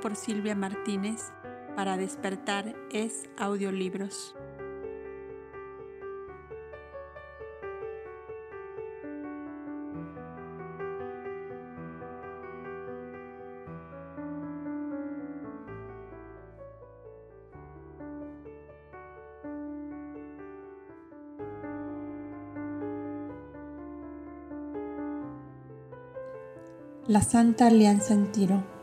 por 0.00 0.16
Silvia 0.16 0.54
Martínez 0.54 1.32
para 1.76 1.96
despertar 1.96 2.74
es 2.90 3.28
audiolibros. 3.38 4.34
La 27.10 27.22
Santa 27.22 27.66
Alianza 27.66 28.14
en 28.14 28.30
Tiro. 28.30 28.79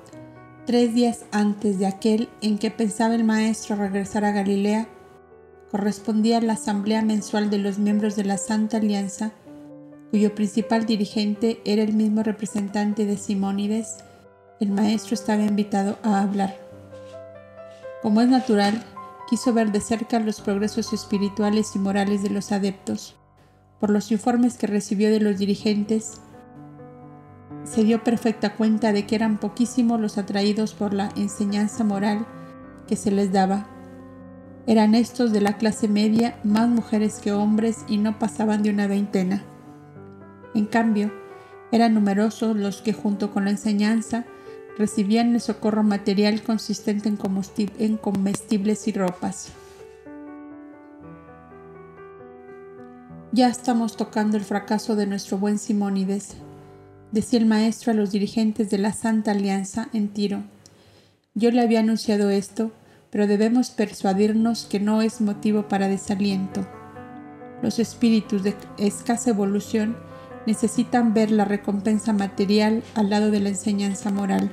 Tres 0.68 0.94
días 0.94 1.24
antes 1.32 1.80
de 1.80 1.88
aquel 1.88 2.28
en 2.42 2.58
que 2.58 2.72
pensaba 2.72 3.16
el 3.16 3.24
maestro 3.24 3.78
regresar 3.78 4.26
a 4.26 4.34
Galilea, 4.34 4.90
correspondía 5.72 6.40
a 6.40 6.42
la 6.42 6.54
asamblea 6.54 7.02
mensual 7.02 7.50
de 7.50 7.58
los 7.58 7.80
miembros 7.80 8.18
de 8.18 8.26
la 8.26 8.38
Santa 8.38 8.76
Alianza, 8.76 9.32
cuyo 10.12 10.36
principal 10.36 10.86
dirigente 10.86 11.62
era 11.64 11.84
el 11.84 11.94
mismo 11.94 12.22
representante 12.22 13.06
de 13.06 13.16
Simónides, 13.16 14.00
el 14.60 14.72
maestro 14.72 15.14
estaba 15.14 15.42
invitado 15.42 16.00
a 16.04 16.20
hablar. 16.22 16.60
Como 18.02 18.20
es 18.20 18.28
natural, 18.28 18.84
quiso 19.30 19.54
ver 19.54 19.72
de 19.72 19.80
cerca 19.80 20.20
los 20.20 20.42
progresos 20.42 20.92
espirituales 20.92 21.78
y 21.78 21.80
morales 21.80 22.24
de 22.24 22.30
los 22.30 22.52
adeptos. 22.52 23.16
Por 23.80 23.90
los 23.90 24.12
informes 24.12 24.58
que 24.58 24.68
recibió 24.68 25.12
de 25.12 25.22
los 25.22 25.38
dirigentes, 25.38 26.20
se 27.70 27.84
dio 27.84 28.04
perfecta 28.04 28.56
cuenta 28.56 28.94
de 28.94 29.06
que 29.06 29.16
eran 29.16 29.38
poquísimos 29.38 30.00
los 30.00 30.18
atraídos 30.18 30.74
por 30.74 30.94
la 30.94 31.10
enseñanza 31.16 31.84
moral 31.84 32.26
que 32.88 32.96
se 32.96 33.12
les 33.12 33.32
daba. 33.32 33.68
Eran 34.66 34.96
estos 34.96 35.34
de 35.34 35.42
la 35.42 35.58
clase 35.58 35.88
media 35.88 36.40
más 36.44 36.70
mujeres 36.70 37.20
que 37.20 37.34
hombres 37.34 37.84
y 37.88 37.98
no 37.98 38.20
pasaban 38.20 38.64
de 38.64 38.70
una 38.70 38.88
veintena. 38.88 39.44
En 40.56 40.66
cambio, 40.66 41.12
eran 41.72 41.94
numerosos 41.94 42.56
los 42.56 42.82
que 42.82 42.94
junto 42.94 43.32
con 43.32 43.46
la 43.46 43.52
enseñanza 43.52 44.26
recibían 44.78 45.34
el 45.34 45.42
socorro 45.42 45.84
material 45.84 46.42
consistente 46.42 47.10
en, 47.10 47.20
en 47.80 47.98
comestibles 47.98 48.88
y 48.88 48.94
ropas. 48.94 49.50
Ya 53.34 53.50
estamos 53.50 53.98
tocando 53.98 54.38
el 54.38 54.44
fracaso 54.44 54.96
de 54.96 55.06
nuestro 55.06 55.38
buen 55.38 55.60
Simónides, 55.60 56.38
decía 57.12 57.40
el 57.40 57.46
maestro 57.46 57.92
a 57.92 57.96
los 57.96 58.12
dirigentes 58.12 58.70
de 58.70 58.78
la 58.78 58.94
Santa 58.94 59.32
Alianza 59.32 59.90
en 59.94 60.10
Tiro. 60.10 60.44
Yo 61.34 61.52
le 61.52 61.62
había 61.62 61.80
anunciado 61.80 62.30
esto, 62.30 62.72
pero 63.10 63.28
debemos 63.28 63.70
persuadirnos 63.70 64.66
que 64.66 64.80
no 64.80 65.02
es 65.02 65.22
motivo 65.22 65.68
para 65.68 65.88
desaliento. 65.88 66.68
Los 67.62 67.80
espíritus 67.80 68.44
de 68.44 68.56
escasa 68.78 69.30
evolución 69.30 69.98
necesitan 70.46 71.14
ver 71.14 71.32
la 71.32 71.46
recompensa 71.46 72.14
material 72.14 72.84
al 72.96 73.10
lado 73.10 73.32
de 73.32 73.40
la 73.40 73.50
enseñanza 73.50 74.12
moral. 74.12 74.52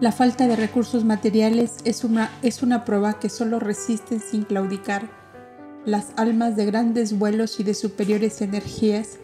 La 0.00 0.12
falta 0.12 0.46
de 0.46 0.56
recursos 0.56 1.04
materiales 1.04 1.76
es 1.84 2.04
una, 2.04 2.30
es 2.42 2.62
una 2.62 2.84
prueba 2.84 3.18
que 3.20 3.28
solo 3.28 3.60
resisten 3.60 4.20
sin 4.20 4.42
claudicar 4.42 5.08
las 5.84 6.12
almas 6.16 6.56
de 6.56 6.66
grandes 6.66 7.18
vuelos 7.18 7.60
y 7.60 7.64
de 7.64 7.74
superiores 7.74 8.40
energías 8.40 9.18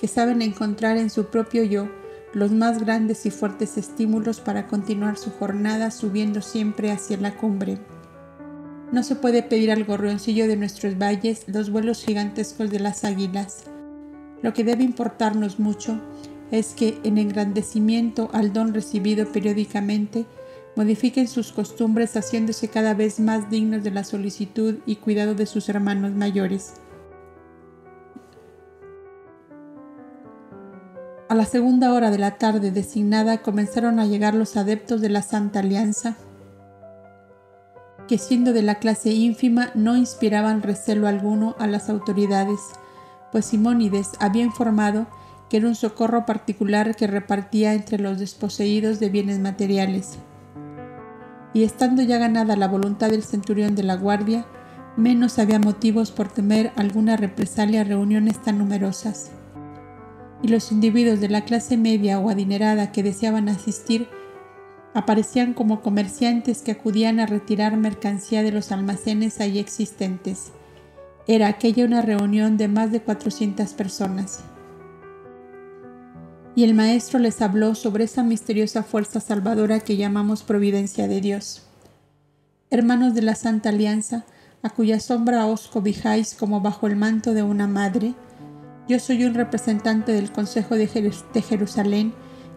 que 0.00 0.08
saben 0.08 0.42
encontrar 0.42 0.96
en 0.96 1.10
su 1.10 1.26
propio 1.26 1.62
yo 1.62 1.88
los 2.32 2.52
más 2.52 2.78
grandes 2.78 3.24
y 3.24 3.30
fuertes 3.30 3.78
estímulos 3.78 4.40
para 4.40 4.66
continuar 4.66 5.16
su 5.16 5.30
jornada 5.30 5.90
subiendo 5.90 6.42
siempre 6.42 6.90
hacia 6.90 7.16
la 7.16 7.36
cumbre. 7.36 7.78
No 8.92 9.02
se 9.02 9.16
puede 9.16 9.42
pedir 9.42 9.72
al 9.72 9.84
gorrioncillo 9.84 10.46
de 10.46 10.56
nuestros 10.56 10.98
valles 10.98 11.44
los 11.46 11.70
vuelos 11.70 12.04
gigantescos 12.04 12.70
de 12.70 12.78
las 12.78 13.04
águilas. 13.04 13.64
Lo 14.42 14.52
que 14.52 14.64
debe 14.64 14.84
importarnos 14.84 15.58
mucho 15.58 16.00
es 16.50 16.74
que, 16.74 16.98
en 17.02 17.18
engrandecimiento 17.18 18.30
al 18.32 18.52
don 18.52 18.74
recibido 18.74 19.32
periódicamente, 19.32 20.26
modifiquen 20.76 21.26
sus 21.26 21.52
costumbres 21.52 22.16
haciéndose 22.16 22.68
cada 22.68 22.94
vez 22.94 23.18
más 23.18 23.50
dignos 23.50 23.82
de 23.82 23.90
la 23.90 24.04
solicitud 24.04 24.76
y 24.86 24.96
cuidado 24.96 25.34
de 25.34 25.46
sus 25.46 25.68
hermanos 25.68 26.12
mayores. 26.12 26.74
A 31.28 31.34
la 31.34 31.44
segunda 31.44 31.92
hora 31.92 32.12
de 32.12 32.18
la 32.18 32.38
tarde 32.38 32.70
designada 32.70 33.38
comenzaron 33.38 33.98
a 33.98 34.06
llegar 34.06 34.34
los 34.34 34.56
adeptos 34.56 35.00
de 35.00 35.08
la 35.08 35.22
Santa 35.22 35.58
Alianza, 35.58 36.16
que 38.06 38.16
siendo 38.16 38.52
de 38.52 38.62
la 38.62 38.76
clase 38.76 39.10
ínfima 39.10 39.70
no 39.74 39.96
inspiraban 39.96 40.62
recelo 40.62 41.08
alguno 41.08 41.56
a 41.58 41.66
las 41.66 41.90
autoridades, 41.90 42.60
pues 43.32 43.46
Simónides 43.46 44.12
había 44.20 44.44
informado 44.44 45.08
que 45.50 45.56
era 45.56 45.66
un 45.66 45.74
socorro 45.74 46.26
particular 46.26 46.94
que 46.94 47.08
repartía 47.08 47.74
entre 47.74 47.98
los 47.98 48.20
desposeídos 48.20 49.00
de 49.00 49.08
bienes 49.08 49.40
materiales. 49.40 50.18
Y 51.54 51.64
estando 51.64 52.02
ya 52.02 52.18
ganada 52.18 52.54
la 52.54 52.68
voluntad 52.68 53.10
del 53.10 53.24
centurión 53.24 53.74
de 53.74 53.82
la 53.82 53.96
guardia, 53.96 54.46
menos 54.96 55.40
había 55.40 55.58
motivos 55.58 56.12
por 56.12 56.28
temer 56.28 56.70
alguna 56.76 57.16
represalia 57.16 57.80
a 57.80 57.84
reuniones 57.84 58.40
tan 58.40 58.58
numerosas 58.58 59.32
y 60.42 60.48
los 60.48 60.70
individuos 60.72 61.20
de 61.20 61.28
la 61.28 61.44
clase 61.44 61.76
media 61.76 62.18
o 62.18 62.30
adinerada 62.30 62.92
que 62.92 63.02
deseaban 63.02 63.48
asistir 63.48 64.08
aparecían 64.94 65.52
como 65.52 65.82
comerciantes 65.82 66.62
que 66.62 66.72
acudían 66.72 67.20
a 67.20 67.26
retirar 67.26 67.76
mercancía 67.76 68.42
de 68.42 68.52
los 68.52 68.72
almacenes 68.72 69.40
ahí 69.40 69.58
existentes. 69.58 70.52
Era 71.26 71.48
aquella 71.48 71.84
una 71.84 72.00
reunión 72.00 72.56
de 72.56 72.68
más 72.68 72.92
de 72.92 73.02
400 73.02 73.74
personas. 73.74 74.40
Y 76.54 76.64
el 76.64 76.72
maestro 76.72 77.18
les 77.18 77.42
habló 77.42 77.74
sobre 77.74 78.04
esa 78.04 78.22
misteriosa 78.22 78.82
fuerza 78.82 79.20
salvadora 79.20 79.80
que 79.80 79.98
llamamos 79.98 80.42
providencia 80.42 81.06
de 81.08 81.20
Dios. 81.20 81.66
Hermanos 82.70 83.14
de 83.14 83.20
la 83.20 83.34
Santa 83.34 83.68
Alianza, 83.68 84.24
a 84.62 84.70
cuya 84.70 84.98
sombra 84.98 85.44
os 85.44 85.68
cobijáis 85.68 86.34
como 86.34 86.62
bajo 86.62 86.86
el 86.86 86.96
manto 86.96 87.34
de 87.34 87.42
una 87.42 87.66
madre, 87.66 88.14
yo 88.88 88.98
soy 89.00 89.24
un 89.24 89.34
representante 89.34 90.12
del 90.12 90.30
Consejo 90.30 90.76
de, 90.76 90.86
Jerusalén 90.86 92.12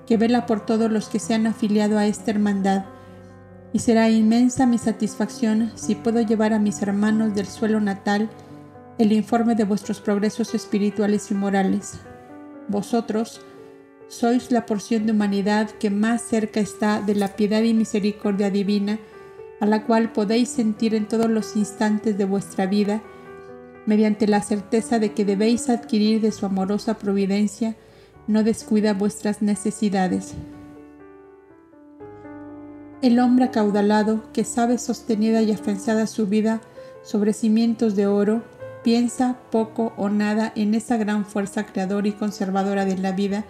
que 0.05 0.17
vela 0.17 0.45
por 0.45 0.65
todos 0.65 0.91
los 0.91 1.09
que 1.09 1.19
se 1.19 1.33
han 1.33 1.47
afiliado 1.47 1.97
a 1.97 2.05
esta 2.05 2.31
hermandad, 2.31 2.85
y 3.73 3.79
será 3.79 4.09
inmensa 4.09 4.65
mi 4.65 4.77
satisfacción 4.79 5.71
si 5.75 5.93
puedo 5.95 6.21
llevar 6.21 6.53
a 6.53 6.59
mis 6.59 6.81
hermanos 6.81 7.35
del 7.35 7.45
suelo 7.45 7.79
natal 7.79 8.29
el 8.97 9.11
informe 9.11 9.55
de 9.55 9.63
vuestros 9.63 10.01
progresos 10.01 10.55
espirituales 10.55 11.29
y 11.29 11.35
morales. 11.35 11.99
Vosotros 12.67 13.41
sois 14.07 14.51
la 14.51 14.65
porción 14.65 15.05
de 15.05 15.11
humanidad 15.11 15.69
que 15.69 15.91
más 15.91 16.23
cerca 16.23 16.59
está 16.59 17.01
de 17.01 17.13
la 17.13 17.35
piedad 17.35 17.61
y 17.61 17.75
misericordia 17.75 18.49
divina, 18.49 18.99
a 19.59 19.67
la 19.67 19.85
cual 19.85 20.11
podéis 20.11 20.49
sentir 20.49 20.95
en 20.95 21.07
todos 21.07 21.29
los 21.29 21.55
instantes 21.55 22.17
de 22.17 22.25
vuestra 22.25 22.65
vida, 22.65 23.03
mediante 23.85 24.27
la 24.27 24.41
certeza 24.41 24.99
de 24.99 25.13
que 25.13 25.25
debéis 25.25 25.69
adquirir 25.69 26.21
de 26.21 26.31
su 26.31 26.45
amorosa 26.45 26.95
providencia, 26.97 27.75
no 28.27 28.43
descuida 28.43 28.93
vuestras 28.93 29.41
necesidades. 29.41 30.33
El 33.01 33.19
hombre 33.19 33.45
acaudalado, 33.45 34.23
que 34.33 34.43
sabe 34.43 34.77
sostenida 34.77 35.41
y 35.41 35.51
afianzada 35.51 36.05
su 36.05 36.27
vida 36.27 36.61
sobre 37.01 37.33
cimientos 37.33 37.95
de 37.95 38.07
oro, 38.07 38.43
piensa 38.83 39.37
poco 39.51 39.93
o 39.97 40.09
nada 40.09 40.51
en 40.55 40.75
esa 40.75 40.97
gran 40.97 41.25
fuerza 41.25 41.65
creadora 41.65 42.07
y 42.07 42.11
conservadora 42.11 42.85
de 42.85 42.97
la 42.97 43.11
vida 43.11 43.45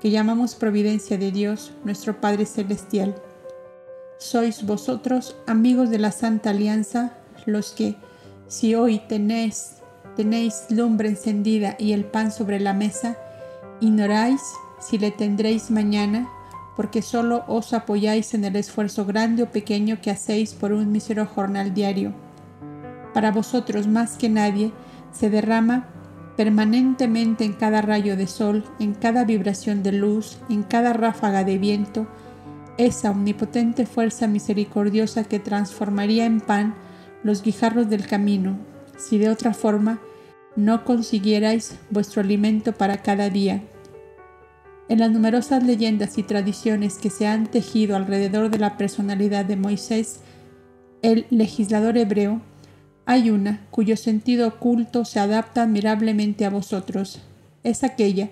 que 0.00 0.10
llamamos 0.10 0.54
providencia 0.54 1.16
de 1.16 1.32
Dios, 1.32 1.72
nuestro 1.84 2.20
Padre 2.20 2.44
Celestial. 2.46 3.14
Sois 4.18 4.64
vosotros, 4.64 5.36
amigos 5.46 5.90
de 5.90 5.98
la 5.98 6.12
Santa 6.12 6.50
Alianza, 6.50 7.14
los 7.46 7.72
que, 7.72 7.96
si 8.48 8.74
hoy 8.74 9.00
tenéis, 9.08 9.82
tenéis 10.14 10.66
lumbre 10.70 11.08
encendida 11.08 11.76
y 11.78 11.92
el 11.92 12.04
pan 12.04 12.30
sobre 12.30 12.60
la 12.60 12.72
mesa, 12.72 13.16
ignoráis 13.80 14.40
si 14.80 14.98
le 14.98 15.10
tendréis 15.10 15.70
mañana, 15.70 16.28
porque 16.76 17.02
solo 17.02 17.44
os 17.48 17.72
apoyáis 17.72 18.34
en 18.34 18.44
el 18.44 18.56
esfuerzo 18.56 19.06
grande 19.06 19.42
o 19.42 19.50
pequeño 19.50 20.00
que 20.00 20.10
hacéis 20.10 20.52
por 20.52 20.72
un 20.72 20.92
mísero 20.92 21.26
jornal 21.26 21.72
diario. 21.74 22.12
Para 23.14 23.32
vosotros 23.32 23.86
más 23.86 24.16
que 24.16 24.28
nadie 24.28 24.72
se 25.12 25.30
derrama 25.30 25.88
permanentemente 26.36 27.44
en 27.44 27.54
cada 27.54 27.80
rayo 27.80 28.16
de 28.16 28.26
sol, 28.26 28.64
en 28.78 28.92
cada 28.92 29.24
vibración 29.24 29.82
de 29.82 29.92
luz, 29.92 30.38
en 30.50 30.62
cada 30.62 30.92
ráfaga 30.92 31.42
de 31.44 31.56
viento, 31.56 32.06
esa 32.76 33.10
omnipotente 33.10 33.86
fuerza 33.86 34.26
misericordiosa 34.26 35.24
que 35.24 35.38
transformaría 35.38 36.26
en 36.26 36.42
pan 36.42 36.74
los 37.26 37.42
guijarros 37.42 37.90
del 37.90 38.06
camino, 38.06 38.56
si 38.96 39.18
de 39.18 39.28
otra 39.28 39.52
forma 39.52 40.00
no 40.54 40.84
consiguierais 40.84 41.76
vuestro 41.90 42.22
alimento 42.22 42.72
para 42.72 43.02
cada 43.02 43.28
día. 43.28 43.62
En 44.88 45.00
las 45.00 45.10
numerosas 45.10 45.64
leyendas 45.64 46.16
y 46.16 46.22
tradiciones 46.22 46.98
que 46.98 47.10
se 47.10 47.26
han 47.26 47.48
tejido 47.48 47.96
alrededor 47.96 48.50
de 48.50 48.58
la 48.58 48.76
personalidad 48.78 49.44
de 49.44 49.56
Moisés, 49.56 50.20
el 51.02 51.26
legislador 51.30 51.98
hebreo, 51.98 52.40
hay 53.04 53.30
una 53.30 53.66
cuyo 53.70 53.96
sentido 53.96 54.48
oculto 54.48 55.04
se 55.04 55.20
adapta 55.20 55.62
admirablemente 55.62 56.44
a 56.44 56.50
vosotros. 56.50 57.20
Es 57.64 57.84
aquella 57.84 58.30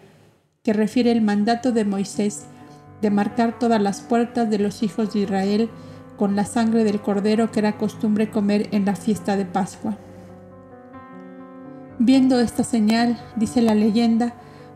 que 0.62 0.73
refiere 0.73 1.12
el 1.12 1.21
mandato 1.21 1.73
de 1.73 1.85
Moisés 1.85 2.45
de 3.02 3.11
marcar 3.11 3.59
todas 3.59 3.83
las 3.83 4.00
puertas 4.00 4.49
de 4.49 4.59
los 4.59 4.83
hijos 4.83 5.12
de 5.12 5.21
Israel 5.21 5.69
con 6.16 6.37
la 6.37 6.44
sangre 6.44 6.85
del 6.85 7.00
cordero 7.00 7.50
que 7.50 7.61
era 7.61 7.76
costumbre 7.76 8.30
comer 8.30 8.68
en 8.73 8.85
la 8.85 8.97
fiesta 8.97 9.37
de 9.37 9.44
Pascua. 9.44 9.97
Viendo 11.99 12.40
esta 12.40 12.64
señal, 12.64 13.21
dice 13.37 13.62
la 13.62 13.75
leyenda, 13.75 14.35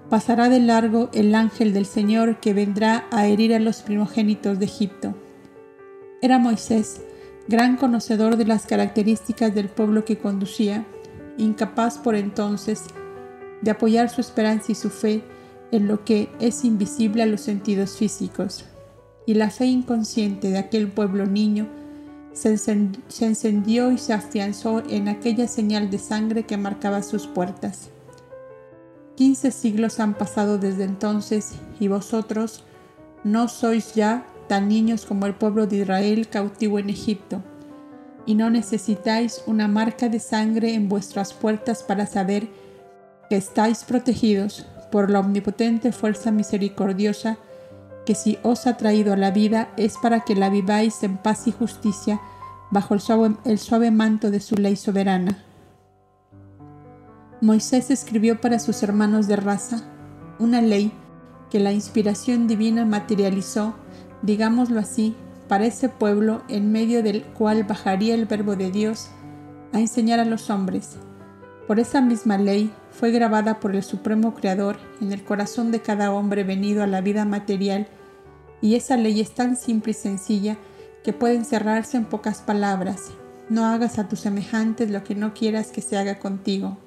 pasará 0.09 0.49
de 0.49 0.61
largo 0.61 1.11
el 1.13 1.35
ángel 1.35 1.73
del 1.73 1.87
Señor 1.87 2.39
que 2.41 2.55
vendrá 2.55 3.07
a 3.11 3.27
herir 3.27 3.55
a 3.55 3.59
los 3.59 3.83
primogénitos 3.83 4.59
de 4.59 4.65
Egipto. 4.65 5.15
Era 6.23 6.39
Moisés, 6.39 7.03
gran 7.49 7.77
conocedor 7.77 8.37
de 8.37 8.45
las 8.45 8.67
características 8.67 9.55
del 9.55 9.69
pueblo 9.69 10.05
que 10.05 10.19
conducía, 10.19 10.85
incapaz 11.37 11.99
por 11.99 12.15
entonces 12.15 12.85
de 13.63 13.71
apoyar 13.71 14.09
su 14.11 14.21
esperanza 14.21 14.73
y 14.73 14.75
su 14.75 14.91
fe 14.91 15.23
en 15.73 15.89
lo 15.89 16.05
que 16.05 16.29
es 16.41 16.65
invisible 16.65 17.23
a 17.23 17.27
los 17.27 17.41
sentidos 17.41 17.97
físicos, 17.97 18.65
y 19.29 19.35
la 19.35 19.51
fe 19.51 19.67
inconsciente 19.67 20.49
de 20.49 20.57
aquel 20.57 20.89
pueblo 20.89 21.27
niño 21.27 21.67
se, 22.33 22.57
encendió 23.21 23.93
y 23.93 23.99
se 23.99 24.15
afianzó 24.15 24.83
en 24.89 25.07
aquella 25.07 25.47
señal 25.47 25.91
de 25.91 25.99
sangre 25.99 26.45
que 26.45 26.57
marcaba 26.57 27.03
sus 27.03 27.27
puertas. 27.27 27.91
Quince 29.17 29.51
siglos 29.51 30.01
han 30.01 30.15
pasado 30.15 30.57
desde 30.57 30.85
entonces 30.85 31.53
y 31.79 31.89
vosotros 31.89 32.65
no 33.23 33.49
sois 33.49 33.95
ya 33.95 34.25
tan 34.47 34.67
niños 34.67 35.05
como 35.05 35.27
el 35.27 35.35
pueblo 35.35 35.67
de 35.67 35.77
Israel 35.77 36.27
cautivo 36.31 36.79
en 36.79 36.89
Egipto, 36.89 37.43
y 38.25 38.35
no 38.35 38.49
necesitáis 38.49 39.43
una 39.47 39.69
marca 39.69 40.09
de 40.09 40.21
sangre 40.21 40.73
en 40.73 40.89
vuestras 40.89 41.35
puertas 41.35 41.83
para 41.83 42.07
saber 42.07 42.49
que 43.29 43.37
estáis 43.37 43.85
protegidos 43.85 44.65
por 44.91 45.11
la 45.11 45.21
omnipotente 45.21 45.93
fuerza 45.93 46.31
misericordiosa 46.31 47.37
que 48.09 48.15
si 48.15 48.39
os 48.43 48.67
ha 48.67 48.79
traído 48.79 49.13
a 49.13 49.19
la 49.19 49.33
vida 49.33 49.69
es 49.77 49.99
para 49.99 50.21
que 50.21 50.35
la 50.35 50.49
viváis 50.49 51.03
en 51.03 51.19
paz 51.19 51.47
y 51.47 51.53
justicia 51.53 52.19
bajo 52.71 52.95
el 52.95 53.01
suave, 53.01 53.37
el 53.45 53.59
suave 53.59 53.91
manto 53.91 54.31
de 54.31 54.41
su 54.41 54.55
ley 54.55 54.77
soberana. 54.77 55.45
Moisés 57.43 57.91
escribió 57.91 58.41
para 58.41 58.61
sus 58.61 58.83
hermanos 58.83 59.29
de 59.29 59.37
raza 59.37 59.83
una 60.39 60.63
ley 60.63 60.91
que 61.51 61.61
la 61.61 61.71
inspiración 61.71 62.47
divina 62.47 62.87
materializó, 62.87 63.75
digámoslo 64.23 64.81
así, 64.81 65.15
para 65.47 65.67
ese 65.67 65.91
pueblo 65.91 66.41
en 66.49 66.73
medio 66.73 67.03
del 67.03 67.25
cual 67.25 67.65
bajaría 67.65 68.15
el 68.15 68.25
verbo 68.25 68.57
de 68.57 68.71
Dios 68.71 69.11
a 69.75 69.81
enseñar 69.81 70.19
a 70.19 70.25
los 70.25 70.49
hombres. 70.49 70.97
Por 71.67 71.79
esa 71.79 72.01
misma 72.01 72.39
ley 72.39 72.73
fue 72.91 73.11
grabada 73.11 73.61
por 73.61 73.77
el 73.77 73.83
Supremo 73.83 74.35
Creador 74.35 74.79
en 75.03 75.13
el 75.13 75.23
corazón 75.25 75.73
de 75.73 75.83
cada 75.83 76.11
hombre 76.11 76.43
venido 76.43 76.83
a 76.83 76.87
la 76.87 77.03
vida 77.03 77.27
material, 77.27 77.87
y 78.61 78.75
esa 78.75 78.97
ley 78.97 79.21
es 79.21 79.35
tan 79.35 79.57
simple 79.57 79.93
y 79.93 79.95
sencilla 79.95 80.57
que 81.05 81.13
puede 81.13 81.35
encerrarse 81.35 81.97
en 81.97 82.05
pocas 82.05 82.41
palabras. 82.41 83.03
No 83.49 83.65
hagas 83.67 83.99
a 83.99 84.09
tus 84.09 84.21
semejantes 84.21 84.91
lo 84.91 85.05
que 85.05 85.15
no 85.15 85.35
quieras 85.35 85.69
que 85.69 85.81
se 85.81 85.97
haga 85.97 86.19
contigo 86.19 86.79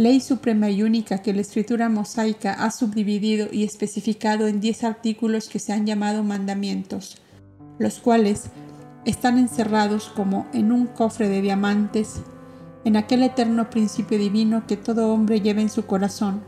ley 0.00 0.20
suprema 0.20 0.70
y 0.70 0.82
única 0.82 1.18
que 1.18 1.34
la 1.34 1.42
escritura 1.42 1.90
mosaica 1.90 2.54
ha 2.54 2.70
subdividido 2.70 3.48
y 3.52 3.64
especificado 3.64 4.46
en 4.46 4.58
diez 4.58 4.82
artículos 4.82 5.50
que 5.50 5.58
se 5.58 5.74
han 5.74 5.84
llamado 5.84 6.22
mandamientos, 6.22 7.20
los 7.78 7.98
cuales 7.98 8.44
están 9.04 9.36
encerrados 9.36 10.08
como 10.08 10.46
en 10.54 10.72
un 10.72 10.86
cofre 10.86 11.28
de 11.28 11.42
diamantes, 11.42 12.22
en 12.84 12.96
aquel 12.96 13.22
eterno 13.22 13.68
principio 13.68 14.18
divino 14.18 14.64
que 14.66 14.78
todo 14.78 15.12
hombre 15.12 15.42
lleva 15.42 15.60
en 15.60 15.68
su 15.68 15.84
corazón. 15.84 16.42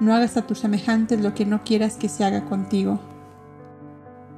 No 0.00 0.12
hagas 0.12 0.36
a 0.36 0.44
tus 0.44 0.58
semejantes 0.58 1.20
lo 1.20 1.34
que 1.34 1.46
no 1.46 1.62
quieras 1.62 1.94
que 1.94 2.08
se 2.08 2.24
haga 2.24 2.44
contigo. 2.46 2.98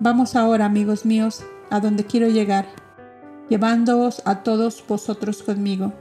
Vamos 0.01 0.35
ahora, 0.35 0.65
amigos 0.65 1.05
míos, 1.05 1.45
a 1.71 1.79
donde 1.79 2.05
quiero 2.05 2.29
llegar, 2.29 2.67
llevándoos 3.49 4.23
a 4.25 4.43
todos 4.43 4.83
vosotros 4.89 5.43
conmigo 5.43 5.93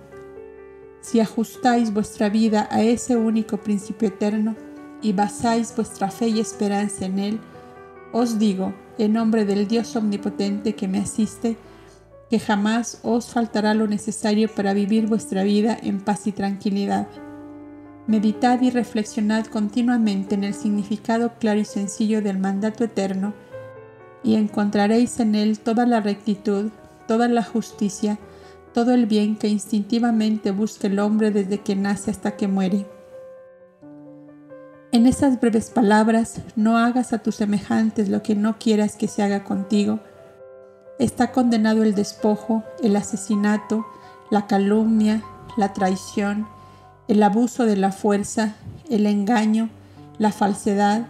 si 1.01 1.20
ajustáis 1.20 1.94
vuestra 1.94 2.29
vida 2.29 2.68
a 2.72 2.82
ese 2.82 3.15
único 3.15 3.58
principio 3.58 4.10
eterno 4.10 4.56
y 5.01 5.13
basáis 5.13 5.74
vuestra 5.75 6.12
fe 6.12 6.27
y 6.27 6.39
esperanza 6.39 7.06
en 7.06 7.20
Él, 7.20 7.39
os 8.12 8.38
digo, 8.38 8.74
en 8.98 9.13
nombre 9.13 9.46
del 9.46 9.68
Dios 9.68 9.96
omnipotente 9.96 10.75
que 10.75 10.88
me 10.88 11.00
asiste, 11.00 11.58
que 12.29 12.39
jamás 12.39 13.00
os 13.03 13.29
faltará 13.29 13.74
lo 13.74 13.88
necesario 13.88 14.53
para 14.53 14.74
vivir 14.74 15.08
vuestra 15.08 15.44
vida 15.44 15.77
en 15.82 16.01
paz 16.01 16.27
y 16.27 16.32
tranquilidad. 16.32 17.08
Meditad 18.08 18.62
y 18.62 18.72
reflexionad 18.72 19.46
continuamente 19.46 20.36
en 20.36 20.44
el 20.44 20.53
significado 20.53 21.34
claro 21.39 21.60
y 21.60 21.65
sencillo 21.65 22.22
del 22.22 22.39
mandato 22.39 22.84
eterno, 22.84 23.34
y 24.23 24.35
encontraréis 24.35 25.19
en 25.19 25.35
él 25.35 25.59
toda 25.59 25.85
la 25.85 26.01
rectitud, 26.01 26.71
toda 27.07 27.27
la 27.27 27.43
justicia, 27.43 28.19
todo 28.73 28.93
el 28.93 29.05
bien 29.05 29.35
que 29.35 29.47
instintivamente 29.47 30.51
busca 30.51 30.88
el 30.88 30.99
hombre 30.99 31.31
desde 31.31 31.59
que 31.59 31.75
nace 31.75 32.11
hasta 32.11 32.35
que 32.35 32.47
muere. 32.47 32.85
En 34.91 35.05
esas 35.05 35.39
breves 35.39 35.69
palabras, 35.69 36.41
no 36.55 36.77
hagas 36.77 37.13
a 37.13 37.19
tus 37.19 37.35
semejantes 37.35 38.09
lo 38.09 38.23
que 38.23 38.35
no 38.35 38.57
quieras 38.57 38.95
que 38.95 39.07
se 39.07 39.21
haga 39.21 39.43
contigo. 39.43 39.99
Está 40.97 41.31
condenado 41.31 41.83
el 41.83 41.93
despojo, 41.93 42.63
el 42.81 42.95
asesinato, 42.95 43.85
la 44.31 44.47
calumnia, 44.47 45.23
la 45.57 45.73
traición, 45.73 46.47
el 47.07 47.21
abuso 47.23 47.65
de 47.65 47.75
la 47.75 47.91
fuerza, 47.91 48.55
el 48.89 49.05
engaño, 49.05 49.69
la 50.17 50.31
falsedad 50.31 51.07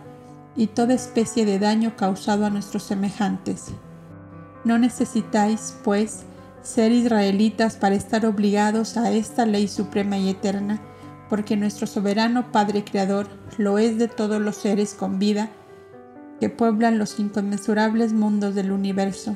y 0.56 0.68
toda 0.68 0.94
especie 0.94 1.46
de 1.46 1.60
daño 1.60 1.96
causado 1.96 2.46
a 2.46 2.50
nuestros 2.50 2.84
semejantes. 2.84 3.68
No 4.64 4.78
necesitáis, 4.78 5.76
pues, 5.84 6.24
ser 6.62 6.92
israelitas 6.92 7.76
para 7.76 7.96
estar 7.96 8.26
obligados 8.26 8.98
a 8.98 9.12
esta 9.12 9.46
ley 9.46 9.68
suprema 9.68 10.18
y 10.18 10.30
eterna, 10.30 10.82
porque 11.30 11.56
nuestro 11.56 11.88
soberano 11.88 12.52
Padre 12.52 12.84
Creador 12.84 13.28
lo 13.58 13.78
es 13.78 13.98
de 13.98 14.08
todos 14.08 14.42
los 14.42 14.58
seres 14.58 14.94
con 14.94 15.20
vida 15.20 15.50
que 16.40 16.50
pueblan 16.50 16.98
los 16.98 17.20
inconmensurables 17.20 18.14
mundos 18.14 18.56
del 18.56 18.72
universo. 18.72 19.36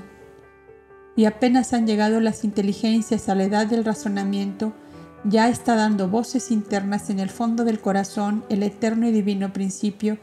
Y 1.15 1.25
apenas 1.25 1.73
han 1.73 1.85
llegado 1.85 2.19
las 2.19 2.43
inteligencias 2.43 3.29
a 3.29 3.35
la 3.35 3.43
edad 3.43 3.67
del 3.67 3.85
razonamiento, 3.85 4.73
ya 5.25 5.47
está 5.49 5.75
dando 5.75 6.09
voces 6.09 6.51
internas 6.51 7.09
en 7.09 7.19
el 7.19 7.29
fondo 7.29 7.63
del 7.63 7.79
corazón 7.79 8.43
el 8.49 8.63
eterno 8.63 9.07
y 9.07 9.11
divino 9.11 9.53
principio, 9.53 10.17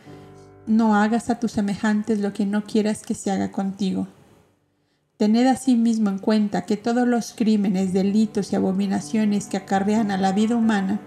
no 0.71 0.95
hagas 0.95 1.31
a 1.31 1.41
tus 1.41 1.53
semejantes 1.53 2.21
lo 2.21 2.33
que 2.33 2.47
no 2.47 2.65
quieras 2.65 3.03
que 3.03 3.15
se 3.15 3.31
haga 3.31 3.51
contigo. 3.51 4.07
Tened 5.17 5.49
asimismo 5.49 6.11
en 6.11 6.19
cuenta 6.19 6.63
que 6.63 6.77
todos 6.77 7.07
los 7.07 7.35
crímenes, 7.35 7.93
delitos 7.93 8.53
y 8.53 8.57
abominaciones 8.57 9.49
que 9.49 9.57
acarrean 9.57 10.13
a 10.13 10.17
la 10.17 10.33
vida 10.33 10.55
humana, 10.57 11.01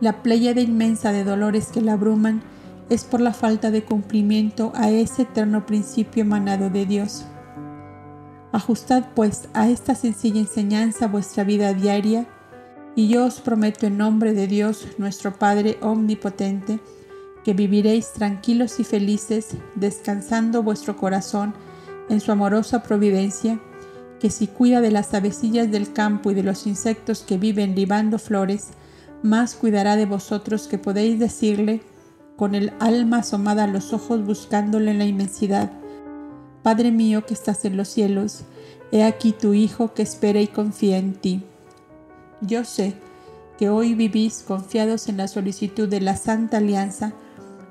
la 0.00 0.22
pléyade 0.22 0.62
inmensa 0.62 1.10
de 1.10 1.24
dolores 1.24 1.66
que 1.66 1.80
la 1.80 1.94
abruman, 1.94 2.40
es 2.88 3.02
por 3.04 3.20
la 3.20 3.34
falta 3.34 3.70
de 3.72 3.84
cumplimiento 3.84 4.72
a 4.76 4.90
ese 4.90 5.22
eterno 5.22 5.66
principio 5.66 6.22
emanado 6.22 6.70
de 6.70 6.86
Dios. 6.86 7.26
Ajustad 8.52 9.06
pues 9.14 9.48
a 9.52 9.68
esta 9.68 9.96
sencilla 9.96 10.40
enseñanza 10.40 11.08
vuestra 11.08 11.42
vida 11.42 11.74
diaria, 11.74 12.26
y 12.94 13.08
yo 13.08 13.26
os 13.26 13.40
prometo 13.40 13.86
en 13.86 13.98
nombre 13.98 14.32
de 14.32 14.46
Dios, 14.46 14.86
nuestro 14.98 15.36
Padre 15.36 15.78
Omnipotente, 15.82 16.80
que 17.44 17.54
viviréis 17.54 18.12
tranquilos 18.12 18.80
y 18.80 18.84
felices, 18.84 19.56
descansando 19.74 20.62
vuestro 20.62 20.96
corazón 20.96 21.54
en 22.08 22.20
su 22.20 22.32
amorosa 22.32 22.82
providencia, 22.82 23.60
que 24.20 24.30
si 24.30 24.46
cuida 24.46 24.80
de 24.80 24.90
las 24.90 25.14
avecillas 25.14 25.70
del 25.70 25.92
campo 25.92 26.30
y 26.30 26.34
de 26.34 26.42
los 26.42 26.66
insectos 26.66 27.22
que 27.22 27.38
viven 27.38 27.74
libando 27.74 28.18
flores, 28.18 28.68
más 29.22 29.54
cuidará 29.54 29.96
de 29.96 30.06
vosotros 30.06 30.68
que 30.68 30.78
podéis 30.78 31.18
decirle, 31.18 31.82
con 32.36 32.54
el 32.54 32.72
alma 32.78 33.18
asomada 33.18 33.64
a 33.64 33.68
los 33.68 33.92
ojos 33.92 34.24
buscándole 34.24 34.92
en 34.92 34.98
la 34.98 35.06
inmensidad, 35.06 35.72
Padre 36.62 36.90
mío 36.90 37.24
que 37.24 37.34
estás 37.34 37.64
en 37.64 37.76
los 37.76 37.88
cielos, 37.88 38.42
he 38.92 39.04
aquí 39.04 39.32
tu 39.32 39.54
Hijo 39.54 39.94
que 39.94 40.02
espera 40.02 40.40
y 40.40 40.48
confía 40.48 40.98
en 40.98 41.14
ti. 41.14 41.42
Yo 42.40 42.64
sé 42.64 42.94
que 43.58 43.70
hoy 43.70 43.94
vivís 43.94 44.44
confiados 44.46 45.08
en 45.08 45.16
la 45.16 45.28
solicitud 45.28 45.88
de 45.88 46.00
la 46.00 46.16
Santa 46.16 46.58
Alianza, 46.58 47.12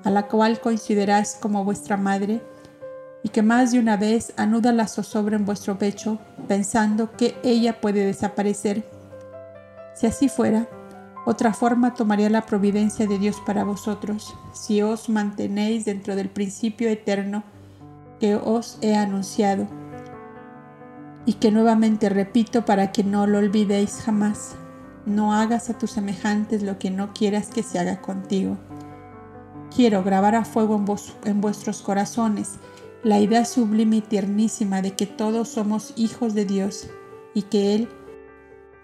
a 0.04 0.10
la 0.10 0.28
cual 0.28 0.60
consideráis 0.60 1.38
como 1.40 1.64
vuestra 1.64 1.98
Madre, 1.98 2.42
y 3.24 3.30
que 3.30 3.42
más 3.42 3.72
de 3.72 3.80
una 3.80 3.98
vez 3.98 4.34
anuda 4.38 4.72
la 4.72 4.88
zozobra 4.88 5.36
en 5.36 5.46
vuestro 5.46 5.78
pecho, 5.78 6.20
pensando 6.48 7.12
que 7.18 7.36
ella 7.44 7.82
puede 7.82 8.06
desaparecer. 8.06 8.84
Si 9.96 10.08
así 10.08 10.30
fuera, 10.30 10.68
Otra 11.28 11.52
forma 11.52 11.94
tomaría 11.94 12.30
la 12.30 12.46
providencia 12.46 13.06
de 13.06 13.20
Dios 13.20 13.42
para 13.46 13.66
vosotros, 13.66 14.34
si 14.54 14.82
os 14.82 15.10
mantenéis 15.10 15.84
dentro 15.84 16.16
del 16.16 16.30
principio 16.30 16.88
eterno 16.88 17.44
que 18.22 18.36
os 18.36 18.78
he 18.80 18.96
anunciado, 18.96 19.68
y 21.26 21.34
que 21.34 21.52
nuevamente 21.52 22.08
repito 22.08 22.64
para 22.64 22.94
que 22.94 23.04
no 23.04 23.28
lo 23.28 23.40
olvidéis 23.40 24.04
jamás. 24.06 24.56
No 25.06 25.34
hagas 25.34 25.70
a 25.70 25.78
tus 25.78 25.92
semejantes 25.92 26.64
lo 26.64 26.80
que 26.80 26.92
no 26.92 27.14
quieras 27.14 27.50
que 27.50 27.62
se 27.62 27.78
haga 27.78 28.00
contigo. 28.00 28.58
Quiero 29.76 30.04
grabar 30.04 30.36
a 30.36 30.46
fuego 30.46 30.76
en, 30.76 31.30
en 31.30 31.42
vuestros 31.42 31.82
corazones 31.82 32.54
la 33.04 33.20
idea 33.20 33.46
sublime 33.46 33.98
y 33.98 34.02
tiernísima 34.02 34.82
de 34.82 34.92
que 34.92 35.06
todos 35.06 35.50
somos 35.50 35.94
hijos 35.96 36.34
de 36.34 36.46
Dios 36.46 36.88
y 37.34 37.44
que 37.44 37.76
Él 37.76 37.90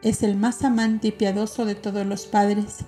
es 0.01 0.21
el 0.21 0.35
más 0.35 0.63
amante 0.63 1.09
y 1.09 1.11
piadoso 1.11 1.65
de 1.65 1.75
todos 1.75 2.05
los 2.05 2.25
padres. 2.25 2.85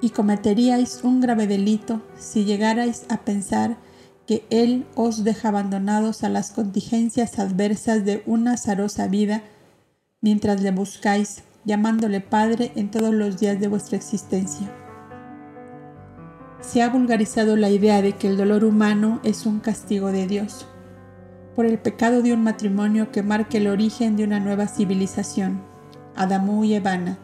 Y 0.00 0.10
cometeríais 0.10 1.00
un 1.04 1.20
grave 1.20 1.46
delito 1.46 2.02
si 2.16 2.44
llegarais 2.44 3.06
a 3.08 3.18
pensar 3.18 3.76
que 4.26 4.44
Él 4.50 4.86
os 4.94 5.24
deja 5.24 5.48
abandonados 5.48 6.24
a 6.24 6.28
las 6.28 6.50
contingencias 6.50 7.38
adversas 7.38 8.04
de 8.04 8.22
una 8.26 8.54
azarosa 8.54 9.06
vida 9.06 9.42
mientras 10.20 10.60
le 10.60 10.70
buscáis, 10.70 11.42
llamándole 11.64 12.20
Padre 12.20 12.72
en 12.74 12.90
todos 12.90 13.14
los 13.14 13.38
días 13.38 13.60
de 13.60 13.68
vuestra 13.68 13.96
existencia. 13.96 14.81
Se 16.62 16.80
ha 16.80 16.88
vulgarizado 16.88 17.56
la 17.56 17.70
idea 17.70 18.00
de 18.02 18.12
que 18.12 18.28
el 18.28 18.36
dolor 18.36 18.64
humano 18.64 19.20
es 19.24 19.46
un 19.46 19.58
castigo 19.60 20.12
de 20.12 20.26
Dios 20.26 20.66
por 21.54 21.66
el 21.66 21.78
pecado 21.78 22.22
de 22.22 22.32
un 22.32 22.42
matrimonio 22.42 23.10
que 23.10 23.22
marque 23.22 23.58
el 23.58 23.66
origen 23.66 24.16
de 24.16 24.24
una 24.24 24.40
nueva 24.40 24.68
civilización, 24.68 25.62
Adamú 26.14 26.64
y 26.64 26.74
Evana. 26.74 27.18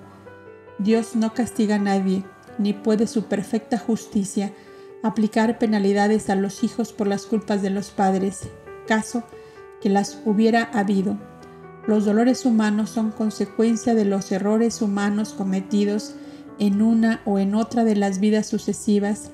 Dios 0.79 1.17
no 1.17 1.33
castiga 1.33 1.77
a 1.77 1.79
nadie, 1.79 2.25
ni 2.59 2.73
puede 2.73 3.07
su 3.07 3.25
perfecta 3.25 3.79
justicia 3.79 4.53
aplicar 5.03 5.59
penalidades 5.59 6.29
a 6.29 6.35
los 6.35 6.63
hijos 6.63 6.93
por 6.93 7.07
las 7.07 7.25
culpas 7.25 7.63
de 7.63 7.71
los 7.71 7.91
padres, 7.91 8.49
caso 8.87 9.23
que 9.81 9.89
las 9.89 10.21
hubiera 10.25 10.65
habido. 10.75 11.17
Los 11.87 12.05
dolores 12.05 12.45
humanos 12.45 12.91
son 12.91 13.13
consecuencia 13.13 13.95
de 13.95 14.05
los 14.05 14.31
errores 14.31 14.83
humanos 14.83 15.33
cometidos 15.33 16.15
en 16.59 16.83
una 16.83 17.21
o 17.25 17.39
en 17.39 17.55
otra 17.55 17.85
de 17.85 17.97
las 17.97 18.21
vidas 18.21 18.47
sucesivas 18.47 19.31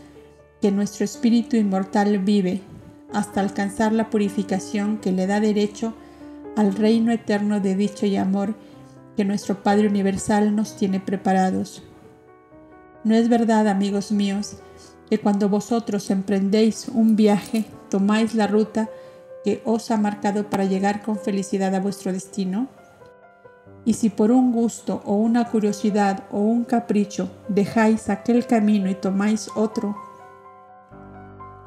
que 0.60 0.70
nuestro 0.70 1.04
espíritu 1.04 1.56
inmortal 1.56 2.18
vive 2.18 2.62
hasta 3.12 3.40
alcanzar 3.40 3.92
la 3.92 4.10
purificación 4.10 4.98
que 4.98 5.12
le 5.12 5.26
da 5.26 5.40
derecho 5.40 5.94
al 6.56 6.74
reino 6.74 7.12
eterno 7.12 7.60
de 7.60 7.74
dicho 7.74 8.06
y 8.06 8.16
amor 8.16 8.54
que 9.16 9.24
nuestro 9.24 9.62
Padre 9.62 9.88
Universal 9.88 10.54
nos 10.54 10.76
tiene 10.76 11.00
preparados. 11.00 11.82
No 13.04 13.14
es 13.14 13.28
verdad, 13.28 13.68
amigos 13.68 14.10
míos, 14.12 14.56
que 15.08 15.18
cuando 15.18 15.48
vosotros 15.48 16.10
emprendéis 16.10 16.88
un 16.88 17.16
viaje, 17.16 17.64
tomáis 17.90 18.34
la 18.34 18.46
ruta 18.46 18.88
que 19.44 19.62
os 19.64 19.90
ha 19.90 19.96
marcado 19.96 20.48
para 20.48 20.64
llegar 20.64 21.02
con 21.02 21.18
felicidad 21.18 21.74
a 21.74 21.80
vuestro 21.80 22.12
destino? 22.12 22.68
Y 23.84 23.94
si 23.94 24.10
por 24.10 24.30
un 24.30 24.52
gusto 24.52 25.02
o 25.04 25.14
una 25.16 25.50
curiosidad 25.50 26.24
o 26.30 26.40
un 26.40 26.64
capricho 26.64 27.30
dejáis 27.48 28.08
aquel 28.08 28.46
camino 28.46 28.88
y 28.88 28.94
tomáis 28.94 29.48
otro 29.54 29.94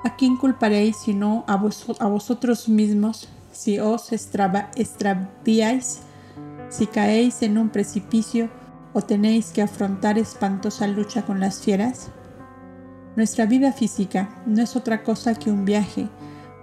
¿A 0.08 0.16
quién 0.16 0.38
culparéis 0.38 0.96
sino 0.96 1.44
a, 1.48 1.56
a 1.56 2.08
vosotros 2.08 2.70
mismos 2.70 3.28
si 3.52 3.80
os 3.80 4.14
extraviáis, 4.14 6.00
si 6.70 6.88
caéis 6.88 7.42
en 7.42 7.58
un 7.58 7.70
precipicio 7.70 8.50
o 8.94 9.02
tenéis 9.02 9.52
que 9.52 9.62
afrontar 9.62 10.18
espantosa 10.18 10.88
lucha 10.88 11.24
con 11.24 11.42
las 11.42 11.60
fieras? 11.60 12.10
Nuestra 13.18 13.48
vida 13.48 13.74
física 13.74 14.30
no 14.46 14.62
es 14.62 14.78
otra 14.78 15.04
cosa 15.04 15.36
que 15.36 15.52
un 15.52 15.66
viaje 15.66 16.08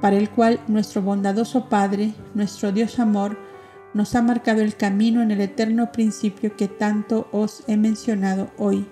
para 0.00 0.16
el 0.16 0.30
cual 0.30 0.58
nuestro 0.66 1.02
bondadoso 1.02 1.68
Padre, 1.68 2.14
nuestro 2.34 2.72
Dios 2.72 2.98
amor, 2.98 3.36
nos 3.94 4.14
ha 4.14 4.22
marcado 4.22 4.60
el 4.60 4.76
camino 4.76 5.22
en 5.22 5.30
el 5.30 5.40
eterno 5.40 5.92
principio 5.92 6.56
que 6.56 6.68
tanto 6.68 7.28
os 7.32 7.62
he 7.68 7.76
mencionado 7.76 8.50
hoy 8.58 8.86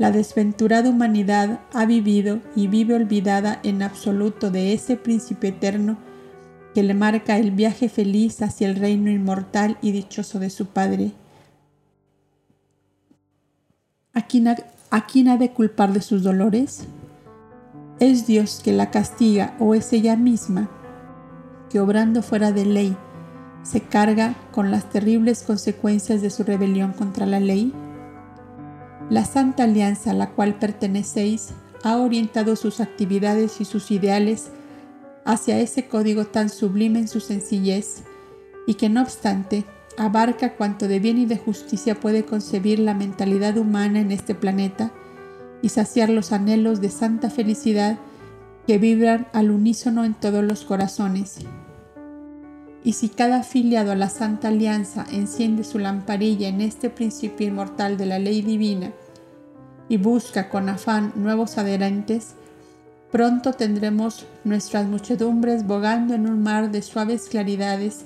la 0.00 0.10
desventurada 0.10 0.88
humanidad 0.88 1.60
ha 1.74 1.84
vivido 1.84 2.40
y 2.56 2.68
vive 2.68 2.94
olvidada 2.94 3.60
en 3.62 3.82
absoluto 3.82 4.50
de 4.50 4.72
ese 4.72 4.96
principio 4.96 5.50
eterno 5.50 5.98
que 6.74 6.82
le 6.82 6.94
marca 6.94 7.36
el 7.36 7.50
viaje 7.50 7.90
feliz 7.90 8.40
hacia 8.40 8.66
el 8.66 8.76
reino 8.76 9.10
inmortal 9.10 9.76
y 9.82 9.92
dichoso 9.92 10.38
de 10.38 10.48
su 10.48 10.68
Padre. 10.68 11.12
¿A 14.14 14.22
quién 14.22 14.48
ha, 14.48 14.56
¿A 14.90 15.06
quién 15.06 15.28
ha 15.28 15.36
de 15.36 15.50
culpar 15.50 15.92
de 15.92 16.00
sus 16.00 16.22
dolores? 16.22 16.86
¿Es 17.98 18.26
Dios 18.26 18.62
que 18.64 18.72
la 18.72 18.90
castiga 18.90 19.54
o 19.58 19.74
es 19.74 19.92
ella 19.92 20.16
misma 20.16 20.70
que 21.68 21.78
obrando 21.78 22.22
fuera 22.22 22.52
de 22.52 22.64
ley 22.64 22.96
se 23.62 23.80
carga 23.80 24.34
con 24.52 24.70
las 24.70 24.88
terribles 24.88 25.42
consecuencias 25.42 26.22
de 26.22 26.30
su 26.30 26.44
rebelión 26.44 26.92
contra 26.92 27.26
la 27.26 27.40
ley? 27.40 27.72
La 29.10 29.24
Santa 29.24 29.64
Alianza 29.64 30.12
a 30.12 30.14
la 30.14 30.30
cual 30.30 30.54
pertenecéis 30.54 31.50
ha 31.82 31.96
orientado 31.96 32.56
sus 32.56 32.80
actividades 32.80 33.60
y 33.60 33.64
sus 33.64 33.90
ideales 33.90 34.50
hacia 35.24 35.58
ese 35.58 35.88
código 35.88 36.26
tan 36.26 36.48
sublime 36.48 37.00
en 37.00 37.08
su 37.08 37.20
sencillez 37.20 38.02
y 38.66 38.74
que 38.74 38.88
no 38.88 39.02
obstante 39.02 39.64
abarca 39.96 40.54
cuanto 40.54 40.88
de 40.88 40.98
bien 40.98 41.18
y 41.18 41.26
de 41.26 41.36
justicia 41.36 41.94
puede 41.94 42.24
concebir 42.24 42.78
la 42.78 42.94
mentalidad 42.94 43.56
humana 43.58 44.00
en 44.00 44.12
este 44.12 44.34
planeta 44.34 44.92
y 45.62 45.68
saciar 45.68 46.08
los 46.08 46.32
anhelos 46.32 46.80
de 46.80 46.88
santa 46.88 47.30
felicidad 47.30 47.98
que 48.66 48.78
vibran 48.78 49.26
al 49.32 49.50
unísono 49.50 50.04
en 50.04 50.14
todos 50.14 50.44
los 50.44 50.64
corazones. 50.64 51.38
Y 52.82 52.94
si 52.94 53.08
cada 53.10 53.40
afiliado 53.40 53.92
a 53.92 53.96
la 53.96 54.08
Santa 54.08 54.48
Alianza 54.48 55.04
enciende 55.12 55.64
su 55.64 55.78
lamparilla 55.78 56.48
en 56.48 56.60
este 56.60 56.88
principio 56.88 57.46
inmortal 57.46 57.96
de 57.96 58.06
la 58.06 58.18
ley 58.18 58.40
divina 58.42 58.90
y 59.88 59.98
busca 59.98 60.48
con 60.48 60.68
afán 60.68 61.12
nuevos 61.16 61.58
adherentes, 61.58 62.34
pronto 63.12 63.52
tendremos 63.52 64.24
nuestras 64.44 64.86
muchedumbres 64.86 65.66
bogando 65.66 66.14
en 66.14 66.28
un 66.28 66.42
mar 66.42 66.70
de 66.70 66.80
suaves 66.80 67.28
claridades 67.28 68.04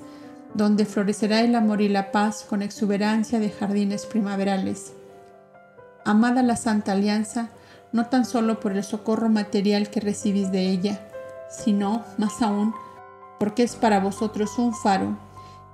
donde 0.55 0.85
florecerá 0.85 1.41
el 1.41 1.55
amor 1.55 1.81
y 1.81 1.89
la 1.89 2.11
paz 2.11 2.45
con 2.47 2.61
exuberancia 2.61 3.39
de 3.39 3.49
jardines 3.49 4.05
primaverales. 4.05 4.93
Amada 6.05 6.43
la 6.43 6.55
Santa 6.55 6.93
Alianza, 6.93 7.49
no 7.91 8.07
tan 8.07 8.25
solo 8.25 8.59
por 8.59 8.71
el 8.71 8.83
socorro 8.83 9.29
material 9.29 9.89
que 9.89 9.99
recibís 9.99 10.51
de 10.51 10.69
ella, 10.69 11.01
sino, 11.49 12.03
más 12.17 12.41
aún, 12.41 12.73
porque 13.45 13.61
es 13.61 13.75
para 13.75 13.99
vosotros 13.99 14.57
un 14.57 14.73
faro 14.73 15.19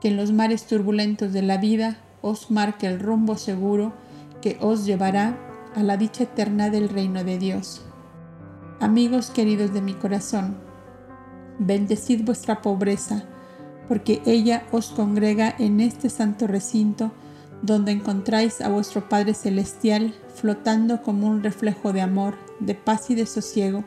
que 0.02 0.10
en 0.10 0.18
los 0.18 0.34
mares 0.34 0.66
turbulentos 0.68 1.32
de 1.32 1.42
la 1.42 1.56
vida 1.56 2.00
os 2.22 2.52
marque 2.52 2.86
el 2.86 3.00
rumbo 3.00 3.38
seguro 3.38 3.94
que 4.42 4.58
os 4.60 4.86
llevará 4.86 5.38
a 5.74 5.82
la 5.82 5.96
dicha 5.96 6.24
eterna 6.24 6.70
del 6.70 6.90
reino 6.90 7.24
de 7.24 7.38
Dios. 7.38 7.82
Amigos 8.82 9.30
queridos 9.30 9.74
de 9.74 9.82
mi 9.82 9.94
corazón, 9.94 10.58
bendecid 11.60 12.26
vuestra 12.26 12.62
pobreza, 12.62 13.24
porque 13.88 14.22
ella 14.26 14.66
os 14.74 14.88
congrega 14.88 15.56
en 15.58 15.80
este 15.80 16.10
santo 16.10 16.48
recinto 16.48 17.14
donde 17.62 17.94
encontráis 17.94 18.60
a 18.60 18.68
vuestro 18.68 19.08
Padre 19.08 19.34
Celestial 19.34 20.14
flotando 20.36 21.04
como 21.04 21.26
un 21.26 21.42
reflejo 21.42 21.94
de 21.94 22.02
amor, 22.02 22.36
de 22.60 22.76
paz 22.76 23.10
y 23.12 23.16
de 23.16 23.26
sosiego, 23.26 23.86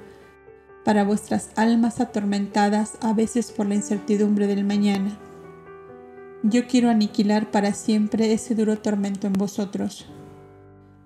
para 0.84 1.04
vuestras 1.04 1.50
almas 1.56 2.00
atormentadas 2.00 2.98
a 3.00 3.12
veces 3.12 3.50
por 3.50 3.66
la 3.66 3.74
incertidumbre 3.74 4.46
del 4.46 4.64
mañana. 4.64 5.18
Yo 6.42 6.66
quiero 6.66 6.90
aniquilar 6.90 7.50
para 7.50 7.72
siempre 7.72 8.32
ese 8.32 8.54
duro 8.54 8.78
tormento 8.78 9.26
en 9.26 9.32
vosotros. 9.32 10.06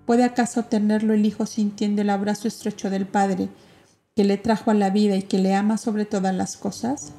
¿Puede 0.05 0.25
acaso 0.25 0.65
tenerlo 0.65 1.15
el 1.15 1.25
Hijo 1.25 1.47
sintiendo 1.47 2.03
el 2.03 2.11
abrazo 2.11 2.49
estrecho 2.49 2.91
del 2.91 3.07
Padre, 3.07 3.49
que 4.17 4.25
le 4.25 4.37
trajo 4.37 4.73
a 4.73 4.75
la 4.75 4.91
vida 4.91 5.15
y 5.15 5.23
que 5.23 5.39
le 5.39 5.55
ama 5.55 5.77
sobre 5.77 6.07
todas 6.07 6.35
las 6.35 6.57
cosas? 6.57 7.13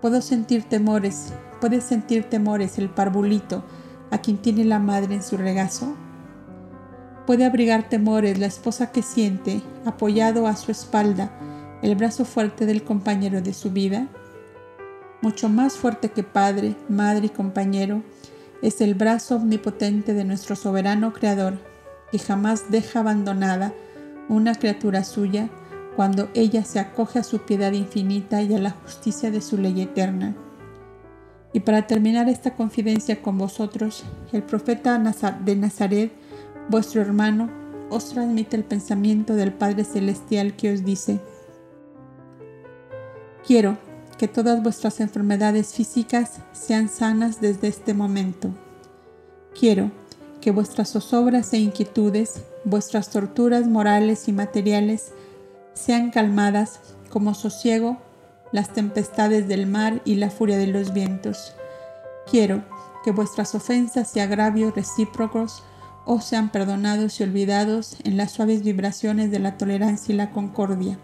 Puedo 0.00 0.20
sentir 0.20 0.64
temores, 0.64 1.32
puede 1.60 1.80
sentir 1.80 2.24
temores 2.24 2.78
el 2.78 2.90
parvulito 2.90 3.64
a 4.10 4.18
quien 4.18 4.38
tiene 4.38 4.64
la 4.64 4.78
madre 4.80 5.14
en 5.14 5.22
su 5.22 5.36
regazo. 5.36 5.94
Puede 7.26 7.44
abrigar 7.44 7.88
temores 7.88 8.38
la 8.38 8.46
esposa 8.46 8.90
que 8.90 9.02
siente, 9.02 9.62
apoyado 9.84 10.46
a 10.46 10.56
su 10.56 10.72
espalda, 10.72 11.30
el 11.82 11.94
brazo 11.96 12.24
fuerte 12.24 12.66
del 12.66 12.84
compañero 12.84 13.42
de 13.42 13.52
su 13.52 13.70
vida? 13.70 14.08
Mucho 15.22 15.48
más 15.48 15.74
fuerte 15.74 16.10
que 16.10 16.22
padre, 16.22 16.76
madre 16.88 17.26
y 17.26 17.30
compañero 17.30 18.02
es 18.62 18.80
el 18.80 18.94
brazo 18.94 19.36
omnipotente 19.36 20.14
de 20.14 20.24
nuestro 20.24 20.56
soberano 20.56 21.12
Creador, 21.12 21.58
que 22.10 22.18
jamás 22.18 22.70
deja 22.70 23.00
abandonada 23.00 23.72
una 24.28 24.54
criatura 24.54 25.04
suya 25.04 25.50
cuando 25.96 26.28
ella 26.34 26.64
se 26.64 26.80
acoge 26.80 27.18
a 27.18 27.24
su 27.24 27.40
piedad 27.40 27.72
infinita 27.72 28.42
y 28.42 28.54
a 28.54 28.58
la 28.58 28.70
justicia 28.70 29.30
de 29.30 29.40
su 29.40 29.58
ley 29.58 29.80
eterna. 29.82 30.34
Y 31.52 31.60
para 31.60 31.86
terminar 31.86 32.28
esta 32.28 32.56
confidencia 32.56 33.22
con 33.22 33.38
vosotros, 33.38 34.04
el 34.32 34.42
profeta 34.42 34.98
de 35.44 35.56
Nazaret, 35.56 36.12
vuestro 36.68 37.00
hermano, 37.00 37.48
os 37.90 38.10
transmite 38.10 38.56
el 38.56 38.64
pensamiento 38.64 39.34
del 39.34 39.52
Padre 39.52 39.84
Celestial 39.84 40.56
que 40.56 40.72
os 40.72 40.84
dice, 40.84 41.20
quiero 43.46 43.76
que 44.18 44.28
todas 44.28 44.62
vuestras 44.62 45.00
enfermedades 45.00 45.74
físicas 45.74 46.38
sean 46.52 46.88
sanas 46.88 47.40
desde 47.40 47.68
este 47.68 47.94
momento. 47.94 48.50
Quiero 49.58 49.90
que 50.40 50.50
vuestras 50.50 50.92
zozobras 50.92 51.52
e 51.52 51.58
inquietudes, 51.58 52.42
vuestras 52.64 53.10
torturas 53.10 53.66
morales 53.66 54.28
y 54.28 54.32
materiales, 54.32 55.12
sean 55.74 56.10
calmadas 56.10 56.80
como 57.08 57.34
sosiego 57.34 57.98
las 58.52 58.72
tempestades 58.72 59.48
del 59.48 59.66
mar 59.66 60.00
y 60.04 60.16
la 60.16 60.30
furia 60.30 60.58
de 60.58 60.68
los 60.68 60.92
vientos. 60.92 61.54
Quiero 62.30 62.62
que 63.04 63.10
vuestras 63.10 63.54
ofensas 63.54 64.14
y 64.16 64.20
agravios 64.20 64.74
recíprocos 64.74 65.62
os 66.06 66.24
sean 66.24 66.50
perdonados 66.50 67.18
y 67.18 67.24
olvidados 67.24 67.96
en 68.04 68.16
las 68.16 68.32
suaves 68.32 68.62
vibraciones 68.62 69.30
de 69.30 69.38
la 69.38 69.56
tolerancia 69.56 70.14
y 70.14 70.16
la 70.16 70.30
concordia. 70.30 70.98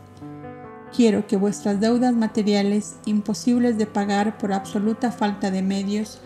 Quiero 0.95 1.27
que 1.27 1.37
vuestras 1.37 1.81
deudas 1.81 2.15
materiales, 2.15 2.97
imposibles 3.07 3.79
de 3.79 3.87
pagar 3.87 4.39
por 4.39 4.53
absoluta 4.53 5.13
falta 5.13 5.51
de 5.51 5.63
medios, 5.63 6.21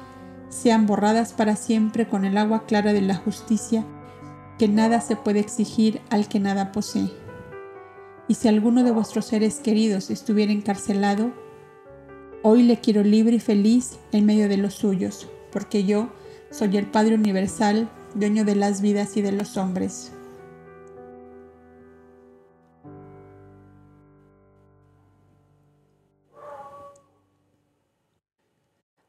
sean 0.49 0.87
borradas 0.87 1.33
para 1.33 1.57
siempre 1.57 2.09
con 2.09 2.25
el 2.25 2.39
agua 2.39 2.65
clara 2.65 2.93
de 2.93 3.03
la 3.03 3.17
justicia, 3.17 3.85
que 4.59 4.69
nada 4.69 5.01
se 5.01 5.17
puede 5.17 5.41
exigir 5.41 6.01
al 6.11 6.29
que 6.29 6.41
nada 6.41 6.73
posee. 6.73 7.11
Y 8.27 8.35
si 8.35 8.49
alguno 8.49 8.85
de 8.85 8.91
vuestros 8.91 9.27
seres 9.27 9.57
queridos 9.57 10.11
estuviera 10.11 10.53
encarcelado, 10.53 11.33
hoy 12.43 12.63
le 12.63 12.81
quiero 12.81 13.03
libre 13.03 13.37
y 13.37 13.41
feliz 13.41 13.99
en 14.13 14.25
medio 14.25 14.49
de 14.49 14.57
los 14.57 14.75
suyos, 14.75 15.29
porque 15.53 15.85
yo 15.85 16.09
soy 16.51 16.77
el 16.79 16.87
Padre 16.87 17.17
Universal, 17.17 17.91
dueño 18.15 18.47
de 18.47 18.55
las 18.55 18.81
vidas 18.81 19.17
y 19.19 19.23
de 19.23 19.33
los 19.33 19.59
hombres. 19.59 20.14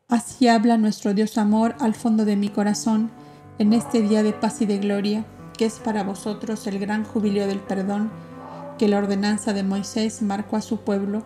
Así 0.07 0.47
habla 0.47 0.77
nuestro 0.77 1.15
Dios 1.15 1.35
amor 1.39 1.73
al 1.79 1.95
fondo 1.95 2.25
de 2.25 2.35
mi 2.35 2.49
corazón 2.49 3.09
en 3.57 3.73
este 3.73 4.03
día 4.03 4.21
de 4.21 4.33
paz 4.33 4.61
y 4.61 4.67
de 4.67 4.77
gloria, 4.77 5.25
que 5.57 5.65
es 5.65 5.79
para 5.79 6.03
vosotros 6.03 6.67
el 6.67 6.77
gran 6.77 7.03
jubileo 7.03 7.47
del 7.47 7.59
perdón 7.59 8.11
que 8.77 8.87
la 8.87 8.99
ordenanza 8.99 9.51
de 9.51 9.63
Moisés 9.63 10.21
marcó 10.21 10.57
a 10.57 10.61
su 10.61 10.81
pueblo 10.81 11.23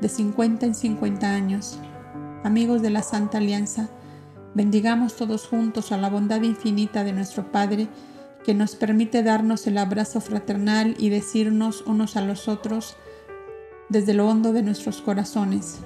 de 0.00 0.08
50 0.08 0.66
en 0.66 0.74
50 0.76 1.28
años. 1.28 1.80
Amigos 2.44 2.80
de 2.80 2.90
la 2.90 3.02
Santa 3.02 3.38
Alianza, 3.38 3.88
bendigamos 4.54 5.16
todos 5.16 5.48
juntos 5.48 5.90
a 5.90 5.96
la 5.96 6.08
bondad 6.08 6.42
infinita 6.42 7.02
de 7.02 7.12
nuestro 7.12 7.50
Padre, 7.50 7.88
que 8.44 8.54
nos 8.54 8.76
permite 8.76 9.24
darnos 9.24 9.66
el 9.66 9.78
abrazo 9.78 10.20
fraternal 10.20 10.94
y 10.96 11.08
decirnos 11.08 11.82
unos 11.86 12.16
a 12.16 12.20
los 12.20 12.46
otros 12.46 12.96
desde 13.88 14.14
lo 14.14 14.28
hondo 14.28 14.52
de 14.52 14.62
nuestros 14.62 15.02
corazones. 15.02 15.80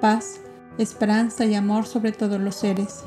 Paz, 0.00 0.40
esperanza 0.82 1.44
y 1.44 1.54
amor 1.54 1.86
sobre 1.86 2.12
todos 2.12 2.40
los 2.40 2.56
seres. 2.56 3.02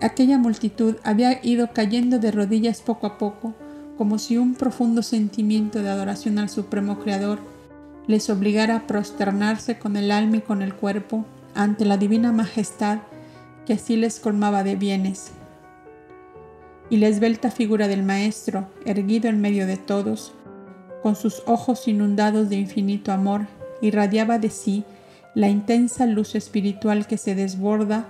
Aquella 0.00 0.36
multitud 0.36 0.96
había 1.04 1.44
ido 1.44 1.72
cayendo 1.72 2.18
de 2.18 2.32
rodillas 2.32 2.80
poco 2.80 3.06
a 3.06 3.18
poco, 3.18 3.54
como 3.96 4.18
si 4.18 4.36
un 4.36 4.54
profundo 4.54 5.02
sentimiento 5.02 5.80
de 5.80 5.90
adoración 5.90 6.38
al 6.38 6.48
Supremo 6.48 6.98
Creador 6.98 7.38
les 8.06 8.28
obligara 8.30 8.76
a 8.76 8.86
prosternarse 8.86 9.78
con 9.78 9.96
el 9.96 10.10
alma 10.10 10.38
y 10.38 10.40
con 10.40 10.60
el 10.62 10.74
cuerpo 10.74 11.24
ante 11.54 11.84
la 11.84 11.98
divina 11.98 12.32
majestad 12.32 12.98
que 13.64 13.74
así 13.74 13.96
les 13.96 14.18
colmaba 14.18 14.64
de 14.64 14.74
bienes. 14.74 15.30
Y 16.90 16.96
la 16.96 17.06
esbelta 17.06 17.50
figura 17.50 17.86
del 17.86 18.02
Maestro, 18.02 18.66
erguido 18.84 19.28
en 19.28 19.40
medio 19.40 19.66
de 19.66 19.76
todos, 19.76 20.32
con 21.02 21.16
sus 21.16 21.42
ojos 21.46 21.86
inundados 21.88 22.48
de 22.48 22.56
infinito 22.56 23.12
amor, 23.12 23.46
irradiaba 23.80 24.38
de 24.38 24.50
sí 24.50 24.84
la 25.34 25.48
intensa 25.48 26.06
luz 26.06 26.34
espiritual 26.34 27.06
que 27.06 27.16
se 27.16 27.34
desborda, 27.34 28.06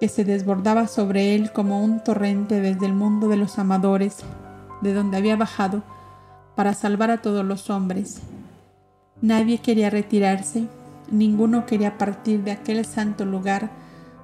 que 0.00 0.08
se 0.08 0.24
desbordaba 0.24 0.86
sobre 0.86 1.34
él 1.34 1.52
como 1.52 1.82
un 1.82 2.02
torrente 2.02 2.60
desde 2.60 2.86
el 2.86 2.94
mundo 2.94 3.28
de 3.28 3.36
los 3.36 3.58
amadores 3.58 4.18
de 4.80 4.94
donde 4.94 5.18
había 5.18 5.36
bajado 5.36 5.82
para 6.54 6.74
salvar 6.74 7.10
a 7.10 7.20
todos 7.20 7.44
los 7.44 7.68
hombres. 7.68 8.20
Nadie 9.20 9.58
quería 9.58 9.90
retirarse, 9.90 10.64
ninguno 11.10 11.66
quería 11.66 11.98
partir 11.98 12.42
de 12.44 12.52
aquel 12.52 12.84
santo 12.84 13.24
lugar 13.24 13.70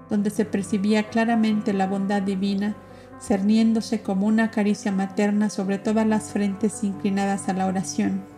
donde 0.08 0.30
se 0.30 0.44
percibía 0.44 1.08
claramente 1.08 1.72
la 1.72 1.86
bondad 1.86 2.22
divina, 2.22 2.74
cerniéndose 3.20 4.02
como 4.02 4.26
una 4.26 4.50
caricia 4.50 4.92
materna 4.92 5.48
sobre 5.48 5.78
todas 5.78 6.06
las 6.06 6.32
frentes 6.32 6.84
inclinadas 6.84 7.48
a 7.48 7.52
la 7.52 7.66
oración. 7.66 8.31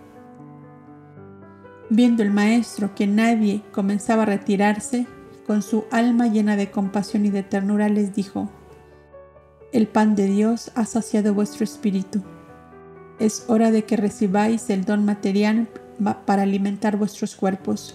Viendo 1.96 2.24
el 2.24 2.33
maestro 2.33 2.92
que 2.96 3.07
nadie 3.07 3.62
comenzaba 3.70 4.24
a 4.24 4.26
retirarse, 4.26 5.07
con 5.46 5.62
su 5.62 5.85
alma 5.92 6.26
llena 6.26 6.57
de 6.57 6.68
compasión 6.68 7.24
y 7.24 7.30
de 7.30 7.44
ternura 7.44 7.88
les 7.88 8.16
dijo, 8.16 8.50
el 9.72 9.87
pan 9.87 10.16
de 10.16 10.26
Dios 10.26 10.72
ha 10.74 10.87
saciado 10.87 11.35
vuestro 11.35 11.62
espíritu. 11.62 12.20
Es 13.20 13.44
hora 13.46 13.70
de 13.70 13.85
que 13.85 13.96
recibáis 13.96 14.70
el 14.70 14.85
don 14.85 15.04
material 15.04 15.68
para 16.26 16.42
alimentar 16.42 16.96
vuestros 16.96 17.37
cuerpos. 17.37 17.94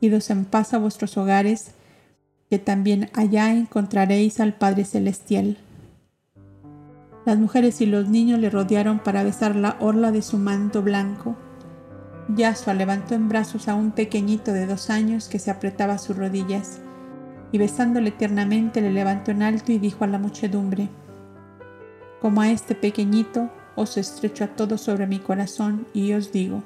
Idos 0.00 0.30
en 0.30 0.44
paz 0.44 0.74
a 0.74 0.78
vuestros 0.78 1.16
hogares, 1.16 1.70
que 2.50 2.58
también 2.58 3.10
allá 3.12 3.52
encontraréis 3.52 4.40
al 4.40 4.54
Padre 4.54 4.84
Celestial. 4.84 5.56
Las 7.24 7.38
mujeres 7.38 7.80
y 7.80 7.86
los 7.86 8.08
niños 8.08 8.40
le 8.40 8.50
rodearon 8.50 8.98
para 8.98 9.22
besar 9.22 9.54
la 9.54 9.76
orla 9.78 10.10
de 10.10 10.22
su 10.22 10.36
manto 10.36 10.82
blanco. 10.82 11.36
Yasua 12.28 12.74
levantó 12.74 13.14
en 13.14 13.28
brazos 13.28 13.68
a 13.68 13.74
un 13.74 13.90
pequeñito 13.90 14.52
de 14.52 14.66
dos 14.66 14.90
años 14.90 15.28
que 15.28 15.38
se 15.38 15.50
apretaba 15.50 15.96
sus 15.96 16.16
rodillas 16.16 16.80
y 17.52 17.58
besándole 17.58 18.10
tiernamente 18.10 18.82
le 18.82 18.92
levantó 18.92 19.30
en 19.30 19.42
alto 19.42 19.72
y 19.72 19.78
dijo 19.78 20.04
a 20.04 20.08
la 20.08 20.18
muchedumbre, 20.18 20.88
Como 22.20 22.42
a 22.42 22.50
este 22.50 22.74
pequeñito 22.74 23.50
os 23.76 23.96
estrecho 23.96 24.44
a 24.44 24.48
todos 24.48 24.82
sobre 24.82 25.06
mi 25.06 25.18
corazón 25.20 25.86
y 25.94 26.12
os 26.12 26.30
digo, 26.30 26.62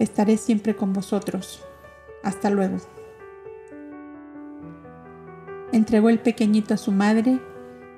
estaré 0.00 0.36
siempre 0.36 0.74
con 0.74 0.92
vosotros. 0.92 1.62
Hasta 2.24 2.50
luego. 2.50 2.78
Entregó 5.70 6.08
el 6.08 6.18
pequeñito 6.18 6.74
a 6.74 6.78
su 6.78 6.90
madre 6.90 7.38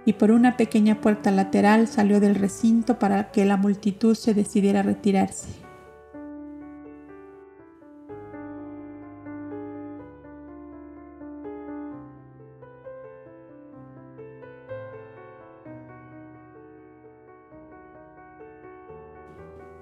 y 0.05 0.14
por 0.14 0.31
una 0.31 0.59
pequeña 0.59 1.01
puerta 1.01 1.31
lateral 1.31 1.88
salió 1.88 2.20
del 2.20 2.35
recinto 2.35 2.99
para 2.99 3.31
que 3.31 3.46
la 3.46 3.57
multitud 3.57 4.14
se 4.14 4.35
decidiera 4.35 4.83
retirarse. 4.83 5.49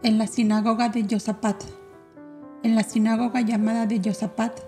En 0.08 0.16
la 0.16 0.26
sinagoga 0.26 0.88
de 0.88 1.06
Yosapat. 1.06 1.62
En 2.62 2.74
la 2.74 2.82
sinagoga 2.82 3.42
llamada 3.42 3.84
de 3.84 4.00
Yosapat, 4.00 4.58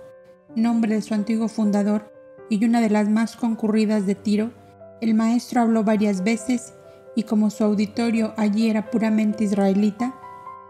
nombre 0.55 0.97
de 0.97 1.01
su 1.01 1.15
antiguo 1.15 1.49
fundador 1.49 2.13
y 2.51 2.63
una 2.67 2.83
de 2.83 2.91
las 2.91 3.09
más 3.09 3.37
concurridas 3.37 4.05
de 4.05 4.15
Tiro, 4.15 4.51
el 5.01 5.15
maestro 5.15 5.63
habló 5.63 5.83
varias 5.83 6.25
veces 6.25 6.75
y 7.17 7.23
como 7.23 7.49
su 7.49 7.65
auditorio 7.65 8.35
allí 8.37 8.69
era 8.69 8.91
puramente 8.91 9.45
israelita, 9.45 10.15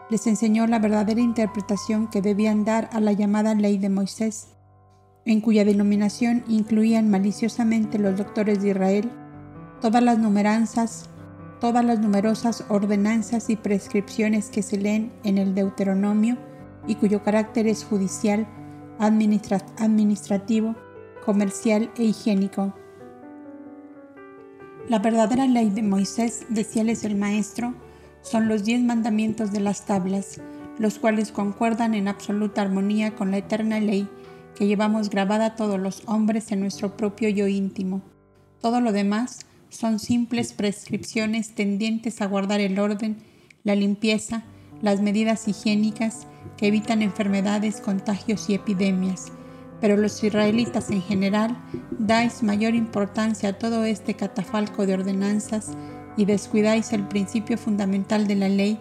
les 0.09 0.29
enseñó 0.29 0.69
la 0.69 0.79
verdadera 0.79 1.21
interpretación 1.21 2.07
que 2.07 2.23
debían 2.23 2.65
dar 2.65 2.89
a 2.93 3.01
la 3.01 3.11
llamada 3.11 3.57
ley 3.57 3.77
de 3.77 3.89
Moisés, 3.89 4.51
en 5.25 5.41
cuya 5.41 5.65
denominación 5.65 6.45
incluían 6.47 7.11
maliciosamente 7.11 7.99
los 7.99 8.17
doctores 8.17 8.63
de 8.63 8.69
Israel 8.69 9.11
todas 9.81 10.03
las 10.03 10.19
numeranzas, 10.19 11.10
todas 11.61 11.85
las 11.85 12.01
numerosas 12.01 12.65
ordenanzas 12.69 13.51
y 13.51 13.57
prescripciones 13.57 14.49
que 14.49 14.63
se 14.63 14.79
leen 14.79 15.13
en 15.25 15.39
el 15.39 15.55
Deuteronomio 15.55 16.39
y 16.87 16.95
cuyo 16.95 17.23
carácter 17.23 17.67
es 17.67 17.85
judicial, 17.85 18.47
administrativo, 18.99 20.75
comercial 21.25 21.91
e 21.97 22.05
higiénico. 22.05 22.75
La 24.89 24.99
verdadera 24.99 25.47
ley 25.47 25.71
de 25.71 25.83
Moisés, 25.83 26.47
decíales 26.49 27.05
el 27.05 27.17
maestro, 27.17 27.75
son 28.23 28.49
los 28.49 28.65
diez 28.65 28.81
mandamientos 28.81 29.53
de 29.53 29.61
las 29.61 29.85
tablas, 29.85 30.41
los 30.79 30.99
cuales 30.99 31.31
concuerdan 31.31 31.95
en 31.95 32.09
absoluta 32.09 32.63
armonía 32.63 33.15
con 33.15 33.31
la 33.31 33.39
eterna 33.39 33.81
ley 33.81 34.09
que 34.55 34.67
llevamos 34.67 35.11
grabada 35.11 35.55
todos 35.57 35.79
los 35.79 36.03
hombres 36.07 36.51
en 36.53 36.61
nuestro 36.61 36.97
propio 36.97 37.29
yo 37.29 37.47
íntimo. 37.47 38.03
Todo 38.61 38.81
lo 38.81 38.93
demás 38.93 39.47
son 39.71 39.99
simples 39.99 40.53
prescripciones 40.53 41.55
tendientes 41.55 42.21
a 42.21 42.27
guardar 42.27 42.61
el 42.61 42.79
orden, 42.79 43.17
la 43.65 43.75
limpieza, 43.75 44.45
las 44.83 45.01
medidas 45.01 45.49
higiénicas 45.49 46.27
que 46.57 46.67
evitan 46.67 47.03
enfermedades, 47.03 47.81
contagios 47.81 48.51
y 48.51 48.55
epidemias, 48.55 49.33
pero 49.81 49.97
los 49.97 50.23
israelitas 50.23 50.91
en 50.91 51.03
general 51.03 51.57
dais 51.99 52.43
mayor 52.43 52.75
importancia 52.75 53.51
a 53.51 53.59
todo 53.59 53.85
este 53.85 54.15
catafalco 54.15 54.87
de 54.87 54.95
ordenanzas 54.95 55.71
y 56.17 56.25
descuidáis 56.25 56.93
el 56.93 57.07
principio 57.07 57.57
fundamental 57.57 58.27
de 58.27 58.35
la 58.35 58.49
ley, 58.49 58.79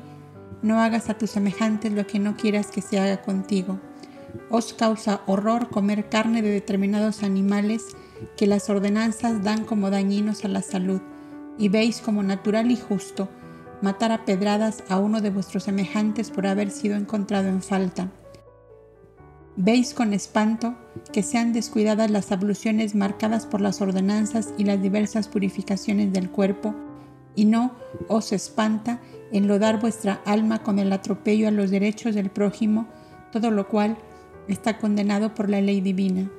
no 0.62 0.82
hagas 0.82 1.10
a 1.10 1.18
tus 1.18 1.30
semejantes 1.30 1.94
lo 1.94 2.06
que 2.06 2.20
no 2.20 2.36
quieras 2.36 2.68
que 2.68 2.82
se 2.82 3.00
haga 3.00 3.22
contigo. 3.22 3.80
Os 4.50 4.74
causa 4.74 5.22
horror 5.26 5.70
comer 5.70 6.10
carne 6.10 6.42
de 6.42 6.52
determinados 6.52 7.24
animales 7.24 7.84
que 8.38 8.48
las 8.48 8.70
ordenanzas 8.70 9.44
dan 9.44 9.66
como 9.66 9.90
dañinos 9.90 10.46
a 10.46 10.48
la 10.48 10.62
salud, 10.62 11.02
y 11.58 11.70
veis 11.70 12.00
como 12.02 12.24
natural 12.24 12.72
y 12.72 12.78
justo 12.78 13.30
matar 13.82 14.12
a 14.12 14.26
pedradas 14.26 14.84
a 14.90 14.98
uno 15.00 15.22
de 15.22 15.30
vuestros 15.30 15.64
semejantes 15.64 16.32
por 16.32 16.48
haber 16.48 16.72
sido 16.72 16.96
encontrado 16.96 17.48
en 17.48 17.62
falta. 17.62 18.10
Veis 19.56 19.94
con 19.94 20.14
espanto 20.14 20.76
que 21.12 21.22
sean 21.22 21.52
descuidadas 21.52 22.10
las 22.10 22.32
abluciones 22.32 22.96
marcadas 22.96 23.46
por 23.46 23.62
las 23.62 23.82
ordenanzas 23.82 24.54
y 24.58 24.64
las 24.64 24.82
diversas 24.82 25.28
purificaciones 25.28 26.14
del 26.14 26.30
cuerpo, 26.30 26.74
y 27.36 27.46
no 27.46 27.74
os 28.08 28.32
espanta 28.32 29.00
enlodar 29.32 29.80
vuestra 29.80 30.22
alma 30.26 30.64
con 30.64 30.80
el 30.80 30.92
atropello 30.92 31.48
a 31.48 31.52
los 31.52 31.72
derechos 31.72 32.16
del 32.16 32.30
prójimo, 32.30 32.88
todo 33.32 33.52
lo 33.52 33.68
cual 33.68 33.98
está 34.48 34.78
condenado 34.78 35.36
por 35.36 35.50
la 35.50 35.62
ley 35.62 35.82
divina. 35.82 36.30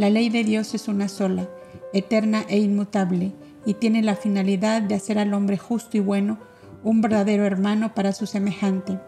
La 0.00 0.08
ley 0.08 0.30
de 0.30 0.44
Dios 0.44 0.72
es 0.72 0.88
una 0.88 1.08
sola, 1.08 1.46
eterna 1.92 2.46
e 2.48 2.56
inmutable, 2.56 3.32
y 3.66 3.74
tiene 3.74 4.00
la 4.00 4.16
finalidad 4.16 4.80
de 4.80 4.94
hacer 4.94 5.18
al 5.18 5.34
hombre 5.34 5.58
justo 5.58 5.98
y 5.98 6.00
bueno 6.00 6.38
un 6.82 7.02
verdadero 7.02 7.44
hermano 7.44 7.94
para 7.94 8.14
su 8.14 8.24
semejante. 8.24 8.98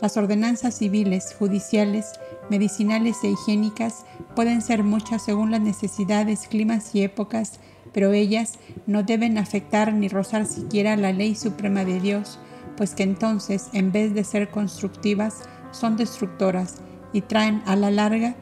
Las 0.00 0.16
ordenanzas 0.16 0.76
civiles, 0.76 1.32
judiciales, 1.38 2.18
medicinales 2.50 3.18
e 3.22 3.28
higiénicas 3.28 4.04
pueden 4.34 4.62
ser 4.62 4.82
muchas 4.82 5.22
según 5.24 5.52
las 5.52 5.60
necesidades, 5.60 6.48
climas 6.48 6.92
y 6.92 7.04
épocas, 7.04 7.60
pero 7.92 8.10
ellas 8.10 8.58
no 8.88 9.04
deben 9.04 9.38
afectar 9.38 9.92
ni 9.92 10.08
rozar 10.08 10.46
siquiera 10.46 10.96
la 10.96 11.12
ley 11.12 11.36
suprema 11.36 11.84
de 11.84 12.00
Dios, 12.00 12.40
pues 12.76 12.96
que 12.96 13.04
entonces, 13.04 13.68
en 13.74 13.92
vez 13.92 14.12
de 14.12 14.24
ser 14.24 14.50
constructivas, 14.50 15.42
son 15.70 15.96
destructoras 15.96 16.82
y 17.12 17.20
traen 17.20 17.62
a 17.64 17.76
la 17.76 17.92
larga 17.92 18.34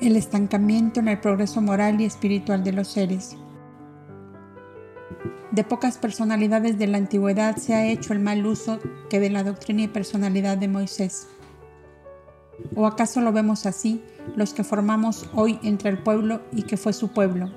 el 0.00 0.16
estancamiento 0.16 1.00
en 1.00 1.08
el 1.08 1.20
progreso 1.20 1.60
moral 1.60 2.00
y 2.00 2.04
espiritual 2.04 2.64
de 2.64 2.72
los 2.72 2.88
seres. 2.88 3.36
De 5.50 5.62
pocas 5.62 5.98
personalidades 5.98 6.78
de 6.78 6.88
la 6.88 6.98
antigüedad 6.98 7.56
se 7.56 7.74
ha 7.74 7.86
hecho 7.86 8.12
el 8.12 8.18
mal 8.18 8.44
uso 8.44 8.80
que 9.08 9.20
de 9.20 9.30
la 9.30 9.44
doctrina 9.44 9.82
y 9.82 9.88
personalidad 9.88 10.58
de 10.58 10.66
Moisés. 10.66 11.28
¿O 12.74 12.86
acaso 12.86 13.20
lo 13.20 13.32
vemos 13.32 13.66
así, 13.66 14.02
los 14.36 14.52
que 14.52 14.64
formamos 14.64 15.28
hoy 15.32 15.58
entre 15.62 15.90
el 15.90 15.98
pueblo 15.98 16.40
y 16.52 16.62
que 16.62 16.76
fue 16.76 16.92
su 16.92 17.08
pueblo? 17.12 17.52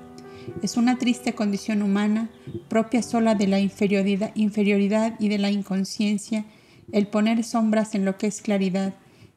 Es 0.62 0.76
una 0.76 0.96
triste 0.96 1.34
condición 1.34 1.82
humana, 1.82 2.30
propia 2.68 3.02
sola 3.02 3.34
de 3.34 3.48
la 3.48 3.58
inferioridad, 3.58 5.14
y 5.18 5.28
de 5.28 5.38
la 5.38 5.50
inconsciencia, 5.50 6.44
el 6.92 7.06
poner 7.06 7.44
sombras 7.44 7.94
en 7.94 8.04
lo 8.04 8.16
que 8.16 8.28
es 8.28 8.40
claridad, 8.40 8.94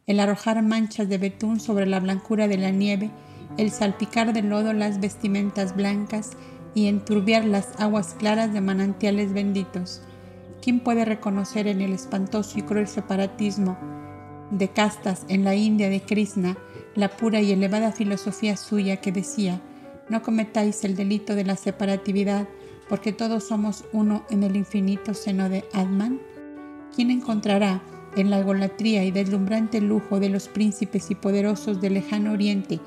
el 0.07 0.19
arrojar 0.19 0.61
manchas 0.63 1.09
de 1.09 1.17
betún 1.17 1.59
sobre 1.59 1.85
la 1.85 1.99
blancura 1.99 2.47
de 2.47 2.57
la 2.57 2.71
nieve, 2.71 3.11
el 3.57 3.71
salpicar 3.71 4.33
de 4.33 4.41
lodo 4.41 4.73
las 4.73 4.99
vestimentas 4.99 5.75
blancas, 5.75 6.31
y 6.73 6.87
enturbiar 6.87 7.45
las 7.45 7.79
aguas 7.79 8.15
claras 8.17 8.53
de 8.53 8.61
manantiales 8.61 9.33
benditos. 9.33 10.01
¿Quién 10.61 10.79
puede 10.79 11.05
reconocer 11.05 11.67
en 11.67 11.81
el 11.81 11.93
espantoso 11.93 12.59
y 12.59 12.61
cruel 12.61 12.87
separatismo 12.87 13.77
de 14.51 14.69
castas 14.69 15.25
en 15.27 15.43
la 15.43 15.55
India 15.55 15.89
de 15.89 16.01
Krishna 16.01 16.57
la 16.95 17.09
pura 17.09 17.41
y 17.41 17.51
elevada 17.51 17.91
filosofía 17.91 18.57
suya 18.57 18.97
que 18.97 19.11
decía, 19.11 19.61
no 20.09 20.21
cometáis 20.21 20.83
el 20.83 20.95
delito 20.95 21.35
de 21.35 21.45
la 21.45 21.55
separatividad 21.55 22.47
porque 22.89 23.13
todos 23.13 23.45
somos 23.45 23.85
uno 23.93 24.25
en 24.29 24.43
el 24.43 24.55
infinito 24.55 25.13
seno 25.13 25.49
de 25.49 25.63
Atman? 25.73 26.19
¿Quién 26.95 27.11
encontrará 27.11 27.81
en 28.15 28.29
la 28.29 28.39
egolatría 28.39 29.03
y 29.03 29.11
deslumbrante 29.11 29.81
lujo 29.81 30.19
de 30.19 30.29
los 30.29 30.47
príncipes 30.47 31.11
y 31.11 31.15
poderosos 31.15 31.81
del 31.81 31.95
lejano 31.95 32.31
oriente, 32.31 32.79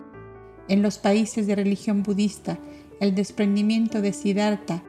en 0.69 0.83
los 0.83 0.99
países 0.99 1.47
de 1.47 1.55
religión 1.55 2.03
budista, 2.03 2.59
el 3.01 3.15
desprendimiento 3.15 4.01
de 4.01 4.13
Siddhartha 4.13 4.83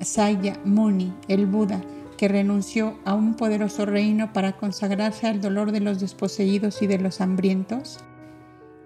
Saya 0.00 0.58
Muni, 0.64 1.12
el 1.28 1.46
Buda, 1.46 1.80
que 2.16 2.28
renunció 2.28 2.98
a 3.04 3.14
un 3.14 3.34
poderoso 3.34 3.86
reino 3.86 4.32
para 4.32 4.56
consagrarse 4.56 5.26
al 5.26 5.40
dolor 5.40 5.72
de 5.72 5.80
los 5.80 6.00
desposeídos 6.00 6.82
y 6.82 6.86
de 6.86 6.98
los 6.98 7.20
hambrientos? 7.20 7.98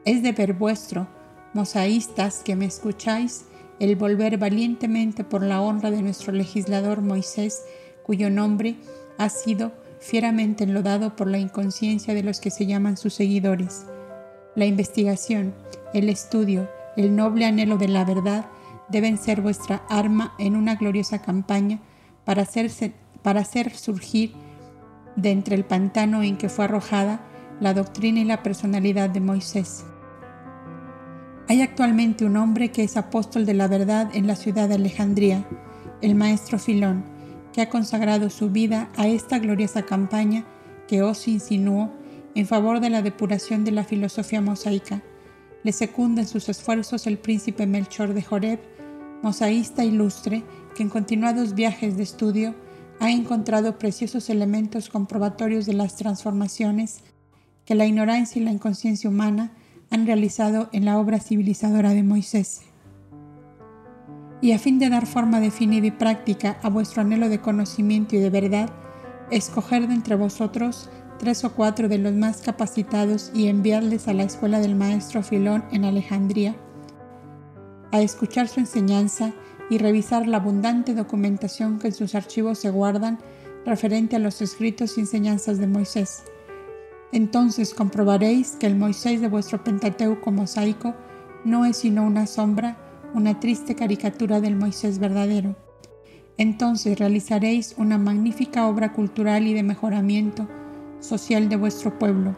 Es 0.05 0.23
deber 0.23 0.55
vuestro, 0.55 1.09
mosaístas 1.55 2.43
que 2.43 2.57
me 2.57 2.67
escucháis, 2.67 3.45
el 3.81 3.97
volver 3.97 4.39
valientemente 4.39 5.25
por 5.25 5.43
la 5.43 5.61
honra 5.61 5.91
de 5.91 6.03
nuestro 6.03 6.33
legislador 6.33 7.01
Moisés, 7.01 7.63
cuyo 8.03 8.31
nombre 8.31 8.77
ha 9.19 9.29
sido 9.29 9.73
fieramente 10.01 10.65
enlodado 10.65 11.17
por 11.17 11.29
la 11.29 11.39
inconsciencia 11.39 12.15
de 12.15 12.23
los 12.23 12.41
que 12.41 12.51
se 12.51 12.67
llaman 12.67 12.97
sus 12.97 13.15
seguidores. 13.15 13.87
La 14.55 14.67
investigación, 14.67 15.55
el 15.95 16.09
estudio, 16.09 16.69
el 16.97 17.15
noble 17.15 17.47
anhelo 17.47 17.77
de 17.77 17.89
la 17.89 18.05
verdad 18.05 18.47
deben 18.89 19.19
ser 19.19 19.41
vuestra 19.41 19.83
arma 19.89 20.35
en 20.39 20.57
una 20.57 20.77
gloriosa 20.77 21.21
campaña 21.21 21.81
para, 22.25 22.43
hacerse, 22.43 22.93
para 23.23 23.41
hacer 23.41 23.75
surgir 23.77 24.33
de 25.17 25.31
entre 25.31 25.57
el 25.57 25.65
pantano 25.65 26.23
en 26.23 26.37
que 26.37 26.49
fue 26.49 26.65
arrojada 26.65 27.21
la 27.61 27.75
doctrina 27.75 28.21
y 28.21 28.25
la 28.25 28.43
personalidad 28.43 29.11
de 29.11 29.21
Moisés. 29.21 29.85
Hay 31.49 31.63
actualmente 31.63 32.25
un 32.25 32.37
hombre 32.37 32.71
que 32.71 32.85
es 32.85 32.97
apóstol 32.97 33.47
de 33.47 33.55
la 33.55 33.69
verdad 33.69 34.11
en 34.13 34.27
la 34.27 34.37
ciudad 34.37 34.69
de 34.69 34.75
Alejandría, 34.75 35.47
el 36.03 36.15
maestro 36.15 36.59
Filón, 36.59 37.05
que 37.53 37.63
ha 37.63 37.69
consagrado 37.69 38.31
su 38.31 38.51
vida 38.51 38.91
a 38.97 39.09
esta 39.09 39.39
gloriosa 39.39 39.83
campaña 39.83 40.45
que 40.87 41.03
os 41.03 41.29
insinuó 41.29 41.93
en 42.35 42.47
favor 42.47 42.81
de 42.81 42.91
la 42.91 43.03
depuración 43.03 43.65
de 43.65 43.73
la 43.73 43.85
filosofía 43.85 44.41
mosaica 44.41 45.03
le 45.65 45.73
secunda 45.73 46.23
en 46.23 46.29
sus 46.29 46.49
esfuerzos 46.49 47.07
el 47.07 47.19
príncipe 47.19 47.67
Melchor 47.67 48.15
de 48.15 48.23
Joreb, 48.23 48.61
mosaísta 49.23 49.85
ilustre 49.85 50.45
que 50.75 50.83
en 50.83 50.89
continuados 50.89 51.55
viajes 51.55 51.97
de 51.97 52.05
estudio 52.05 52.55
ha 53.01 53.11
encontrado 53.11 53.79
preciosos 53.79 54.31
elementos 54.31 54.89
comprobatorios 54.89 55.67
de 55.67 55.75
las 55.75 55.97
transformaciones 55.97 57.01
que 57.65 57.75
la 57.75 57.87
ignorancia 57.87 58.41
y 58.41 58.45
la 58.45 58.53
inconsciencia 58.53 59.11
humana 59.11 59.53
han 59.91 60.07
realizado 60.07 60.69
en 60.73 60.85
la 60.85 60.99
obra 60.99 61.21
civilizadora 61.21 61.93
de 61.93 62.03
Moisés. 62.03 62.63
Y 64.41 64.53
a 64.53 64.59
fin 64.59 64.79
de 64.79 64.89
dar 64.89 65.07
forma 65.07 65.41
definida 65.41 65.87
y 65.87 65.91
práctica 65.91 66.59
a 66.63 66.69
vuestro 66.69 67.03
anhelo 67.03 67.29
de 67.29 67.41
conocimiento 67.41 68.17
y 68.17 68.21
de 68.21 68.31
verdad, 68.31 68.71
escoger 69.31 69.89
de 69.89 69.95
entre 69.95 70.15
vosotros 70.15 70.89
tres 71.19 71.45
o 71.45 71.53
cuatro 71.53 71.89
de 71.89 71.99
los 71.99 72.15
más 72.15 72.41
capacitados 72.41 73.31
y 73.35 73.49
enviarles 73.49 74.09
a 74.09 74.15
la 74.15 74.23
escuela 74.23 74.61
del 74.61 74.77
maestro 74.77 75.23
Filón 75.23 75.65
en 75.73 75.85
Alejandría, 75.85 76.55
a 77.91 78.01
escuchar 78.01 78.49
su 78.49 78.61
enseñanza 78.61 79.33
y 79.71 79.79
revisar 79.79 80.27
la 80.27 80.39
abundante 80.39 80.95
documentación 80.95 81.79
que 81.79 81.89
en 81.89 81.95
sus 81.95 82.15
archivos 82.15 82.59
se 82.59 82.71
guardan 82.71 83.19
referente 83.67 84.17
a 84.17 84.21
los 84.21 84.41
escritos 84.41 84.97
y 84.97 85.01
enseñanzas 85.01 85.59
de 85.59 85.67
Moisés. 85.67 86.23
Entonces 87.13 87.75
comprobaréis 87.75 88.53
que 88.53 88.67
el 88.67 88.77
Moisés 88.77 89.21
de 89.21 89.29
vuestro 89.29 89.63
Pentateuco 89.65 90.31
mosaico 90.31 90.95
no 91.45 91.65
es 91.65 91.79
sino 91.79 92.05
una 92.05 92.27
sombra, 92.27 92.77
una 93.15 93.41
triste 93.41 93.75
caricatura 93.75 94.41
del 94.41 94.57
Moisés 94.57 94.99
verdadero. 94.99 95.57
Entonces 96.37 96.99
realizaréis 96.99 97.75
una 97.79 97.99
magnífica 97.99 98.67
obra 98.69 98.93
cultural 98.93 99.47
y 99.47 99.55
de 99.55 99.63
mejoramiento 99.63 100.49
social 101.01 101.49
de 101.49 101.57
vuestro 101.57 101.99
pueblo, 101.99 102.37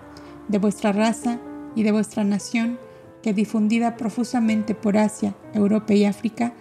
de 0.48 0.58
vuestra 0.58 0.92
raza 0.92 1.38
y 1.74 1.82
de 1.82 1.92
vuestra 1.92 2.24
nación, 2.24 2.78
que 3.22 3.34
difundida 3.34 3.96
profusamente 3.96 4.74
por 4.74 4.96
Asia, 4.96 5.34
Europa 5.52 5.92
y 5.92 6.06
África, 6.06 6.54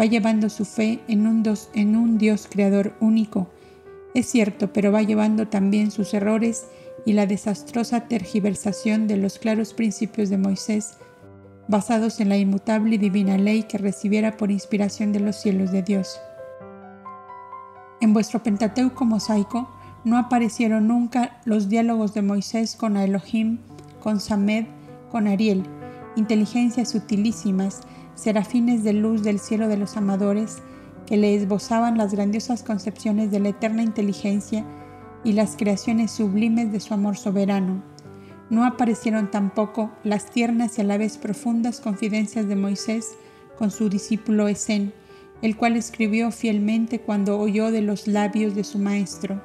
va 0.00 0.06
llevando 0.06 0.48
su 0.48 0.64
fe 0.64 1.00
en 1.08 1.26
un, 1.26 2.18
Dios 2.18 2.48
creador 2.48 2.94
único. 3.00 3.48
Es 4.14 4.26
cierto, 4.26 4.72
pero 4.72 4.92
va 4.92 5.02
llevando 5.02 5.48
también 5.48 5.90
sus 5.90 6.14
errores 6.14 6.66
y 7.04 7.14
la 7.14 7.26
desastrosa 7.26 8.06
tergiversación 8.06 9.08
de 9.08 9.16
los 9.16 9.38
claros 9.38 9.74
principios 9.74 10.28
de 10.30 10.38
Moisés, 10.38 10.98
basados 11.68 12.18
en 12.20 12.30
la 12.30 12.38
inmutable 12.38 12.96
y 12.96 12.98
divina 12.98 13.38
ley 13.38 13.64
que 13.64 13.78
recibiera 13.78 14.36
por 14.36 14.50
inspiración 14.50 15.12
de 15.12 15.20
los 15.20 15.36
cielos 15.36 15.70
de 15.70 15.82
Dios. 15.82 16.18
En 18.00 18.12
vuestro 18.12 18.42
Pentateuco 18.42 19.04
mosaico 19.04 19.68
no 20.04 20.16
aparecieron 20.16 20.88
nunca 20.88 21.40
los 21.44 21.68
diálogos 21.68 22.14
de 22.14 22.22
Moisés 22.22 22.74
con 22.76 22.96
Elohim, 22.96 23.58
con 24.00 24.20
Samed, 24.20 24.66
con 25.10 25.26
Ariel, 25.26 25.64
inteligencias 26.16 26.90
sutilísimas, 26.90 27.82
serafines 28.14 28.82
de 28.82 28.94
luz 28.94 29.22
del 29.22 29.38
cielo 29.38 29.68
de 29.68 29.76
los 29.76 29.96
amadores, 29.96 30.62
que 31.06 31.16
le 31.16 31.34
esbozaban 31.34 31.98
las 31.98 32.12
grandiosas 32.12 32.62
concepciones 32.62 33.30
de 33.30 33.40
la 33.40 33.50
eterna 33.50 33.82
inteligencia 33.82 34.64
y 35.24 35.32
las 35.32 35.56
creaciones 35.56 36.10
sublimes 36.10 36.70
de 36.70 36.80
su 36.80 36.94
amor 36.94 37.16
soberano. 37.16 37.82
No 38.50 38.64
aparecieron 38.64 39.30
tampoco 39.30 39.90
las 40.04 40.30
tiernas 40.30 40.78
y 40.78 40.80
a 40.80 40.84
la 40.84 40.98
vez 40.98 41.18
profundas 41.18 41.80
confidencias 41.80 42.48
de 42.48 42.56
Moisés 42.56 43.16
con 43.58 43.70
su 43.70 43.88
discípulo 43.88 44.48
Esén, 44.48 44.92
el 45.42 45.56
cual 45.56 45.76
escribió 45.76 46.30
fielmente 46.30 47.00
cuando 47.00 47.38
oyó 47.38 47.70
de 47.70 47.82
los 47.82 48.06
labios 48.06 48.54
de 48.54 48.64
su 48.64 48.78
maestro. 48.78 49.42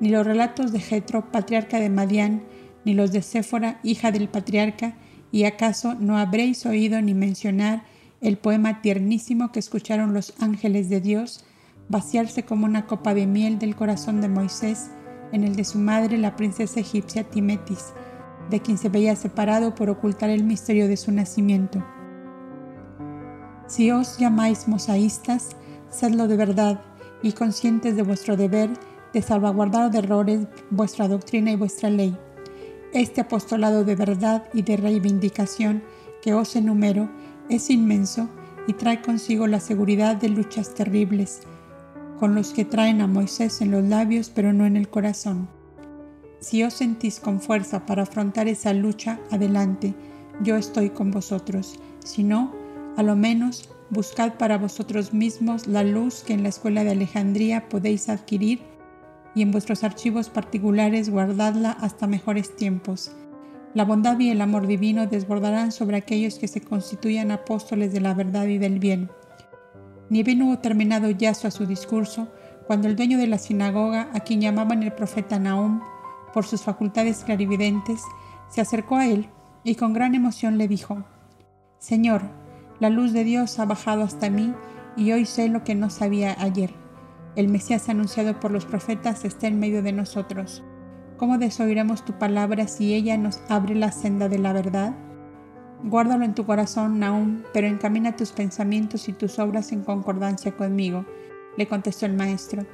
Ni 0.00 0.10
los 0.10 0.26
relatos 0.26 0.72
de 0.72 0.80
Jetro, 0.80 1.30
patriarca 1.32 1.80
de 1.80 1.88
Madián, 1.88 2.42
ni 2.84 2.94
los 2.94 3.12
de 3.12 3.22
Séfora, 3.22 3.80
hija 3.82 4.12
del 4.12 4.28
patriarca, 4.28 4.96
y 5.32 5.44
acaso 5.44 5.94
no 5.94 6.18
habréis 6.18 6.66
oído 6.66 7.00
ni 7.00 7.14
mencionar 7.14 7.84
el 8.20 8.36
poema 8.36 8.82
tiernísimo 8.82 9.50
que 9.50 9.58
escucharon 9.58 10.14
los 10.14 10.34
ángeles 10.40 10.88
de 10.88 11.00
Dios 11.00 11.44
vaciarse 11.88 12.44
como 12.44 12.66
una 12.66 12.86
copa 12.86 13.14
de 13.14 13.26
miel 13.26 13.58
del 13.58 13.76
corazón 13.76 14.20
de 14.20 14.28
Moisés 14.28 14.90
en 15.34 15.42
el 15.42 15.56
de 15.56 15.64
su 15.64 15.78
madre, 15.78 16.16
la 16.16 16.36
princesa 16.36 16.78
egipcia 16.78 17.24
Timetis, 17.24 17.92
de 18.50 18.60
quien 18.60 18.78
se 18.78 18.88
veía 18.88 19.16
separado 19.16 19.74
por 19.74 19.90
ocultar 19.90 20.30
el 20.30 20.44
misterio 20.44 20.86
de 20.86 20.96
su 20.96 21.10
nacimiento. 21.10 21.84
Si 23.66 23.90
os 23.90 24.16
llamáis 24.18 24.68
mosaístas, 24.68 25.56
sedlo 25.90 26.28
de 26.28 26.36
verdad 26.36 26.80
y 27.22 27.32
conscientes 27.32 27.96
de 27.96 28.02
vuestro 28.02 28.36
deber 28.36 28.70
de 29.12 29.22
salvaguardar 29.22 29.90
de 29.90 29.98
errores 29.98 30.46
vuestra 30.70 31.08
doctrina 31.08 31.50
y 31.50 31.56
vuestra 31.56 31.90
ley. 31.90 32.16
Este 32.92 33.20
apostolado 33.20 33.84
de 33.84 33.96
verdad 33.96 34.44
y 34.52 34.62
de 34.62 34.76
reivindicación 34.76 35.82
que 36.22 36.34
os 36.34 36.54
enumero 36.54 37.10
es 37.48 37.70
inmenso 37.70 38.28
y 38.68 38.74
trae 38.74 39.02
consigo 39.02 39.46
la 39.48 39.58
seguridad 39.60 40.16
de 40.16 40.28
luchas 40.28 40.74
terribles, 40.74 41.40
con 42.18 42.34
los 42.34 42.52
que 42.52 42.64
traen 42.64 43.00
a 43.00 43.06
Moisés 43.06 43.60
en 43.60 43.70
los 43.70 43.84
labios 43.84 44.30
pero 44.34 44.52
no 44.52 44.66
en 44.66 44.76
el 44.76 44.88
corazón. 44.88 45.48
Si 46.40 46.62
os 46.62 46.74
sentís 46.74 47.20
con 47.20 47.40
fuerza 47.40 47.86
para 47.86 48.02
afrontar 48.02 48.48
esa 48.48 48.74
lucha, 48.74 49.18
adelante, 49.30 49.94
yo 50.42 50.56
estoy 50.56 50.90
con 50.90 51.10
vosotros. 51.10 51.78
Si 52.04 52.22
no, 52.22 52.52
a 52.96 53.02
lo 53.02 53.16
menos 53.16 53.70
buscad 53.90 54.34
para 54.34 54.58
vosotros 54.58 55.14
mismos 55.14 55.66
la 55.66 55.84
luz 55.84 56.22
que 56.22 56.34
en 56.34 56.42
la 56.42 56.48
escuela 56.48 56.84
de 56.84 56.90
Alejandría 56.90 57.68
podéis 57.68 58.08
adquirir 58.08 58.60
y 59.34 59.42
en 59.42 59.50
vuestros 59.50 59.84
archivos 59.84 60.28
particulares 60.28 61.10
guardadla 61.10 61.70
hasta 61.72 62.06
mejores 62.06 62.54
tiempos. 62.56 63.12
La 63.74 63.84
bondad 63.84 64.18
y 64.20 64.30
el 64.30 64.40
amor 64.40 64.66
divino 64.66 65.06
desbordarán 65.06 65.72
sobre 65.72 65.96
aquellos 65.96 66.38
que 66.38 66.46
se 66.46 66.60
constituyan 66.60 67.30
apóstoles 67.32 67.92
de 67.92 68.00
la 68.00 68.14
verdad 68.14 68.46
y 68.46 68.58
del 68.58 68.78
bien. 68.78 69.10
Ni 70.10 70.22
bien 70.22 70.42
hubo 70.42 70.58
terminado 70.58 71.10
Yasua 71.10 71.50
su 71.50 71.66
discurso, 71.66 72.28
cuando 72.66 72.88
el 72.88 72.96
dueño 72.96 73.18
de 73.18 73.26
la 73.26 73.38
sinagoga, 73.38 74.08
a 74.12 74.20
quien 74.20 74.40
llamaban 74.40 74.82
el 74.82 74.92
profeta 74.92 75.38
Nahum, 75.38 75.80
por 76.32 76.44
sus 76.44 76.62
facultades 76.62 77.24
clarividentes, 77.24 78.02
se 78.48 78.60
acercó 78.60 78.96
a 78.96 79.06
él 79.06 79.28
y 79.62 79.76
con 79.76 79.92
gran 79.92 80.14
emoción 80.14 80.58
le 80.58 80.68
dijo, 80.68 81.04
Señor, 81.78 82.22
la 82.80 82.90
luz 82.90 83.12
de 83.12 83.24
Dios 83.24 83.58
ha 83.58 83.64
bajado 83.64 84.02
hasta 84.02 84.30
mí 84.30 84.52
y 84.96 85.12
hoy 85.12 85.26
sé 85.26 85.48
lo 85.48 85.64
que 85.64 85.74
no 85.74 85.90
sabía 85.90 86.36
ayer. 86.38 86.72
El 87.36 87.48
Mesías 87.48 87.88
anunciado 87.88 88.38
por 88.40 88.50
los 88.50 88.64
profetas 88.64 89.24
está 89.24 89.46
en 89.46 89.58
medio 89.58 89.82
de 89.82 89.92
nosotros. 89.92 90.62
¿Cómo 91.16 91.38
desoiremos 91.38 92.04
tu 92.04 92.12
palabra 92.18 92.68
si 92.68 92.94
ella 92.94 93.16
nos 93.16 93.40
abre 93.48 93.74
la 93.74 93.92
senda 93.92 94.28
de 94.28 94.38
la 94.38 94.52
verdad? 94.52 94.94
Guárdalo 95.82 96.24
en 96.24 96.34
tu 96.34 96.46
corazón, 96.46 96.98
Nahum, 96.98 97.42
pero 97.52 97.66
encamina 97.66 98.16
tus 98.16 98.32
pensamientos 98.32 99.08
y 99.08 99.12
tus 99.12 99.38
obras 99.38 99.72
en 99.72 99.82
concordancia 99.82 100.56
conmigo, 100.56 101.04
le 101.56 101.66
contestó 101.66 102.06
el 102.06 102.14
maestro. 102.14 102.64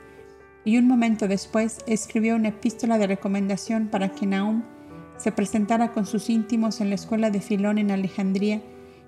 Y 0.65 0.77
un 0.77 0.87
momento 0.87 1.27
después 1.27 1.79
escribió 1.87 2.37
una 2.37 2.49
epístola 2.49 2.99
de 2.99 3.07
recomendación 3.07 3.89
para 3.89 4.11
que 4.11 4.27
Nahum 4.27 4.63
se 5.17 5.33
presentara 5.33 5.93
con 5.93 6.07
sus 6.07 6.31
íntimos 6.31 6.81
en 6.81 6.89
la 6.89 6.95
escuela 6.95 7.31
de 7.31 7.41
Filón 7.41 7.79
en 7.79 7.91
Alejandría 7.91 8.63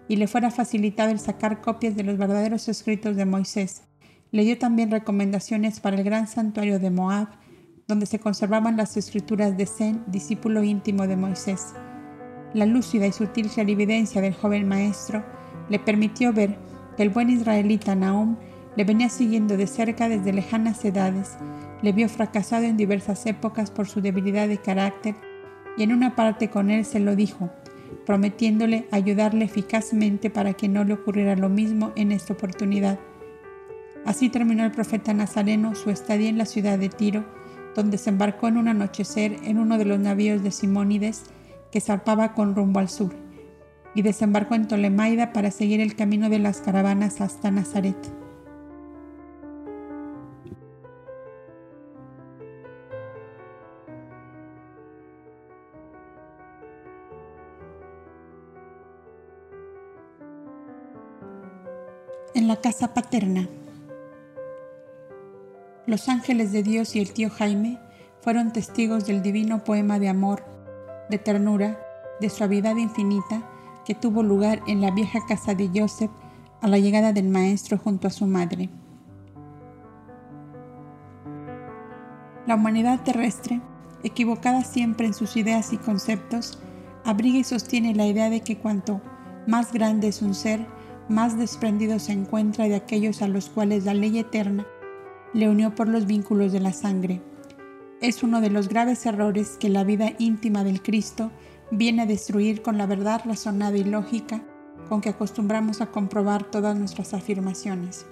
y 0.09 0.17
le 0.17 0.27
fuera 0.27 0.51
facilitado 0.51 1.11
el 1.11 1.19
sacar 1.19 1.61
copias 1.61 1.97
de 1.97 2.03
los 2.03 2.19
verdaderos 2.19 2.69
escritos 2.69 3.17
de 3.17 3.25
Moisés. 3.25 3.83
Le 4.31 4.45
dio 4.45 4.59
también 4.59 4.91
recomendaciones 4.91 5.81
para 5.81 5.97
el 5.97 6.05
gran 6.05 6.27
santuario 6.27 6.79
de 6.79 6.91
Moab, 6.91 7.29
donde 7.87 8.07
se 8.07 8.19
conservaban 8.19 8.77
las 8.77 8.97
escrituras 8.97 9.57
de 9.57 9.67
Zen, 9.67 10.03
discípulo 10.07 10.63
íntimo 10.63 11.07
de 11.07 11.17
Moisés. 11.17 11.75
La 12.55 12.67
lúcida 12.67 13.07
y 13.07 13.13
sutil 13.13 13.49
clarividencia 13.49 14.21
del 14.21 14.35
joven 14.35 14.69
maestro 14.69 15.25
le 15.69 15.79
permitió 15.79 16.33
ver 16.33 16.57
que 16.97 17.03
el 17.03 17.11
buen 17.11 17.31
israelita 17.31 17.95
Nahum 17.95 18.37
le 18.77 18.85
venía 18.85 19.09
siguiendo 19.09 19.57
de 19.57 19.67
cerca 19.67 20.09
desde 20.09 20.33
lejanas 20.33 20.85
edades, 20.85 21.37
le 21.83 21.93
vio 21.93 22.09
fracasado 22.09 22.65
en 22.65 22.77
diversas 22.77 23.27
épocas 23.27 23.71
por 23.71 23.89
su 23.89 24.01
debilidad 24.01 24.49
de 24.49 24.59
carácter 24.59 25.15
y 25.77 25.83
en 25.83 25.93
una 25.93 26.15
parte 26.15 26.51
con 26.51 26.71
él 26.71 26.85
se 26.85 27.01
lo 27.01 27.17
dijo, 27.17 27.51
prometiéndole 28.07 28.87
ayudarle 28.91 29.45
eficazmente 29.45 30.31
para 30.31 30.55
que 30.55 30.69
no 30.69 30.85
le 30.85 30.95
ocurriera 30.95 31.37
lo 31.37 31.49
mismo 31.49 31.93
en 31.97 32.13
esta 32.13 32.35
oportunidad. 32.35 32.99
Así 34.05 34.29
terminó 34.29 34.65
el 34.65 34.73
profeta 34.73 35.15
Nazareno 35.15 35.75
su 35.75 35.91
estadía 35.91 36.29
en 36.29 36.39
la 36.39 36.47
ciudad 36.47 36.79
de 36.79 36.89
Tiro, 36.89 37.25
donde 37.75 37.99
se 37.99 38.11
embarcó 38.11 38.49
en 38.49 38.59
un 38.59 38.69
anochecer 38.69 39.39
en 39.45 39.59
uno 39.59 39.79
de 39.79 39.85
los 39.85 39.99
navíos 39.99 40.43
de 40.43 40.51
Simónides 40.51 41.25
que 41.73 41.81
zarpaba 41.81 42.35
con 42.35 42.55
rumbo 42.55 42.79
al 42.79 42.91
sur, 42.91 43.13
y 43.95 44.03
desembarcó 44.03 44.55
en 44.55 44.69
Tolemaida 44.69 45.33
para 45.33 45.51
seguir 45.51 45.81
el 45.81 45.97
camino 45.97 46.29
de 46.29 46.39
las 46.39 46.61
caravanas 46.61 47.21
hasta 47.21 47.51
Nazaret. 47.51 47.97
En 62.35 62.49
la 62.49 62.57
casa 62.57 62.95
paterna. 62.95 63.49
Los 65.87 66.09
ángeles 66.09 66.53
de 66.53 66.63
Dios 66.63 66.97
y 66.97 67.01
el 67.01 67.13
tío 67.13 67.29
Jaime 67.31 67.79
fueron 68.21 68.53
testigos 68.53 69.07
del 69.07 69.23
divino 69.23 69.65
poema 69.65 69.99
de 69.99 70.09
amor 70.09 70.52
de 71.09 71.19
ternura, 71.19 71.79
de 72.21 72.31
suavidad 72.31 72.77
infinita 72.77 73.43
que 73.85 73.95
tuvo 73.95 74.23
lugar 74.23 74.63
en 74.67 74.81
la 74.81 74.91
vieja 74.91 75.25
casa 75.27 75.55
de 75.55 75.71
Joseph 75.75 76.11
a 76.61 76.69
la 76.69 76.79
llegada 76.79 77.13
del 77.13 77.29
maestro 77.29 77.79
junto 77.79 78.07
a 78.07 78.11
su 78.11 78.27
madre. 78.27 78.71
La 82.47 82.55
humanidad 82.55 83.03
terrestre, 83.03 83.61
equivocada 84.03 84.65
siempre 84.65 85.07
en 85.07 85.15
sus 85.15 85.37
ideas 85.37 85.73
y 85.73 85.79
conceptos, 85.79 86.59
abriga 87.05 87.39
y 87.39 87.45
sostiene 87.45 87.95
la 87.95 88.07
idea 88.07 88.31
de 88.31 88.41
que 88.41 88.59
cuanto 88.59 89.01
más 89.47 89.73
grande 89.73 90.09
es 90.09 90.23
un 90.23 90.35
ser, 90.35 90.67
más 91.09 91.37
desprendido 91.37 91.99
se 91.99 92.13
encuentra 92.13 92.69
de 92.69 92.77
aquellos 92.77 93.23
a 93.23 93.29
los 93.29 93.49
cuales 93.49 93.85
la 93.85 93.95
ley 93.95 94.19
eterna 94.19 94.67
le 95.35 95.49
unió 95.49 95.75
por 95.75 95.89
los 95.89 96.07
vínculos 96.07 96.53
de 96.53 96.61
la 96.61 96.73
sangre 96.73 97.21
es 98.03 98.25
uno 98.25 98.41
de 98.41 98.51
los 98.51 98.69
graves 98.69 99.07
errores 99.07 99.57
que 99.61 99.69
la 99.69 99.85
vida 99.85 100.13
íntima 100.19 100.65
del 100.65 100.83
Cristo 100.83 101.31
viene 101.71 102.03
a 102.03 102.07
destruir 102.07 102.61
con 102.61 102.77
la 102.77 102.87
verdad 102.87 103.23
razonada 103.25 103.77
y 103.77 103.85
lógica 103.85 104.43
con 104.89 105.01
que 105.01 105.09
acostumbramos 105.09 105.81
a 105.81 105.87
comprobar 105.87 106.43
todas 106.43 106.77
nuestras 106.77 107.15
afirmaciones. 107.15 108.05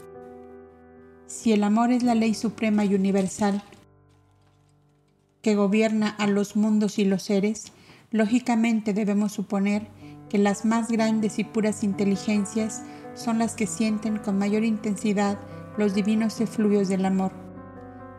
Si 1.27 1.53
el 1.53 1.65
amor 1.65 1.91
es 1.91 2.05
la 2.05 2.15
ley 2.15 2.35
suprema 2.35 2.85
y 2.85 2.95
universal 2.95 3.63
que 5.43 5.57
gobierna 5.57 6.09
a 6.09 6.29
los 6.29 6.55
mundos 6.55 7.01
y 7.01 7.05
los 7.05 7.25
seres, 7.25 7.73
lógicamente 8.13 8.95
debemos 8.95 9.33
suponer 9.33 9.89
que 10.29 10.39
las 10.39 10.65
más 10.65 10.89
grandes 10.89 11.41
y 11.41 11.45
puras 11.45 11.83
inteligencias 11.83 12.85
son 13.15 13.41
las 13.41 13.57
que 13.57 13.67
sienten 13.67 14.19
con 14.19 14.39
mayor 14.39 14.63
intensidad 14.63 15.37
los 15.77 15.95
divinos 15.95 16.41
efluvios 16.41 16.89
del 16.89 17.05
amor 17.05 17.50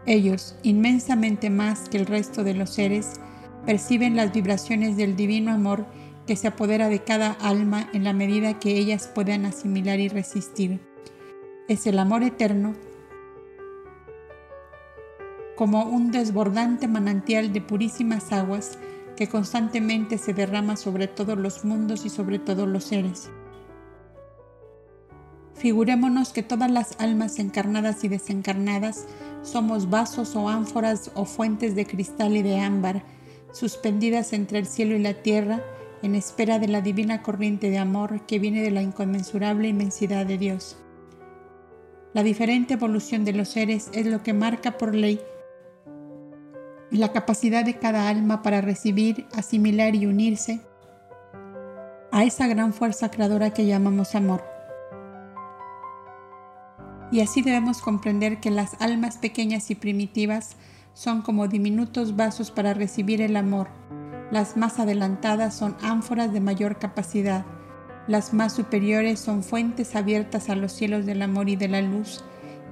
ellos, 0.05 0.55
inmensamente 0.63 1.49
más 1.49 1.89
que 1.89 1.97
el 1.97 2.05
resto 2.05 2.43
de 2.43 2.53
los 2.53 2.71
seres, 2.71 3.19
perciben 3.65 4.15
las 4.15 4.33
vibraciones 4.33 4.97
del 4.97 5.15
divino 5.15 5.51
amor 5.51 5.85
que 6.25 6.35
se 6.35 6.47
apodera 6.47 6.89
de 6.89 7.03
cada 7.03 7.31
alma 7.33 7.89
en 7.93 8.03
la 8.03 8.13
medida 8.13 8.59
que 8.59 8.77
ellas 8.77 9.09
puedan 9.13 9.45
asimilar 9.45 9.99
y 9.99 10.09
resistir. 10.09 10.79
Es 11.67 11.85
el 11.87 11.99
amor 11.99 12.23
eterno 12.23 12.73
como 15.55 15.83
un 15.83 16.11
desbordante 16.11 16.87
manantial 16.87 17.53
de 17.53 17.61
purísimas 17.61 18.31
aguas 18.31 18.79
que 19.15 19.27
constantemente 19.27 20.17
se 20.17 20.33
derrama 20.33 20.75
sobre 20.75 21.07
todos 21.07 21.37
los 21.37 21.63
mundos 21.63 22.05
y 22.05 22.09
sobre 22.09 22.39
todos 22.39 22.67
los 22.67 22.85
seres. 22.85 23.29
Figurémonos 25.53 26.33
que 26.33 26.41
todas 26.41 26.71
las 26.71 26.99
almas 26.99 27.37
encarnadas 27.37 28.03
y 28.03 28.07
desencarnadas 28.07 29.05
somos 29.41 29.89
vasos 29.89 30.35
o 30.35 30.49
ánforas 30.49 31.11
o 31.15 31.25
fuentes 31.25 31.75
de 31.75 31.85
cristal 31.85 32.35
y 32.37 32.41
de 32.41 32.59
ámbar, 32.59 33.03
suspendidas 33.51 34.33
entre 34.33 34.59
el 34.59 34.65
cielo 34.65 34.95
y 34.95 34.99
la 34.99 35.13
tierra, 35.13 35.61
en 36.01 36.15
espera 36.15 36.59
de 36.59 36.67
la 36.67 36.81
divina 36.81 37.21
corriente 37.21 37.69
de 37.69 37.77
amor 37.77 38.25
que 38.25 38.39
viene 38.39 38.61
de 38.61 38.71
la 38.71 38.81
inconmensurable 38.81 39.67
inmensidad 39.67 40.25
de 40.25 40.37
Dios. 40.37 40.77
La 42.13 42.23
diferente 42.23 42.73
evolución 42.73 43.23
de 43.23 43.33
los 43.33 43.49
seres 43.49 43.89
es 43.93 44.05
lo 44.05 44.23
que 44.23 44.33
marca 44.33 44.77
por 44.77 44.95
ley 44.95 45.19
la 46.91 47.13
capacidad 47.13 47.63
de 47.63 47.79
cada 47.79 48.09
alma 48.09 48.41
para 48.41 48.59
recibir, 48.59 49.25
asimilar 49.33 49.95
y 49.95 50.05
unirse 50.05 50.59
a 52.11 52.25
esa 52.25 52.47
gran 52.47 52.73
fuerza 52.73 53.09
creadora 53.09 53.53
que 53.53 53.65
llamamos 53.65 54.13
amor. 54.13 54.50
Y 57.11 57.19
así 57.19 57.41
debemos 57.41 57.81
comprender 57.81 58.39
que 58.39 58.51
las 58.51 58.79
almas 58.81 59.17
pequeñas 59.17 59.69
y 59.69 59.75
primitivas 59.75 60.55
son 60.93 61.21
como 61.21 61.47
diminutos 61.47 62.15
vasos 62.15 62.51
para 62.51 62.73
recibir 62.73 63.21
el 63.21 63.35
amor. 63.35 63.69
Las 64.31 64.55
más 64.55 64.79
adelantadas 64.79 65.53
son 65.53 65.75
ánforas 65.81 66.31
de 66.31 66.39
mayor 66.39 66.79
capacidad. 66.79 67.45
Las 68.07 68.33
más 68.33 68.53
superiores 68.53 69.19
son 69.19 69.43
fuentes 69.43 69.95
abiertas 69.95 70.49
a 70.49 70.55
los 70.55 70.71
cielos 70.71 71.05
del 71.05 71.21
amor 71.21 71.49
y 71.49 71.57
de 71.57 71.67
la 71.67 71.81
luz. 71.81 72.23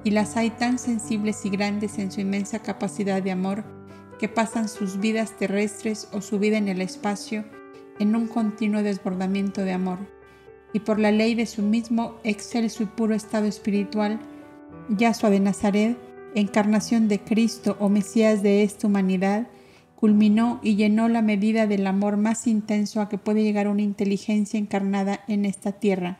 Y 0.04 0.10
las 0.10 0.36
hay 0.36 0.50
tan 0.50 0.78
sensibles 0.78 1.44
y 1.44 1.50
grandes 1.50 1.98
en 1.98 2.10
su 2.10 2.20
inmensa 2.20 2.60
capacidad 2.60 3.22
de 3.22 3.30
amor 3.30 3.64
que 4.18 4.28
pasan 4.28 4.68
sus 4.68 4.98
vidas 4.98 5.36
terrestres 5.38 6.08
o 6.12 6.20
su 6.22 6.38
vida 6.38 6.56
en 6.56 6.68
el 6.68 6.80
espacio 6.80 7.44
en 7.98 8.16
un 8.16 8.26
continuo 8.26 8.82
desbordamiento 8.82 9.62
de 9.62 9.72
amor, 9.72 9.98
y 10.72 10.80
por 10.80 10.98
la 10.98 11.10
ley 11.10 11.34
de 11.34 11.46
su 11.46 11.62
mismo 11.62 12.14
excelso 12.24 12.82
y 12.82 12.86
puro 12.86 13.14
estado 13.14 13.46
espiritual, 13.46 14.20
Yahshua 14.88 15.30
de 15.30 15.40
Nazaret, 15.40 15.98
encarnación 16.34 17.08
de 17.08 17.20
Cristo 17.20 17.76
o 17.80 17.88
Mesías 17.88 18.42
de 18.42 18.62
esta 18.62 18.86
humanidad, 18.86 19.48
culminó 19.96 20.60
y 20.62 20.76
llenó 20.76 21.08
la 21.08 21.22
medida 21.22 21.66
del 21.66 21.86
amor 21.86 22.16
más 22.16 22.46
intenso 22.46 23.00
a 23.00 23.08
que 23.08 23.18
puede 23.18 23.42
llegar 23.42 23.68
una 23.68 23.82
inteligencia 23.82 24.58
encarnada 24.58 25.20
en 25.28 25.44
esta 25.44 25.72
tierra. 25.72 26.18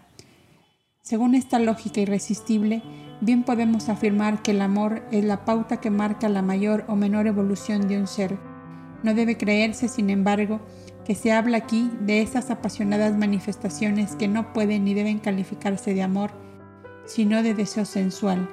Según 1.02 1.34
esta 1.34 1.58
lógica 1.58 2.00
irresistible, 2.00 2.82
bien 3.22 3.42
podemos 3.42 3.88
afirmar 3.88 4.42
que 4.42 4.50
el 4.50 4.60
amor 4.60 5.02
es 5.10 5.24
la 5.24 5.46
pauta 5.46 5.80
que 5.80 5.90
marca 5.90 6.28
la 6.28 6.42
mayor 6.42 6.84
o 6.88 6.96
menor 6.96 7.26
evolución 7.26 7.88
de 7.88 7.98
un 7.98 8.06
ser. 8.06 8.38
No 9.02 9.14
debe 9.14 9.38
creerse, 9.38 9.88
sin 9.88 10.10
embargo, 10.10 10.60
que 11.10 11.16
se 11.16 11.32
habla 11.32 11.56
aquí 11.56 11.90
de 12.02 12.22
esas 12.22 12.52
apasionadas 12.52 13.18
manifestaciones 13.18 14.14
que 14.14 14.28
no 14.28 14.52
pueden 14.52 14.84
ni 14.84 14.94
deben 14.94 15.18
calificarse 15.18 15.92
de 15.92 16.04
amor, 16.04 16.30
sino 17.04 17.42
de 17.42 17.52
deseo 17.52 17.84
sensual, 17.84 18.48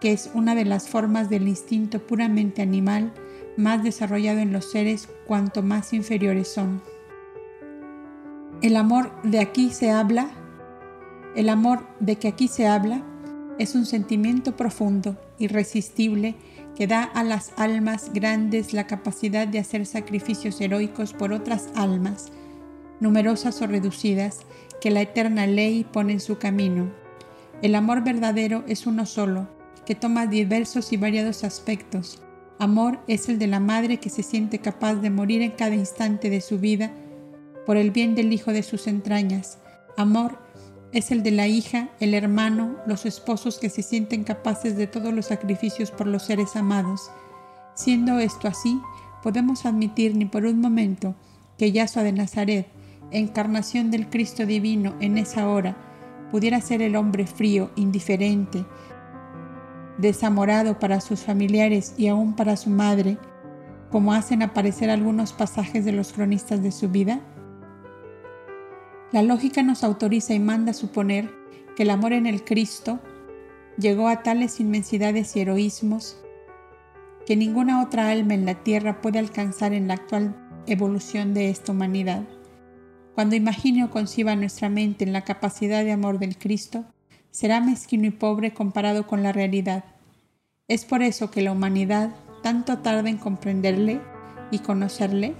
que 0.00 0.12
es 0.12 0.30
una 0.32 0.54
de 0.54 0.64
las 0.64 0.88
formas 0.88 1.28
del 1.28 1.48
instinto 1.48 1.98
puramente 1.98 2.62
animal 2.62 3.12
más 3.56 3.82
desarrollado 3.82 4.38
en 4.38 4.52
los 4.52 4.70
seres 4.70 5.08
cuanto 5.26 5.64
más 5.64 5.92
inferiores 5.92 6.46
son. 6.46 6.80
El 8.62 8.76
amor 8.76 9.10
de 9.24 9.40
aquí 9.40 9.70
se 9.70 9.90
habla, 9.90 10.30
el 11.34 11.48
amor 11.48 11.88
de 11.98 12.14
que 12.18 12.28
aquí 12.28 12.46
se 12.46 12.68
habla, 12.68 13.02
es 13.58 13.74
un 13.74 13.84
sentimiento 13.84 14.56
profundo, 14.56 15.16
irresistible, 15.40 16.36
que 16.76 16.86
da 16.86 17.02
a 17.02 17.24
las 17.24 17.52
almas 17.56 18.10
grandes 18.12 18.72
la 18.72 18.86
capacidad 18.86 19.48
de 19.48 19.58
hacer 19.58 19.86
sacrificios 19.86 20.60
heroicos 20.60 21.14
por 21.14 21.32
otras 21.32 21.70
almas, 21.74 22.30
numerosas 23.00 23.60
o 23.62 23.66
reducidas, 23.66 24.40
que 24.80 24.90
la 24.90 25.00
eterna 25.00 25.46
ley 25.46 25.84
pone 25.84 26.12
en 26.12 26.20
su 26.20 26.38
camino. 26.38 26.90
El 27.62 27.74
amor 27.74 28.04
verdadero 28.04 28.62
es 28.68 28.86
uno 28.86 29.06
solo, 29.06 29.48
que 29.86 29.94
toma 29.94 30.26
diversos 30.26 30.92
y 30.92 30.98
variados 30.98 31.44
aspectos. 31.44 32.22
Amor 32.58 33.00
es 33.08 33.28
el 33.28 33.38
de 33.38 33.46
la 33.46 33.60
madre 33.60 33.98
que 33.98 34.10
se 34.10 34.22
siente 34.22 34.58
capaz 34.58 34.96
de 34.96 35.10
morir 35.10 35.40
en 35.40 35.52
cada 35.52 35.74
instante 35.74 36.28
de 36.28 36.40
su 36.42 36.58
vida 36.58 36.92
por 37.64 37.76
el 37.76 37.90
bien 37.90 38.14
del 38.14 38.32
hijo 38.32 38.52
de 38.52 38.62
sus 38.62 38.86
entrañas. 38.86 39.58
Amor 39.96 40.38
es 40.96 41.10
el 41.10 41.22
de 41.22 41.30
la 41.30 41.46
hija, 41.46 41.90
el 42.00 42.14
hermano, 42.14 42.76
los 42.86 43.04
esposos 43.04 43.58
que 43.58 43.68
se 43.68 43.82
sienten 43.82 44.24
capaces 44.24 44.78
de 44.78 44.86
todos 44.86 45.12
los 45.12 45.26
sacrificios 45.26 45.90
por 45.90 46.06
los 46.06 46.22
seres 46.22 46.56
amados. 46.56 47.10
Siendo 47.74 48.18
esto 48.18 48.48
así, 48.48 48.80
podemos 49.22 49.66
admitir 49.66 50.16
ni 50.16 50.24
por 50.24 50.46
un 50.46 50.58
momento 50.58 51.14
que 51.58 51.70
Yahshua 51.70 52.02
de 52.02 52.12
Nazaret, 52.12 52.66
encarnación 53.10 53.90
del 53.90 54.08
Cristo 54.08 54.46
divino 54.46 54.94
en 55.00 55.18
esa 55.18 55.50
hora, 55.50 55.76
pudiera 56.30 56.62
ser 56.62 56.80
el 56.80 56.96
hombre 56.96 57.26
frío, 57.26 57.70
indiferente, 57.76 58.64
desamorado 59.98 60.78
para 60.78 61.02
sus 61.02 61.20
familiares 61.20 61.94
y 61.98 62.08
aún 62.08 62.34
para 62.34 62.56
su 62.56 62.70
madre, 62.70 63.18
como 63.90 64.14
hacen 64.14 64.42
aparecer 64.42 64.88
algunos 64.88 65.34
pasajes 65.34 65.84
de 65.84 65.92
los 65.92 66.14
cronistas 66.14 66.62
de 66.62 66.72
su 66.72 66.88
vida? 66.88 67.20
La 69.16 69.22
lógica 69.22 69.62
nos 69.62 69.82
autoriza 69.82 70.34
y 70.34 70.40
manda 70.40 70.74
suponer 70.74 71.30
que 71.74 71.84
el 71.84 71.88
amor 71.88 72.12
en 72.12 72.26
el 72.26 72.44
Cristo 72.44 73.00
llegó 73.78 74.08
a 74.08 74.22
tales 74.22 74.60
inmensidades 74.60 75.34
y 75.34 75.40
heroísmos 75.40 76.18
que 77.24 77.34
ninguna 77.34 77.82
otra 77.82 78.10
alma 78.10 78.34
en 78.34 78.44
la 78.44 78.62
tierra 78.62 79.00
puede 79.00 79.18
alcanzar 79.18 79.72
en 79.72 79.88
la 79.88 79.94
actual 79.94 80.36
evolución 80.66 81.32
de 81.32 81.48
esta 81.48 81.72
humanidad. 81.72 82.24
Cuando 83.14 83.36
imagine 83.36 83.84
o 83.84 83.90
conciba 83.90 84.36
nuestra 84.36 84.68
mente 84.68 85.04
en 85.04 85.14
la 85.14 85.24
capacidad 85.24 85.82
de 85.82 85.92
amor 85.92 86.18
del 86.18 86.36
Cristo, 86.36 86.84
será 87.30 87.62
mezquino 87.62 88.04
y 88.04 88.10
pobre 88.10 88.52
comparado 88.52 89.06
con 89.06 89.22
la 89.22 89.32
realidad. 89.32 89.86
Es 90.68 90.84
por 90.84 91.00
eso 91.00 91.30
que 91.30 91.40
la 91.40 91.52
humanidad 91.52 92.10
tanto 92.42 92.80
tarda 92.80 93.08
en 93.08 93.16
comprenderle 93.16 93.98
y 94.50 94.58
conocerle. 94.58 95.32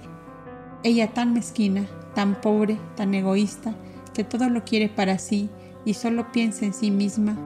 Ella 0.83 1.13
tan 1.13 1.31
mezquina, 1.35 1.87
tan 2.17 2.41
pobre, 2.41 2.79
tan 2.95 3.13
egoísta, 3.13 3.75
que 4.15 4.23
todo 4.23 4.49
lo 4.49 4.65
quiere 4.65 4.89
para 4.89 5.19
sí 5.19 5.51
y 5.85 5.93
solo 5.93 6.31
piensa 6.31 6.65
en 6.65 6.73
sí 6.73 6.89
misma, 6.89 7.37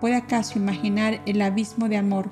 ¿puede 0.00 0.14
acaso 0.14 0.58
imaginar 0.58 1.20
el 1.26 1.42
abismo 1.42 1.90
de 1.90 1.98
amor 1.98 2.30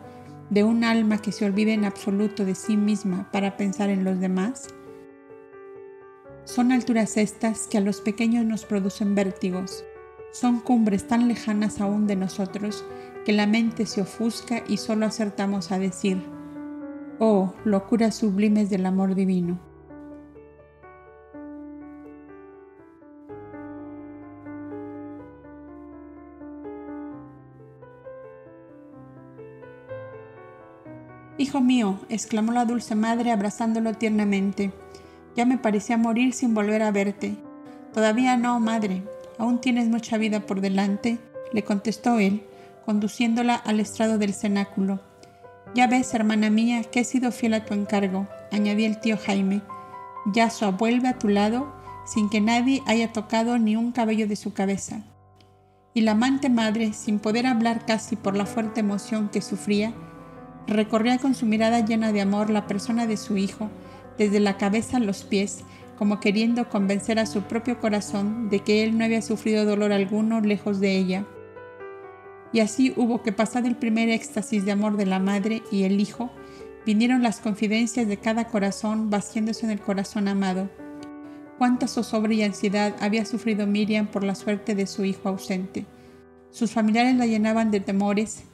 de 0.49 0.65
un 0.65 0.85
alma 0.85 1.19
que 1.19 1.33
se 1.33 1.45
olvida 1.45 1.73
en 1.73 1.85
absoluto 1.85 2.47
de 2.47 2.55
sí 2.55 2.79
misma 2.79 3.31
para 3.31 3.59
pensar 3.59 3.91
en 3.91 4.05
los 4.05 4.19
demás? 4.21 4.69
Son 6.45 6.73
alturas 6.73 7.19
estas 7.19 7.67
que 7.67 7.77
a 7.77 7.83
los 7.83 8.01
pequeños 8.01 8.47
nos 8.47 8.65
producen 8.65 9.15
vértigos, 9.15 9.85
son 10.33 10.61
cumbres 10.61 11.07
tan 11.07 11.29
lejanas 11.29 11.79
aún 11.79 12.07
de 12.07 12.17
nosotros 12.17 12.87
que 13.27 13.35
la 13.35 13.47
mente 13.47 13.85
se 13.85 14.01
ofusca 14.01 14.65
y 14.67 14.79
solo 14.79 15.05
acertamos 15.05 15.73
a 15.73 15.79
decir, 15.79 16.23
oh, 17.19 17.53
locuras 17.67 18.15
sublimes 18.15 18.71
del 18.71 18.87
amor 18.87 19.15
divino. 19.15 19.72
Hijo 31.43 31.61
mío, 31.61 31.99
exclamó 32.09 32.53
la 32.53 32.67
dulce 32.67 32.95
madre 32.95 33.33
abrazándolo 33.33 33.95
tiernamente, 33.95 34.73
ya 35.35 35.45
me 35.45 35.59
parecía 35.59 35.97
morir 35.97 36.35
sin 36.35 36.55
volver 36.55 36.83
a 36.83 36.93
verte. 36.93 37.35
Todavía 37.93 38.37
no, 38.37 38.61
madre, 38.61 39.03
aún 39.39 39.61
tienes 39.61 39.89
mucha 39.89 40.19
vida 40.19 40.47
por 40.47 40.61
delante, 40.61 41.19
le 41.53 41.65
contestó 41.65 42.21
él, 42.21 42.45
conduciéndola 42.87 43.57
al 43.57 43.81
estrado 43.81 44.19
del 44.19 44.35
cenáculo. 44.35 45.01
Ya 45.75 45.89
ves, 45.89 46.15
hermana 46.15 46.49
mía, 46.49 46.85
que 46.85 47.01
he 47.01 47.05
sido 47.05 47.33
fiel 47.33 47.55
a 47.55 47.65
tu 47.65 47.75
encargo, 47.75 48.29
añadió 48.53 48.87
el 48.87 49.01
tío 49.01 49.19
Jaime. 49.19 49.63
Yasua 50.33 50.71
vuelve 50.71 51.09
a 51.09 51.19
tu 51.19 51.27
lado 51.27 51.75
sin 52.07 52.31
que 52.31 52.41
nadie 52.41 52.85
haya 52.87 53.13
tocado 53.13 53.59
ni 53.59 53.75
un 53.75 53.91
cabello 53.91 54.29
de 54.29 54.37
su 54.37 54.53
cabeza. 54.53 55.01
Y 55.93 56.03
la 56.03 56.13
amante 56.13 56.49
madre, 56.51 56.93
sin 56.93 57.19
poder 57.19 57.49
hablar 57.49 57.85
casi 57.85 58.15
por 58.15 58.37
la 58.37 58.47
fuerte 58.47 58.79
emoción 58.79 59.29
que 59.29 59.43
sufría, 59.43 59.93
Recorría 60.67 61.19
con 61.19 61.35
su 61.35 61.47
mirada 61.47 61.85
llena 61.85 62.13
de 62.13 62.21
amor 62.21 62.51
la 62.51 62.67
persona 62.67 63.07
de 63.07 63.17
su 63.17 63.37
hijo, 63.37 63.69
desde 64.19 64.41
la 64.41 64.57
cabeza 64.57 64.99
a 64.99 65.01
los 65.01 65.25
pies, 65.25 65.65
como 65.99 66.21
queriendo 66.21 66.69
convencer 66.69 67.19
a 67.19 67.27
su 67.27 67.43
propio 67.43 67.79
corazón 67.81 68.49
de 68.49 68.61
que 68.61 68.85
él 68.85 68.97
no 68.97 69.05
había 69.05 69.23
sufrido 69.23 69.65
dolor 69.65 69.93
alguno 69.93 70.41
lejos 70.41 70.81
de 70.81 70.97
ella. 70.97 71.25
Y 72.53 72.61
así 72.61 72.93
hubo 72.97 73.23
que 73.23 73.33
pasar 73.33 73.67
el 73.67 73.77
primer 73.77 74.09
éxtasis 74.09 74.65
de 74.65 74.73
amor 74.73 74.97
de 74.97 75.07
la 75.07 75.19
madre 75.19 75.63
y 75.71 75.85
el 75.85 76.01
hijo, 76.01 76.31
vinieron 76.85 77.23
las 77.23 77.41
confidencias 77.41 78.09
de 78.09 78.17
cada 78.17 78.49
corazón 78.49 79.11
vaciándose 79.11 79.65
en 79.67 79.73
el 79.73 79.81
corazón 79.81 80.29
amado. 80.29 80.69
Cuánta 81.59 81.87
zozobra 81.87 82.35
y 82.35 82.43
ansiedad 82.43 82.95
había 83.01 83.25
sufrido 83.25 83.67
Miriam 83.67 84.07
por 84.07 84.25
la 84.25 84.35
suerte 84.35 84.75
de 84.75 84.87
su 84.87 85.05
hijo 85.05 85.29
ausente. 85.29 85.87
Sus 86.51 86.73
familiares 86.73 87.17
la 87.17 87.27
llenaban 87.27 87.71
de 87.71 87.81
temores 87.81 88.45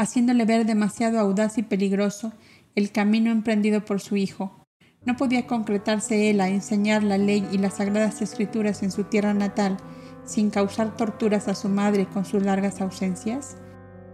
haciéndole 0.00 0.46
ver 0.46 0.64
demasiado 0.64 1.20
audaz 1.20 1.58
y 1.58 1.62
peligroso 1.62 2.32
el 2.74 2.90
camino 2.90 3.30
emprendido 3.30 3.84
por 3.84 4.00
su 4.00 4.16
hijo. 4.16 4.64
¿No 5.04 5.16
podía 5.16 5.46
concretarse 5.46 6.30
él 6.30 6.40
a 6.40 6.48
enseñar 6.48 7.02
la 7.02 7.18
ley 7.18 7.46
y 7.52 7.58
las 7.58 7.74
sagradas 7.74 8.22
escrituras 8.22 8.82
en 8.82 8.92
su 8.92 9.04
tierra 9.04 9.34
natal 9.34 9.76
sin 10.24 10.48
causar 10.48 10.96
torturas 10.96 11.48
a 11.48 11.54
su 11.54 11.68
madre 11.68 12.06
con 12.06 12.24
sus 12.24 12.42
largas 12.42 12.80
ausencias? 12.80 13.58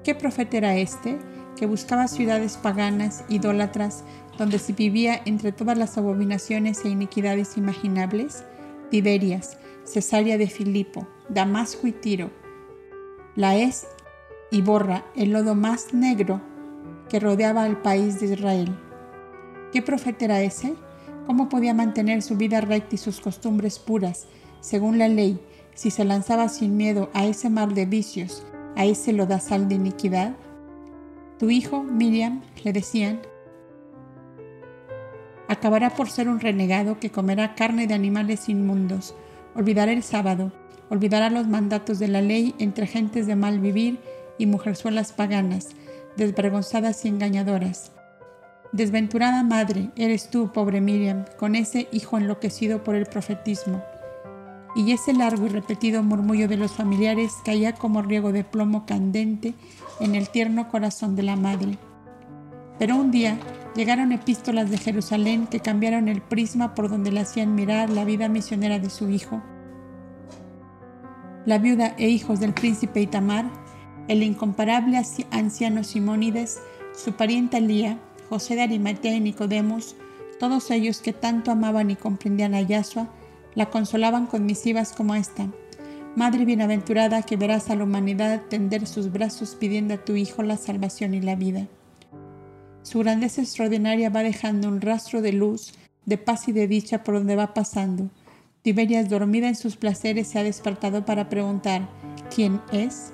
¿Qué 0.03 0.17
profeta 0.17 0.57
era 0.57 0.77
este 0.77 1.21
que 1.57 1.67
buscaba 1.67 2.09
ciudades 2.09 2.57
paganas, 2.57 3.25
idólatras, 3.29 4.03
donde 4.39 4.59
se 4.59 4.73
vivía 4.73 5.23
entre 5.25 5.53
todas 5.53 5.79
las 5.79 5.97
abominaciones 5.99 6.85
e 6.85 6.89
iniquidades 6.89 7.57
imaginables? 7.57 8.45
Tiberias, 8.91 9.57
Cesarea 9.85 10.37
de 10.37 10.49
Filipo, 10.49 11.07
Damasco 11.29 11.87
y 11.87 11.93
Tiro. 11.93 12.33
La 13.37 13.57
es 13.57 13.87
y 14.51 14.63
borra 14.63 15.05
el 15.15 15.33
lodo 15.33 15.55
más 15.55 15.93
negro 15.93 16.41
que 17.09 17.21
rodeaba 17.21 17.65
al 17.65 17.81
país 17.83 18.21
de 18.21 18.27
Israel. 18.35 18.77
¿Qué 19.73 19.83
profeta 19.83 20.25
era 20.25 20.43
ese? 20.43 20.75
¿Cómo 21.27 21.49
podía 21.49 21.75
mantener 21.75 22.23
su 22.23 22.37
vida 22.37 22.61
recta 22.61 22.95
y 22.95 22.99
sus 22.99 23.21
costumbres 23.21 23.79
puras, 23.79 24.27
según 24.61 24.99
la 24.99 25.09
ley, 25.09 25.41
si 25.75 25.91
se 25.91 26.05
lanzaba 26.05 26.49
sin 26.49 26.77
miedo 26.77 27.11
a 27.15 27.27
ese 27.27 27.51
mar 27.51 27.75
de 27.75 27.87
vicios, 27.87 28.45
a 28.77 28.85
ese 28.85 29.13
lodazal 29.13 29.69
de 29.69 29.75
iniquidad? 29.75 30.37
Tu 31.39 31.51
hijo, 31.51 31.83
Miriam, 31.83 32.43
le 32.65 32.73
decían, 32.73 33.21
acabará 35.49 35.91
por 35.91 36.09
ser 36.09 36.29
un 36.29 36.41
renegado 36.41 36.99
que 36.99 37.11
comerá 37.11 37.55
carne 37.55 37.87
de 37.87 37.95
animales 37.95 38.49
inmundos, 38.49 39.15
olvidará 39.55 39.93
el 39.93 40.03
sábado, 40.03 40.53
olvidará 40.91 41.31
los 41.31 41.49
mandatos 41.49 41.99
de 41.99 42.09
la 42.09 42.23
ley 42.23 42.55
entre 42.59 42.87
gentes 42.87 43.27
de 43.27 43.37
mal 43.37 43.59
vivir 43.59 43.99
y 44.39 44.47
mujerzuelas 44.47 45.13
paganas, 45.13 45.69
desvergonzadas 46.17 47.05
y 47.05 47.09
engañadoras. 47.09 47.93
Desventurada 48.73 49.43
madre 49.43 49.91
eres 49.97 50.29
tú, 50.31 50.53
pobre 50.53 50.81
Miriam, 50.81 51.25
con 51.39 51.55
ese 51.55 51.89
hijo 51.93 52.19
enloquecido 52.19 52.83
por 52.83 52.95
el 52.95 53.07
profetismo. 53.07 53.83
Y 54.75 54.93
ese 54.93 55.15
largo 55.15 55.47
y 55.47 55.49
repetido 55.49 56.03
murmullo 56.03 56.49
de 56.49 56.59
los 56.59 56.73
familiares 56.73 57.33
caía 57.45 57.73
como 57.73 58.03
riego 58.03 58.33
de 58.33 58.45
plomo 58.45 58.85
candente 58.85 59.55
en 60.01 60.15
el 60.15 60.29
tierno 60.29 60.69
corazón 60.69 61.17
de 61.17 61.23
la 61.23 61.37
madre. 61.37 61.79
Pero 62.79 62.97
un 62.97 63.11
día 63.11 63.39
llegaron 63.75 64.13
epístolas 64.13 64.71
de 64.71 64.79
Jerusalén 64.79 65.47
que 65.47 65.61
cambiaron 65.61 66.09
el 66.09 66.21
prisma 66.21 66.75
por 66.75 66.91
donde 66.91 67.13
le 67.13 67.21
hacían 67.21 67.55
mirar 67.55 67.89
la 67.89 68.05
vida 68.05 68.29
misionera 68.29 68.79
de 68.79 68.91
su 68.91 69.09
hijo. 69.09 69.43
La 71.47 71.59
viuda 71.59 71.95
e 71.97 72.09
hijos 72.09 72.41
del 72.41 72.53
príncipe 72.53 73.01
Itamar, 73.01 73.47
el 74.09 74.23
incomparable 74.23 75.01
anciano 75.31 75.85
Simónides, 75.85 76.61
su 76.95 77.13
pariente 77.13 77.59
Elía, 77.59 77.99
José 78.29 78.55
de 78.55 78.63
Arimatea 78.63 79.15
y 79.15 79.21
Nicodemos, 79.21 79.97
todos 80.39 80.71
ellos 80.71 81.01
que 81.01 81.13
tanto 81.13 81.51
amaban 81.51 81.91
y 81.91 81.97
comprendían 81.97 82.55
a 82.55 82.61
Yahshua, 82.61 83.09
la 83.55 83.71
consolaban 83.71 84.27
con 84.27 84.45
misivas 84.45 84.93
como 84.93 85.15
esta. 85.15 85.47
Madre 86.15 86.45
bienaventurada 86.45 87.23
que 87.23 87.37
verás 87.37 87.71
a 87.71 87.77
la 87.77 87.85
humanidad 87.85 88.43
tender 88.49 88.87
sus 88.87 89.13
brazos 89.13 89.55
pidiendo 89.55 89.95
a 89.95 90.05
tu 90.05 90.15
Hijo 90.15 90.43
la 90.43 90.57
salvación 90.57 91.15
y 91.15 91.21
la 91.21 91.35
vida. 91.35 91.67
Su 92.83 93.01
grandeza 93.01 93.43
extraordinaria 93.43 94.11
va 94.11 94.23
dejando 94.23 94.69
un 94.69 94.81
rastro 94.81 95.21
de 95.21 95.33
luz, 95.33 95.75
de 96.05 96.19
paz 96.19 96.49
y 96.49 96.53
de 96.53 96.69
dicha 96.69 97.03
por 97.03 97.17
donde 97.17 97.37
va 97.37 97.53
pasando. 97.53 98.09
Tiberias, 98.63 99.09
dormida 99.09 99.49
en 99.49 99.57
sus 99.57 99.77
placeres, 99.77 100.29
se 100.29 100.39
ha 100.39 100.43
despertado 100.43 101.05
para 101.05 101.29
preguntar 101.29 101.89
¿quién 102.35 102.61
es? 102.73 103.13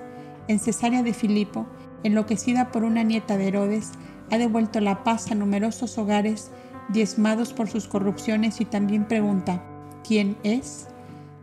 En 0.48 0.58
Cesárea 0.58 1.02
de 1.02 1.14
Filipo, 1.14 1.66
enloquecida 2.02 2.70
por 2.72 2.84
una 2.84 3.02
nieta 3.02 3.36
de 3.36 3.48
Herodes, 3.48 3.92
ha 4.30 4.38
devuelto 4.38 4.80
la 4.80 5.04
paz 5.04 5.30
a 5.30 5.34
numerosos 5.34 5.98
hogares 5.98 6.50
diezmados 6.88 7.52
por 7.52 7.68
sus 7.68 7.86
corrupciones 7.86 8.60
y 8.60 8.64
también 8.64 9.04
pregunta 9.04 9.62
¿quién 10.06 10.36
es? 10.42 10.88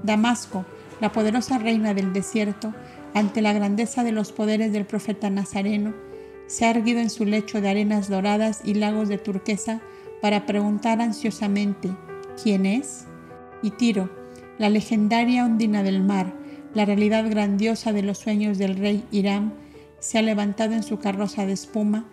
Damasco, 0.04 0.66
la 1.00 1.12
poderosa 1.12 1.58
reina 1.58 1.94
del 1.94 2.14
desierto, 2.14 2.74
ante 3.14 3.42
la 3.42 3.54
grandeza 3.54 4.04
de 4.04 4.12
los 4.12 4.32
poderes 4.32 4.72
del 4.72 4.86
profeta 4.86 5.30
Nazareno, 5.30 5.94
se 6.48 6.66
ha 6.66 6.72
erguido 6.72 7.00
en 7.00 7.10
su 7.10 7.26
lecho 7.26 7.62
de 7.62 7.70
arenas 7.70 8.10
doradas 8.10 8.62
y 8.64 8.74
lagos 8.74 9.08
de 9.08 9.18
turquesa 9.18 9.82
para 10.22 10.46
preguntar 10.46 11.02
ansiosamente 11.02 11.90
¿quién 12.42 12.66
es? 12.66 13.06
Y 13.62 13.72
Tiro, 13.72 14.10
la 14.58 14.70
legendaria 14.70 15.46
ondina 15.46 15.84
del 15.84 16.04
mar, 16.04 16.34
la 16.74 16.86
realidad 16.86 17.30
grandiosa 17.30 17.94
de 17.94 18.04
los 18.04 18.20
sueños 18.20 18.58
del 18.58 18.78
rey 18.78 19.04
Irán, 19.12 19.54
se 20.00 20.18
ha 20.18 20.22
levantado 20.22 20.74
en 20.74 20.84
su 20.84 21.00
carroza 21.00 21.46
de 21.46 21.54
espuma, 21.54 22.08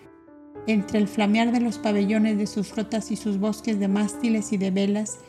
entre 0.67 0.99
el 0.99 1.09
flamear 1.09 1.53
de 1.53 1.61
los 1.61 1.79
pabellones 1.79 2.39
de 2.39 2.47
sus 2.47 2.69
flotas 2.69 3.11
y 3.11 3.17
sus 3.17 3.39
bosques 3.39 3.79
de 3.79 3.89
mástiles 3.89 4.53
y 4.53 4.57
de 4.57 4.71
velas, 4.71 5.21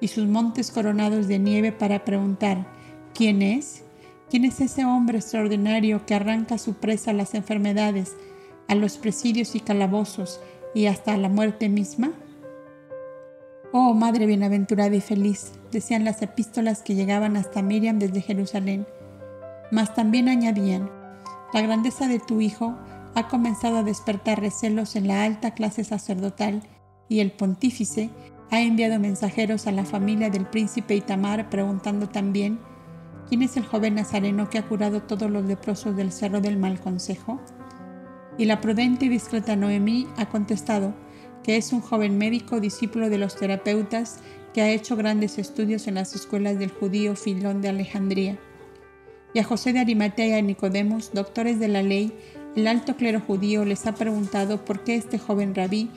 y 0.00 0.08
sus 0.08 0.26
montes 0.26 0.70
coronados 0.70 1.26
de 1.26 1.38
nieve 1.38 1.72
para 1.72 2.04
preguntar 2.04 2.66
¿quién 3.14 3.42
es? 3.42 3.82
¿Quién 4.30 4.44
es 4.44 4.60
ese 4.60 4.84
hombre 4.84 5.18
extraordinario 5.18 6.04
que 6.04 6.14
arranca 6.14 6.58
su 6.58 6.74
presa 6.74 7.12
a 7.12 7.14
las 7.14 7.34
enfermedades, 7.34 8.16
a 8.68 8.74
los 8.74 8.96
presidios 8.98 9.54
y 9.54 9.60
calabozos 9.60 10.40
y 10.74 10.86
hasta 10.86 11.14
a 11.14 11.16
la 11.16 11.28
muerte 11.28 11.68
misma? 11.68 12.12
Oh 13.78 13.92
Madre 13.92 14.24
bienaventurada 14.24 14.96
y 14.96 15.02
feliz, 15.02 15.52
decían 15.70 16.06
las 16.06 16.22
epístolas 16.22 16.80
que 16.80 16.94
llegaban 16.94 17.36
hasta 17.36 17.60
Miriam 17.60 17.98
desde 17.98 18.22
Jerusalén. 18.22 18.86
Mas 19.70 19.94
también 19.94 20.30
añadían, 20.30 20.90
la 21.52 21.60
grandeza 21.60 22.08
de 22.08 22.18
tu 22.18 22.40
Hijo 22.40 22.74
ha 23.14 23.28
comenzado 23.28 23.76
a 23.76 23.82
despertar 23.82 24.40
recelos 24.40 24.96
en 24.96 25.08
la 25.08 25.24
alta 25.24 25.50
clase 25.50 25.84
sacerdotal 25.84 26.62
y 27.10 27.20
el 27.20 27.32
pontífice 27.32 28.08
ha 28.50 28.62
enviado 28.62 28.98
mensajeros 28.98 29.66
a 29.66 29.72
la 29.72 29.84
familia 29.84 30.30
del 30.30 30.46
príncipe 30.46 30.96
Itamar 30.96 31.50
preguntando 31.50 32.08
también, 32.08 32.58
¿quién 33.28 33.42
es 33.42 33.58
el 33.58 33.66
joven 33.66 33.96
nazareno 33.96 34.48
que 34.48 34.56
ha 34.56 34.66
curado 34.66 35.02
todos 35.02 35.30
los 35.30 35.44
leprosos 35.44 35.94
del 35.94 36.12
cerro 36.12 36.40
del 36.40 36.56
mal 36.56 36.80
consejo? 36.80 37.42
Y 38.38 38.46
la 38.46 38.62
prudente 38.62 39.04
y 39.04 39.10
discreta 39.10 39.54
Noemí 39.54 40.06
ha 40.16 40.30
contestado 40.30 40.94
que 41.46 41.56
es 41.56 41.72
un 41.72 41.80
joven 41.80 42.18
médico 42.18 42.58
discípulo 42.58 43.08
de 43.08 43.18
los 43.18 43.36
terapeutas 43.36 44.18
que 44.52 44.62
ha 44.62 44.70
hecho 44.70 44.96
grandes 44.96 45.38
estudios 45.38 45.86
en 45.86 45.94
las 45.94 46.12
escuelas 46.16 46.58
del 46.58 46.72
judío 46.72 47.14
Filón 47.14 47.62
de 47.62 47.68
Alejandría. 47.68 48.36
Y 49.32 49.38
a 49.38 49.44
José 49.44 49.72
de 49.72 49.78
Arimatea 49.78 50.26
y 50.26 50.32
a 50.32 50.42
Nicodemos, 50.42 51.12
doctores 51.14 51.60
de 51.60 51.68
la 51.68 51.84
ley, 51.84 52.12
el 52.56 52.66
alto 52.66 52.96
clero 52.96 53.20
judío 53.20 53.64
les 53.64 53.86
ha 53.86 53.94
preguntado 53.94 54.64
por 54.64 54.82
qué 54.82 54.96
este 54.96 55.20
joven 55.20 55.54
rabí 55.54 55.88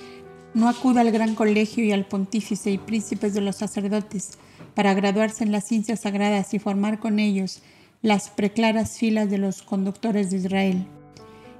no 0.53 0.69
acude 0.69 0.99
al 0.99 1.09
gran 1.09 1.33
colegio 1.33 1.83
y 1.83 1.93
al 1.93 2.05
pontífice 2.05 2.69
y 2.69 2.77
príncipes 2.77 3.33
de 3.33 3.41
los 3.41 3.55
sacerdotes 3.55 4.37
para 4.75 4.93
graduarse 4.93 5.43
en 5.43 5.51
las 5.51 5.67
ciencias 5.67 6.01
sagradas 6.01 6.53
y 6.53 6.59
formar 6.59 6.99
con 6.99 7.17
ellos 7.17 7.63
las 8.03 8.29
preclaras 8.29 8.99
filas 8.99 9.31
de 9.31 9.39
los 9.39 9.63
conductores 9.63 10.29
de 10.29 10.37
Israel 10.37 10.85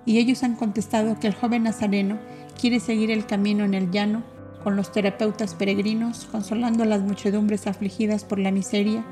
y 0.09 0.17
ellos 0.17 0.41
han 0.41 0.55
contestado 0.55 1.19
que 1.19 1.27
el 1.27 1.35
joven 1.35 1.63
nazareno 1.63 2.17
quiere 2.59 2.79
seguir 2.79 3.09
el 3.09 3.25
camino 3.25 3.63
en 3.63 3.73
el 3.73 3.89
llano 3.89 4.23
con 4.63 4.75
los 4.75 4.91
terapeutas 4.91 5.55
peregrinos, 5.55 6.27
consolando 6.29 6.83
a 6.83 6.85
las 6.85 7.01
muchedumbres 7.01 7.67
afligidas 7.67 8.25
por 8.25 8.39
la 8.39 8.51
miseria 8.51 9.05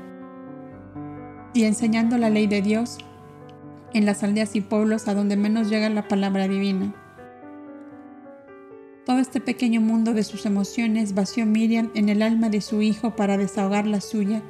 y 1.54 1.64
enseñando 1.64 2.18
la 2.18 2.28
ley 2.28 2.46
de 2.46 2.60
Dios 2.60 2.98
en 3.94 4.04
las 4.04 4.22
aldeas 4.22 4.54
y 4.54 4.60
pueblos 4.60 5.08
a 5.08 5.14
donde 5.14 5.36
menos 5.36 5.70
llega 5.70 5.88
la 5.88 6.06
palabra 6.06 6.46
divina. 6.46 6.94
Todo 9.06 9.18
este 9.18 9.40
pequeño 9.40 9.80
mundo 9.80 10.12
de 10.12 10.24
sus 10.24 10.44
emociones 10.44 11.14
vació 11.14 11.46
Miriam 11.46 11.90
en 11.94 12.10
el 12.10 12.20
alma 12.20 12.50
de 12.50 12.60
su 12.60 12.82
hijo 12.82 13.16
para 13.16 13.38
desahogar 13.38 13.86
la 13.86 14.02
suya, 14.02 14.42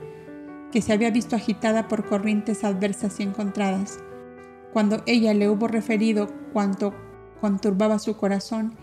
que 0.72 0.82
se 0.82 0.92
había 0.92 1.12
visto 1.12 1.36
agitada 1.36 1.86
por 1.86 2.09
corrientes 2.09 2.64
adversas 2.64 3.20
y 3.20 3.22
encontradas. 3.22 4.01
Cuando 4.72 5.05
ella 5.07 5.32
le 5.32 5.49
hubo 5.49 5.68
referido 5.68 6.28
cuanto 6.53 6.92
conturbaba 7.40 8.01
su 8.01 8.16
corazón 8.16 8.74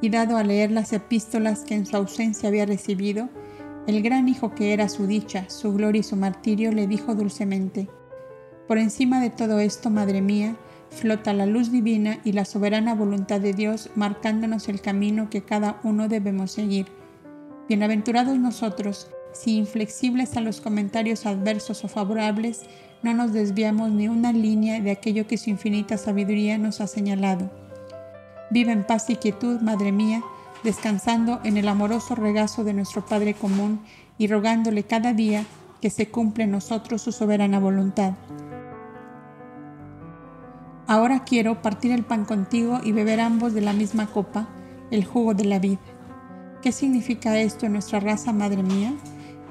y 0.00 0.08
dado 0.10 0.36
a 0.36 0.44
leer 0.44 0.70
las 0.70 0.92
epístolas 0.92 1.60
que 1.60 1.74
en 1.74 1.86
su 1.86 1.96
ausencia 1.96 2.48
había 2.48 2.66
recibido, 2.66 3.28
el 3.86 4.02
gran 4.02 4.28
hijo 4.28 4.54
que 4.54 4.72
era 4.72 4.88
su 4.88 5.06
dicha, 5.06 5.48
su 5.48 5.72
gloria 5.72 6.00
y 6.00 6.04
su 6.04 6.16
martirio 6.16 6.72
le 6.72 6.86
dijo 6.86 7.14
dulcemente, 7.14 7.88
Por 8.68 8.78
encima 8.78 9.20
de 9.20 9.30
todo 9.30 9.58
esto, 9.58 9.90
Madre 9.90 10.20
mía, 10.20 10.56
flota 10.90 11.32
la 11.32 11.46
luz 11.46 11.70
divina 11.70 12.20
y 12.24 12.32
la 12.32 12.44
soberana 12.44 12.94
voluntad 12.94 13.40
de 13.40 13.52
Dios 13.52 13.90
marcándonos 13.94 14.68
el 14.68 14.80
camino 14.80 15.30
que 15.30 15.42
cada 15.42 15.80
uno 15.82 16.08
debemos 16.08 16.52
seguir. 16.52 16.86
Bienaventurados 17.68 18.38
nosotros, 18.38 19.08
si 19.32 19.56
inflexibles 19.56 20.36
a 20.36 20.40
los 20.40 20.60
comentarios 20.60 21.26
adversos 21.26 21.84
o 21.84 21.88
favorables, 21.88 22.62
no 23.02 23.14
nos 23.14 23.32
desviamos 23.32 23.90
ni 23.90 24.08
una 24.08 24.32
línea 24.32 24.80
de 24.80 24.90
aquello 24.90 25.26
que 25.26 25.38
su 25.38 25.50
infinita 25.50 25.96
sabiduría 25.96 26.58
nos 26.58 26.80
ha 26.80 26.86
señalado. 26.86 27.50
Vive 28.50 28.72
en 28.72 28.84
paz 28.84 29.08
y 29.10 29.16
quietud, 29.16 29.60
Madre 29.60 29.92
mía, 29.92 30.22
descansando 30.64 31.40
en 31.44 31.56
el 31.56 31.68
amoroso 31.68 32.14
regazo 32.14 32.64
de 32.64 32.74
nuestro 32.74 33.06
Padre 33.06 33.34
común 33.34 33.80
y 34.18 34.26
rogándole 34.26 34.82
cada 34.82 35.12
día 35.12 35.44
que 35.80 35.90
se 35.90 36.08
cumpla 36.08 36.44
en 36.44 36.50
nosotros 36.50 37.02
su 37.02 37.12
soberana 37.12 37.58
voluntad. 37.58 38.14
Ahora 40.86 41.22
quiero 41.24 41.62
partir 41.62 41.92
el 41.92 42.02
pan 42.02 42.24
contigo 42.24 42.80
y 42.82 42.90
beber 42.90 43.20
ambos 43.20 43.54
de 43.54 43.60
la 43.60 43.72
misma 43.72 44.06
copa, 44.06 44.48
el 44.90 45.04
jugo 45.04 45.34
de 45.34 45.44
la 45.44 45.60
vida. 45.60 45.78
¿Qué 46.62 46.72
significa 46.72 47.38
esto 47.38 47.66
en 47.66 47.74
nuestra 47.74 48.00
raza, 48.00 48.32
Madre 48.32 48.64
mía? 48.64 48.92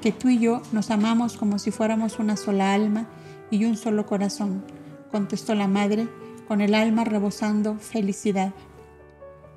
Que 0.02 0.12
tú 0.12 0.28
y 0.28 0.38
yo 0.38 0.60
nos 0.72 0.90
amamos 0.90 1.38
como 1.38 1.58
si 1.58 1.70
fuéramos 1.70 2.18
una 2.18 2.36
sola 2.36 2.74
alma 2.74 3.06
y 3.50 3.64
un 3.64 3.76
solo 3.76 4.04
corazón, 4.04 4.62
contestó 5.10 5.54
la 5.54 5.66
madre, 5.66 6.08
con 6.46 6.60
el 6.60 6.74
alma 6.74 7.04
rebosando 7.04 7.76
felicidad. 7.76 8.52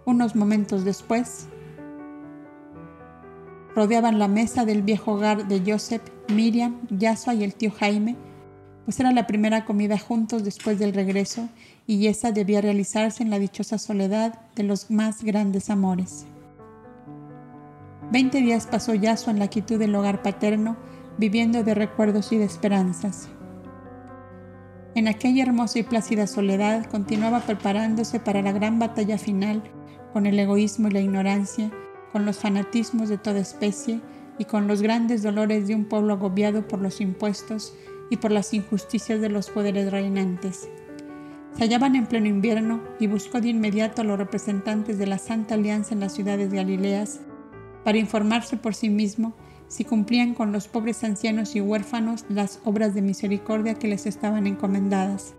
Unos 0.06 0.36
momentos 0.36 0.84
después, 0.84 1.48
rodeaban 3.76 4.20
la 4.20 4.28
mesa 4.28 4.66
del 4.66 4.82
viejo 4.82 5.14
hogar 5.14 5.48
de 5.48 5.62
Joseph, 5.66 6.04
Miriam, 6.30 6.80
Yasua 6.90 7.34
y 7.34 7.44
el 7.44 7.56
tío 7.56 7.72
Jaime, 7.72 8.16
pues 8.86 9.00
era 9.00 9.12
la 9.12 9.28
primera 9.28 9.66
comida 9.66 9.98
juntos 9.98 10.44
después 10.44 10.78
del 10.78 10.94
regreso 10.94 11.48
y 11.88 12.08
esa 12.08 12.32
debía 12.32 12.62
realizarse 12.62 13.24
en 13.24 13.30
la 13.30 13.40
dichosa 13.40 13.78
soledad 13.78 14.40
de 14.56 14.64
los 14.64 14.92
más 14.92 15.24
grandes 15.24 15.70
amores. 15.70 16.26
Veinte 18.12 18.42
días 18.42 18.68
pasó 18.68 18.94
Yaso 18.94 19.32
en 19.32 19.40
la 19.40 19.48
quietud 19.48 19.80
del 19.80 19.96
hogar 19.96 20.22
paterno, 20.22 20.76
viviendo 21.18 21.64
de 21.64 21.74
recuerdos 21.74 22.32
y 22.32 22.38
de 22.38 22.46
esperanzas. 22.46 23.30
En 24.96 25.08
aquella 25.08 25.44
hermosa 25.44 25.80
y 25.80 25.84
plácida 25.84 26.28
soledad 26.28 26.86
continuaba 26.86 27.40
preparándose 27.40 28.20
para 28.20 28.42
la 28.42 28.52
gran 28.52 28.78
batalla 28.78 29.18
final 29.18 29.64
con 30.14 30.28
el 30.28 30.40
egoísmo 30.40 30.88
y 30.88 30.92
la 30.92 31.02
ignorancia, 31.02 31.72
con 32.12 32.26
los 32.26 32.38
fanatismos 32.38 33.10
de 33.10 33.18
toda 33.18 33.40
especie 33.40 34.00
y 34.38 34.46
con 34.46 34.68
los 34.68 34.82
grandes 34.82 35.24
dolores 35.24 35.68
de 35.68 35.76
un 35.76 35.86
pueblo 35.86 36.14
agobiado 36.14 36.68
por 36.68 36.80
los 36.80 37.02
impuestos 37.02 37.76
y 38.10 38.18
por 38.18 38.32
las 38.32 38.54
injusticias 38.54 39.20
de 39.20 39.30
los 39.30 39.50
poderes 39.50 39.92
reinantes. 39.92 40.70
Se 41.58 41.64
hallaban 41.64 41.96
en 41.96 42.06
pleno 42.06 42.28
invierno 42.28 42.82
y 43.00 43.08
buscó 43.08 43.42
de 43.42 43.50
inmediato 43.50 44.02
a 44.02 44.06
los 44.06 44.18
representantes 44.18 44.98
de 44.98 45.08
la 45.08 45.18
Santa 45.18 45.56
Alianza 45.56 45.94
en 45.94 46.00
las 46.00 46.14
ciudades 46.14 46.54
galileas 46.54 47.20
para 47.84 47.98
informarse 47.98 48.58
por 48.58 48.76
sí 48.76 48.90
mismo 48.90 49.34
si 49.68 49.84
cumplían 49.84 50.36
con 50.36 50.52
los 50.52 50.68
pobres 50.68 51.04
ancianos 51.04 51.56
y 51.56 51.62
huérfanos 51.62 52.26
las 52.30 52.60
obras 52.64 52.94
de 52.94 53.02
misericordia 53.02 53.76
que 53.76 53.88
les 53.88 54.06
estaban 54.06 54.46
encomendadas. 54.46 55.34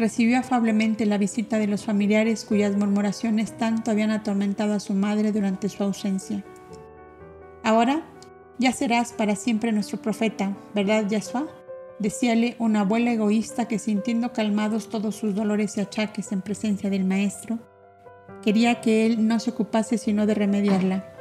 Recibió 0.00 0.38
afablemente 0.38 1.04
la 1.04 1.18
visita 1.18 1.58
de 1.58 1.66
los 1.66 1.84
familiares 1.84 2.46
cuyas 2.46 2.74
murmuraciones 2.74 3.54
tanto 3.58 3.90
habían 3.90 4.10
atormentado 4.10 4.72
a 4.72 4.80
su 4.80 4.94
madre 4.94 5.30
durante 5.30 5.68
su 5.68 5.82
ausencia. 5.82 6.42
Ahora 7.62 8.00
ya 8.56 8.72
serás 8.72 9.12
para 9.12 9.36
siempre 9.36 9.72
nuestro 9.72 10.00
profeta, 10.00 10.56
¿verdad, 10.74 11.06
Yahshua? 11.06 11.48
Decíale 11.98 12.56
una 12.58 12.80
abuela 12.80 13.12
egoísta 13.12 13.68
que 13.68 13.78
sintiendo 13.78 14.32
calmados 14.32 14.88
todos 14.88 15.16
sus 15.16 15.34
dolores 15.34 15.76
y 15.76 15.82
achaques 15.82 16.32
en 16.32 16.40
presencia 16.40 16.88
del 16.88 17.04
maestro, 17.04 17.58
quería 18.42 18.80
que 18.80 19.04
él 19.04 19.28
no 19.28 19.38
se 19.38 19.50
ocupase 19.50 19.98
sino 19.98 20.24
de 20.24 20.32
remediarla. 20.32 21.12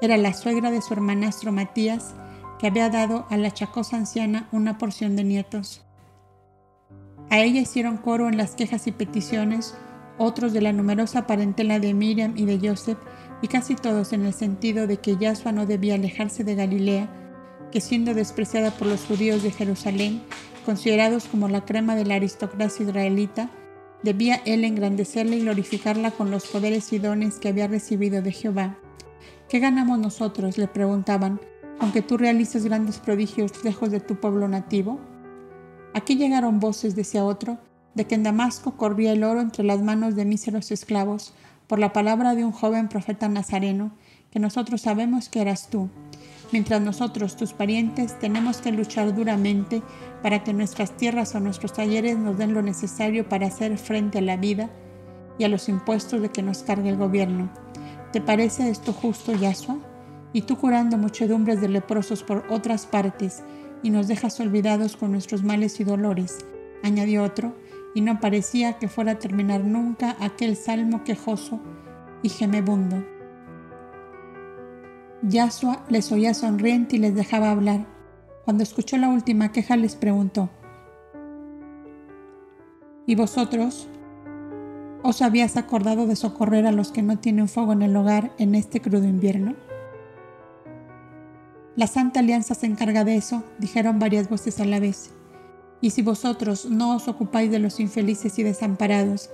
Era 0.00 0.16
la 0.16 0.32
suegra 0.32 0.70
de 0.70 0.80
su 0.80 0.94
hermanastro 0.94 1.50
Matías, 1.50 2.14
que 2.60 2.68
había 2.68 2.88
dado 2.88 3.26
a 3.30 3.36
la 3.36 3.50
chacosa 3.50 3.96
anciana 3.96 4.48
una 4.52 4.78
porción 4.78 5.16
de 5.16 5.24
nietos. 5.24 5.84
A 7.32 7.40
ella 7.40 7.62
hicieron 7.62 7.96
coro 7.96 8.28
en 8.28 8.36
las 8.36 8.54
quejas 8.54 8.86
y 8.86 8.92
peticiones 8.92 9.74
otros 10.18 10.52
de 10.52 10.60
la 10.60 10.74
numerosa 10.74 11.26
parentela 11.26 11.78
de 11.78 11.94
Miriam 11.94 12.34
y 12.36 12.44
de 12.44 12.60
Joseph, 12.68 12.98
y 13.40 13.48
casi 13.48 13.74
todos 13.74 14.12
en 14.12 14.26
el 14.26 14.34
sentido 14.34 14.86
de 14.86 14.98
que 14.98 15.16
Yahshua 15.16 15.50
no 15.50 15.64
debía 15.64 15.94
alejarse 15.94 16.44
de 16.44 16.56
Galilea, 16.56 17.08
que 17.72 17.80
siendo 17.80 18.12
despreciada 18.12 18.70
por 18.72 18.86
los 18.86 19.06
judíos 19.06 19.42
de 19.42 19.50
Jerusalén, 19.50 20.20
considerados 20.66 21.24
como 21.24 21.48
la 21.48 21.64
crema 21.64 21.96
de 21.96 22.04
la 22.04 22.16
aristocracia 22.16 22.84
israelita, 22.84 23.48
debía 24.02 24.42
él 24.44 24.62
engrandecerla 24.66 25.34
y 25.34 25.40
glorificarla 25.40 26.10
con 26.10 26.30
los 26.30 26.46
poderes 26.48 26.92
y 26.92 26.98
dones 26.98 27.38
que 27.38 27.48
había 27.48 27.66
recibido 27.66 28.20
de 28.20 28.32
Jehová. 28.32 28.76
¿Qué 29.48 29.58
ganamos 29.58 29.98
nosotros? 29.98 30.58
le 30.58 30.68
preguntaban, 30.68 31.40
aunque 31.78 32.02
tú 32.02 32.18
realices 32.18 32.66
grandes 32.66 32.98
prodigios 32.98 33.64
lejos 33.64 33.90
de 33.90 34.00
tu 34.00 34.16
pueblo 34.16 34.48
nativo. 34.48 35.00
Aquí 35.94 36.16
llegaron 36.16 36.60
voces, 36.60 36.96
decía 36.96 37.24
otro, 37.24 37.58
de 37.94 38.06
que 38.06 38.14
en 38.14 38.22
Damasco 38.22 38.76
corría 38.76 39.12
el 39.12 39.24
oro 39.24 39.40
entre 39.40 39.64
las 39.64 39.82
manos 39.82 40.16
de 40.16 40.24
míseros 40.24 40.70
esclavos, 40.70 41.34
por 41.66 41.78
la 41.78 41.92
palabra 41.92 42.34
de 42.34 42.44
un 42.44 42.52
joven 42.52 42.88
profeta 42.88 43.28
nazareno, 43.28 43.92
que 44.30 44.38
nosotros 44.38 44.80
sabemos 44.80 45.28
que 45.28 45.42
eras 45.42 45.68
tú, 45.68 45.90
mientras 46.52 46.80
nosotros, 46.80 47.36
tus 47.36 47.52
parientes, 47.52 48.18
tenemos 48.18 48.58
que 48.58 48.72
luchar 48.72 49.14
duramente 49.14 49.82
para 50.22 50.42
que 50.44 50.52
nuestras 50.52 50.96
tierras 50.96 51.34
o 51.34 51.40
nuestros 51.40 51.72
talleres 51.72 52.18
nos 52.18 52.38
den 52.38 52.54
lo 52.54 52.62
necesario 52.62 53.28
para 53.28 53.46
hacer 53.46 53.76
frente 53.78 54.18
a 54.18 54.22
la 54.22 54.36
vida 54.36 54.70
y 55.38 55.44
a 55.44 55.48
los 55.48 55.68
impuestos 55.68 56.22
de 56.22 56.30
que 56.30 56.42
nos 56.42 56.62
cargue 56.62 56.90
el 56.90 56.96
gobierno. 56.96 57.50
¿Te 58.12 58.20
parece 58.20 58.70
esto 58.70 58.92
justo, 58.92 59.32
Yahshua? 59.32 59.78
Y 60.32 60.42
tú 60.42 60.56
curando 60.56 60.96
muchedumbres 60.96 61.60
de 61.60 61.68
leprosos 61.68 62.22
por 62.22 62.44
otras 62.50 62.86
partes 62.86 63.42
y 63.82 63.90
nos 63.90 64.08
dejas 64.08 64.38
olvidados 64.40 64.96
con 64.96 65.12
nuestros 65.12 65.42
males 65.42 65.80
y 65.80 65.84
dolores, 65.84 66.38
añadió 66.82 67.22
otro, 67.22 67.54
y 67.94 68.00
no 68.00 68.20
parecía 68.20 68.78
que 68.78 68.88
fuera 68.88 69.12
a 69.12 69.18
terminar 69.18 69.64
nunca 69.64 70.16
aquel 70.20 70.56
salmo 70.56 71.04
quejoso 71.04 71.60
y 72.22 72.28
gemebundo. 72.28 73.04
Yasua 75.22 75.84
les 75.88 76.10
oía 76.10 76.34
sonriente 76.34 76.96
y 76.96 76.98
les 76.98 77.14
dejaba 77.14 77.50
hablar. 77.50 77.86
Cuando 78.44 78.62
escuchó 78.62 78.96
la 78.96 79.08
última 79.08 79.52
queja 79.52 79.76
les 79.76 79.94
preguntó, 79.94 80.50
¿Y 83.06 83.14
vosotros? 83.14 83.88
¿Os 85.02 85.22
habías 85.22 85.56
acordado 85.56 86.06
de 86.06 86.14
socorrer 86.14 86.66
a 86.66 86.72
los 86.72 86.92
que 86.92 87.02
no 87.02 87.18
tienen 87.18 87.48
fuego 87.48 87.72
en 87.72 87.82
el 87.82 87.96
hogar 87.96 88.32
en 88.38 88.54
este 88.54 88.80
crudo 88.80 89.04
invierno? 89.04 89.56
La 91.74 91.86
Santa 91.86 92.20
Alianza 92.20 92.54
se 92.54 92.66
encarga 92.66 93.02
de 93.02 93.16
eso, 93.16 93.42
dijeron 93.58 93.98
varias 93.98 94.28
voces 94.28 94.60
a 94.60 94.66
la 94.66 94.78
vez. 94.78 95.10
Y 95.80 95.90
si 95.90 96.02
vosotros 96.02 96.66
no 96.66 96.94
os 96.94 97.08
ocupáis 97.08 97.50
de 97.50 97.58
los 97.58 97.80
infelices 97.80 98.38
y 98.38 98.42
desamparados, 98.42 99.30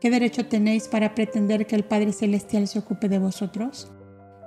¿qué 0.00 0.08
derecho 0.08 0.46
tenéis 0.46 0.88
para 0.88 1.14
pretender 1.14 1.66
que 1.66 1.76
el 1.76 1.84
Padre 1.84 2.12
Celestial 2.12 2.68
se 2.68 2.78
ocupe 2.78 3.10
de 3.10 3.18
vosotros? 3.18 3.92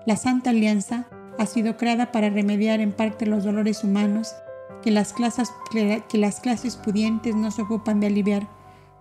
La 0.08 0.18
Santa 0.18 0.50
Alianza 0.50 1.06
ha 1.38 1.46
sido 1.46 1.78
creada 1.78 2.12
para 2.12 2.32
remediar 2.32 2.80
en 2.80 2.92
parte 2.92 3.28
los 3.28 3.44
dolores 3.44 3.84
humanos 3.84 4.34
que 4.82 4.90
las 4.90 5.14
clases, 5.14 5.52
que 5.72 6.18
las 6.18 6.40
clases 6.40 6.76
pudientes 6.76 7.36
no 7.36 7.52
se 7.52 7.62
ocupan 7.62 8.00
de 8.00 8.08
aliviar, 8.08 8.48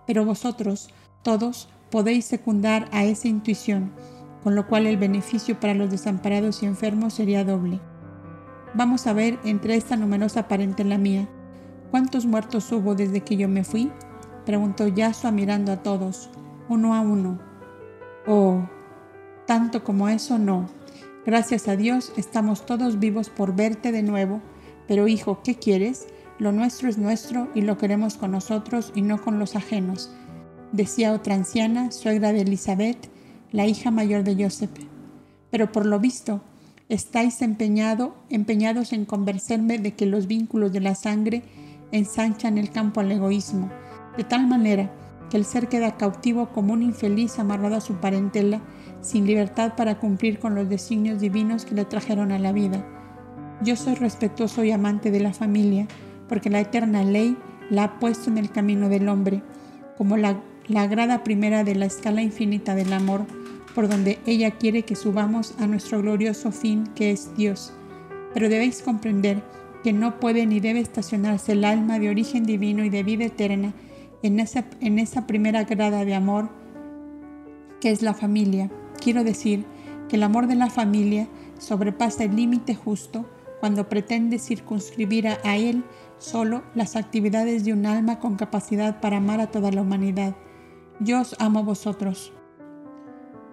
pero 0.05 0.25
vosotros, 0.25 0.89
todos, 1.23 1.69
podéis 1.89 2.25
secundar 2.25 2.87
a 2.91 3.03
esa 3.03 3.27
intuición, 3.27 3.91
con 4.43 4.53
lo 4.53 4.67
cual 4.67 4.85
el 4.85 4.97
beneficio 4.97 5.59
para 5.59 5.73
los 5.73 5.89
desamparados 5.89 6.61
y 6.61 6.67
enfermos 6.67 7.15
sería 7.15 7.43
doble. 7.43 7.79
Vamos 8.73 9.07
a 9.07 9.13
ver 9.13 9.39
entre 9.43 9.75
esta 9.75 9.95
numerosa 9.95 10.47
parentela 10.47 10.97
mía, 10.97 11.27
¿Cuántos 11.91 12.25
muertos 12.25 12.69
hubo 12.73 12.95
desde 12.95 13.21
que 13.21 13.37
yo 13.37 13.47
me 13.47 13.63
fui? 13.63 13.89
Preguntó 14.45 14.89
Yasua 14.89 15.31
mirando 15.31 15.71
a 15.71 15.83
todos, 15.83 16.29
uno 16.67 16.93
a 16.93 16.99
uno. 16.99 17.39
Oh, 18.25 18.61
tanto 19.45 19.85
como 19.85 20.09
eso 20.09 20.37
no. 20.37 20.69
Gracias 21.25 21.69
a 21.69 21.77
Dios 21.77 22.11
estamos 22.17 22.65
todos 22.65 22.99
vivos 22.99 23.29
por 23.29 23.55
verte 23.55 23.93
de 23.93 24.03
nuevo. 24.03 24.41
Pero 24.85 25.07
hijo, 25.07 25.41
¿qué 25.43 25.55
quieres? 25.55 26.07
Lo 26.39 26.51
nuestro 26.51 26.89
es 26.89 26.97
nuestro 26.97 27.47
y 27.55 27.61
lo 27.61 27.77
queremos 27.77 28.15
con 28.15 28.31
nosotros 28.31 28.91
y 28.93 29.01
no 29.01 29.21
con 29.21 29.39
los 29.39 29.55
ajenos, 29.55 30.11
decía 30.71 31.13
otra 31.13 31.35
anciana, 31.35 31.91
suegra 31.91 32.31
de 32.31 32.41
Elizabeth, 32.41 33.09
la 33.51 33.65
hija 33.65 33.91
mayor 33.91 34.23
de 34.23 34.43
Joseph. 34.43 34.77
Pero 35.49 35.71
por 35.71 35.85
lo 35.85 35.99
visto, 35.99 36.41
estáis 36.89 37.41
empeñado, 37.41 38.15
empeñados 38.29 38.93
en 38.93 39.05
convencerme 39.05 39.77
de 39.77 39.93
que 39.93 40.05
los 40.05 40.27
vínculos 40.27 40.71
de 40.71 40.79
la 40.79 40.95
sangre 40.95 41.43
ensanchan 41.91 42.57
el 42.57 42.71
campo 42.71 42.99
al 42.99 43.11
egoísmo, 43.11 43.69
de 44.17 44.23
tal 44.23 44.47
manera 44.47 44.91
que 45.29 45.37
el 45.37 45.45
ser 45.45 45.67
queda 45.67 45.97
cautivo 45.97 46.49
como 46.49 46.73
un 46.73 46.81
infeliz 46.81 47.37
amarrado 47.39 47.75
a 47.75 47.81
su 47.81 47.95
parentela, 47.95 48.61
sin 49.01 49.25
libertad 49.25 49.73
para 49.75 49.99
cumplir 49.99 50.39
con 50.39 50.55
los 50.55 50.69
designios 50.69 51.19
divinos 51.19 51.65
que 51.65 51.75
le 51.75 51.85
trajeron 51.85 52.31
a 52.31 52.39
la 52.39 52.53
vida. 52.53 52.85
Yo 53.61 53.75
soy 53.75 53.95
respetuoso 53.95 54.63
y 54.63 54.71
amante 54.71 55.11
de 55.11 55.19
la 55.19 55.33
familia, 55.33 55.87
porque 56.29 56.49
la 56.49 56.61
eterna 56.61 57.03
ley 57.03 57.37
la 57.69 57.83
ha 57.83 57.99
puesto 57.99 58.29
en 58.29 58.37
el 58.37 58.51
camino 58.51 58.87
del 58.87 59.09
hombre, 59.09 59.41
como 59.97 60.15
la, 60.15 60.41
la 60.67 60.87
grada 60.87 61.23
primera 61.23 61.63
de 61.63 61.75
la 61.75 61.85
escala 61.85 62.21
infinita 62.21 62.75
del 62.75 62.93
amor, 62.93 63.25
por 63.77 63.87
donde 63.87 64.17
ella 64.25 64.49
quiere 64.49 64.81
que 64.81 64.95
subamos 64.95 65.53
a 65.59 65.67
nuestro 65.67 66.01
glorioso 66.01 66.51
fin 66.51 66.87
que 66.95 67.11
es 67.11 67.37
Dios. 67.37 67.71
Pero 68.33 68.49
debéis 68.49 68.81
comprender 68.81 69.43
que 69.83 69.93
no 69.93 70.19
puede 70.19 70.47
ni 70.47 70.59
debe 70.59 70.79
estacionarse 70.79 71.51
el 71.51 71.63
alma 71.63 71.99
de 71.99 72.09
origen 72.09 72.43
divino 72.43 72.83
y 72.83 72.89
de 72.89 73.03
vida 73.03 73.25
eterna 73.25 73.75
en 74.23 74.39
esa, 74.39 74.65
en 74.81 74.97
esa 74.97 75.27
primera 75.27 75.63
grada 75.65 76.05
de 76.05 76.15
amor 76.15 76.49
que 77.79 77.91
es 77.91 78.01
la 78.01 78.15
familia. 78.15 78.71
Quiero 78.99 79.23
decir 79.23 79.63
que 80.09 80.15
el 80.15 80.23
amor 80.23 80.47
de 80.47 80.55
la 80.55 80.71
familia 80.71 81.27
sobrepasa 81.59 82.23
el 82.23 82.35
límite 82.35 82.73
justo 82.73 83.29
cuando 83.59 83.89
pretende 83.89 84.39
circunscribir 84.39 85.27
a, 85.27 85.37
a 85.43 85.55
él 85.55 85.83
solo 86.17 86.63
las 86.73 86.95
actividades 86.95 87.63
de 87.63 87.73
un 87.73 87.85
alma 87.85 88.19
con 88.19 88.37
capacidad 88.37 88.99
para 89.01 89.17
amar 89.17 89.39
a 89.39 89.51
toda 89.51 89.71
la 89.71 89.83
humanidad. 89.83 90.35
Yo 90.99 91.21
os 91.21 91.35
amo 91.37 91.59
a 91.59 91.61
vosotros 91.61 92.33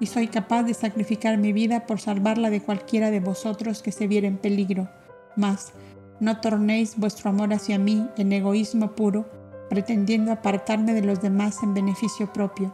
y 0.01 0.07
soy 0.07 0.29
capaz 0.29 0.65
de 0.65 0.75
sacrificar 0.75 1.39
mi 1.39 1.53
vida 1.53 1.87
por 1.87 2.01
salvarla 2.01 2.51
de 2.51 2.61
cualquiera 2.61 3.11
de 3.11 3.21
vosotros 3.21 3.83
que 3.83 3.93
se 3.93 4.07
viera 4.07 4.27
en 4.27 4.39
peligro. 4.39 4.89
Mas, 5.37 5.73
no 6.21 6.41
tornéis 6.41 6.97
vuestro 6.97 7.31
amor 7.31 7.53
hacia 7.53 7.79
mí 7.79 8.09
en 8.17 8.33
egoísmo 8.33 8.93
puro, 8.93 9.29
pretendiendo 9.69 10.33
apartarme 10.33 10.95
de 10.95 11.03
los 11.03 11.21
demás 11.21 11.63
en 11.63 11.75
beneficio 11.75 12.33
propio. 12.33 12.73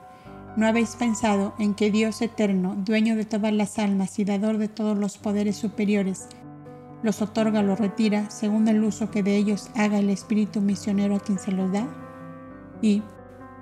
¿No 0.57 0.67
habéis 0.67 0.97
pensado 0.97 1.55
en 1.59 1.75
que 1.75 1.91
Dios 1.91 2.21
eterno, 2.23 2.75
dueño 2.77 3.17
de 3.17 3.25
todas 3.25 3.53
las 3.53 3.79
almas 3.79 4.19
y 4.19 4.25
dador 4.25 4.59
de 4.59 4.69
todos 4.69 4.99
los 4.99 5.17
poderes 5.17 5.57
superiores, 5.57 6.27
los 7.03 7.23
otorga 7.23 7.63
los 7.63 7.79
retira 7.79 8.29
según 8.31 8.69
el 8.69 8.85
uso 8.85 9.11
que 9.11 9.23
de 9.23 9.37
ellos 9.37 9.71
haga 9.75 9.99
el 9.99 10.11
espíritu 10.11 10.61
misionero 10.61 11.17
a 11.17 11.21
quien 11.21 11.39
se 11.39 11.53
los 11.53 11.73
da? 11.73 11.87
¿Y 12.83 13.03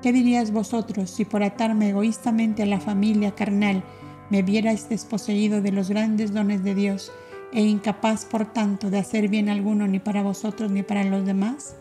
qué 0.03 0.13
diríais 0.13 0.53
vosotros 0.53 1.11
si 1.11 1.25
por 1.25 1.43
atarme 1.43 1.91
egoístamente 1.91 2.63
a 2.63 2.67
la 2.67 2.81
familia 2.81 3.35
carnal 3.35 3.83
me 4.31 4.43
vierais 4.43 4.89
desposeído 4.89 5.63
de 5.63 5.73
los 5.73 5.89
grandes 5.89 6.33
dones 6.33 6.63
de 6.63 6.75
Dios 6.75 7.13
e 7.53 7.63
incapaz, 7.63 8.25
por 8.25 8.53
tanto, 8.53 8.91
de 8.91 8.99
hacer 8.99 9.29
bien 9.29 9.49
alguno 9.49 9.87
ni 9.87 9.99
para 9.99 10.23
vosotros 10.23 10.71
ni 10.71 10.83
para 10.83 11.05
los 11.05 11.25
demás? 11.25 11.77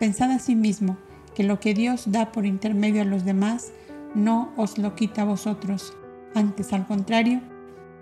Pensad 0.00 0.32
asimismo 0.32 0.96
que 1.34 1.44
lo 1.44 1.60
que 1.60 1.74
Dios 1.74 2.10
da 2.10 2.32
por 2.32 2.44
intermedio 2.44 3.02
a 3.02 3.04
los 3.04 3.24
demás 3.24 3.72
no 4.14 4.52
os 4.56 4.78
lo 4.78 4.94
quita 4.96 5.22
a 5.22 5.26
vosotros. 5.26 5.94
Antes, 6.34 6.72
al 6.72 6.86
contrario, 6.86 7.40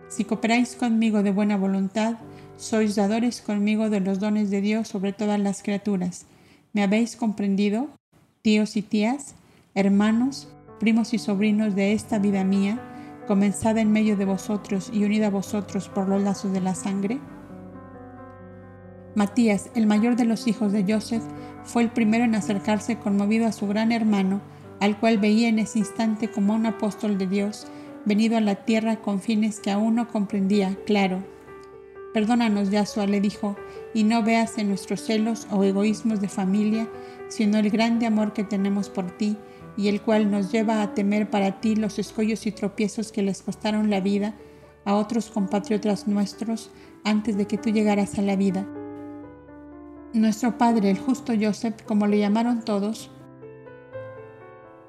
si 0.09 0.25
cooperáis 0.25 0.77
conmigo 0.77 1.23
de 1.23 1.33
buena 1.33 1.57
voluntad, 1.57 2.17
sois 2.57 2.95
dadores 2.95 3.43
conmigo 3.43 3.91
de 3.91 4.01
los 4.01 4.21
dones 4.21 4.51
de 4.51 4.61
Dios 4.61 4.89
sobre 4.89 5.13
todas 5.13 5.41
las 5.41 5.63
criaturas. 5.63 6.27
¿Me 6.73 6.83
habéis 6.83 7.17
comprendido, 7.17 7.89
tíos 8.43 8.77
y 8.77 8.83
tías, 8.83 9.35
hermanos, 9.75 10.49
primos 10.79 11.15
y 11.15 11.19
sobrinos 11.19 11.75
de 11.75 11.93
esta 11.93 12.19
vida 12.19 12.45
mía, 12.45 12.81
comenzada 13.27 13.81
en 13.81 13.91
medio 13.91 14.17
de 14.17 14.25
vosotros 14.25 14.91
y 14.93 15.05
unida 15.05 15.27
a 15.27 15.31
vosotros 15.31 15.89
por 15.89 16.09
los 16.09 16.23
lazos 16.23 16.53
de 16.53 16.61
la 16.61 16.75
sangre? 16.75 17.21
Matías, 19.17 19.71
el 19.75 19.87
mayor 19.87 20.17
de 20.17 20.25
los 20.25 20.47
hijos 20.47 20.73
de 20.73 20.85
Joseph, 20.87 21.23
fue 21.65 21.83
el 21.83 21.91
primero 21.91 22.25
en 22.25 22.35
acercarse 22.35 22.99
conmovido 22.99 23.47
a 23.47 23.53
su 23.53 23.67
gran 23.67 23.91
hermano, 23.91 24.41
al 24.81 24.99
cual 24.99 25.19
veía 25.19 25.49
en 25.49 25.59
ese 25.59 25.81
instante 25.81 26.31
como 26.31 26.55
un 26.55 26.67
apóstol 26.67 27.19
de 27.19 27.27
Dios, 27.27 27.67
venido 28.05 28.37
a 28.37 28.41
la 28.41 28.65
tierra 28.65 28.97
con 28.97 29.21
fines 29.21 29.61
que 29.61 29.71
aún 29.71 29.95
no 29.97 30.09
comprendía, 30.09 30.77
claro. 30.87 31.25
Perdónanos, 32.13 32.71
Yasua, 32.71 33.07
le 33.07 33.21
dijo, 33.21 33.57
y 33.93 34.05
no 34.05 34.23
veas 34.23 34.59
en 34.59 34.69
nuestros 34.69 35.01
celos 35.01 35.49
o 35.51 35.65
egoísmos 35.65 36.21
de 36.21 36.29
familia, 36.29 36.89
sino 37.29 37.59
el 37.59 37.71
grande 37.71 38.07
amor 38.07 38.33
que 38.33 38.45
tenemos 38.45 38.89
por 38.89 39.11
ti, 39.11 39.37
y 39.77 39.89
el 39.89 40.01
cual 40.01 40.31
nos 40.31 40.53
lleva 40.53 40.83
a 40.83 40.95
temer 40.95 41.31
para 41.31 41.61
ti 41.61 41.77
los 41.77 41.99
escollos 41.99 42.47
y 42.47 42.53
tropiezos 42.53 43.13
que 43.13 43.23
les 43.23 43.43
costaron 43.43 43.91
la 43.91 44.01
vida 44.01 44.35
a 44.85 44.95
otros 44.95 45.31
compatriotas 45.31 46.07
nuestros 46.07 46.71
antes 47.05 47.37
de 47.37 47.47
que 47.47 47.59
tú 47.59 47.71
llegaras 47.71 48.19
a 48.19 48.23
la 48.23 48.37
vida. 48.37 48.67
Nuestro 50.13 50.57
padre, 50.59 50.91
el 50.91 50.99
justo 50.99 51.33
Joseph, 51.41 51.83
como 51.85 52.07
le 52.07 52.19
llamaron 52.19 52.63
todos, 52.65 53.11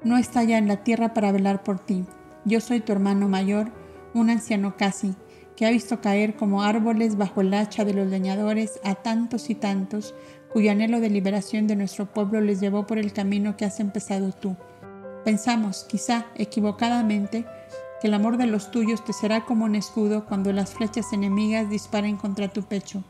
no 0.04 0.18
está 0.18 0.44
ya 0.44 0.58
en 0.58 0.68
la 0.68 0.84
tierra 0.84 1.14
para 1.14 1.32
velar 1.32 1.64
por 1.64 1.80
ti. 1.80 2.04
Yo 2.44 2.60
soy 2.60 2.80
tu 2.80 2.92
hermano 2.92 3.28
mayor, 3.28 3.72
un 4.14 4.30
anciano 4.30 4.76
casi, 4.76 5.16
que 5.56 5.66
ha 5.66 5.70
visto 5.70 6.00
caer 6.00 6.36
como 6.36 6.62
árboles 6.62 7.16
bajo 7.16 7.40
el 7.40 7.52
hacha 7.54 7.84
de 7.84 7.94
los 7.94 8.06
leñadores 8.06 8.78
a 8.84 8.94
tantos 8.94 9.50
y 9.50 9.56
tantos, 9.56 10.14
cuyo 10.52 10.70
anhelo 10.70 11.00
de 11.00 11.10
liberación 11.10 11.66
de 11.66 11.74
nuestro 11.74 12.06
pueblo 12.06 12.40
les 12.40 12.60
llevó 12.60 12.86
por 12.86 12.98
el 12.98 13.12
camino 13.12 13.56
que 13.56 13.64
has 13.64 13.80
empezado 13.80 14.30
tú. 14.32 14.56
Pensamos, 15.26 15.84
quizá 15.88 16.26
equivocadamente, 16.36 17.46
que 18.00 18.06
el 18.06 18.14
amor 18.14 18.36
de 18.36 18.46
los 18.46 18.70
tuyos 18.70 19.04
te 19.04 19.12
será 19.12 19.44
como 19.44 19.64
un 19.64 19.74
escudo 19.74 20.24
cuando 20.24 20.52
las 20.52 20.72
flechas 20.74 21.12
enemigas 21.12 21.68
disparen 21.68 22.16
contra 22.16 22.46
tu 22.46 22.62
pecho. 22.62 23.02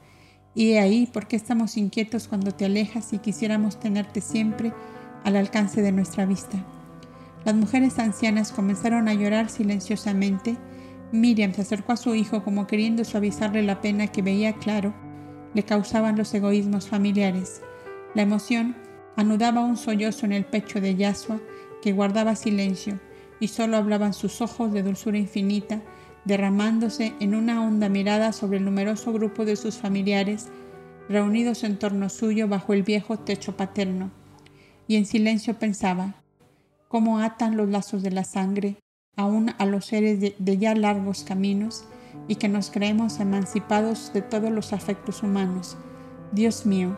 Y 0.55 0.73
he 0.73 0.81
ahí 0.81 1.07
por 1.07 1.29
qué 1.29 1.37
estamos 1.37 1.77
inquietos 1.77 2.27
cuando 2.27 2.53
te 2.53 2.65
alejas 2.65 3.13
y 3.13 3.19
quisiéramos 3.19 3.79
tenerte 3.79 4.23
siempre 4.23 4.73
al 5.25 5.37
alcance 5.37 5.83
de 5.83 5.93
nuestra 5.93 6.25
vista. 6.25 6.57
Las 7.45 7.55
mujeres 7.55 7.99
ancianas 7.99 8.51
comenzaron 8.51 9.09
a 9.09 9.13
llorar 9.13 9.51
silenciosamente. 9.51 10.57
Miriam 11.13 11.53
se 11.53 11.61
acercó 11.61 11.93
a 11.93 11.99
su 11.99 12.15
hijo 12.15 12.43
como 12.43 12.67
queriendo 12.67 13.05
suavizarle 13.05 13.63
la 13.63 13.83
pena 13.83 14.07
que 14.07 14.23
veía 14.23 14.55
claro 14.55 14.95
le 15.53 15.65
causaban 15.65 16.17
los 16.17 16.33
egoísmos 16.33 16.89
familiares. 16.89 17.61
La 18.15 18.23
emoción 18.23 18.75
anudaba 19.17 19.61
un 19.61 19.77
sollozo 19.77 20.25
en 20.25 20.33
el 20.33 20.47
pecho 20.47 20.81
de 20.81 20.97
Yasua 20.97 21.41
que 21.87 21.93
guardaba 21.93 22.35
silencio 22.35 22.99
y 23.39 23.47
solo 23.47 23.77
hablaban 23.77 24.13
sus 24.13 24.41
ojos 24.41 24.73
de 24.73 24.83
dulzura 24.83 25.19
infinita, 25.19 25.83
derramándose 26.25 27.15
en 27.21 27.37
una 27.37 27.63
honda 27.63 27.89
mirada 27.89 28.33
sobre 28.33 28.59
el 28.59 28.65
numeroso 28.65 29.13
grupo 29.13 29.45
de 29.45 29.55
sus 29.55 29.77
familiares 29.77 30.49
reunidos 31.09 31.63
en 31.63 31.79
torno 31.79 32.09
suyo 32.09 32.49
bajo 32.49 32.73
el 32.73 32.83
viejo 32.83 33.21
techo 33.21 33.57
paterno. 33.57 34.11
Y 34.89 34.97
en 34.97 35.07
silencio 35.07 35.61
pensaba, 35.61 36.17
cómo 36.89 37.21
atan 37.21 37.57
los 37.57 37.69
lazos 37.69 38.03
de 38.03 38.11
la 38.11 38.25
sangre 38.25 38.79
aún 39.15 39.55
a 39.57 39.65
los 39.65 39.87
seres 39.87 40.21
de, 40.21 40.35
de 40.41 40.59
ya 40.59 40.75
largos 40.75 41.23
caminos 41.23 41.85
y 42.27 42.35
que 42.35 42.49
nos 42.49 42.73
creemos 42.73 43.21
emancipados 43.21 44.13
de 44.13 44.23
todos 44.23 44.51
los 44.51 44.73
afectos 44.73 45.23
humanos. 45.23 45.77
Dios 46.33 46.67
mío, 46.67 46.97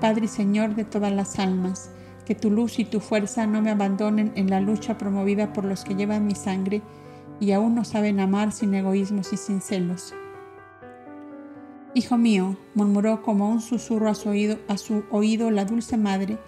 Padre 0.00 0.24
y 0.24 0.28
Señor 0.28 0.74
de 0.74 0.86
todas 0.86 1.12
las 1.12 1.38
almas, 1.38 1.90
que 2.24 2.34
tu 2.34 2.50
luz 2.50 2.78
y 2.78 2.84
tu 2.84 3.00
fuerza 3.00 3.46
no 3.46 3.62
me 3.62 3.70
abandonen 3.70 4.32
en 4.36 4.50
la 4.50 4.60
lucha 4.60 4.98
promovida 4.98 5.52
por 5.52 5.64
los 5.64 5.84
que 5.84 5.94
llevan 5.94 6.26
mi 6.26 6.34
sangre 6.34 6.82
y 7.40 7.52
aún 7.52 7.74
no 7.74 7.84
saben 7.84 8.20
amar 8.20 8.52
sin 8.52 8.74
egoísmos 8.74 9.32
y 9.32 9.36
sin 9.36 9.60
celos. 9.60 10.14
Hijo 11.94 12.16
mío, 12.16 12.56
murmuró 12.74 13.22
como 13.22 13.50
un 13.50 13.60
susurro 13.60 14.08
a 14.08 14.14
su 14.14 14.30
oído, 14.30 14.58
a 14.68 14.78
su 14.78 15.04
oído 15.10 15.50
la 15.50 15.64
dulce 15.64 15.96
madre, 15.96 16.38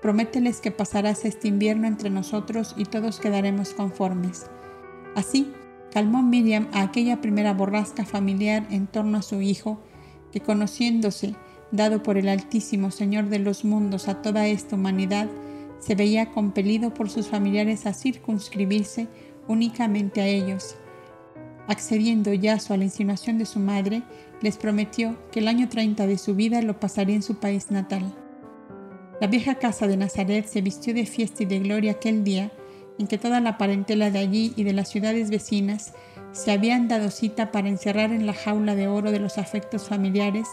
promételes 0.00 0.60
que 0.60 0.70
pasarás 0.70 1.24
este 1.24 1.48
invierno 1.48 1.86
entre 1.86 2.10
nosotros 2.10 2.74
y 2.76 2.84
todos 2.84 3.18
quedaremos 3.18 3.70
conformes. 3.74 4.46
Así, 5.16 5.52
calmó 5.90 6.22
Miriam 6.22 6.68
a 6.72 6.82
aquella 6.82 7.20
primera 7.20 7.54
borrasca 7.54 8.04
familiar 8.04 8.66
en 8.70 8.86
torno 8.86 9.18
a 9.18 9.22
su 9.22 9.40
hijo, 9.40 9.80
que 10.30 10.40
conociéndose 10.40 11.34
dado 11.74 12.02
por 12.02 12.16
el 12.16 12.28
Altísimo 12.28 12.90
Señor 12.90 13.28
de 13.28 13.40
los 13.40 13.64
mundos 13.64 14.08
a 14.08 14.22
toda 14.22 14.46
esta 14.46 14.76
humanidad, 14.76 15.28
se 15.80 15.94
veía 15.94 16.30
compelido 16.30 16.94
por 16.94 17.10
sus 17.10 17.26
familiares 17.26 17.84
a 17.86 17.92
circunscribirse 17.92 19.08
únicamente 19.48 20.20
a 20.20 20.26
ellos. 20.26 20.76
Accediendo 21.66 22.32
ya 22.32 22.58
a 22.68 22.76
la 22.76 22.84
insinuación 22.84 23.38
de 23.38 23.46
su 23.46 23.58
madre, 23.58 24.02
les 24.40 24.56
prometió 24.56 25.16
que 25.32 25.40
el 25.40 25.48
año 25.48 25.68
30 25.68 26.06
de 26.06 26.18
su 26.18 26.34
vida 26.34 26.62
lo 26.62 26.78
pasaría 26.78 27.16
en 27.16 27.22
su 27.22 27.36
país 27.36 27.70
natal. 27.70 28.14
La 29.20 29.26
vieja 29.26 29.56
casa 29.56 29.86
de 29.86 29.96
Nazaret 29.96 30.46
se 30.46 30.60
vistió 30.60 30.94
de 30.94 31.06
fiesta 31.06 31.42
y 31.42 31.46
de 31.46 31.60
gloria 31.60 31.92
aquel 31.92 32.24
día 32.24 32.52
en 32.98 33.06
que 33.06 33.18
toda 33.18 33.40
la 33.40 33.58
parentela 33.58 34.10
de 34.10 34.18
allí 34.18 34.52
y 34.56 34.64
de 34.64 34.72
las 34.72 34.88
ciudades 34.88 35.30
vecinas 35.30 35.94
se 36.32 36.52
habían 36.52 36.88
dado 36.88 37.10
cita 37.10 37.50
para 37.50 37.68
encerrar 37.68 38.12
en 38.12 38.26
la 38.26 38.34
jaula 38.34 38.74
de 38.74 38.86
oro 38.86 39.10
de 39.10 39.20
los 39.20 39.38
afectos 39.38 39.88
familiares 39.88 40.46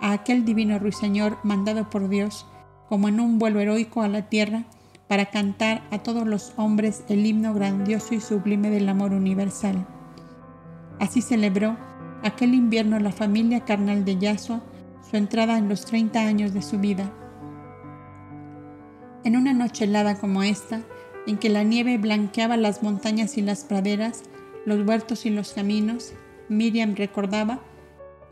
a 0.00 0.12
aquel 0.12 0.44
divino 0.44 0.78
ruiseñor 0.78 1.38
mandado 1.42 1.90
por 1.90 2.08
Dios, 2.08 2.46
como 2.88 3.08
en 3.08 3.20
un 3.20 3.38
vuelo 3.38 3.60
heroico 3.60 4.02
a 4.02 4.08
la 4.08 4.28
tierra, 4.28 4.64
para 5.08 5.26
cantar 5.26 5.82
a 5.90 5.98
todos 5.98 6.26
los 6.26 6.52
hombres 6.56 7.04
el 7.08 7.24
himno 7.24 7.54
grandioso 7.54 8.14
y 8.14 8.20
sublime 8.20 8.70
del 8.70 8.88
amor 8.88 9.12
universal. 9.12 9.86
Así 11.00 11.22
celebró 11.22 11.76
aquel 12.22 12.54
invierno 12.54 12.98
la 12.98 13.12
familia 13.12 13.60
carnal 13.64 14.04
de 14.04 14.18
Yasua 14.18 14.60
su 15.08 15.16
entrada 15.16 15.56
en 15.56 15.68
los 15.68 15.84
30 15.86 16.20
años 16.20 16.52
de 16.52 16.62
su 16.62 16.78
vida. 16.78 17.10
En 19.24 19.36
una 19.36 19.52
noche 19.52 19.84
helada 19.84 20.18
como 20.18 20.42
esta, 20.42 20.82
en 21.26 21.38
que 21.38 21.48
la 21.48 21.62
nieve 21.62 21.98
blanqueaba 21.98 22.56
las 22.56 22.82
montañas 22.82 23.36
y 23.38 23.42
las 23.42 23.64
praderas, 23.64 24.22
los 24.66 24.86
huertos 24.86 25.26
y 25.26 25.30
los 25.30 25.52
caminos, 25.52 26.12
Miriam 26.48 26.94
recordaba 26.94 27.60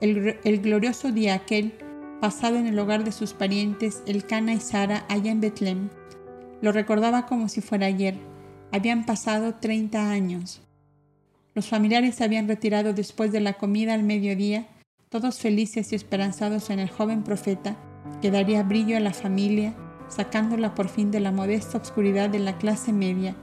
el, 0.00 0.60
glorioso 0.60 1.12
día 1.12 1.34
aquel 1.34 1.72
pasado 2.20 2.56
en 2.56 2.66
el 2.66 2.78
hogar 2.78 3.04
de 3.04 3.12
sus 3.12 3.32
parientes, 3.32 4.02
el 4.06 4.24
Cana 4.24 4.52
y 4.54 4.60
Sara, 4.60 5.04
allá 5.08 5.30
en 5.30 5.40
Betlem. 5.40 5.88
Lo 6.60 6.72
recordaba 6.72 7.26
como 7.26 7.48
si 7.48 7.60
fuera 7.60 7.86
ayer. 7.86 8.16
Habían 8.72 9.04
pasado 9.06 9.54
30 9.54 10.10
años. 10.10 10.62
Los 11.54 11.68
familiares 11.68 12.16
se 12.16 12.24
habían 12.24 12.48
retirado 12.48 12.92
después 12.92 13.32
de 13.32 13.40
la 13.40 13.54
comida 13.54 13.94
al 13.94 14.02
mediodía, 14.02 14.66
todos 15.08 15.38
felices 15.38 15.92
y 15.92 15.94
esperanzados 15.94 16.70
en 16.70 16.78
el 16.78 16.90
joven 16.90 17.22
profeta 17.22 17.76
que 18.20 18.30
daría 18.30 18.62
brillo 18.62 18.96
a 18.96 19.00
la 19.00 19.12
familia, 19.12 19.74
sacándola 20.08 20.74
por 20.74 20.88
fin 20.88 21.10
de 21.10 21.20
la 21.20 21.32
modesta 21.32 21.78
obscuridad 21.78 22.30
de 22.30 22.38
la 22.38 22.58
clase 22.58 22.92
media, 22.92 23.36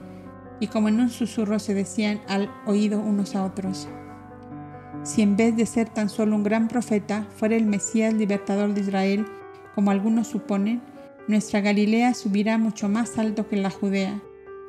y 0.60 0.68
como 0.68 0.88
en 0.88 1.00
un 1.00 1.10
susurro 1.10 1.60
se 1.60 1.74
decían 1.74 2.22
al 2.28 2.52
oído 2.66 3.00
unos 3.00 3.36
a 3.36 3.44
otros. 3.44 3.88
Si 5.04 5.22
en 5.22 5.36
vez 5.36 5.56
de 5.58 5.66
ser 5.66 5.90
tan 5.90 6.10
solo 6.10 6.36
un 6.36 6.44
gran 6.44 6.70
profeta 6.70 7.28
fuera 7.36 7.56
el 7.56 7.66
Mesías 7.66 8.14
libertador 8.14 8.74
de 8.74 8.82
Israel, 8.82 9.26
como 9.76 9.92
algunos 9.92 10.28
suponen, 10.28 10.82
nuestra 11.28 11.60
Galilea 11.60 12.14
subirá 12.14 12.58
mucho 12.58 12.88
más 12.88 13.18
alto 13.18 13.48
que 13.48 13.58
la 13.58 13.70
Judea, 13.70 14.22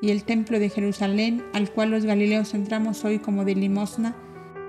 y 0.02 0.10
el 0.10 0.24
templo 0.24 0.58
de 0.58 0.70
Jerusalén, 0.70 1.44
al 1.52 1.70
cual 1.70 1.90
los 1.92 2.04
galileos 2.04 2.52
entramos 2.52 3.04
hoy 3.04 3.20
como 3.20 3.44
de 3.44 3.54
limosna, 3.54 4.16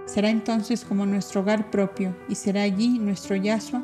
será 0.05 0.29
entonces 0.29 0.85
como 0.85 1.07
nuestro 1.07 1.41
hogar 1.41 1.71
propio, 1.71 2.15
y 2.29 2.35
será 2.35 2.61
allí 2.61 2.99
nuestro 2.99 3.35
Yahshua, 3.35 3.83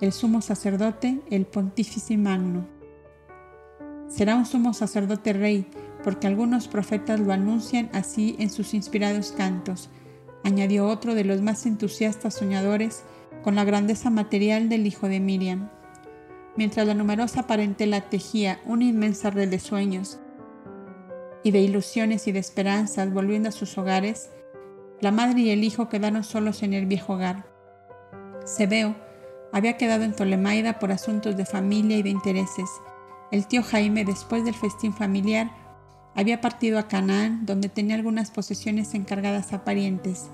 el 0.00 0.12
sumo 0.12 0.42
sacerdote, 0.42 1.20
el 1.30 1.44
pontífice 1.44 2.16
magno. 2.16 2.68
Será 4.08 4.36
un 4.36 4.46
sumo 4.46 4.74
sacerdote 4.74 5.32
rey, 5.32 5.66
porque 6.04 6.28
algunos 6.28 6.68
profetas 6.68 7.18
lo 7.18 7.32
anuncian 7.32 7.90
así 7.92 8.36
en 8.38 8.50
sus 8.50 8.74
inspirados 8.74 9.32
cantos, 9.32 9.90
añadió 10.44 10.86
otro 10.86 11.14
de 11.14 11.24
los 11.24 11.42
más 11.42 11.66
entusiastas 11.66 12.34
soñadores 12.34 13.02
con 13.42 13.56
la 13.56 13.64
grandeza 13.64 14.10
material 14.10 14.68
del 14.68 14.86
hijo 14.86 15.08
de 15.08 15.20
Miriam. 15.20 15.70
Mientras 16.56 16.86
la 16.86 16.94
numerosa 16.94 17.46
parentela 17.46 18.08
tejía 18.08 18.60
una 18.64 18.84
inmensa 18.84 19.30
red 19.30 19.48
de 19.48 19.58
sueños, 19.58 20.20
y 21.44 21.50
de 21.50 21.60
ilusiones 21.60 22.26
y 22.26 22.32
de 22.32 22.40
esperanzas 22.40 23.12
volviendo 23.12 23.50
a 23.50 23.52
sus 23.52 23.76
hogares, 23.78 24.30
la 25.00 25.12
madre 25.12 25.42
y 25.42 25.50
el 25.50 25.62
hijo 25.62 25.88
quedaron 25.88 26.24
solos 26.24 26.62
en 26.62 26.72
el 26.72 26.86
viejo 26.86 27.12
hogar. 27.12 27.46
Sebeo 28.46 28.96
había 29.52 29.76
quedado 29.76 30.04
en 30.04 30.16
Tolemaida 30.16 30.78
por 30.78 30.90
asuntos 30.90 31.36
de 31.36 31.44
familia 31.44 31.98
y 31.98 32.02
de 32.02 32.08
intereses. 32.08 32.68
El 33.30 33.46
tío 33.46 33.62
Jaime, 33.62 34.04
después 34.04 34.44
del 34.44 34.54
festín 34.54 34.94
familiar, 34.94 35.50
había 36.14 36.40
partido 36.40 36.78
a 36.78 36.88
Canaán, 36.88 37.44
donde 37.44 37.68
tenía 37.68 37.96
algunas 37.96 38.30
posesiones 38.30 38.94
encargadas 38.94 39.52
a 39.52 39.64
parientes. 39.64 40.30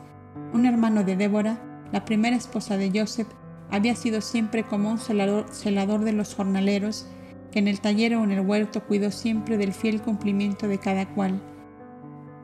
Un 0.52 0.66
hermano 0.66 1.04
de 1.04 1.16
Débora, 1.16 1.60
la 1.92 2.04
primera 2.04 2.36
esposa 2.36 2.76
de 2.76 2.90
Joseph, 2.94 3.28
había 3.70 3.94
sido 3.94 4.20
siempre 4.20 4.64
como 4.64 4.90
un 4.90 4.98
celador, 4.98 6.04
de 6.04 6.12
los 6.12 6.34
jornaleros, 6.34 7.06
que 7.50 7.60
en 7.60 7.68
el 7.68 7.80
taller 7.80 8.14
o 8.14 8.24
en 8.24 8.32
el 8.32 8.40
huerto 8.40 8.84
cuidó 8.84 9.10
siempre 9.10 9.56
del 9.56 9.72
fiel 9.72 10.02
cumplimiento 10.02 10.68
de 10.68 10.78
cada 10.78 11.08
cual. 11.14 11.40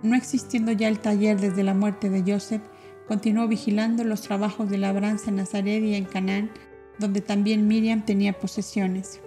No 0.03 0.17
existiendo 0.17 0.73
ya 0.73 0.89
el 0.89 1.01
taller 1.01 1.41
desde 1.41 1.63
la 1.63 1.75
muerte 1.75 2.11
de 2.11 2.33
Joseph, 2.33 2.63
continuó 3.07 3.47
vigilando 3.49 4.03
los 4.05 4.23
trabajos 4.23 4.69
de 4.71 4.79
labranza 4.79 5.31
en 5.31 5.37
Nazaret 5.37 5.83
y 5.83 5.95
en 5.95 6.05
Canaán, 6.05 6.51
donde 6.99 7.21
también 7.21 7.69
Miriam 7.69 8.05
tenía 8.05 8.33
posesiones. 8.33 9.21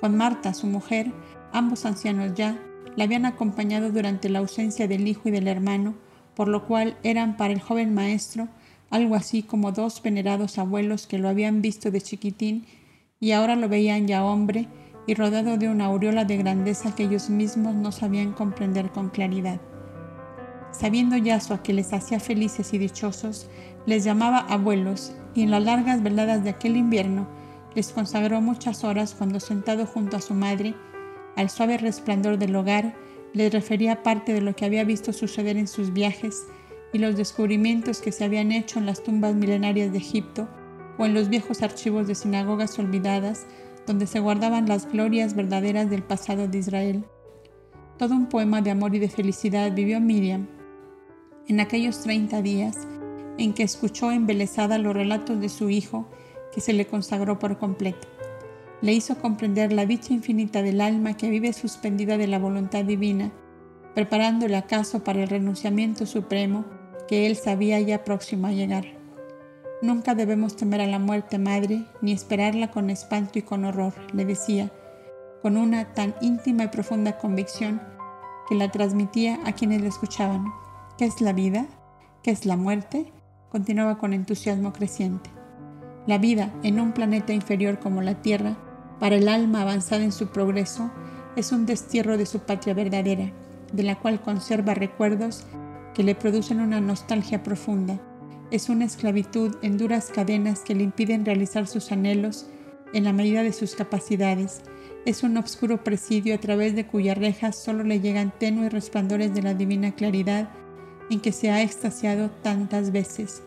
Con 0.00 0.16
Marta, 0.16 0.54
su 0.54 0.66
mujer, 0.66 1.12
ambos 1.52 1.84
ancianos 1.84 2.32
ya, 2.34 2.58
la 2.96 3.04
habían 3.04 3.26
acompañado 3.26 3.90
durante 3.90 4.28
la 4.28 4.40
ausencia 4.40 4.88
del 4.88 5.08
hijo 5.08 5.28
y 5.28 5.32
del 5.32 5.48
hermano, 5.48 5.94
por 6.34 6.48
lo 6.48 6.66
cual 6.66 6.96
eran 7.02 7.36
para 7.36 7.52
el 7.52 7.60
joven 7.60 7.94
maestro 7.94 8.48
algo 8.90 9.14
así 9.14 9.42
como 9.42 9.72
dos 9.72 10.02
venerados 10.02 10.58
abuelos 10.58 11.06
que 11.06 11.18
lo 11.18 11.28
habían 11.28 11.62
visto 11.62 11.90
de 11.90 12.02
chiquitín 12.02 12.66
y 13.20 13.32
ahora 13.32 13.56
lo 13.56 13.68
veían 13.68 14.06
ya 14.06 14.22
hombre 14.22 14.68
y 15.06 15.14
rodeado 15.14 15.56
de 15.56 15.68
una 15.68 15.86
aureola 15.86 16.24
de 16.26 16.36
grandeza 16.36 16.94
que 16.94 17.04
ellos 17.04 17.30
mismos 17.30 17.74
no 17.74 17.90
sabían 17.90 18.32
comprender 18.32 18.90
con 18.90 19.08
claridad. 19.08 19.60
Sabiendo 20.72 21.16
Yasua 21.16 21.62
que 21.62 21.72
les 21.72 21.92
hacía 21.92 22.20
felices 22.20 22.72
y 22.74 22.78
dichosos, 22.78 23.48
les 23.86 24.04
llamaba 24.04 24.38
abuelos 24.38 25.14
y 25.34 25.42
en 25.42 25.50
las 25.50 25.64
largas 25.64 26.02
veladas 26.02 26.44
de 26.44 26.50
aquel 26.50 26.76
invierno 26.76 27.26
les 27.74 27.92
consagró 27.92 28.40
muchas 28.42 28.84
horas 28.84 29.14
cuando 29.14 29.40
sentado 29.40 29.86
junto 29.86 30.18
a 30.18 30.20
su 30.20 30.34
madre, 30.34 30.74
al 31.36 31.50
suave 31.50 31.78
resplandor 31.78 32.38
del 32.38 32.54
hogar, 32.54 32.94
les 33.32 33.52
refería 33.52 34.02
parte 34.02 34.34
de 34.34 34.40
lo 34.40 34.54
que 34.54 34.64
había 34.64 34.84
visto 34.84 35.12
suceder 35.12 35.56
en 35.56 35.66
sus 35.66 35.92
viajes 35.92 36.46
y 36.92 36.98
los 36.98 37.16
descubrimientos 37.16 38.00
que 38.00 38.12
se 38.12 38.24
habían 38.24 38.52
hecho 38.52 38.78
en 38.78 38.86
las 38.86 39.02
tumbas 39.02 39.34
milenarias 39.34 39.92
de 39.92 39.98
Egipto 39.98 40.48
o 40.98 41.06
en 41.06 41.14
los 41.14 41.28
viejos 41.28 41.62
archivos 41.62 42.06
de 42.06 42.14
sinagogas 42.14 42.78
olvidadas 42.78 43.46
donde 43.86 44.06
se 44.06 44.20
guardaban 44.20 44.68
las 44.68 44.90
glorias 44.90 45.34
verdaderas 45.34 45.90
del 45.90 46.02
pasado 46.02 46.46
de 46.48 46.58
Israel. 46.58 47.04
Todo 47.98 48.14
un 48.14 48.26
poema 48.28 48.60
de 48.60 48.70
amor 48.70 48.94
y 48.94 48.98
de 48.98 49.08
felicidad 49.08 49.72
vivió 49.72 50.00
Miriam 50.00 50.46
en 51.48 51.60
aquellos 51.60 52.00
30 52.02 52.42
días 52.42 52.76
en 53.38 53.54
que 53.54 53.62
escuchó 53.62 54.10
embelesada 54.10 54.78
los 54.78 54.94
relatos 54.94 55.40
de 55.40 55.48
su 55.48 55.70
hijo 55.70 56.08
que 56.52 56.60
se 56.60 56.72
le 56.72 56.86
consagró 56.86 57.38
por 57.38 57.58
completo. 57.58 58.06
Le 58.82 58.92
hizo 58.92 59.16
comprender 59.16 59.72
la 59.72 59.86
dicha 59.86 60.12
infinita 60.12 60.60
del 60.60 60.80
alma 60.80 61.16
que 61.16 61.30
vive 61.30 61.52
suspendida 61.52 62.18
de 62.18 62.26
la 62.26 62.40
voluntad 62.40 62.84
divina, 62.84 63.30
preparándole 63.94 64.56
acaso 64.56 65.04
para 65.04 65.22
el 65.22 65.28
renunciamiento 65.28 66.04
supremo 66.04 66.64
que 67.06 67.26
él 67.26 67.36
sabía 67.36 67.80
ya 67.80 68.02
próximo 68.02 68.48
a 68.48 68.52
llegar. 68.52 68.84
Nunca 69.82 70.14
debemos 70.14 70.56
temer 70.56 70.80
a 70.80 70.86
la 70.86 70.98
muerte, 70.98 71.38
madre, 71.38 71.84
ni 72.00 72.12
esperarla 72.12 72.70
con 72.70 72.90
espanto 72.90 73.38
y 73.38 73.42
con 73.42 73.64
horror, 73.64 73.94
le 74.12 74.24
decía, 74.24 74.72
con 75.42 75.56
una 75.56 75.94
tan 75.94 76.14
íntima 76.20 76.64
y 76.64 76.68
profunda 76.68 77.18
convicción 77.18 77.80
que 78.48 78.54
la 78.56 78.70
transmitía 78.70 79.38
a 79.44 79.52
quienes 79.52 79.80
le 79.80 79.88
escuchaban. 79.88 80.44
¿Qué 80.98 81.04
es 81.04 81.20
la 81.20 81.32
vida? 81.32 81.66
¿Qué 82.22 82.30
es 82.32 82.46
la 82.46 82.56
muerte? 82.56 83.12
Continuaba 83.50 83.98
con 83.98 84.12
entusiasmo 84.12 84.72
creciente. 84.72 85.30
La 86.06 86.18
vida 86.18 86.52
en 86.62 86.80
un 86.80 86.92
planeta 86.92 87.32
inferior 87.32 87.78
como 87.78 88.02
la 88.02 88.14
Tierra, 88.22 88.56
para 89.02 89.16
el 89.16 89.28
alma 89.28 89.62
avanzada 89.62 90.04
en 90.04 90.12
su 90.12 90.28
progreso, 90.28 90.88
es 91.34 91.50
un 91.50 91.66
destierro 91.66 92.16
de 92.16 92.24
su 92.24 92.38
patria 92.38 92.72
verdadera, 92.72 93.32
de 93.72 93.82
la 93.82 93.98
cual 93.98 94.20
conserva 94.20 94.74
recuerdos 94.74 95.44
que 95.92 96.04
le 96.04 96.14
producen 96.14 96.60
una 96.60 96.80
nostalgia 96.80 97.42
profunda. 97.42 98.00
Es 98.52 98.68
una 98.68 98.84
esclavitud 98.84 99.56
en 99.60 99.76
duras 99.76 100.12
cadenas 100.14 100.60
que 100.60 100.76
le 100.76 100.84
impiden 100.84 101.24
realizar 101.24 101.66
sus 101.66 101.90
anhelos 101.90 102.46
en 102.92 103.02
la 103.02 103.12
medida 103.12 103.42
de 103.42 103.52
sus 103.52 103.74
capacidades. 103.74 104.62
Es 105.04 105.24
un 105.24 105.36
obscuro 105.36 105.82
presidio 105.82 106.36
a 106.36 106.38
través 106.38 106.76
de 106.76 106.86
cuyas 106.86 107.18
rejas 107.18 107.56
solo 107.56 107.82
le 107.82 107.98
llegan 107.98 108.32
tenues 108.38 108.72
resplandores 108.72 109.34
de 109.34 109.42
la 109.42 109.54
divina 109.54 109.96
claridad 109.96 110.48
en 111.10 111.18
que 111.18 111.32
se 111.32 111.50
ha 111.50 111.60
extasiado 111.60 112.30
tantas 112.30 112.92
veces. 112.92 113.42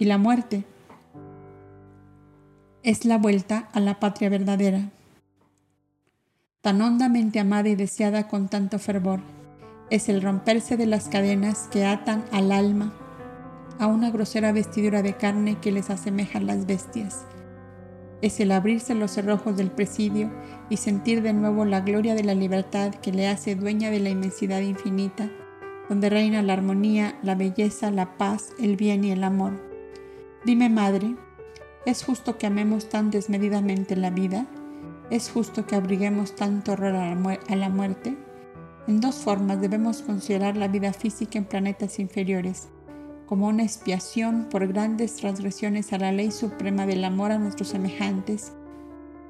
Y 0.00 0.06
la 0.06 0.18
muerte 0.18 0.64
es 2.84 3.04
la 3.04 3.18
vuelta 3.18 3.68
a 3.72 3.80
la 3.80 3.98
patria 3.98 4.28
verdadera, 4.28 4.90
tan 6.60 6.80
hondamente 6.80 7.40
amada 7.40 7.68
y 7.68 7.74
deseada 7.74 8.28
con 8.28 8.48
tanto 8.48 8.78
fervor 8.78 9.20
es 9.90 10.08
el 10.08 10.22
romperse 10.22 10.76
de 10.76 10.86
las 10.86 11.08
cadenas 11.08 11.68
que 11.70 11.84
atan 11.84 12.24
al 12.32 12.52
alma 12.52 12.92
a 13.78 13.86
una 13.86 14.10
grosera 14.10 14.52
vestidura 14.52 15.02
de 15.02 15.14
carne 15.14 15.58
que 15.60 15.72
les 15.72 15.90
asemejan 15.90 16.46
las 16.46 16.66
bestias. 16.66 17.24
Es 18.22 18.40
el 18.40 18.52
abrirse 18.52 18.94
los 18.94 19.10
cerrojos 19.10 19.56
del 19.56 19.70
presidio 19.70 20.32
y 20.70 20.78
sentir 20.78 21.22
de 21.22 21.32
nuevo 21.32 21.64
la 21.64 21.80
gloria 21.80 22.14
de 22.14 22.24
la 22.24 22.34
libertad 22.34 22.94
que 22.94 23.12
le 23.12 23.28
hace 23.28 23.56
dueña 23.56 23.90
de 23.90 24.00
la 24.00 24.08
inmensidad 24.10 24.60
infinita, 24.60 25.28
donde 25.88 26.08
reina 26.08 26.42
la 26.42 26.54
armonía, 26.54 27.18
la 27.22 27.34
belleza, 27.34 27.90
la 27.90 28.16
paz, 28.16 28.52
el 28.58 28.76
bien 28.76 29.04
y 29.04 29.10
el 29.10 29.22
amor. 29.22 29.60
Dime, 30.46 30.70
madre, 30.70 31.14
¿es 31.86 32.02
justo 32.02 32.38
que 32.38 32.46
amemos 32.46 32.88
tan 32.88 33.10
desmedidamente 33.10 33.96
la 33.96 34.10
vida? 34.10 34.46
¿Es 35.10 35.30
justo 35.30 35.66
que 35.66 35.76
abriguemos 35.76 36.34
tanto 36.34 36.72
horror 36.72 36.96
a 36.96 37.56
la 37.56 37.68
muerte? 37.68 38.16
En 38.86 39.00
dos 39.00 39.16
formas 39.16 39.60
debemos 39.60 40.02
considerar 40.02 40.56
la 40.56 40.68
vida 40.68 40.92
física 40.92 41.38
en 41.38 41.44
planetas 41.44 41.98
inferiores, 41.98 42.68
como 43.26 43.48
una 43.48 43.62
expiación 43.62 44.48
por 44.50 44.66
grandes 44.66 45.16
transgresiones 45.16 45.92
a 45.92 45.98
la 45.98 46.12
ley 46.12 46.30
suprema 46.30 46.86
del 46.86 47.04
amor 47.04 47.32
a 47.32 47.38
nuestros 47.38 47.68
semejantes, 47.68 48.52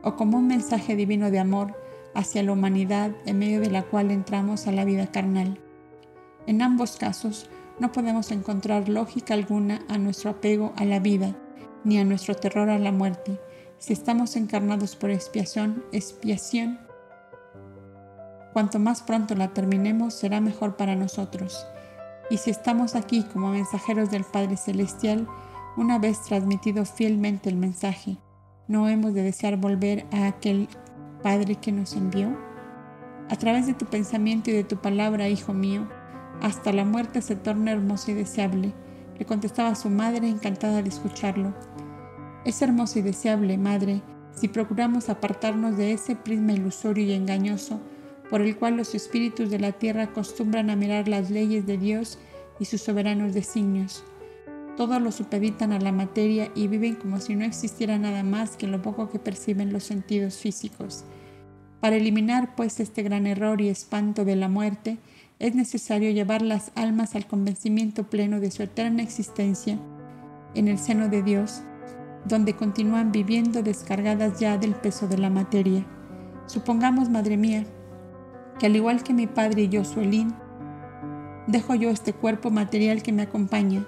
o 0.02 0.16
como 0.16 0.38
un 0.38 0.46
mensaje 0.46 0.96
divino 0.96 1.30
de 1.30 1.38
amor 1.38 1.74
hacia 2.14 2.42
la 2.42 2.52
humanidad 2.52 3.12
en 3.26 3.38
medio 3.38 3.60
de 3.60 3.70
la 3.70 3.82
cual 3.82 4.10
entramos 4.10 4.66
a 4.66 4.72
la 4.72 4.84
vida 4.84 5.10
carnal. 5.10 5.58
En 6.46 6.62
ambos 6.62 6.96
casos, 6.96 7.48
no 7.80 7.90
podemos 7.90 8.30
encontrar 8.30 8.88
lógica 8.88 9.34
alguna 9.34 9.82
a 9.88 9.98
nuestro 9.98 10.30
apego 10.30 10.72
a 10.76 10.84
la 10.84 11.00
vida, 11.00 11.36
ni 11.84 11.98
a 11.98 12.04
nuestro 12.04 12.34
terror 12.34 12.70
a 12.70 12.78
la 12.78 12.92
muerte. 12.92 13.38
Si 13.78 13.92
estamos 13.92 14.36
encarnados 14.36 14.96
por 14.96 15.10
expiación, 15.10 15.84
expiación 15.92 16.78
Cuanto 18.54 18.78
más 18.78 19.02
pronto 19.02 19.34
la 19.34 19.48
terminemos, 19.48 20.14
será 20.14 20.40
mejor 20.40 20.76
para 20.76 20.94
nosotros. 20.94 21.66
Y 22.30 22.36
si 22.36 22.50
estamos 22.50 22.94
aquí 22.94 23.24
como 23.24 23.48
mensajeros 23.48 24.12
del 24.12 24.22
Padre 24.22 24.56
Celestial, 24.56 25.26
una 25.76 25.98
vez 25.98 26.22
transmitido 26.22 26.84
fielmente 26.84 27.48
el 27.48 27.56
mensaje, 27.56 28.16
¿no 28.68 28.88
hemos 28.88 29.12
de 29.12 29.24
desear 29.24 29.56
volver 29.56 30.06
a 30.12 30.28
aquel 30.28 30.68
Padre 31.20 31.56
que 31.56 31.72
nos 31.72 31.94
envió? 31.94 32.28
A 33.28 33.34
través 33.34 33.66
de 33.66 33.74
tu 33.74 33.86
pensamiento 33.86 34.50
y 34.50 34.52
de 34.52 34.62
tu 34.62 34.76
palabra, 34.76 35.28
hijo 35.28 35.52
mío, 35.52 35.88
hasta 36.40 36.72
la 36.72 36.84
muerte 36.84 37.22
se 37.22 37.34
torna 37.34 37.72
hermoso 37.72 38.12
y 38.12 38.14
deseable, 38.14 38.72
le 39.18 39.24
contestaba 39.24 39.74
su 39.74 39.90
madre 39.90 40.28
encantada 40.28 40.82
de 40.82 40.88
escucharlo. 40.88 41.54
Es 42.44 42.60
hermoso 42.62 42.98
y 42.98 43.02
deseable, 43.02 43.56
madre, 43.58 44.02
si 44.34 44.48
procuramos 44.48 45.08
apartarnos 45.08 45.76
de 45.76 45.92
ese 45.92 46.16
prisma 46.16 46.52
ilusorio 46.52 47.04
y 47.04 47.12
engañoso 47.12 47.80
por 48.30 48.40
el 48.40 48.56
cual 48.56 48.76
los 48.76 48.94
espíritus 48.94 49.50
de 49.50 49.58
la 49.58 49.72
tierra 49.72 50.04
acostumbran 50.04 50.70
a 50.70 50.76
mirar 50.76 51.08
las 51.08 51.30
leyes 51.30 51.66
de 51.66 51.78
Dios 51.78 52.18
y 52.58 52.64
sus 52.64 52.80
soberanos 52.80 53.34
designios. 53.34 54.02
Todos 54.76 55.00
lo 55.00 55.12
supeditan 55.12 55.72
a 55.72 55.78
la 55.78 55.92
materia 55.92 56.50
y 56.54 56.66
viven 56.66 56.96
como 56.96 57.20
si 57.20 57.36
no 57.36 57.44
existiera 57.44 57.96
nada 57.98 58.24
más 58.24 58.56
que 58.56 58.66
lo 58.66 58.82
poco 58.82 59.08
que 59.08 59.20
perciben 59.20 59.72
los 59.72 59.84
sentidos 59.84 60.36
físicos. 60.38 61.04
Para 61.80 61.96
eliminar 61.96 62.56
pues 62.56 62.80
este 62.80 63.02
gran 63.02 63.26
error 63.26 63.60
y 63.60 63.68
espanto 63.68 64.24
de 64.24 64.36
la 64.36 64.48
muerte, 64.48 64.98
es 65.38 65.54
necesario 65.54 66.10
llevar 66.10 66.42
las 66.42 66.72
almas 66.74 67.14
al 67.14 67.26
convencimiento 67.26 68.04
pleno 68.04 68.40
de 68.40 68.50
su 68.50 68.62
eterna 68.62 69.02
existencia 69.02 69.78
en 70.54 70.68
el 70.68 70.78
seno 70.78 71.08
de 71.08 71.22
Dios, 71.22 71.62
donde 72.24 72.54
continúan 72.54 73.12
viviendo 73.12 73.62
descargadas 73.62 74.38
ya 74.38 74.56
del 74.56 74.74
peso 74.74 75.08
de 75.08 75.18
la 75.18 75.30
materia. 75.30 75.84
Supongamos, 76.46 77.10
Madre 77.10 77.36
mía, 77.36 77.64
que 78.58 78.66
al 78.66 78.76
igual 78.76 79.02
que 79.02 79.12
mi 79.12 79.26
padre 79.26 79.62
y 79.62 79.68
yo, 79.68 79.84
Suelín, 79.84 80.34
dejo 81.46 81.74
yo 81.74 81.90
este 81.90 82.12
cuerpo 82.12 82.50
material 82.50 83.02
que 83.02 83.12
me 83.12 83.22
acompaña. 83.22 83.86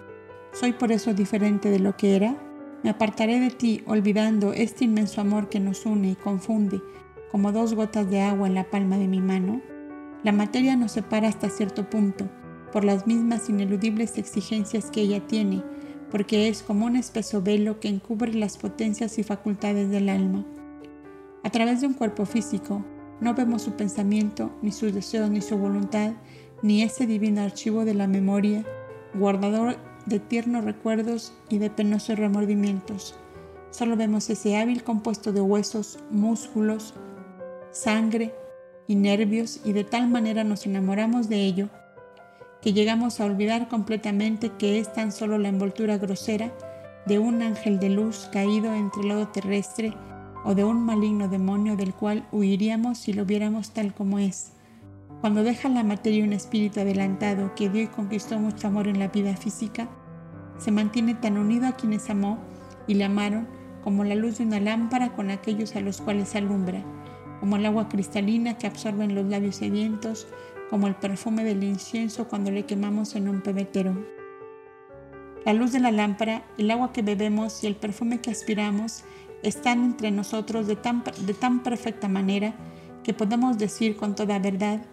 Soy 0.53 0.73
por 0.73 0.91
eso 0.91 1.15
diferente 1.15 1.71
de 1.71 1.79
lo 1.79 1.97
que 1.97 2.17
era. 2.17 2.37
Me 2.83 2.91
apartaré 2.91 3.41
de 3.41 3.51
ti 3.51 3.83
olvidando 3.87 4.53
este 4.53 4.85
inmenso 4.85 5.21
amor 5.21 5.49
que 5.49 5.61
nos 5.61 5.87
une 5.87 6.11
y 6.11 6.17
confunde 6.17 6.81
como 7.31 7.53
dos 7.53 7.75
gotas 7.75 8.09
de 8.11 8.23
agua 8.23 8.47
en 8.47 8.55
la 8.55 8.65
palma 8.65 8.99
de 8.99 9.09
mi 9.09 9.21
mano. 9.21 9.61
La 10.23 10.33
materia 10.33 10.77
nos 10.77 10.93
separa 10.93 11.29
hasta 11.29 11.51
cierto 11.51 11.89
punto, 11.89 12.29
por 12.73 12.85
las 12.85 13.07
mismas 13.07 13.49
ineludibles 13.49 14.19
exigencias 14.19 14.91
que 14.91 15.03
ella 15.03 15.27
tiene, 15.27 15.63
porque 16.11 16.49
es 16.49 16.63
como 16.63 16.87
un 16.87 16.97
espeso 16.97 17.43
velo 17.43 17.81
que 17.81 17.89
encubre 17.89 18.33
las 18.35 18.57
potencias 18.57 19.19
y 19.19 19.23
facultades 19.23 19.91
del 19.91 20.09
alma. 20.09 20.45
A 21.45 21.51
través 21.51 21.81
de 21.81 21.87
un 21.87 21.95
cuerpo 21.95 22.27
físico, 22.27 22.85
no 23.21 23.35
vemos 23.35 23.63
su 23.63 23.73
pensamiento, 23.73 24.51
ni 24.63 24.73
sus 24.73 24.93
deseos, 24.93 25.31
ni 25.31 25.41
su 25.41 25.57
voluntad, 25.57 26.13
ni 26.63 26.83
ese 26.83 27.07
divino 27.07 27.43
archivo 27.43 27.85
de 27.85 27.95
la 27.95 28.07
memoria, 28.07 28.65
guardador 29.15 29.77
de 30.07 30.21
tiernos 30.21 30.65
recuerdos 30.65 31.33
y 31.49 31.59
de 31.59 31.71
penosos 31.71 32.19
remordimientos. 32.19 33.15
Solo 33.71 33.97
vemos 33.97 34.31
ese 34.31 34.57
hábil 34.57 34.83
compuesto 34.83 35.33
de 35.33 35.41
huesos, 35.41 35.99
músculos, 36.11 36.95
sangre 37.71 38.33
y 38.89 38.95
nervios 38.95 39.61
y 39.65 39.73
de 39.73 39.85
tal 39.85 40.09
manera 40.09 40.45
nos 40.45 40.67
enamoramos 40.67 41.29
de 41.29 41.45
ello 41.45 41.69
que 42.61 42.73
llegamos 42.73 43.21
a 43.21 43.25
olvidar 43.25 43.69
completamente 43.69 44.51
que 44.59 44.79
es 44.79 44.93
tan 44.93 45.13
solo 45.13 45.39
la 45.39 45.49
envoltura 45.49 45.99
grosera 45.99 46.53
de 47.07 47.19
un 47.19 47.43
ángel 47.43 47.79
de 47.79 47.91
luz 47.91 48.29
caído 48.33 48.75
entre 48.75 49.03
el 49.03 49.09
lodo 49.09 49.29
terrestre 49.29 49.93
o 50.45 50.55
de 50.55 50.65
un 50.65 50.85
maligno 50.85 51.29
demonio 51.29 51.77
del 51.77 51.95
cual 51.95 52.27
huiríamos 52.33 52.99
si 52.99 53.13
lo 53.13 53.25
viéramos 53.25 53.71
tal 53.71 53.95
como 53.95 54.19
es. 54.19 54.53
Cuando 55.21 55.43
deja 55.43 55.69
la 55.69 55.83
materia 55.83 56.25
un 56.25 56.33
espíritu 56.33 56.81
adelantado 56.81 57.55
que 57.55 57.69
dio 57.69 57.83
y 57.83 57.87
conquistó 57.89 58.39
mucho 58.39 58.69
amor 58.69 58.87
en 58.87 58.99
la 58.99 59.09
vida 59.09 59.37
física, 59.37 59.89
se 60.59 60.71
mantiene 60.71 61.15
tan 61.15 61.39
unido 61.39 61.67
a 61.67 61.77
quienes 61.77 62.09
amó 62.11 62.39
y 62.87 62.95
le 62.95 63.05
amaron 63.05 63.49
como 63.83 64.05
la 64.05 64.15
luz 64.15 64.39
de 64.39 64.45
una 64.45 64.61
lámpara 64.61 65.15
con 65.15 65.31
aquellos 65.31 65.77
a 65.77 65.81
los 65.81 66.01
cuales 66.01 66.35
alumbra, 66.35 66.83
como 67.41 67.57
el 67.57 67.67
agua 67.67 67.89
cristalina 67.89 68.59
que 68.59 68.67
absorbe 68.67 69.05
en 69.05 69.15
los 69.15 69.27
labios 69.27 69.57
sedientos, 69.57 70.27
como 70.71 70.87
el 70.87 70.95
perfume 70.95 71.45
del 71.45 71.63
incienso 71.63 72.29
cuando 72.29 72.51
le 72.51 72.65
quemamos 72.65 73.15
en 73.15 73.29
un 73.29 73.43
pebetero. 73.43 73.97
La 75.45 75.53
luz 75.53 75.73
de 75.73 75.81
la 75.81 75.93
lámpara, 75.93 76.43
el 76.59 76.71
agua 76.71 76.93
que 76.93 77.03
bebemos 77.03 77.63
y 77.63 77.69
el 77.69 77.77
perfume 77.77 78.21
que 78.21 78.31
aspiramos 78.31 79.05
están 79.43 79.85
entre 79.85 80.11
nosotros 80.11 80.67
de 80.67 80.77
tan, 80.77 81.05
de 81.25 81.35
tan 81.35 81.63
perfecta 81.63 82.09
manera 82.09 82.55
que 83.05 83.15
podemos 83.15 83.57
decir 83.59 83.97
con 83.97 84.17
toda 84.17 84.41
verdad, 84.41 84.85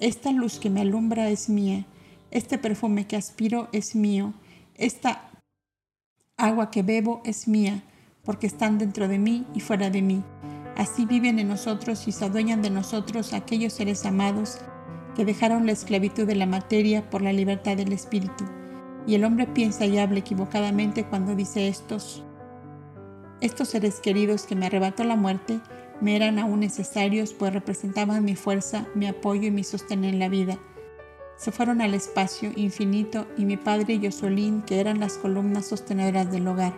esta 0.00 0.32
luz 0.32 0.58
que 0.58 0.70
me 0.70 0.80
alumbra 0.80 1.30
es 1.30 1.48
mía, 1.48 1.86
este 2.32 2.58
perfume 2.58 3.06
que 3.06 3.16
aspiro 3.16 3.68
es 3.72 3.94
mío, 3.94 4.34
esta 4.74 5.30
agua 6.36 6.70
que 6.70 6.82
bebo 6.82 7.20
es 7.24 7.46
mía, 7.46 7.84
porque 8.24 8.46
están 8.46 8.78
dentro 8.78 9.06
de 9.06 9.18
mí 9.18 9.46
y 9.54 9.60
fuera 9.60 9.90
de 9.90 10.02
mí. 10.02 10.24
Así 10.80 11.04
viven 11.04 11.38
en 11.38 11.48
nosotros 11.48 12.08
y 12.08 12.12
se 12.12 12.24
adueñan 12.24 12.62
de 12.62 12.70
nosotros 12.70 13.34
aquellos 13.34 13.74
seres 13.74 14.06
amados 14.06 14.56
que 15.14 15.26
dejaron 15.26 15.66
la 15.66 15.72
esclavitud 15.72 16.26
de 16.26 16.34
la 16.34 16.46
materia 16.46 17.10
por 17.10 17.20
la 17.20 17.34
libertad 17.34 17.76
del 17.76 17.92
espíritu. 17.92 18.46
Y 19.06 19.14
el 19.14 19.24
hombre 19.24 19.46
piensa 19.46 19.84
y 19.84 19.98
habla 19.98 20.20
equivocadamente 20.20 21.04
cuando 21.04 21.34
dice 21.34 21.68
estos. 21.68 22.24
Estos 23.42 23.68
seres 23.68 24.00
queridos 24.00 24.44
que 24.44 24.56
me 24.56 24.64
arrebató 24.64 25.04
la 25.04 25.16
muerte 25.16 25.60
me 26.00 26.16
eran 26.16 26.38
aún 26.38 26.60
necesarios 26.60 27.34
pues 27.34 27.52
representaban 27.52 28.24
mi 28.24 28.34
fuerza, 28.34 28.86
mi 28.94 29.06
apoyo 29.06 29.48
y 29.48 29.50
mi 29.50 29.64
sostén 29.64 30.06
en 30.06 30.18
la 30.18 30.30
vida. 30.30 30.56
Se 31.36 31.52
fueron 31.52 31.82
al 31.82 31.92
espacio 31.92 32.52
infinito 32.56 33.26
y 33.36 33.44
mi 33.44 33.58
padre 33.58 33.92
y 33.92 33.98
Yosolín, 33.98 34.62
que 34.62 34.80
eran 34.80 34.98
las 34.98 35.18
columnas 35.18 35.66
sostenedoras 35.66 36.32
del 36.32 36.48
hogar. 36.48 36.72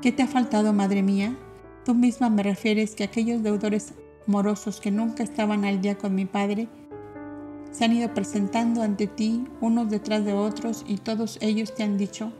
¿Qué 0.00 0.12
te 0.12 0.22
ha 0.22 0.28
faltado, 0.28 0.72
madre 0.72 1.02
mía? 1.02 1.36
Tú 1.86 1.94
misma 1.94 2.30
me 2.30 2.42
refieres 2.42 2.96
que 2.96 3.04
aquellos 3.04 3.44
deudores 3.44 3.94
morosos 4.26 4.80
que 4.80 4.90
nunca 4.90 5.22
estaban 5.22 5.64
al 5.64 5.80
día 5.80 5.96
con 5.96 6.16
mi 6.16 6.24
padre 6.24 6.66
se 7.70 7.84
han 7.84 7.92
ido 7.92 8.12
presentando 8.12 8.82
ante 8.82 9.06
ti 9.06 9.44
unos 9.60 9.88
detrás 9.88 10.24
de 10.24 10.32
otros 10.32 10.84
y 10.88 10.96
todos 10.96 11.38
ellos 11.40 11.76
te 11.76 11.84
han 11.84 11.96
dicho, 11.96 12.32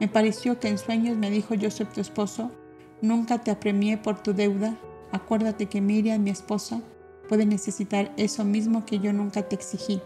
me 0.00 0.08
pareció 0.08 0.58
que 0.58 0.66
en 0.66 0.78
sueños 0.78 1.16
me 1.16 1.30
dijo 1.30 1.54
Joseph 1.54 1.92
tu 1.92 2.00
esposo, 2.00 2.50
nunca 3.00 3.38
te 3.38 3.52
apremié 3.52 3.98
por 3.98 4.20
tu 4.20 4.34
deuda, 4.34 4.76
acuérdate 5.12 5.66
que 5.66 5.80
Miriam, 5.80 6.24
mi 6.24 6.30
esposa, 6.30 6.80
puede 7.28 7.46
necesitar 7.46 8.12
eso 8.16 8.44
mismo 8.44 8.84
que 8.84 8.98
yo 8.98 9.12
nunca 9.12 9.42
te 9.42 9.54
exigí. 9.54 10.00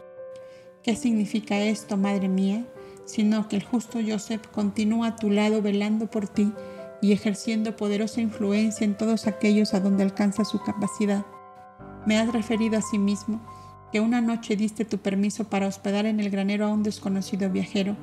¿Qué 0.82 0.96
significa 0.96 1.58
esto, 1.58 1.96
madre 1.96 2.28
mía? 2.28 2.66
Sino 3.06 3.48
que 3.48 3.56
el 3.56 3.64
justo 3.64 4.00
Joseph 4.06 4.46
continúa 4.52 5.06
a 5.06 5.16
tu 5.16 5.30
lado 5.30 5.62
velando 5.62 6.10
por 6.10 6.28
ti 6.28 6.52
y 7.02 7.12
ejerciendo 7.12 7.76
poderosa 7.76 8.22
influencia 8.22 8.84
en 8.84 8.96
todos 8.96 9.26
aquellos 9.26 9.74
a 9.74 9.80
donde 9.80 10.04
alcanza 10.04 10.44
su 10.44 10.62
capacidad. 10.62 11.26
Me 12.06 12.16
has 12.18 12.32
referido 12.32 12.78
a 12.78 12.82
sí 12.82 12.96
mismo 12.96 13.40
que 13.92 14.00
una 14.00 14.20
noche 14.20 14.56
diste 14.56 14.84
tu 14.84 14.98
permiso 14.98 15.44
para 15.44 15.66
hospedar 15.66 16.06
en 16.06 16.20
el 16.20 16.30
granero 16.30 16.64
a 16.64 16.72
un 16.72 16.84
desconocido 16.84 17.50
viajero, 17.50 17.96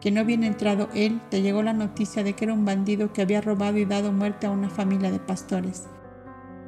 que 0.00 0.10
no 0.10 0.24
bien 0.24 0.42
entrado 0.42 0.88
él 0.94 1.20
te 1.30 1.42
llegó 1.42 1.62
la 1.62 1.72
noticia 1.72 2.24
de 2.24 2.34
que 2.34 2.44
era 2.44 2.54
un 2.54 2.64
bandido 2.64 3.12
que 3.12 3.22
había 3.22 3.40
robado 3.40 3.78
y 3.78 3.84
dado 3.84 4.12
muerte 4.12 4.48
a 4.48 4.50
una 4.50 4.68
familia 4.68 5.12
de 5.12 5.20
pastores. 5.20 5.84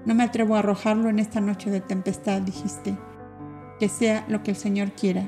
No 0.06 0.14
me 0.14 0.22
atrevo 0.22 0.54
a 0.54 0.60
arrojarlo 0.60 1.08
en 1.10 1.18
esta 1.18 1.40
noche 1.40 1.68
de 1.68 1.80
tempestad, 1.80 2.40
dijiste. 2.40 2.96
Que 3.80 3.88
sea 3.88 4.24
lo 4.28 4.44
que 4.44 4.52
el 4.52 4.56
Señor 4.56 4.92
quiera. 4.92 5.24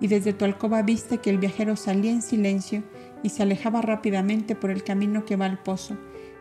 Y 0.00 0.06
desde 0.06 0.34
tu 0.34 0.44
alcoba 0.44 0.82
viste 0.82 1.18
que 1.18 1.30
el 1.30 1.38
viajero 1.38 1.76
salía 1.76 2.12
en 2.12 2.20
silencio 2.20 2.84
y 3.22 3.30
se 3.30 3.42
alejaba 3.42 3.82
rápidamente 3.82 4.54
por 4.54 4.70
el 4.70 4.84
camino 4.84 5.24
que 5.24 5.36
va 5.36 5.46
al 5.46 5.58
pozo, 5.58 5.96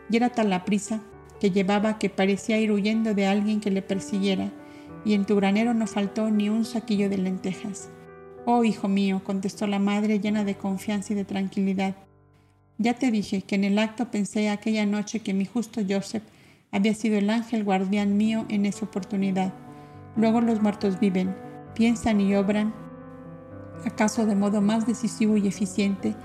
y 0.10 0.18
era 0.18 0.30
tal 0.30 0.50
la 0.50 0.66
prisa 0.66 1.02
que 1.40 1.52
llevaba 1.52 2.00
que 2.00 2.10
parecía 2.10 2.60
ir 2.60 2.72
huyendo 2.72 3.14
de 3.14 3.28
alguien 3.28 3.60
que 3.60 3.72
le 3.72 3.82
persiguiera, 3.82 4.52
y 5.06 5.14
en 5.14 5.26
tu 5.26 5.36
granero 5.36 5.74
no 5.74 5.88
faltó 5.88 6.30
ni 6.32 6.50
un 6.50 6.66
saquillo 6.66 7.10
de 7.10 7.18
lentejas. 7.18 7.90
Oh, 8.46 8.64
hijo 8.64 8.88
mío, 8.88 9.22
contestó 9.24 9.68
la 9.68 9.80
madre 9.80 10.20
llena 10.20 10.44
de 10.44 10.56
confianza 10.56 11.14
y 11.14 11.16
de 11.16 11.26
tranquilidad. 11.26 11.96
Ya 12.78 12.94
te 12.94 13.12
dije 13.12 13.42
que 13.42 13.56
en 13.56 13.64
el 13.64 13.80
acto 13.80 14.10
pensé 14.12 14.50
aquella 14.50 14.86
noche 14.86 15.20
que 15.20 15.34
mi 15.34 15.46
justo 15.46 15.82
Joseph 15.88 16.24
había 16.72 16.94
sido 16.94 17.18
el 17.18 17.30
ángel 17.30 17.64
guardián 17.64 18.18
mío 18.18 18.46
en 18.50 18.66
esa 18.66 18.86
oportunidad. 18.86 19.54
Luego 20.16 20.42
los 20.42 20.62
muertos 20.62 21.00
viven, 21.00 21.36
piensan 21.74 22.22
y 22.22 22.36
obran, 22.36 22.74
acaso 23.86 24.26
de 24.26 24.36
modo 24.36 24.62
más 24.62 24.86
decisivo 24.88 25.38
y 25.38 25.48
eficiente 25.48 26.16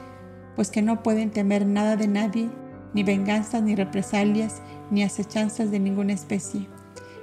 pues 0.57 0.71
que 0.71 0.83
no 0.83 1.03
pueden 1.03 1.31
temer 1.31 1.67
nada 1.67 1.97
de 1.97 2.09
nadie, 2.09 2.51
ni 2.95 3.03
venganzas, 3.03 3.63
ni 3.63 3.75
represalias, 3.75 4.63
ni 4.91 5.03
acechanzas 5.03 5.71
de 5.71 5.79
ninguna 5.79 6.13
especie. 6.13 6.69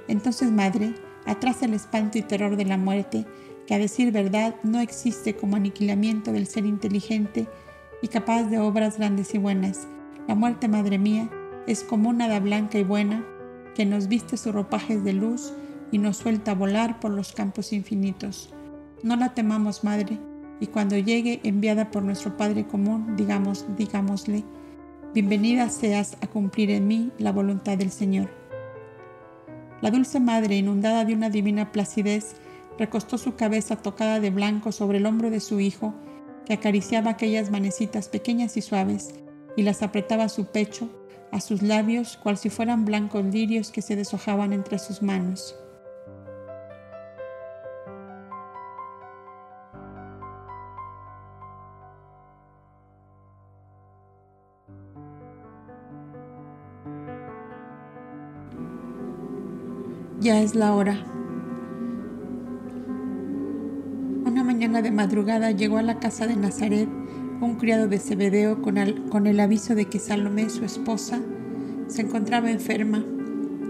Entonces, 0.08 0.50
madre, 0.50 0.94
atrás 1.26 1.62
el 1.62 1.74
espanto 1.74 2.18
y 2.18 2.22
terror 2.22 2.56
de 2.56 2.64
la 2.64 2.76
muerte, 2.76 3.26
que 3.66 3.74
a 3.74 3.78
decir 3.78 4.10
verdad 4.10 4.56
no 4.64 4.80
existe 4.80 5.36
como 5.36 5.56
aniquilamiento 5.56 6.32
del 6.32 6.48
ser 6.48 6.66
inteligente 6.66 7.46
y 8.02 8.08
capaz 8.08 8.44
de 8.44 8.58
obras 8.58 8.98
grandes 8.98 9.34
y 9.34 9.38
buenas. 9.38 9.86
La 10.26 10.34
muerte, 10.34 10.66
madre 10.66 10.98
mía, 10.98 11.30
es 11.66 11.84
como 11.84 12.08
una 12.08 12.24
hada 12.24 12.40
blanca 12.40 12.78
y 12.78 12.84
buena 12.84 13.24
que 13.74 13.86
nos 13.86 14.08
viste 14.08 14.36
sus 14.36 14.52
ropajes 14.52 15.04
de 15.04 15.12
luz 15.12 15.52
y 15.92 15.98
nos 15.98 16.16
suelta 16.16 16.52
a 16.52 16.54
volar 16.54 16.98
por 16.98 17.12
los 17.12 17.32
campos 17.32 17.72
infinitos. 17.72 18.52
No 19.02 19.16
la 19.16 19.34
temamos, 19.34 19.84
madre, 19.84 20.18
y 20.60 20.66
cuando 20.66 20.96
llegue 20.98 21.40
enviada 21.42 21.90
por 21.90 22.02
nuestro 22.02 22.36
Padre 22.36 22.66
común, 22.66 23.16
digamos, 23.16 23.64
digámosle, 23.76 24.44
bienvenida 25.14 25.70
seas 25.70 26.16
a 26.20 26.26
cumplir 26.26 26.70
en 26.70 26.86
mí 26.86 27.10
la 27.18 27.32
voluntad 27.32 27.78
del 27.78 27.90
Señor. 27.90 28.28
La 29.80 29.90
dulce 29.90 30.20
madre, 30.20 30.56
inundada 30.56 31.06
de 31.06 31.14
una 31.14 31.30
divina 31.30 31.72
placidez, 31.72 32.36
recostó 32.78 33.16
su 33.16 33.34
cabeza 33.34 33.76
tocada 33.76 34.20
de 34.20 34.30
blanco 34.30 34.72
sobre 34.72 34.98
el 34.98 35.06
hombro 35.06 35.30
de 35.30 35.40
su 35.40 35.60
hijo, 35.60 35.94
que 36.44 36.52
acariciaba 36.52 37.12
aquellas 37.12 37.50
manecitas 37.50 38.08
pequeñas 38.08 38.58
y 38.58 38.62
suaves, 38.62 39.14
y 39.56 39.62
las 39.62 39.82
apretaba 39.82 40.24
a 40.24 40.28
su 40.28 40.46
pecho, 40.46 40.88
a 41.32 41.40
sus 41.40 41.62
labios, 41.62 42.18
cual 42.22 42.36
si 42.36 42.50
fueran 42.50 42.84
blancos 42.84 43.24
lirios 43.24 43.70
que 43.70 43.82
se 43.82 43.96
deshojaban 43.96 44.52
entre 44.52 44.78
sus 44.78 45.00
manos. 45.00 45.54
Ya 60.20 60.42
es 60.42 60.54
la 60.54 60.74
hora. 60.74 61.02
Una 64.26 64.44
mañana 64.44 64.82
de 64.82 64.90
madrugada 64.90 65.50
llegó 65.50 65.78
a 65.78 65.82
la 65.82 65.98
casa 65.98 66.26
de 66.26 66.36
Nazaret 66.36 66.90
un 67.40 67.54
criado 67.54 67.88
de 67.88 67.98
Zebedeo 67.98 68.60
con 68.60 68.76
el, 68.76 69.40
aviso 69.40 69.74
de 69.74 69.86
que 69.86 69.98
Salomé, 69.98 70.50
su 70.50 70.62
esposa, 70.66 71.20
se 71.86 72.02
encontraba 72.02 72.50
enferma 72.50 73.02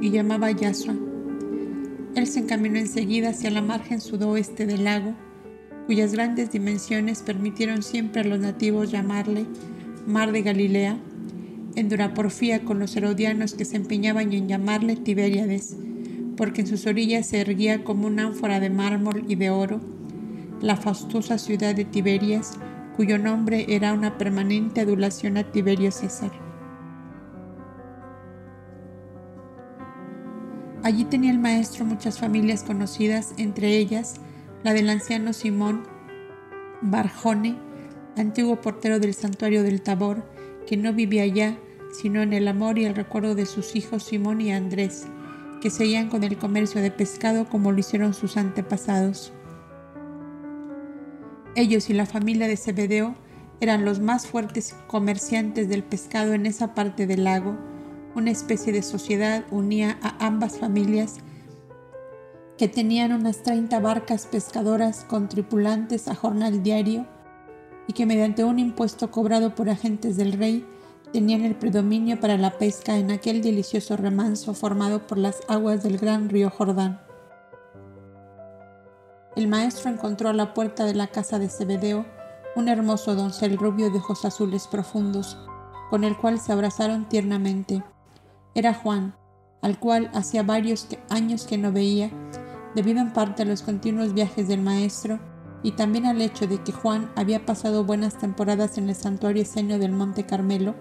y 0.03 0.11
llamaba 0.11 0.49
a 0.49 0.51
Yasua. 0.51 0.97
Él 2.17 2.27
se 2.27 2.41
encaminó 2.41 2.79
enseguida 2.79 3.29
hacia 3.29 3.53
la 3.53 3.63
margen 3.63 4.01
sudoeste 4.01 4.67
del 4.67 4.83
lago, 4.83 5.15
cuyas 5.87 6.15
grandes 6.15 6.51
dimensiones 6.51 7.23
permitieron 7.23 7.85
siempre 7.85 8.23
a 8.23 8.25
los 8.25 8.41
nativos 8.41 8.91
llamarle 8.91 9.47
Mar 10.05 10.33
de 10.33 10.43
Galilea, 10.43 10.99
en 11.77 11.89
duraporfía 11.89 12.65
con 12.65 12.81
los 12.81 12.97
herodianos 12.97 13.55
que 13.55 13.65
se 13.65 13.77
empeñaban 13.77 14.33
en 14.33 14.49
llamarle 14.49 14.97
Tiberíades 14.97 15.77
porque 16.41 16.63
en 16.63 16.67
sus 16.67 16.87
orillas 16.87 17.27
se 17.27 17.39
erguía 17.39 17.85
como 17.85 18.07
una 18.07 18.25
ánfora 18.25 18.61
de 18.61 18.71
mármol 18.71 19.27
y 19.29 19.35
de 19.35 19.51
oro 19.51 19.79
la 20.63 20.75
fastuosa 20.75 21.37
ciudad 21.37 21.75
de 21.75 21.85
Tiberias, 21.85 22.55
cuyo 22.97 23.19
nombre 23.19 23.67
era 23.69 23.93
una 23.93 24.17
permanente 24.17 24.81
adulación 24.81 25.37
a 25.37 25.53
Tiberio 25.53 25.93
César. 25.93 26.31
Allí 30.83 31.05
tenía 31.05 31.31
el 31.31 31.39
maestro 31.39 31.85
muchas 31.85 32.19
familias 32.19 32.63
conocidas, 32.63 33.35
entre 33.37 33.77
ellas 33.77 34.15
la 34.63 34.73
del 34.73 34.89
anciano 34.89 35.35
Simón 35.35 35.83
Barjone, 36.81 37.59
antiguo 38.17 38.63
portero 38.63 38.99
del 38.99 39.13
santuario 39.13 39.63
del 39.63 39.83
Tabor, 39.83 40.25
que 40.67 40.79
no 40.79 40.95
vivía 40.95 41.25
allá, 41.25 41.59
sino 42.01 42.23
en 42.23 42.33
el 42.33 42.49
amor 42.49 42.79
y 42.79 42.87
el 42.87 42.95
recuerdo 42.95 43.35
de 43.35 43.45
sus 43.45 43.77
hijos 43.77 44.05
Simón 44.05 44.41
y 44.41 44.53
Andrés, 44.53 45.07
que 45.61 45.71
seguían 45.71 46.09
con 46.09 46.25
el 46.25 46.39
comercio 46.39 46.81
de 46.81 46.91
pescado 46.91 47.49
como 47.49 47.73
lo 47.73 47.79
hicieron 47.79 48.15
sus 48.15 48.37
antepasados. 48.37 49.33
Ellos 51.55 51.91
y 51.91 51.95
la 51.95 52.07
familia 52.07 52.49
de 52.49 52.57
Zebedeo 52.57 53.15
eran 53.61 53.85
los 53.85 54.01
más 54.01 54.27
fuertes 54.27 54.75
comerciantes 54.87 55.69
del 55.69 55.83
pescado 55.83 56.33
en 56.33 56.47
esa 56.47 56.75
parte 56.75 57.07
del 57.07 57.25
lago. 57.25 57.57
Una 58.15 58.31
especie 58.31 58.73
de 58.73 58.83
sociedad 58.83 59.45
unía 59.51 59.99
a 60.03 60.27
ambas 60.27 60.59
familias 60.59 61.17
que 62.57 62.69
tenían 62.69 63.13
unas 63.13 63.43
30 63.43 63.79
barcas 63.81 64.27
pescadoras 64.27 65.05
con 65.05 65.29
tripulantes 65.29 66.09
a 66.09 66.15
jornal 66.15 66.63
diario 66.63 67.07
y 67.87 67.93
que 67.93 68.07
mediante 68.07 68.45
un 68.45 68.59
impuesto 68.59 69.11
cobrado 69.11 69.55
por 69.55 69.69
agentes 69.69 70.17
del 70.17 70.33
rey 70.33 70.67
tenían 71.13 71.45
el 71.45 71.57
predominio 71.57 72.21
para 72.21 72.37
la 72.37 72.53
pesca 72.53 72.97
en 72.97 73.11
aquel 73.11 73.43
delicioso 73.43 73.97
remanso 73.97 74.55
formado 74.55 75.07
por 75.07 75.19
las 75.19 75.41
aguas 75.49 75.83
del 75.83 75.99
gran 75.99 76.29
río 76.29 76.51
Jordán. 76.51 77.01
El 79.37 79.49
maestro 79.49 79.91
encontró 79.91 80.29
a 80.29 80.33
la 80.33 80.55
puerta 80.55 80.85
de 80.85 80.95
la 80.95 81.09
casa 81.09 81.39
de 81.39 81.49
Zebedeo 81.49 82.05
un 82.57 82.69
hermoso 82.69 83.15
doncel 83.15 83.57
rubio 83.57 83.91
de 83.91 83.99
ojos 83.99 84.25
azules 84.25 84.67
profundos, 84.67 85.39
con 85.89 86.05
el 86.05 86.17
cual 86.17 86.41
se 86.41 86.53
abrazaron 86.53 87.09
tiernamente. 87.09 87.83
Era 88.55 88.75
Juan, 88.75 89.15
al 89.63 89.79
cual 89.79 90.11
hacía 90.15 90.43
varios 90.43 90.89
años 91.09 91.47
que 91.47 91.59
no 91.59 91.73
veía, 91.73 92.11
debido 92.75 93.01
en 93.01 93.13
parte 93.13 93.43
a 93.43 93.47
los 93.47 93.63
continuos 93.63 94.15
viajes 94.15 94.49
del 94.49 94.63
maestro 94.63 95.19
y 95.63 95.73
también 95.73 96.07
al 96.07 96.21
hecho 96.23 96.47
de 96.47 96.63
que 96.63 96.73
Juan 96.73 97.11
había 97.17 97.45
pasado 97.45 97.85
buenas 97.85 98.19
temporadas 98.19 98.79
en 98.79 98.89
el 98.89 98.95
santuario 98.95 99.43
escenio 99.43 99.79
del 99.79 99.93
Monte 99.93 100.25
Carmelo, 100.25 100.75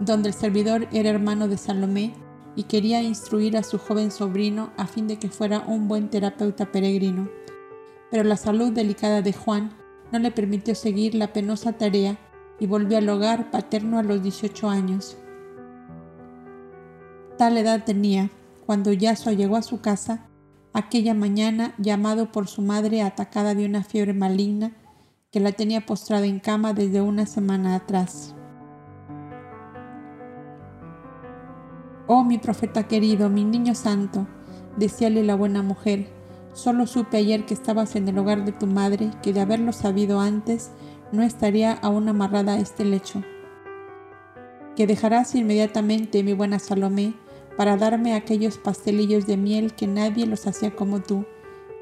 donde 0.00 0.28
el 0.28 0.34
servidor 0.34 0.88
era 0.92 1.10
hermano 1.10 1.48
de 1.48 1.56
Salomé 1.56 2.14
y 2.56 2.64
quería 2.64 3.02
instruir 3.02 3.56
a 3.56 3.62
su 3.62 3.78
joven 3.78 4.10
sobrino 4.10 4.72
a 4.76 4.86
fin 4.86 5.06
de 5.06 5.18
que 5.18 5.28
fuera 5.28 5.60
un 5.66 5.88
buen 5.88 6.10
terapeuta 6.10 6.72
peregrino. 6.72 7.28
Pero 8.10 8.24
la 8.24 8.36
salud 8.36 8.72
delicada 8.72 9.22
de 9.22 9.32
Juan 9.32 9.70
no 10.12 10.18
le 10.18 10.30
permitió 10.30 10.74
seguir 10.74 11.14
la 11.14 11.32
penosa 11.32 11.72
tarea 11.72 12.18
y 12.58 12.66
volvió 12.66 12.98
al 12.98 13.08
hogar 13.08 13.50
paterno 13.50 13.98
a 13.98 14.02
los 14.02 14.22
18 14.22 14.68
años. 14.68 15.16
Tal 17.36 17.56
edad 17.56 17.84
tenía 17.84 18.30
cuando 18.66 18.92
Yasua 18.92 19.32
llegó 19.32 19.56
a 19.56 19.62
su 19.62 19.80
casa 19.80 20.26
aquella 20.72 21.14
mañana 21.14 21.74
llamado 21.78 22.32
por 22.32 22.48
su 22.48 22.62
madre 22.62 23.02
atacada 23.02 23.54
de 23.54 23.64
una 23.64 23.84
fiebre 23.84 24.14
maligna 24.14 24.72
que 25.30 25.40
la 25.40 25.52
tenía 25.52 25.86
postrada 25.86 26.26
en 26.26 26.40
cama 26.40 26.72
desde 26.72 27.00
una 27.00 27.26
semana 27.26 27.74
atrás. 27.74 28.34
Oh 32.10 32.24
mi 32.24 32.38
profeta 32.38 32.88
querido, 32.88 33.28
mi 33.28 33.44
niño 33.44 33.74
santo, 33.74 34.26
decíale 34.78 35.22
la 35.22 35.34
buena 35.34 35.62
mujer, 35.62 36.08
solo 36.54 36.86
supe 36.86 37.18
ayer 37.18 37.44
que 37.44 37.52
estabas 37.52 37.96
en 37.96 38.08
el 38.08 38.16
hogar 38.16 38.46
de 38.46 38.52
tu 38.52 38.66
madre, 38.66 39.10
que 39.22 39.34
de 39.34 39.40
haberlo 39.40 39.74
sabido 39.74 40.18
antes, 40.18 40.70
no 41.12 41.22
estaría 41.22 41.74
aún 41.74 42.08
amarrada 42.08 42.54
a 42.54 42.60
este 42.60 42.86
lecho. 42.86 43.22
Que 44.74 44.86
dejarás 44.86 45.34
inmediatamente, 45.34 46.22
mi 46.22 46.32
buena 46.32 46.58
Salomé, 46.58 47.12
para 47.58 47.76
darme 47.76 48.14
aquellos 48.14 48.56
pastelillos 48.56 49.26
de 49.26 49.36
miel 49.36 49.74
que 49.74 49.86
nadie 49.86 50.24
los 50.24 50.46
hacía 50.46 50.74
como 50.74 51.00
tú, 51.00 51.26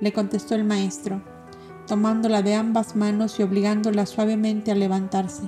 le 0.01 0.13
contestó 0.13 0.57
el 0.57 0.65
maestro, 0.65 1.23
tomándola 1.87 2.43
de 2.43 2.57
ambas 2.57 2.97
manos 2.97 3.39
y 3.39 3.45
obligándola 3.45 4.07
suavemente 4.07 4.73
a 4.73 4.75
levantarse. 4.75 5.45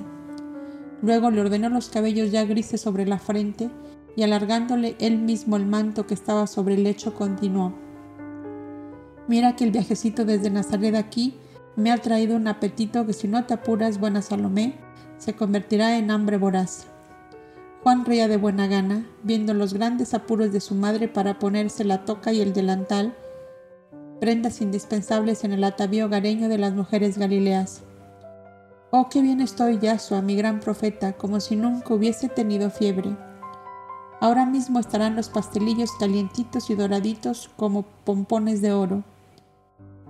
Luego 1.01 1.31
le 1.31 1.41
ordenó 1.41 1.67
los 1.67 1.89
cabellos 1.89 2.31
ya 2.31 2.45
grises 2.45 2.79
sobre 2.79 3.05
la 3.05 3.19
frente 3.19 3.69
y 4.15 4.23
alargándole 4.23 4.95
él 4.99 5.17
mismo 5.17 5.55
el 5.55 5.65
manto 5.65 6.07
que 6.07 6.13
estaba 6.13 6.47
sobre 6.47 6.75
el 6.75 6.83
lecho, 6.83 7.13
continuó. 7.13 7.73
Mira 9.27 9.55
que 9.55 9.63
el 9.63 9.71
viajecito 9.71 10.25
desde 10.25 10.49
Nazaret 10.49 10.95
aquí 10.95 11.35
me 11.75 11.91
ha 11.91 11.97
traído 11.97 12.35
un 12.35 12.47
apetito 12.47 13.05
que 13.05 13.13
si 13.13 13.27
no 13.27 13.45
te 13.45 13.53
apuras, 13.53 13.99
buena 13.99 14.21
Salomé, 14.21 14.75
se 15.17 15.33
convertirá 15.33 15.97
en 15.97 16.11
hambre 16.11 16.37
voraz. 16.37 16.87
Juan 17.83 18.03
reía 18.03 18.27
de 18.27 18.37
buena 18.37 18.67
gana, 18.67 19.05
viendo 19.23 19.53
los 19.53 19.73
grandes 19.73 20.13
apuros 20.13 20.51
de 20.51 20.59
su 20.59 20.75
madre 20.75 21.07
para 21.07 21.39
ponerse 21.39 21.85
la 21.85 22.03
toca 22.03 22.33
y 22.33 22.41
el 22.41 22.53
delantal, 22.53 23.15
prendas 24.19 24.61
indispensables 24.61 25.43
en 25.43 25.53
el 25.53 25.63
atavío 25.63 26.07
hogareño 26.07 26.49
de 26.49 26.57
las 26.57 26.73
mujeres 26.73 27.17
galileas. 27.17 27.83
Oh, 28.91 29.07
qué 29.07 29.21
bien 29.21 29.39
estoy, 29.39 29.77
Yasua, 29.77 30.21
mi 30.21 30.35
gran 30.35 30.59
profeta, 30.59 31.13
como 31.13 31.39
si 31.39 31.55
nunca 31.55 31.93
hubiese 31.93 32.27
tenido 32.27 32.69
fiebre. 32.69 33.15
Ahora 34.21 34.45
mismo 34.45 34.79
estarán 34.79 35.15
los 35.15 35.29
pastelillos 35.29 35.91
calientitos 35.97 36.69
y 36.69 36.75
doraditos 36.75 37.49
como 37.55 37.83
pompones 38.03 38.61
de 38.61 38.73
oro. 38.73 39.03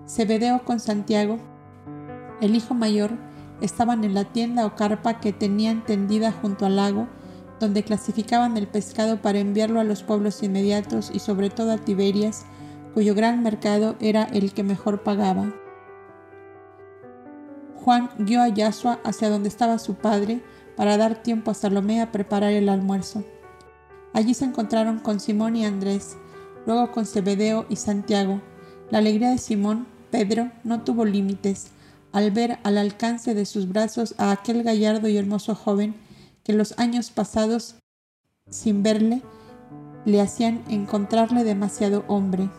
Cebedeo 0.08 0.64
con 0.64 0.80
Santiago, 0.80 1.38
el 2.42 2.56
hijo 2.56 2.74
mayor, 2.74 3.12
estaban 3.62 4.04
en 4.04 4.16
la 4.16 4.24
tienda 4.26 4.66
o 4.66 4.76
carpa 4.76 5.20
que 5.20 5.32
tenían 5.32 5.84
tendida 5.84 6.32
junto 6.32 6.66
al 6.66 6.78
lago, 6.78 7.08
donde 7.60 7.84
clasificaban 7.84 8.58
el 8.58 8.68
pescado 8.68 9.22
para 9.22 9.40
enviarlo 9.40 9.80
a 9.80 9.84
los 9.84 10.02
pueblos 10.02 10.42
inmediatos 10.42 11.12
y 11.14 11.20
sobre 11.20 11.52
todo 11.52 11.72
a 11.72 11.78
Tiberias, 11.78 12.46
cuyo 12.96 13.14
gran 13.14 13.44
mercado 13.44 13.96
era 14.00 14.24
el 14.24 14.54
que 14.54 14.64
mejor 14.64 15.04
pagaba. 15.04 15.54
Juan 17.76 18.10
guió 18.18 18.42
a 18.42 18.48
Yasua 18.48 19.00
hacia 19.04 19.30
donde 19.30 19.50
estaba 19.50 19.78
su 19.78 19.96
padre 19.96 20.42
para 20.76 20.98
dar 20.98 21.22
tiempo 21.22 21.52
a 21.52 21.54
Salomé 21.54 22.02
a 22.02 22.12
preparar 22.12 22.54
el 22.54 22.70
almuerzo. 22.70 23.24
Allí 24.14 24.34
se 24.34 24.46
encontraron 24.46 25.00
con 25.00 25.20
Simón 25.20 25.56
y 25.56 25.66
Andrés, 25.66 26.18
luego 26.66 26.92
con 26.92 27.06
Zebedeo 27.06 27.66
y 27.70 27.76
Santiago. 27.76 28.42
La 28.90 28.98
alegría 29.00 29.30
de 29.30 29.38
Simón, 29.38 29.88
Pedro, 30.12 30.52
no 30.64 30.84
tuvo 30.84 31.06
límites 31.06 31.72
al 32.12 32.32
ver 32.32 32.60
al 32.64 32.78
alcance 32.78 33.34
de 33.34 33.46
sus 33.46 33.68
brazos 33.68 34.16
a 34.18 34.32
aquel 34.32 34.64
gallardo 34.64 35.08
y 35.08 35.18
hermoso 35.18 35.56
joven 35.56 35.96
que 36.44 36.54
los 36.54 36.78
años 36.80 37.12
pasados, 37.12 37.76
sin 38.50 38.82
verle, 38.82 39.22
le 40.06 40.22
hacían 40.22 40.64
encontrarle 40.70 41.44
demasiado 41.44 42.04
hombre. 42.08 42.50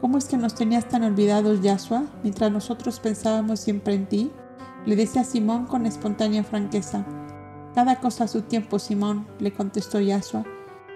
¿Cómo 0.00 0.18
es 0.18 0.24
que 0.26 0.36
nos 0.36 0.54
tenías 0.54 0.88
tan 0.88 1.04
olvidados, 1.04 1.60
Yasua, 1.60 2.04
mientras 2.22 2.50
nosotros 2.50 2.98
pensábamos 3.00 3.60
siempre 3.60 3.94
en 3.94 4.06
ti? 4.06 4.30
le 4.86 4.96
decía 4.96 5.24
Simón 5.24 5.66
con 5.66 5.86
espontánea 5.86 6.44
franqueza. 6.44 7.04
Cada 7.78 8.00
cosa 8.00 8.24
a 8.24 8.26
su 8.26 8.42
tiempo, 8.42 8.80
Simón, 8.80 9.24
le 9.38 9.52
contestó 9.52 10.00
Yasua. 10.00 10.44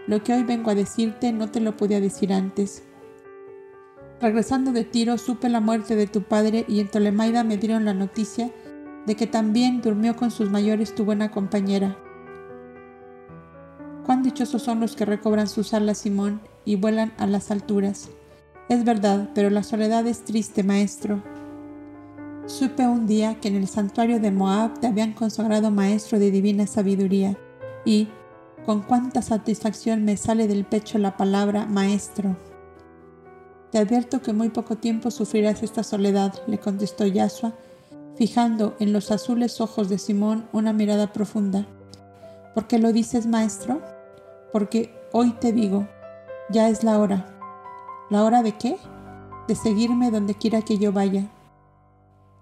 Lo 0.09 0.24
que 0.24 0.33
hoy 0.33 0.43
vengo 0.43 0.68
a 0.68 0.74
decirte 0.74 1.33
no 1.33 1.49
te 1.49 1.61
lo 1.61 1.76
podía 1.76 2.01
decir 2.01 2.33
antes. 2.33 2.83
Regresando 4.20 4.72
de 4.72 4.83
Tiro, 4.83 5.16
supe 5.16 5.49
la 5.49 5.61
muerte 5.61 5.95
de 5.95 6.09
tu 6.09 6.24
padre 6.24 6.64
y 6.66 6.80
en 6.80 6.91
Tolemaida 6.91 7.45
me 7.45 7.57
dieron 7.57 7.85
la 7.85 7.95
noticia 7.95 8.51
de 9.07 9.14
que 9.14 9.28
también 9.28 9.80
durmió 9.80 10.16
con 10.16 10.33
sus 10.33 10.51
mayores 10.51 10.93
tu 10.93 11.05
buena 11.05 11.30
compañera. 11.30 11.97
Cuán 14.05 14.24
dichosos 14.24 14.62
son 14.62 14.80
los 14.80 14.97
que 14.97 15.05
recobran 15.05 15.47
sus 15.47 15.74
alas, 15.74 15.99
Simón, 15.99 16.41
y 16.64 16.74
vuelan 16.74 17.12
a 17.16 17.28
las 17.28 17.53
alturas. 17.53 18.11
Es 18.68 18.83
verdad, 18.83 19.30
pero 19.37 19.51
la 19.51 19.62
soledad 19.62 20.05
es 20.09 20.24
triste, 20.24 20.64
maestro. 20.64 21.22
Supe 22.53 22.87
un 22.87 23.07
día 23.07 23.41
que 23.41 23.49
en 23.49 23.57
el 23.57 23.67
santuario 23.67 24.21
de 24.21 24.31
Moab 24.31 24.79
te 24.79 24.87
habían 24.87 25.15
consagrado 25.15 25.71
maestro 25.71 26.19
de 26.19 26.31
divina 26.31 26.67
sabiduría 26.67 27.39
y, 27.87 28.09
con 28.67 28.83
cuánta 28.83 29.23
satisfacción 29.23 30.05
me 30.05 30.19
sale 30.19 30.47
del 30.47 30.67
pecho 30.67 30.99
la 30.99 31.17
palabra 31.17 31.65
maestro. 31.65 32.37
Te 33.71 33.79
advierto 33.79 34.21
que 34.21 34.35
muy 34.35 34.51
poco 34.51 34.77
tiempo 34.77 35.11
sufrirás 35.11 35.63
esta 35.63 35.83
soledad, 35.83 36.35
le 36.47 36.59
contestó 36.59 37.07
Yasua, 37.07 37.55
fijando 38.17 38.77
en 38.81 38.93
los 38.93 39.11
azules 39.11 39.63
ojos 39.63 39.89
de 39.89 39.97
Simón 39.97 40.47
una 40.53 40.75
mirada 40.75 41.11
profunda. 41.11 41.67
¿Por 42.53 42.67
qué 42.67 42.79
lo 42.79 42.93
dices, 42.93 43.27
maestro? 43.27 43.81
Porque 44.53 44.95
hoy 45.13 45.31
te 45.41 45.55
digo, 45.55 45.89
ya 46.51 46.69
es 46.69 46.85
la 46.85 46.99
hora. 46.99 47.35
¿La 48.11 48.25
hora 48.25 48.43
de 48.43 48.59
qué? 48.59 48.77
De 49.49 49.55
seguirme 49.55 50.11
donde 50.11 50.35
quiera 50.35 50.61
que 50.61 50.77
yo 50.77 50.93
vaya 50.93 51.31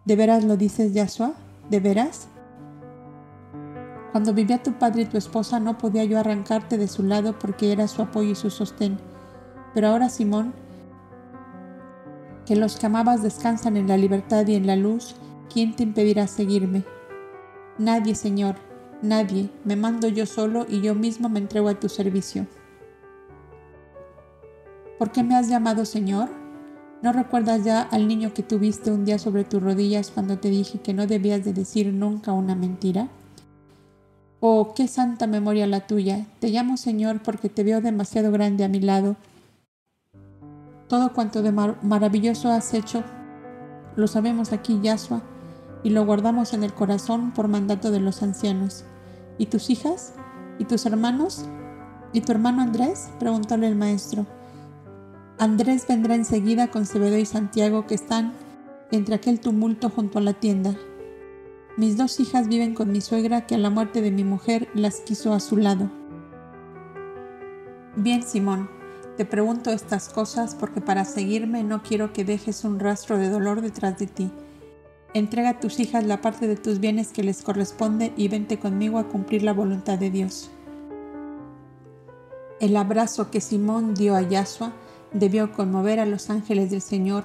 ¿De 0.05 0.16
veras 0.16 0.44
lo 0.44 0.57
dices, 0.57 0.92
Yasua? 0.94 1.34
¿De 1.68 1.80
veras? 1.80 2.28
Cuando 4.12 4.34
vivía 4.34 4.62
tu 4.62 4.72
padre 4.72 5.03
y 5.03 5.07
tu 5.07 5.18
esposa 5.18 5.61
no 5.61 5.78
podía 5.78 6.05
yo 6.05 6.18
arrancarte 6.18 6.78
de 6.78 6.88
su 6.88 7.03
lado 7.03 7.38
porque 7.38 7.70
era 7.70 7.86
su 7.86 8.03
apoyo 8.03 8.30
y 8.30 8.34
su 8.34 8.51
sostén. 8.51 8.98
Pero 9.74 9.88
ahora, 9.88 10.09
Simón, 10.09 10.53
que 12.46 12.57
los 12.57 12.76
que 12.76 12.86
amabas 12.86 13.22
descansan 13.22 13.76
en 13.76 13.86
la 13.86 13.96
libertad 13.96 14.46
y 14.48 14.57
en 14.57 14.66
la 14.66 14.74
luz, 14.74 15.14
¿quién 15.53 15.76
te 15.76 15.84
impedirá 15.84 16.26
seguirme? 16.26 16.82
Nadie, 17.78 18.14
Señor, 18.14 18.57
nadie, 19.03 19.51
me 19.64 19.76
mando 19.76 20.09
yo 20.09 20.26
solo 20.26 20.66
y 20.68 20.80
yo 20.80 20.94
mismo 20.94 21.28
me 21.28 21.38
entrego 21.38 21.68
a 21.68 21.78
tu 21.78 21.88
servicio. 21.88 22.46
¿Por 24.98 25.12
qué 25.12 25.22
me 25.22 25.36
has 25.36 25.48
llamado 25.48 25.85
Señor? 25.85 26.40
¿No 27.02 27.14
recuerdas 27.14 27.64
ya 27.64 27.81
al 27.81 28.09
niño 28.09 28.35
que 28.35 28.43
tuviste 28.43 28.90
un 28.90 29.06
día 29.06 29.18
sobre 29.18 29.44
tus 29.44 29.62
rodillas 29.62 30.10
cuando 30.10 30.39
te 30.39 30.51
dije 30.51 30.81
que 30.81 30.93
no 30.93 31.06
debías 31.06 31.44
de 31.44 31.55
decir 31.55 31.94
nunca 31.94 32.32
una 32.32 32.55
mentira? 32.55 33.09
Oh, 34.40 34.74
qué 34.74 34.86
santa 34.86 35.27
memoria 35.27 35.66
la 35.66 35.86
tuya. 35.86 36.27
Te 36.40 36.48
llamo 36.51 36.77
Señor 36.77 37.22
porque 37.22 37.48
te 37.48 37.64
veo 37.64 37.81
demasiado 37.81 38.31
grande 38.31 38.64
a 38.64 38.68
mi 38.68 38.81
lado. 38.81 39.16
Todo 40.89 41.14
cuanto 41.14 41.40
de 41.40 41.52
maravilloso 41.52 42.51
has 42.51 42.74
hecho, 42.74 43.02
lo 43.97 44.06
sabemos 44.06 44.52
aquí, 44.52 44.78
Yahshua, 44.82 45.22
y 45.82 45.90
lo 45.90 46.05
guardamos 46.05 46.52
en 46.52 46.64
el 46.64 46.74
corazón 46.74 47.32
por 47.32 47.48
mandato 47.48 47.90
de 47.90 48.01
los 48.01 48.22
ancianos. 48.22 48.85
¿Y 49.39 49.47
tus 49.47 49.70
hijas? 49.70 50.14
¿Y 50.59 50.64
tus 50.64 50.85
hermanos? 50.85 51.47
¿Y 52.12 52.20
tu 52.20 52.32
hermano 52.32 52.60
Andrés? 52.60 53.09
preguntóle 53.18 53.68
el 53.68 53.77
maestro. 53.77 54.27
Andrés 55.41 55.87
vendrá 55.89 56.17
enseguida 56.17 56.71
con 56.71 56.85
Cebedo 56.85 57.17
y 57.17 57.25
Santiago 57.25 57.87
que 57.87 57.95
están 57.95 58.35
entre 58.91 59.15
aquel 59.15 59.41
tumulto 59.41 59.89
junto 59.89 60.19
a 60.19 60.21
la 60.21 60.35
tienda. 60.35 60.77
Mis 61.79 61.97
dos 61.97 62.21
hijas 62.21 62.47
viven 62.47 62.75
con 62.75 62.93
mi 62.93 63.01
suegra 63.01 63.47
que 63.47 63.55
a 63.55 63.59
la 63.59 63.71
muerte 63.71 64.03
de 64.03 64.11
mi 64.11 64.23
mujer 64.23 64.69
las 64.75 65.01
quiso 65.01 65.33
a 65.33 65.41
su 65.41 65.57
lado. 65.57 65.91
Bien, 67.97 68.23
Simón, 68.23 68.69
te 69.17 69.25
pregunto 69.25 69.71
estas 69.71 70.11
cosas 70.11 70.55
porque 70.55 70.83
para 70.83 71.07
seguirme 71.07 71.65
no 71.65 71.83
quiero 71.83 72.12
que 72.12 72.27
dejes 72.27 72.62
un 72.65 72.79
rastro 72.79 73.17
de 73.17 73.31
dolor 73.31 73.62
detrás 73.62 73.99
de 73.99 74.09
ti. 74.09 74.31
Entrega 75.15 75.49
a 75.49 75.59
tus 75.59 75.81
hijas 75.81 76.05
la 76.05 76.21
parte 76.21 76.49
de 76.49 76.57
tus 76.57 76.81
bienes 76.81 77.12
que 77.12 77.23
les 77.23 77.41
corresponde 77.41 78.12
y 78.15 78.29
vente 78.29 78.59
conmigo 78.59 78.99
a 78.99 79.09
cumplir 79.09 79.43
la 79.43 79.55
voluntad 79.55 79.99
de 79.99 80.11
Dios. 80.11 80.51
El 82.61 82.77
abrazo 82.77 83.31
que 83.31 83.41
Simón 83.41 83.95
dio 83.95 84.15
a 84.15 84.21
Yahshua 84.21 84.75
debió 85.12 85.53
conmover 85.53 86.01
a 86.01 86.07
los 86.07 86.31
ángeles 86.31 86.70
del 86.70 86.81
Señor 86.81 87.24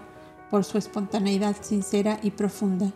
por 0.50 0.64
su 0.64 0.78
espontaneidad 0.78 1.56
sincera 1.62 2.20
y 2.22 2.32
profunda. 2.32 2.92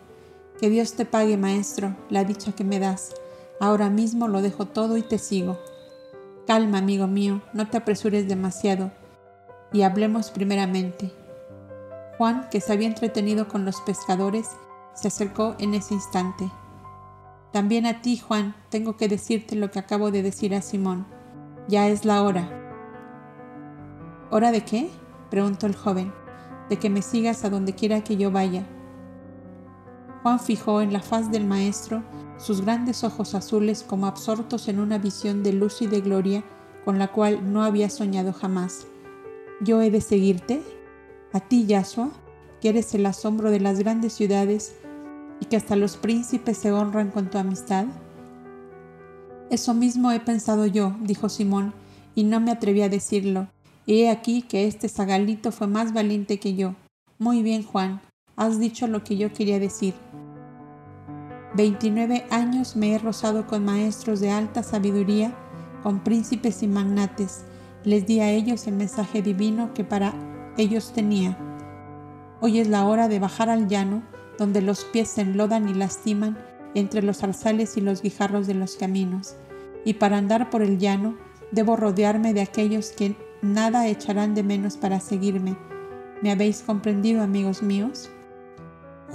Que 0.59 0.69
Dios 0.69 0.93
te 0.93 1.05
pague, 1.05 1.37
Maestro, 1.37 1.95
la 2.09 2.23
dicha 2.23 2.51
que 2.51 2.63
me 2.63 2.79
das. 2.79 3.13
Ahora 3.59 3.89
mismo 3.89 4.27
lo 4.27 4.41
dejo 4.41 4.65
todo 4.65 4.97
y 4.97 5.01
te 5.01 5.17
sigo. 5.17 5.57
Calma, 6.47 6.79
amigo 6.79 7.07
mío, 7.07 7.41
no 7.53 7.67
te 7.67 7.77
apresures 7.77 8.27
demasiado, 8.27 8.91
y 9.71 9.83
hablemos 9.83 10.31
primeramente. 10.31 11.13
Juan, 12.17 12.47
que 12.49 12.59
se 12.59 12.73
había 12.73 12.87
entretenido 12.87 13.47
con 13.47 13.65
los 13.65 13.79
pescadores, 13.81 14.49
se 14.93 15.07
acercó 15.07 15.55
en 15.59 15.73
ese 15.73 15.93
instante. 15.93 16.49
También 17.51 17.85
a 17.85 18.01
ti, 18.01 18.17
Juan, 18.17 18.55
tengo 18.69 18.97
que 18.97 19.07
decirte 19.07 19.55
lo 19.55 19.71
que 19.71 19.79
acabo 19.79 20.11
de 20.11 20.23
decir 20.23 20.53
a 20.53 20.61
Simón. 20.61 21.05
Ya 21.67 21.87
es 21.87 22.03
la 22.03 22.23
hora. 22.23 22.68
¿Hora 24.31 24.51
de 24.51 24.63
qué? 24.63 24.89
preguntó 25.31 25.65
el 25.65 25.75
joven. 25.75 26.13
De 26.69 26.77
que 26.77 26.89
me 26.89 27.01
sigas 27.01 27.43
a 27.43 27.49
donde 27.49 27.73
quiera 27.73 28.03
que 28.03 28.15
yo 28.15 28.29
vaya. 28.29 28.63
Juan 30.21 30.39
fijó 30.39 30.81
en 30.81 30.93
la 30.93 31.01
faz 31.01 31.31
del 31.31 31.45
maestro 31.45 32.03
sus 32.37 32.61
grandes 32.61 33.03
ojos 33.03 33.33
azules 33.33 33.83
como 33.83 34.05
absortos 34.05 34.67
en 34.67 34.79
una 34.79 34.97
visión 34.97 35.43
de 35.43 35.53
luz 35.53 35.81
y 35.81 35.87
de 35.87 36.01
gloria 36.01 36.43
con 36.85 36.99
la 36.99 37.11
cual 37.11 37.51
no 37.51 37.63
había 37.63 37.89
soñado 37.89 38.31
jamás. 38.31 38.85
¿Yo 39.61 39.81
he 39.81 39.89
de 39.89 40.01
seguirte? 40.01 40.61
¿A 41.33 41.39
ti, 41.39 41.65
Yahshua, 41.65 42.09
que 42.61 42.69
eres 42.69 42.93
el 42.93 43.05
asombro 43.05 43.51
de 43.51 43.59
las 43.59 43.79
grandes 43.79 44.13
ciudades 44.13 44.75
y 45.39 45.45
que 45.45 45.57
hasta 45.57 45.75
los 45.75 45.97
príncipes 45.97 46.57
se 46.57 46.71
honran 46.71 47.11
con 47.11 47.29
tu 47.29 47.37
amistad? 47.37 47.85
Eso 49.49 49.73
mismo 49.73 50.11
he 50.11 50.19
pensado 50.19 50.65
yo, 50.65 50.95
dijo 51.01 51.29
Simón, 51.29 51.73
y 52.15 52.23
no 52.23 52.39
me 52.39 52.51
atreví 52.51 52.81
a 52.81 52.89
decirlo, 52.89 53.47
He 53.91 54.07
aquí 54.07 54.43
que 54.43 54.67
este 54.67 54.87
zagalito 54.87 55.51
fue 55.51 55.65
más 55.65 55.93
valiente 55.93 56.39
que 56.39 56.53
yo. 56.53 56.75
Muy 57.17 57.41
bien, 57.41 57.63
Juan, 57.63 58.01
has 58.35 58.59
dicho 58.59 58.85
lo 58.85 59.03
que 59.03 59.17
yo 59.17 59.33
quería 59.33 59.57
decir. 59.57 59.95
Veintinueve 61.55 62.23
años 62.29 62.75
me 62.75 62.93
he 62.93 62.99
rozado 62.99 63.47
con 63.47 63.65
maestros 63.65 64.19
de 64.19 64.29
alta 64.29 64.61
sabiduría, 64.61 65.33
con 65.81 66.03
príncipes 66.03 66.61
y 66.61 66.67
magnates. 66.67 67.45
Les 67.83 68.05
di 68.05 68.19
a 68.19 68.29
ellos 68.29 68.67
el 68.67 68.75
mensaje 68.75 69.23
divino 69.23 69.73
que 69.73 69.83
para 69.83 70.13
ellos 70.55 70.93
tenía. 70.93 71.35
Hoy 72.41 72.59
es 72.59 72.67
la 72.67 72.85
hora 72.85 73.07
de 73.07 73.17
bajar 73.17 73.49
al 73.49 73.67
llano, 73.67 74.03
donde 74.37 74.61
los 74.61 74.85
pies 74.85 75.09
se 75.09 75.21
enlodan 75.21 75.67
y 75.67 75.73
lastiman 75.73 76.37
entre 76.75 77.01
los 77.01 77.17
zarzales 77.17 77.75
y 77.75 77.81
los 77.81 78.03
guijarros 78.03 78.45
de 78.45 78.53
los 78.53 78.75
caminos. 78.75 79.33
Y 79.83 79.95
para 79.95 80.19
andar 80.19 80.51
por 80.51 80.61
el 80.61 80.77
llano, 80.77 81.17
debo 81.51 81.75
rodearme 81.75 82.35
de 82.35 82.41
aquellos 82.41 82.91
que 82.91 83.15
nada 83.41 83.87
echarán 83.87 84.35
de 84.35 84.43
menos 84.43 84.77
para 84.77 84.99
seguirme. 84.99 85.55
¿Me 86.21 86.31
habéis 86.31 86.61
comprendido, 86.61 87.21
amigos 87.21 87.63
míos? 87.63 88.09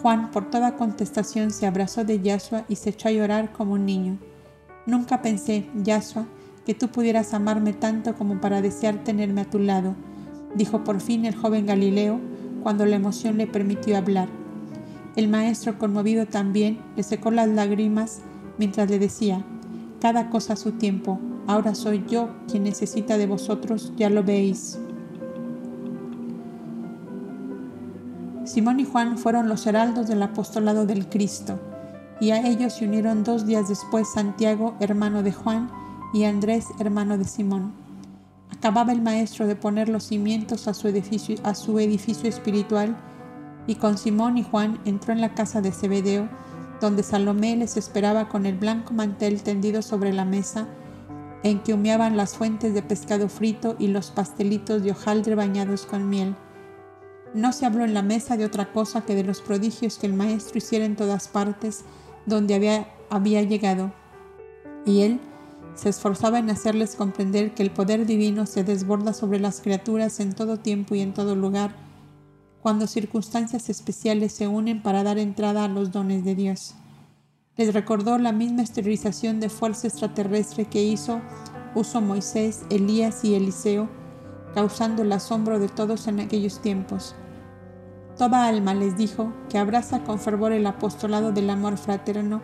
Juan, 0.00 0.30
por 0.30 0.50
toda 0.50 0.76
contestación, 0.76 1.50
se 1.50 1.66
abrazó 1.66 2.04
de 2.04 2.20
Yahshua 2.20 2.64
y 2.68 2.76
se 2.76 2.90
echó 2.90 3.08
a 3.08 3.12
llorar 3.12 3.52
como 3.52 3.74
un 3.74 3.86
niño. 3.86 4.18
Nunca 4.86 5.22
pensé, 5.22 5.68
Yahshua, 5.74 6.26
que 6.64 6.74
tú 6.74 6.88
pudieras 6.88 7.34
amarme 7.34 7.72
tanto 7.72 8.14
como 8.14 8.40
para 8.40 8.62
desear 8.62 9.04
tenerme 9.04 9.42
a 9.42 9.50
tu 9.50 9.58
lado, 9.58 9.94
dijo 10.54 10.84
por 10.84 11.00
fin 11.00 11.24
el 11.24 11.34
joven 11.34 11.66
Galileo 11.66 12.20
cuando 12.62 12.86
la 12.86 12.96
emoción 12.96 13.36
le 13.36 13.46
permitió 13.46 13.96
hablar. 13.96 14.28
El 15.16 15.28
maestro, 15.28 15.78
conmovido 15.78 16.26
también, 16.26 16.80
le 16.96 17.02
secó 17.02 17.30
las 17.30 17.48
lágrimas 17.48 18.22
mientras 18.58 18.90
le 18.90 18.98
decía, 18.98 19.44
cada 20.00 20.30
cosa 20.30 20.54
a 20.54 20.56
su 20.56 20.72
tiempo, 20.72 21.20
ahora 21.46 21.74
soy 21.74 22.04
yo 22.08 22.28
quien 22.50 22.64
necesita 22.64 23.18
de 23.18 23.26
vosotros, 23.26 23.92
ya 23.96 24.10
lo 24.10 24.22
veis. 24.22 24.78
Simón 28.44 28.78
y 28.78 28.84
Juan 28.84 29.16
fueron 29.16 29.48
los 29.48 29.66
heraldos 29.66 30.06
del 30.06 30.22
apostolado 30.22 30.86
del 30.86 31.08
Cristo, 31.08 31.58
y 32.20 32.30
a 32.30 32.46
ellos 32.46 32.74
se 32.74 32.86
unieron 32.86 33.24
dos 33.24 33.46
días 33.46 33.68
después 33.68 34.06
Santiago, 34.12 34.76
hermano 34.80 35.22
de 35.22 35.32
Juan, 35.32 35.70
y 36.12 36.24
Andrés, 36.24 36.66
hermano 36.78 37.18
de 37.18 37.24
Simón. 37.24 37.72
Acababa 38.50 38.92
el 38.92 39.02
maestro 39.02 39.46
de 39.46 39.56
poner 39.56 39.88
los 39.88 40.04
cimientos 40.04 40.68
a 40.68 40.74
su 40.74 40.88
edificio, 40.88 42.28
espiritual, 42.28 42.96
y 43.66 43.74
con 43.76 43.98
Simón 43.98 44.38
y 44.38 44.44
Juan 44.44 44.78
entró 44.84 45.12
en 45.12 45.20
la 45.20 45.34
casa 45.34 45.60
de 45.60 45.72
Zebedeo, 45.72 46.28
donde 46.80 47.02
Salomé 47.02 47.56
les 47.56 47.76
esperaba 47.76 48.28
con 48.28 48.46
el 48.46 48.56
blanco 48.56 48.94
mantel 48.94 49.42
tendido 49.42 49.82
sobre 49.82 50.12
la 50.12 50.24
mesa, 50.24 50.66
en 51.44 51.60
que 51.60 51.74
humeaban 51.74 52.16
las 52.16 52.34
fuentes 52.34 52.72
de 52.72 52.82
pescado 52.82 53.28
frito 53.28 53.76
y 53.78 53.88
los 53.88 54.10
pastelitos 54.10 54.82
de 54.82 54.90
hojaldre 54.90 55.34
bañados 55.34 55.84
con 55.84 56.08
miel. 56.08 56.34
No 57.34 57.52
se 57.52 57.66
habló 57.66 57.84
en 57.84 57.92
la 57.92 58.02
mesa 58.02 58.38
de 58.38 58.46
otra 58.46 58.72
cosa 58.72 59.04
que 59.04 59.14
de 59.14 59.24
los 59.24 59.42
prodigios 59.42 59.98
que 59.98 60.06
el 60.06 60.14
Maestro 60.14 60.56
hiciera 60.56 60.86
en 60.86 60.96
todas 60.96 61.28
partes 61.28 61.84
donde 62.24 62.54
había, 62.54 62.88
había 63.10 63.42
llegado. 63.42 63.92
Y 64.86 65.02
él 65.02 65.20
se 65.74 65.90
esforzaba 65.90 66.38
en 66.38 66.48
hacerles 66.48 66.96
comprender 66.96 67.52
que 67.52 67.62
el 67.62 67.70
poder 67.70 68.06
divino 68.06 68.46
se 68.46 68.64
desborda 68.64 69.12
sobre 69.12 69.38
las 69.38 69.60
criaturas 69.60 70.20
en 70.20 70.32
todo 70.32 70.58
tiempo 70.58 70.94
y 70.94 71.00
en 71.00 71.12
todo 71.12 71.34
lugar, 71.34 71.74
cuando 72.62 72.86
circunstancias 72.86 73.68
especiales 73.68 74.32
se 74.32 74.48
unen 74.48 74.82
para 74.82 75.02
dar 75.02 75.18
entrada 75.18 75.64
a 75.64 75.68
los 75.68 75.92
dones 75.92 76.24
de 76.24 76.34
Dios. 76.34 76.74
Les 77.56 77.72
recordó 77.72 78.18
la 78.18 78.32
misma 78.32 78.62
esterilización 78.62 79.38
de 79.38 79.48
fuerza 79.48 79.86
extraterrestre 79.86 80.64
que 80.64 80.82
hizo 80.82 81.20
uso 81.76 82.00
Moisés, 82.00 82.64
Elías 82.68 83.24
y 83.24 83.34
Eliseo, 83.34 83.88
causando 84.54 85.02
el 85.02 85.12
asombro 85.12 85.60
de 85.60 85.68
todos 85.68 86.08
en 86.08 86.18
aquellos 86.18 86.60
tiempos. 86.60 87.14
Toda 88.16 88.46
alma 88.46 88.74
les 88.74 88.96
dijo 88.96 89.32
que 89.48 89.58
abraza 89.58 90.02
con 90.02 90.18
fervor 90.18 90.52
el 90.52 90.66
apostolado 90.66 91.32
del 91.32 91.50
amor 91.50 91.76
fraterno 91.78 92.42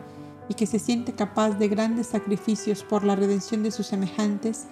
y 0.48 0.54
que 0.54 0.66
se 0.66 0.78
siente 0.78 1.12
capaz 1.12 1.50
de 1.58 1.68
grandes 1.68 2.08
sacrificios 2.08 2.82
por 2.82 3.04
la 3.04 3.14
redención 3.14 3.62
de 3.62 3.70
sus 3.70 3.86
semejantes, 3.86 4.66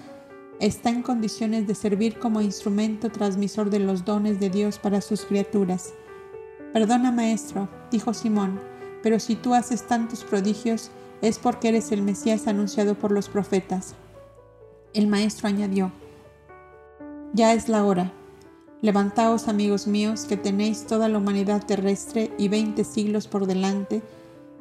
está 0.60 0.90
en 0.90 1.02
condiciones 1.02 1.66
de 1.66 1.74
servir 1.76 2.18
como 2.18 2.40
instrumento 2.40 3.10
transmisor 3.10 3.70
de 3.70 3.78
los 3.78 4.04
dones 4.04 4.40
de 4.40 4.50
Dios 4.50 4.78
para 4.78 5.00
sus 5.00 5.24
criaturas. 5.24 5.94
Perdona, 6.72 7.12
maestro, 7.12 7.68
dijo 7.92 8.12
Simón, 8.12 8.60
pero 9.02 9.20
si 9.20 9.36
tú 9.36 9.54
haces 9.54 9.86
tantos 9.86 10.24
prodigios 10.24 10.90
es 11.22 11.38
porque 11.38 11.68
eres 11.68 11.92
el 11.92 12.02
Mesías 12.02 12.46
anunciado 12.46 12.94
por 12.94 13.12
los 13.12 13.28
profetas. 13.28 13.94
El 14.94 15.06
maestro 15.06 15.48
añadió, 15.48 15.92
Ya 17.32 17.52
es 17.52 17.68
la 17.68 17.84
hora. 17.84 18.12
Levantaos, 18.80 19.48
amigos 19.48 19.86
míos, 19.86 20.26
que 20.28 20.36
tenéis 20.36 20.86
toda 20.86 21.08
la 21.08 21.18
humanidad 21.18 21.66
terrestre 21.66 22.30
y 22.38 22.48
veinte 22.48 22.84
siglos 22.84 23.26
por 23.26 23.46
delante, 23.46 24.02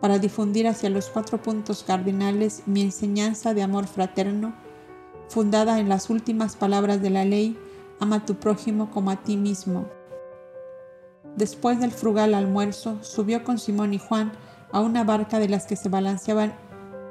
para 0.01 0.19
difundir 0.19 0.67
hacia 0.67 0.89
los 0.89 1.09
cuatro 1.09 1.41
puntos 1.41 1.83
cardinales 1.83 2.63
mi 2.65 2.81
enseñanza 2.81 3.53
de 3.53 3.63
amor 3.63 3.87
fraterno, 3.87 4.53
fundada 5.29 5.79
en 5.79 5.89
las 5.89 6.09
últimas 6.09 6.55
palabras 6.55 7.01
de 7.01 7.09
la 7.09 7.25
ley, 7.25 7.57
ama 7.99 8.17
a 8.17 8.25
tu 8.25 8.35
prójimo 8.35 8.91
como 8.91 9.11
a 9.11 9.17
ti 9.17 9.37
mismo. 9.37 9.87
Después 11.37 11.79
del 11.79 11.91
frugal 11.91 12.33
almuerzo, 12.33 12.97
subió 13.01 13.43
con 13.43 13.59
Simón 13.59 13.93
y 13.93 13.99
Juan 13.99 14.33
a 14.71 14.81
una 14.81 15.03
barca 15.03 15.39
de 15.39 15.47
las 15.47 15.67
que 15.67 15.75
se 15.75 15.87
balanceaban 15.87 16.53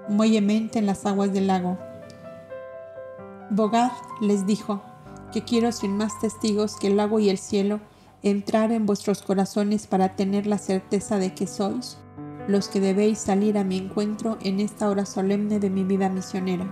muellemente 0.09 0.78
en 0.78 0.86
las 0.86 1.07
aguas 1.07 1.32
del 1.32 1.47
lago. 1.47 1.78
Bogart 3.51 3.94
les 4.20 4.44
dijo 4.44 4.82
que 5.32 5.44
quiero 5.44 5.70
sin 5.70 5.97
más 5.97 6.19
testigos 6.20 6.77
que 6.77 6.89
el 6.89 6.97
lago 6.97 7.20
y 7.20 7.31
el 7.31 7.39
cielo 7.39 7.81
entrar 8.23 8.73
en 8.73 8.85
vuestros 8.85 9.23
corazones 9.23 9.86
para 9.86 10.16
tener 10.16 10.47
la 10.47 10.59
certeza 10.59 11.19
de 11.19 11.32
que 11.32 11.47
sois 11.47 11.98
los 12.48 12.69
que 12.69 12.81
debéis 12.81 13.19
salir 13.19 13.59
a 13.59 13.65
mi 13.65 13.77
encuentro 13.77 14.39
en 14.40 14.61
esta 14.61 14.89
hora 14.89 15.05
solemne 15.05 15.59
de 15.59 15.70
mi 15.70 15.85
vida 15.85 16.09
misionera. 16.09 16.66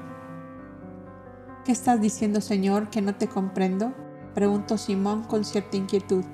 ¿Qué 1.64 1.72
estás 1.72 2.00
diciendo, 2.00 2.40
Señor, 2.40 2.90
que 2.90 3.02
no 3.02 3.14
te 3.14 3.28
comprendo? 3.28 3.92
preguntó 4.34 4.78
Simón 4.78 5.24
con 5.24 5.44
cierta 5.44 5.76
inquietud. 5.76 6.24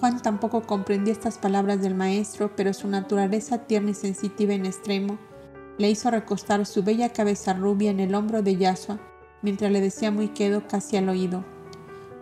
Juan 0.00 0.22
tampoco 0.22 0.62
comprendía 0.62 1.12
estas 1.12 1.36
palabras 1.36 1.82
del 1.82 1.94
maestro, 1.94 2.56
pero 2.56 2.72
su 2.72 2.88
naturaleza 2.88 3.58
tierna 3.66 3.90
y 3.90 3.94
sensitiva 3.94 4.54
en 4.54 4.64
extremo 4.64 5.18
le 5.76 5.90
hizo 5.90 6.10
recostar 6.10 6.64
su 6.64 6.82
bella 6.82 7.12
cabeza 7.12 7.52
rubia 7.52 7.90
en 7.90 8.00
el 8.00 8.14
hombro 8.14 8.42
de 8.42 8.56
Yasua 8.56 8.98
mientras 9.42 9.70
le 9.70 9.80
decía 9.80 10.10
muy 10.10 10.28
quedo 10.28 10.66
casi 10.66 10.96
al 10.96 11.08
oído. 11.08 11.44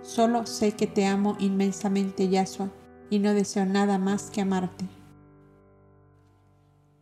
Solo 0.02 0.46
sé 0.46 0.72
que 0.72 0.86
te 0.86 1.06
amo 1.06 1.36
inmensamente, 1.38 2.28
Yasua, 2.28 2.70
y 3.10 3.18
no 3.18 3.34
deseo 3.34 3.64
nada 3.64 3.98
más 3.98 4.30
que 4.30 4.40
amarte. 4.40 4.86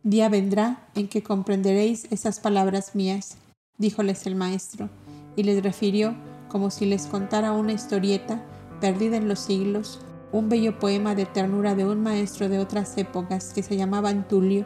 Día 0.03 0.29
vendrá 0.29 0.87
en 0.95 1.07
que 1.07 1.23
comprenderéis 1.23 2.07
esas 2.11 2.39
palabras 2.39 2.95
mías, 2.95 3.37
díjoles 3.77 4.25
el 4.25 4.35
maestro, 4.35 4.89
y 5.35 5.43
les 5.43 5.61
refirió, 5.61 6.15
como 6.47 6.71
si 6.71 6.85
les 6.85 7.07
contara 7.07 7.51
una 7.51 7.73
historieta 7.73 8.41
perdida 8.79 9.17
en 9.17 9.27
los 9.27 9.39
siglos, 9.39 9.99
un 10.31 10.49
bello 10.49 10.77
poema 10.77 11.15
de 11.15 11.25
ternura 11.25 11.75
de 11.75 11.85
un 11.85 12.03
maestro 12.03 12.49
de 12.49 12.59
otras 12.59 12.97
épocas 12.97 13.53
que 13.53 13.63
se 13.63 13.77
llamaba 13.77 14.09
Antulio 14.09 14.65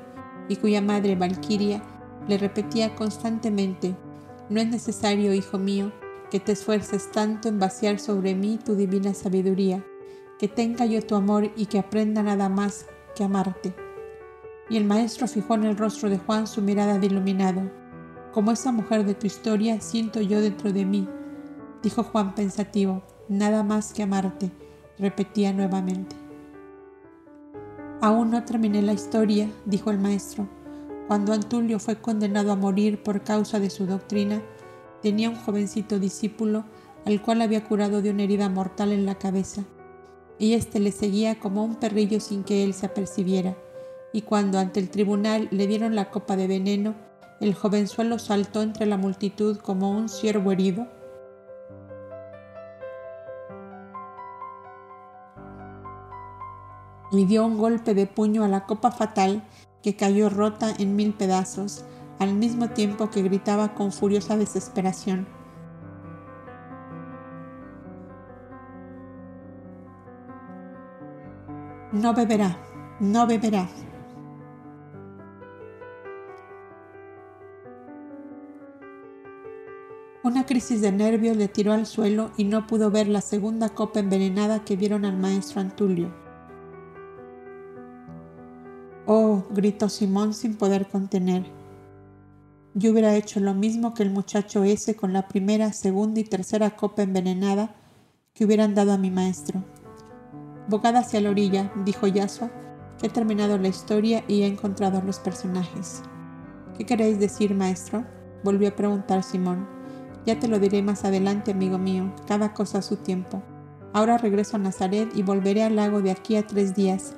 y 0.50 0.56
cuya 0.56 0.82
madre 0.82 1.16
Valquiria 1.16 1.84
le 2.28 2.38
repetía 2.38 2.96
constantemente, 2.96 3.96
no 4.50 4.60
es 4.60 4.68
necesario, 4.68 5.34
hijo 5.34 5.58
mío, 5.58 5.92
que 6.30 6.40
te 6.40 6.54
esfuerces 6.54 7.12
tanto 7.12 7.48
en 7.48 7.60
vaciar 7.60 8.00
sobre 8.00 8.36
mí 8.36 8.60
tu 8.64 8.76
divina 8.76 9.14
sabiduría, 9.14 9.86
que 10.40 10.48
tenga 10.48 10.86
yo 10.86 11.02
tu 11.02 11.16
amor 11.16 11.52
y 11.56 11.68
que 11.68 11.80
aprenda 11.80 12.24
nada 12.24 12.50
más 12.50 12.86
que 13.16 13.24
amarte. 13.24 13.74
Y 14.70 14.78
el 14.78 14.86
maestro 14.86 15.28
fijó 15.28 15.56
en 15.56 15.66
el 15.66 15.78
rostro 15.78 16.10
de 16.10 16.18
Juan 16.18 16.48
su 16.48 16.62
mirada 16.62 16.98
de 16.98 17.08
iluminado. 17.08 17.70
Como 18.34 18.52
esa 18.52 18.72
mujer 18.72 19.06
de 19.06 19.14
tu 19.14 19.28
historia 19.28 19.82
siento 19.82 20.22
yo 20.22 20.42
dentro 20.42 20.72
de 20.72 20.86
mí, 20.86 21.08
dijo 21.84 22.04
Juan 22.04 22.34
pensativo, 22.34 23.04
nada 23.28 23.64
más 23.64 23.94
que 23.94 24.04
amarte, 24.04 24.52
repetía 25.02 25.52
nuevamente. 25.52 26.16
Aún 28.00 28.32
no 28.32 28.46
terminé 28.46 28.82
la 28.82 28.94
historia, 28.94 29.50
dijo 29.66 29.92
el 29.92 30.00
maestro. 30.00 30.48
Cuando 31.08 31.34
Antulio 31.34 31.80
fue 31.80 31.98
condenado 31.98 32.52
a 32.52 32.56
morir 32.56 33.04
por 33.04 33.22
causa 33.24 33.60
de 33.60 33.70
su 33.70 33.86
doctrina, 33.86 34.42
tenía 35.02 35.30
un 35.30 35.36
jovencito 35.36 36.00
discípulo 36.00 36.64
al 37.06 37.22
cual 37.22 37.42
había 37.42 37.66
curado 37.66 38.02
de 38.02 38.12
una 38.12 38.24
herida 38.24 38.48
mortal 38.48 38.92
en 38.92 39.06
la 39.06 39.16
cabeza, 39.16 39.64
y 40.38 40.54
éste 40.54 40.80
le 40.80 40.92
seguía 40.92 41.40
como 41.40 41.66
un 41.66 41.76
perrillo 41.76 42.20
sin 42.20 42.44
que 42.44 42.64
él 42.64 42.74
se 42.74 42.86
apercibiera, 42.86 43.58
y 44.14 44.22
cuando 44.22 44.60
ante 44.60 44.80
el 44.80 44.90
tribunal 44.90 45.48
le 45.52 45.68
dieron 45.68 45.96
la 45.96 46.10
copa 46.12 46.36
de 46.36 46.48
veneno, 46.48 46.96
el 47.40 47.56
jovenzuelo 47.56 48.20
saltó 48.20 48.62
entre 48.62 48.86
la 48.86 48.98
multitud 48.98 49.58
como 49.58 49.92
un 49.92 50.10
ciervo 50.10 50.52
herido. 50.52 50.88
Y 57.12 57.26
dio 57.26 57.46
un 57.46 57.58
golpe 57.58 57.94
de 57.94 58.08
puño 58.08 58.44
a 58.44 58.48
la 58.48 58.66
copa 58.66 58.92
fatal 58.92 59.44
que 59.84 59.96
cayó 59.96 60.30
rota 60.30 60.74
en 60.78 60.96
mil 60.96 61.14
pedazos, 61.14 61.86
al 62.20 62.34
mismo 62.34 62.70
tiempo 62.70 63.10
que 63.10 63.22
gritaba 63.22 63.74
con 63.74 63.92
furiosa 63.92 64.38
desesperación. 64.38 65.28
No 71.92 72.14
beberá, 72.14 72.58
no 73.00 73.28
beberá. 73.28 73.68
Una 80.24 80.46
crisis 80.46 80.82
de 80.82 80.92
nervios 80.92 81.36
le 81.36 81.48
tiró 81.48 81.74
al 81.74 81.88
suelo 81.88 82.32
y 82.38 82.44
no 82.44 82.68
pudo 82.68 82.92
ver 82.92 83.08
la 83.08 83.22
segunda 83.22 83.70
copa 83.70 84.00
envenenada 84.00 84.64
que 84.64 84.76
vieron 84.76 85.04
al 85.04 85.18
maestro 85.18 85.60
Antulio. 85.60 86.21
Gritó 89.54 89.90
Simón 89.90 90.34
sin 90.34 90.56
poder 90.56 90.88
contener. 90.88 91.46
Yo 92.74 92.92
hubiera 92.92 93.16
hecho 93.16 93.40
lo 93.40 93.54
mismo 93.54 93.94
que 93.94 94.04
el 94.04 94.12
muchacho 94.12 94.64
ese 94.64 94.96
con 94.96 95.12
la 95.12 95.28
primera, 95.28 95.74
segunda 95.74 96.20
y 96.20 96.24
tercera 96.24 96.72
copa 96.72 97.04
envenenada 97.04 97.76
que 98.34 98.46
hubieran 98.46 98.74
dado 98.74 98.94
a 98.94 98.98
mi 98.98 99.12
maestro. 99.12 99.64
Bogada 100.68 101.00
hacia 101.00 101.20
la 101.20 101.32
orilla, 101.32 101.72
dijo 101.84 102.08
Yasua, 102.08 102.50
he 103.02 103.10
terminado 103.10 103.58
la 103.58 103.68
historia 103.68 104.24
y 104.28 104.44
he 104.44 104.48
encontrado 104.48 105.00
a 105.00 105.04
los 105.04 105.20
personajes. 105.20 106.02
¿Qué 106.78 106.86
queréis 106.86 107.20
decir, 107.20 107.54
maestro? 107.54 108.06
volvió 108.44 108.70
a 108.70 108.76
preguntar 108.76 109.24
Simón. 109.24 109.68
Ya 110.26 110.40
te 110.40 110.48
lo 110.48 110.60
diré 110.60 110.82
más 110.82 111.04
adelante, 111.04 111.52
amigo 111.52 111.78
mío, 111.78 112.14
cada 112.28 112.54
cosa 112.54 112.78
a 112.78 112.82
su 112.82 112.98
tiempo. 112.98 113.42
Ahora 113.94 114.18
regreso 114.18 114.56
a 114.56 114.60
Nazaret 114.60 115.12
y 115.16 115.24
volveré 115.24 115.64
al 115.64 115.76
lago 115.76 116.02
de 116.02 116.12
aquí 116.12 116.38
a 116.38 116.48
tres 116.48 116.74
días. 116.76 117.16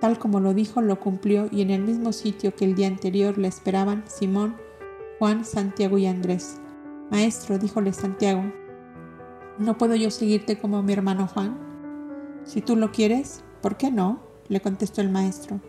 Tal 0.00 0.18
como 0.18 0.38
lo 0.40 0.54
dijo, 0.54 0.80
lo 0.80 1.00
cumplió 1.00 1.48
y 1.50 1.62
en 1.62 1.70
el 1.70 1.82
mismo 1.82 2.12
sitio 2.12 2.54
que 2.54 2.64
el 2.64 2.74
día 2.74 2.86
anterior 2.86 3.36
le 3.36 3.48
esperaban 3.48 4.04
Simón, 4.06 4.56
Juan, 5.18 5.44
Santiago 5.44 5.98
y 5.98 6.06
Andrés. 6.06 6.60
Maestro, 7.10 7.58
díjole 7.58 7.92
Santiago, 7.92 8.44
¿no 9.58 9.76
puedo 9.76 9.96
yo 9.96 10.10
seguirte 10.10 10.58
como 10.58 10.82
mi 10.82 10.92
hermano 10.92 11.26
Juan? 11.26 11.58
Si 12.44 12.60
tú 12.60 12.76
lo 12.76 12.92
quieres, 12.92 13.42
¿por 13.60 13.76
qué 13.76 13.90
no? 13.90 14.28
le 14.48 14.60
contestó 14.60 15.00
el 15.00 15.10
maestro. 15.10 15.60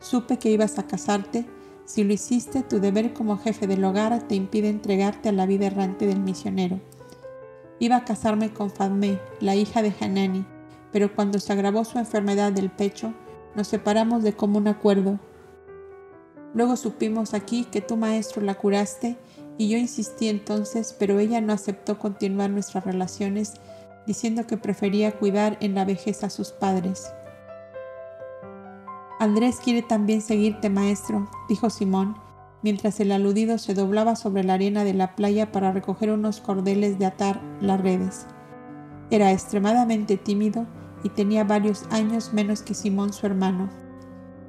Supe 0.00 0.38
que 0.38 0.50
ibas 0.50 0.78
a 0.78 0.86
casarte. 0.86 1.44
Si 1.84 2.04
lo 2.04 2.12
hiciste, 2.12 2.62
tu 2.62 2.78
deber 2.78 3.12
como 3.12 3.38
jefe 3.38 3.66
del 3.66 3.84
hogar 3.84 4.28
te 4.28 4.34
impide 4.34 4.68
entregarte 4.68 5.28
a 5.28 5.32
la 5.32 5.46
vida 5.46 5.66
errante 5.66 6.06
del 6.06 6.20
misionero. 6.20 6.80
Iba 7.80 7.96
a 7.96 8.04
casarme 8.04 8.52
con 8.52 8.70
Fadmé, 8.70 9.18
la 9.40 9.56
hija 9.56 9.82
de 9.82 9.94
Hanani, 10.00 10.44
pero 10.92 11.14
cuando 11.14 11.38
se 11.38 11.52
agravó 11.52 11.84
su 11.84 11.98
enfermedad 11.98 12.52
del 12.52 12.70
pecho, 12.70 13.14
nos 13.58 13.68
separamos 13.68 14.22
de 14.22 14.32
común 14.32 14.68
acuerdo 14.68 15.18
Luego 16.54 16.76
supimos 16.76 17.34
aquí 17.34 17.64
que 17.64 17.80
tu 17.80 17.96
maestro 17.96 18.42
la 18.42 18.54
curaste 18.54 19.16
y 19.58 19.68
yo 19.68 19.76
insistí 19.76 20.28
entonces, 20.28 20.94
pero 20.98 21.18
ella 21.18 21.40
no 21.40 21.52
aceptó 21.52 21.98
continuar 21.98 22.50
nuestras 22.50 22.84
relaciones, 22.84 23.54
diciendo 24.06 24.46
que 24.46 24.56
prefería 24.56 25.12
cuidar 25.12 25.58
en 25.60 25.74
la 25.74 25.84
vejez 25.84 26.24
a 26.24 26.30
sus 26.30 26.50
padres. 26.50 27.12
Andrés 29.20 29.56
quiere 29.62 29.82
también 29.82 30.22
seguirte, 30.22 30.70
maestro, 30.70 31.28
dijo 31.48 31.70
Simón, 31.70 32.16
mientras 32.62 33.00
el 33.00 33.12
aludido 33.12 33.58
se 33.58 33.74
doblaba 33.74 34.16
sobre 34.16 34.44
la 34.44 34.54
arena 34.54 34.84
de 34.84 34.94
la 34.94 35.16
playa 35.16 35.52
para 35.52 35.72
recoger 35.72 36.12
unos 36.12 36.40
cordeles 36.40 36.98
de 36.98 37.06
atar 37.06 37.40
las 37.60 37.80
redes. 37.80 38.26
Era 39.10 39.32
extremadamente 39.32 40.16
tímido 40.16 40.66
y 41.02 41.10
tenía 41.10 41.44
varios 41.44 41.84
años 41.90 42.32
menos 42.32 42.62
que 42.62 42.74
Simón 42.74 43.12
su 43.12 43.26
hermano. 43.26 43.68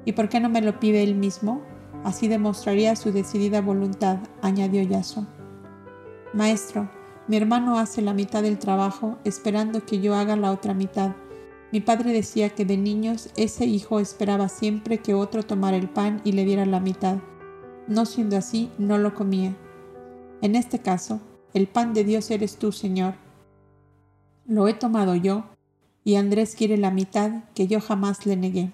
¿Y 0.04 0.12
por 0.12 0.28
qué 0.28 0.40
no 0.40 0.48
me 0.48 0.62
lo 0.62 0.80
pide 0.80 1.02
él 1.02 1.14
mismo? 1.14 1.62
Así 2.04 2.28
demostraría 2.28 2.96
su 2.96 3.12
decidida 3.12 3.60
voluntad, 3.60 4.18
añadió 4.42 4.82
Yaso. 4.82 5.26
Maestro, 6.32 6.88
mi 7.28 7.36
hermano 7.36 7.78
hace 7.78 8.02
la 8.02 8.14
mitad 8.14 8.42
del 8.42 8.58
trabajo 8.58 9.18
esperando 9.24 9.84
que 9.84 10.00
yo 10.00 10.14
haga 10.14 10.36
la 10.36 10.50
otra 10.50 10.74
mitad. 10.74 11.12
Mi 11.72 11.80
padre 11.80 12.12
decía 12.12 12.50
que 12.50 12.64
de 12.64 12.76
niños 12.76 13.30
ese 13.36 13.66
hijo 13.66 14.00
esperaba 14.00 14.48
siempre 14.48 14.98
que 14.98 15.14
otro 15.14 15.42
tomara 15.42 15.76
el 15.76 15.88
pan 15.88 16.20
y 16.24 16.32
le 16.32 16.44
diera 16.44 16.66
la 16.66 16.80
mitad. 16.80 17.18
No 17.86 18.06
siendo 18.06 18.36
así, 18.36 18.70
no 18.78 18.98
lo 18.98 19.14
comía. 19.14 19.54
En 20.42 20.56
este 20.56 20.78
caso, 20.78 21.20
el 21.52 21.66
pan 21.66 21.92
de 21.92 22.04
Dios 22.04 22.30
eres 22.30 22.56
tú, 22.56 22.72
Señor. 22.72 23.14
Lo 24.46 24.66
he 24.66 24.74
tomado 24.74 25.14
yo, 25.14 25.44
y 26.04 26.16
Andrés 26.16 26.54
quiere 26.54 26.76
la 26.76 26.90
mitad 26.90 27.44
que 27.54 27.66
yo 27.66 27.80
jamás 27.80 28.26
le 28.26 28.36
negué. 28.36 28.70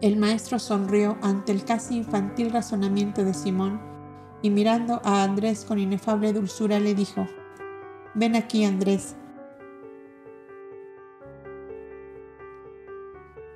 El 0.00 0.16
maestro 0.16 0.58
sonrió 0.58 1.18
ante 1.20 1.52
el 1.52 1.64
casi 1.64 1.96
infantil 1.96 2.50
razonamiento 2.50 3.22
de 3.22 3.34
Simón 3.34 3.80
y 4.40 4.48
mirando 4.48 5.02
a 5.04 5.22
Andrés 5.22 5.66
con 5.66 5.78
inefable 5.78 6.32
dulzura 6.32 6.80
le 6.80 6.94
dijo, 6.94 7.26
Ven 8.14 8.34
aquí, 8.34 8.64
Andrés. 8.64 9.14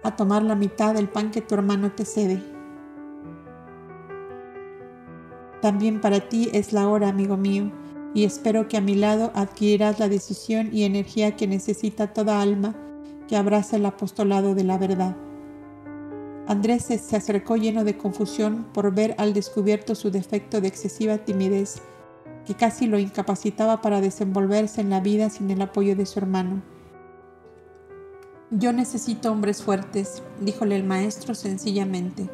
a 0.04 0.14
tomar 0.14 0.42
la 0.42 0.54
mitad 0.54 0.94
del 0.94 1.08
pan 1.08 1.30
que 1.30 1.40
tu 1.40 1.54
hermano 1.54 1.92
te 1.92 2.04
cede. 2.04 2.53
También 5.64 6.02
para 6.02 6.20
ti 6.20 6.50
es 6.52 6.74
la 6.74 6.90
hora, 6.90 7.08
amigo 7.08 7.38
mío, 7.38 7.72
y 8.12 8.24
espero 8.24 8.68
que 8.68 8.76
a 8.76 8.82
mi 8.82 8.94
lado 8.94 9.32
adquirirás 9.34 9.98
la 9.98 10.10
decisión 10.10 10.68
y 10.74 10.84
energía 10.84 11.36
que 11.36 11.46
necesita 11.46 12.12
toda 12.12 12.42
alma 12.42 12.74
que 13.28 13.34
abraza 13.34 13.76
el 13.76 13.86
apostolado 13.86 14.54
de 14.54 14.62
la 14.62 14.76
verdad. 14.76 15.16
Andrés 16.46 16.84
se 16.84 17.16
acercó 17.16 17.56
lleno 17.56 17.82
de 17.82 17.96
confusión 17.96 18.66
por 18.74 18.94
ver 18.94 19.14
al 19.16 19.32
descubierto 19.32 19.94
su 19.94 20.10
defecto 20.10 20.60
de 20.60 20.68
excesiva 20.68 21.16
timidez, 21.16 21.80
que 22.46 22.52
casi 22.52 22.86
lo 22.86 22.98
incapacitaba 22.98 23.80
para 23.80 24.02
desenvolverse 24.02 24.82
en 24.82 24.90
la 24.90 25.00
vida 25.00 25.30
sin 25.30 25.50
el 25.50 25.62
apoyo 25.62 25.96
de 25.96 26.04
su 26.04 26.18
hermano. 26.18 26.60
Yo 28.50 28.74
necesito 28.74 29.32
hombres 29.32 29.62
fuertes, 29.62 30.22
díjole 30.42 30.76
el 30.76 30.84
maestro 30.84 31.34
sencillamente. 31.34 32.28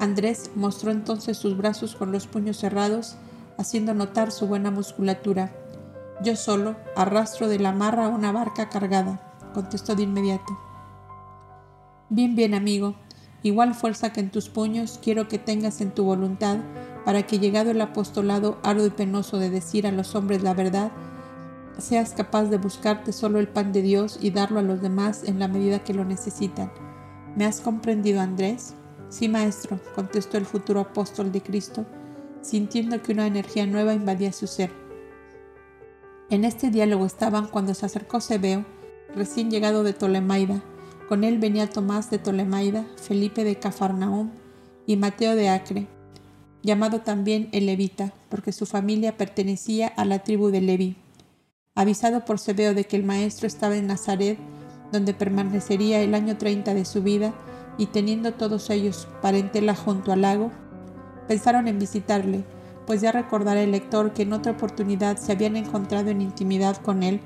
Andrés 0.00 0.50
mostró 0.54 0.90
entonces 0.90 1.36
sus 1.36 1.56
brazos 1.56 1.94
con 1.94 2.12
los 2.12 2.26
puños 2.26 2.58
cerrados, 2.58 3.16
haciendo 3.58 3.94
notar 3.94 4.32
su 4.32 4.46
buena 4.46 4.70
musculatura. 4.70 5.52
Yo 6.22 6.36
solo 6.36 6.76
arrastro 6.96 7.48
de 7.48 7.58
la 7.58 7.72
marra 7.72 8.08
una 8.08 8.32
barca 8.32 8.68
cargada, 8.68 9.20
contestó 9.52 9.94
de 9.94 10.02
inmediato. 10.02 10.58
Bien, 12.08 12.36
bien, 12.36 12.54
amigo, 12.54 12.94
igual 13.42 13.74
fuerza 13.74 14.12
que 14.12 14.20
en 14.20 14.30
tus 14.30 14.48
puños 14.48 14.98
quiero 15.02 15.28
que 15.28 15.38
tengas 15.38 15.80
en 15.80 15.90
tu 15.90 16.04
voluntad, 16.04 16.58
para 17.04 17.24
que 17.24 17.38
llegado 17.38 17.70
el 17.70 17.80
apostolado 17.80 18.58
arduo 18.62 18.86
y 18.86 18.90
penoso 18.90 19.38
de 19.38 19.50
decir 19.50 19.86
a 19.86 19.92
los 19.92 20.14
hombres 20.14 20.42
la 20.42 20.54
verdad, 20.54 20.90
seas 21.78 22.12
capaz 22.12 22.44
de 22.44 22.58
buscarte 22.58 23.12
solo 23.12 23.38
el 23.38 23.48
pan 23.48 23.72
de 23.72 23.82
Dios 23.82 24.18
y 24.20 24.30
darlo 24.30 24.60
a 24.60 24.62
los 24.62 24.80
demás 24.80 25.24
en 25.24 25.38
la 25.38 25.48
medida 25.48 25.80
que 25.80 25.94
lo 25.94 26.04
necesitan. 26.04 26.70
¿Me 27.36 27.44
has 27.44 27.60
comprendido, 27.60 28.20
Andrés? 28.20 28.74
Sí, 29.14 29.28
maestro, 29.28 29.78
contestó 29.94 30.38
el 30.38 30.44
futuro 30.44 30.80
apóstol 30.80 31.30
de 31.30 31.40
Cristo, 31.40 31.86
sintiendo 32.42 33.00
que 33.00 33.12
una 33.12 33.28
energía 33.28 33.64
nueva 33.64 33.94
invadía 33.94 34.32
su 34.32 34.48
ser. 34.48 34.72
En 36.30 36.44
este 36.44 36.68
diálogo 36.68 37.06
estaban 37.06 37.46
cuando 37.46 37.74
se 37.74 37.86
acercó 37.86 38.20
Sebeo, 38.20 38.64
recién 39.14 39.52
llegado 39.52 39.84
de 39.84 39.92
Tolemaida, 39.92 40.64
con 41.08 41.22
él 41.22 41.38
venía 41.38 41.70
Tomás 41.70 42.10
de 42.10 42.18
Tolemaida, 42.18 42.86
Felipe 42.96 43.44
de 43.44 43.54
Cafarnaum 43.54 44.30
y 44.84 44.96
Mateo 44.96 45.36
de 45.36 45.48
Acre, 45.48 45.86
llamado 46.64 47.02
también 47.02 47.50
el 47.52 47.66
Levita, 47.66 48.12
porque 48.28 48.50
su 48.50 48.66
familia 48.66 49.16
pertenecía 49.16 49.86
a 49.86 50.04
la 50.04 50.24
tribu 50.24 50.48
de 50.48 50.60
Levi. 50.60 50.96
Avisado 51.76 52.24
por 52.24 52.40
Sebeo 52.40 52.74
de 52.74 52.82
que 52.82 52.96
el 52.96 53.04
maestro 53.04 53.46
estaba 53.46 53.76
en 53.76 53.86
Nazaret, 53.86 54.40
donde 54.90 55.14
permanecería 55.14 56.00
el 56.02 56.16
año 56.16 56.36
30 56.36 56.74
de 56.74 56.84
su 56.84 57.04
vida, 57.04 57.32
y 57.78 57.86
teniendo 57.86 58.32
todos 58.32 58.70
ellos 58.70 59.08
parentela 59.20 59.74
junto 59.74 60.12
al 60.12 60.22
lago, 60.22 60.50
pensaron 61.28 61.68
en 61.68 61.78
visitarle, 61.78 62.44
pues 62.86 63.00
ya 63.00 63.12
recordará 63.12 63.62
el 63.62 63.72
lector 63.72 64.12
que 64.12 64.22
en 64.22 64.32
otra 64.32 64.52
oportunidad 64.52 65.16
se 65.16 65.32
habían 65.32 65.56
encontrado 65.56 66.10
en 66.10 66.20
intimidad 66.20 66.76
con 66.76 67.02
él 67.02 67.20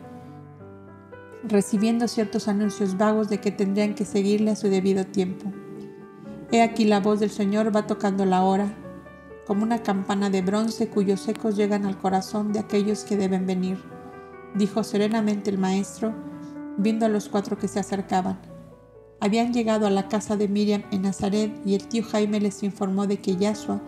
recibiendo 1.44 2.08
ciertos 2.08 2.48
anuncios 2.48 2.96
vagos 2.96 3.28
de 3.28 3.38
que 3.38 3.50
tendrían 3.50 3.94
que 3.94 4.04
seguirle 4.04 4.50
a 4.50 4.56
su 4.56 4.68
debido 4.68 5.04
tiempo. 5.04 5.52
He 6.50 6.62
aquí 6.62 6.84
la 6.84 7.00
voz 7.00 7.20
del 7.20 7.30
Señor 7.30 7.74
va 7.74 7.86
tocando 7.86 8.24
la 8.24 8.42
hora, 8.42 8.74
como 9.46 9.62
una 9.62 9.82
campana 9.82 10.30
de 10.30 10.42
bronce 10.42 10.88
cuyos 10.88 11.26
ecos 11.28 11.56
llegan 11.56 11.86
al 11.86 11.98
corazón 11.98 12.52
de 12.52 12.58
aquellos 12.58 13.04
que 13.04 13.16
deben 13.16 13.46
venir, 13.46 13.78
dijo 14.54 14.82
serenamente 14.82 15.50
el 15.50 15.58
maestro, 15.58 16.12
viendo 16.76 17.06
a 17.06 17.08
los 17.08 17.28
cuatro 17.28 17.58
que 17.58 17.68
se 17.68 17.80
acercaban. 17.80 18.38
Habían 19.20 19.52
llegado 19.52 19.86
a 19.86 19.90
la 19.90 20.08
casa 20.08 20.36
de 20.36 20.46
Miriam 20.46 20.84
en 20.92 21.02
Nazaret 21.02 21.52
y 21.64 21.74
el 21.74 21.88
tío 21.88 22.04
Jaime 22.04 22.38
les 22.40 22.62
informó 22.62 23.06
de 23.08 23.18
que 23.18 23.36
Yahshua 23.36 23.82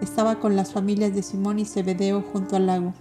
estaba 0.00 0.40
con 0.40 0.56
las 0.56 0.72
familias 0.72 1.14
de 1.14 1.22
Simón 1.22 1.58
y 1.58 1.66
Zebedeo 1.66 2.22
junto 2.22 2.56
al 2.56 2.66
lago. 2.66 2.94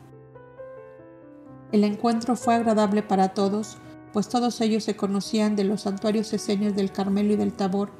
El 1.72 1.86
encuentro 1.86 2.36
fue 2.36 2.56
agradable 2.56 3.02
para 3.02 3.30
todos, 3.30 3.78
pues 4.12 4.28
todos 4.28 4.60
ellos 4.60 4.84
se 4.84 4.98
conocían 4.98 5.56
de 5.56 5.64
los 5.64 5.82
santuarios 5.82 6.34
esenios 6.34 6.76
del 6.76 6.92
Carmelo 6.92 7.34
y 7.34 7.38
del 7.38 7.54
Tabor, 7.54 7.92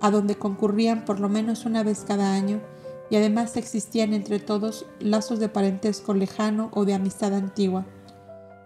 a 0.00 0.10
donde 0.10 0.36
concurrían 0.36 1.04
por 1.04 1.20
lo 1.20 1.28
menos 1.28 1.66
una 1.66 1.82
vez 1.82 2.04
cada 2.08 2.32
año, 2.32 2.60
y 3.10 3.16
además 3.16 3.56
existían 3.58 4.14
entre 4.14 4.38
todos 4.38 4.86
lazos 4.98 5.38
de 5.38 5.50
parentesco 5.50 6.14
lejano 6.14 6.70
o 6.72 6.86
de 6.86 6.94
amistad 6.94 7.34
antigua. 7.34 7.84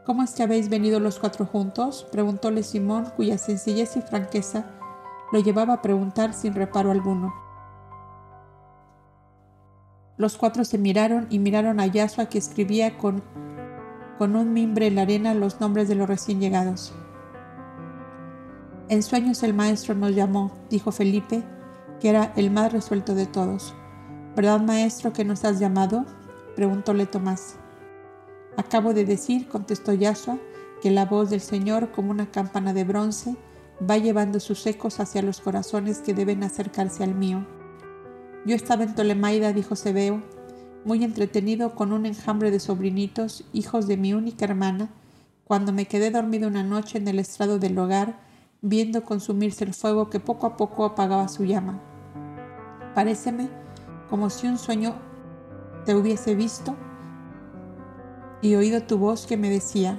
¿Cómo 0.05 0.23
es 0.23 0.33
que 0.33 0.43
habéis 0.43 0.69
venido 0.69 1.01
los 1.01 1.19
cuatro 1.19 1.47
juntos? 1.47 2.07
preguntóle 2.11 2.63
Simón, 2.63 3.13
cuya 3.17 3.39
sencillez 3.39 3.97
y 3.97 4.03
franqueza 4.03 4.65
lo 5.33 5.41
llevaba 5.41 5.75
a 5.75 5.83
preguntar 5.83 6.35
sin 6.35 6.55
reparo 6.55 6.91
alguno. 6.91 7.35
Los 10.17 10.37
cuatro 10.37 10.65
se 10.65 10.79
miraron 10.79 11.27
y 11.31 11.39
miraron 11.39 11.81
a 11.81 11.87
Yasua 11.87 12.27
que 12.27 12.39
escribía 12.39 12.99
con 12.99 13.23
con 14.21 14.37
un 14.37 14.53
mimbre 14.53 14.87
en 14.87 14.97
la 14.97 15.03
arena 15.03 15.33
los 15.33 15.63
nombres 15.63 15.89
de 15.89 15.95
los 15.95 16.07
recién 16.07 16.41
llegados. 16.41 16.93
En 18.91 19.03
sueños 19.03 19.43
el 19.43 19.55
maestro 19.55 19.95
nos 19.95 20.15
llamó, 20.15 20.53
dijo 20.69 20.93
Felipe, 20.93 21.43
que 22.01 22.11
era 22.11 22.35
el 22.37 22.51
más 22.51 22.71
resuelto 22.71 23.15
de 23.15 23.25
todos. 23.25 23.73
¿Verdad, 24.37 24.61
maestro, 24.61 25.15
que 25.15 25.25
nos 25.25 25.47
has 25.47 25.59
llamado? 25.59 26.05
preguntóle 26.55 27.07
Tomás. 27.07 27.60
Acabo 28.57 28.95
de 28.95 29.05
decir, 29.05 29.49
contestó 29.49 29.93
Yasua, 29.93 30.39
que 30.83 30.91
la 30.91 31.07
voz 31.07 31.31
del 31.31 31.41
Señor, 31.41 31.91
como 31.93 32.11
una 32.11 32.31
campana 32.31 32.73
de 32.73 32.85
bronce, 32.85 33.37
va 33.89 33.99
llevando 33.99 34.41
sus 34.41 34.67
ecos 34.67 35.01
hacia 35.01 35.23
los 35.23 35.41
corazones 35.41 35.99
que 35.99 36.15
deben 36.15 36.43
acercarse 36.43 37.05
al 37.05 37.15
mío. 37.15 37.47
Yo 38.45 38.57
estaba 38.57 38.85
en 38.85 38.95
Tolemaida, 38.95 39.53
dijo 39.53 39.77
Sebeo, 39.77 40.23
muy 40.85 41.05
entretenido 41.05 41.75
con 41.75 41.93
un 41.93 42.07
enjambre 42.07 42.51
de 42.51 42.61
sobrinitos, 42.61 43.45
hijos 43.53 43.87
de 43.87 43.97
mi 43.97 44.15
única 44.15 44.47
hermana, 44.47 44.89
cuando 45.45 45.73
me 45.73 45.87
quedé 45.87 46.11
dormido 46.11 46.49
una 46.49 46.63
noche 46.63 46.99
en 46.99 47.09
el 47.09 47.19
estrado 47.19 47.59
del 47.59 47.79
hogar, 47.79 48.21
viendo 48.63 49.05
consumirse 49.05 49.65
el 49.65 49.75
fuego 49.75 50.11
que 50.11 50.21
poco 50.21 50.47
a 50.47 50.57
poco 50.57 50.85
apagaba 50.85 51.29
su 51.29 51.45
llama. 51.45 51.81
Paréceme 52.95 53.49
como 54.09 54.31
si 54.31 54.47
un 54.47 54.59
sueño 54.59 54.95
te 55.85 55.95
hubiese 55.95 56.35
visto 56.35 56.77
y 58.43 58.55
oído 58.55 58.83
tu 58.83 58.99
voz 58.99 59.27
que 59.27 59.37
me 59.37 59.51
decía, 59.51 59.99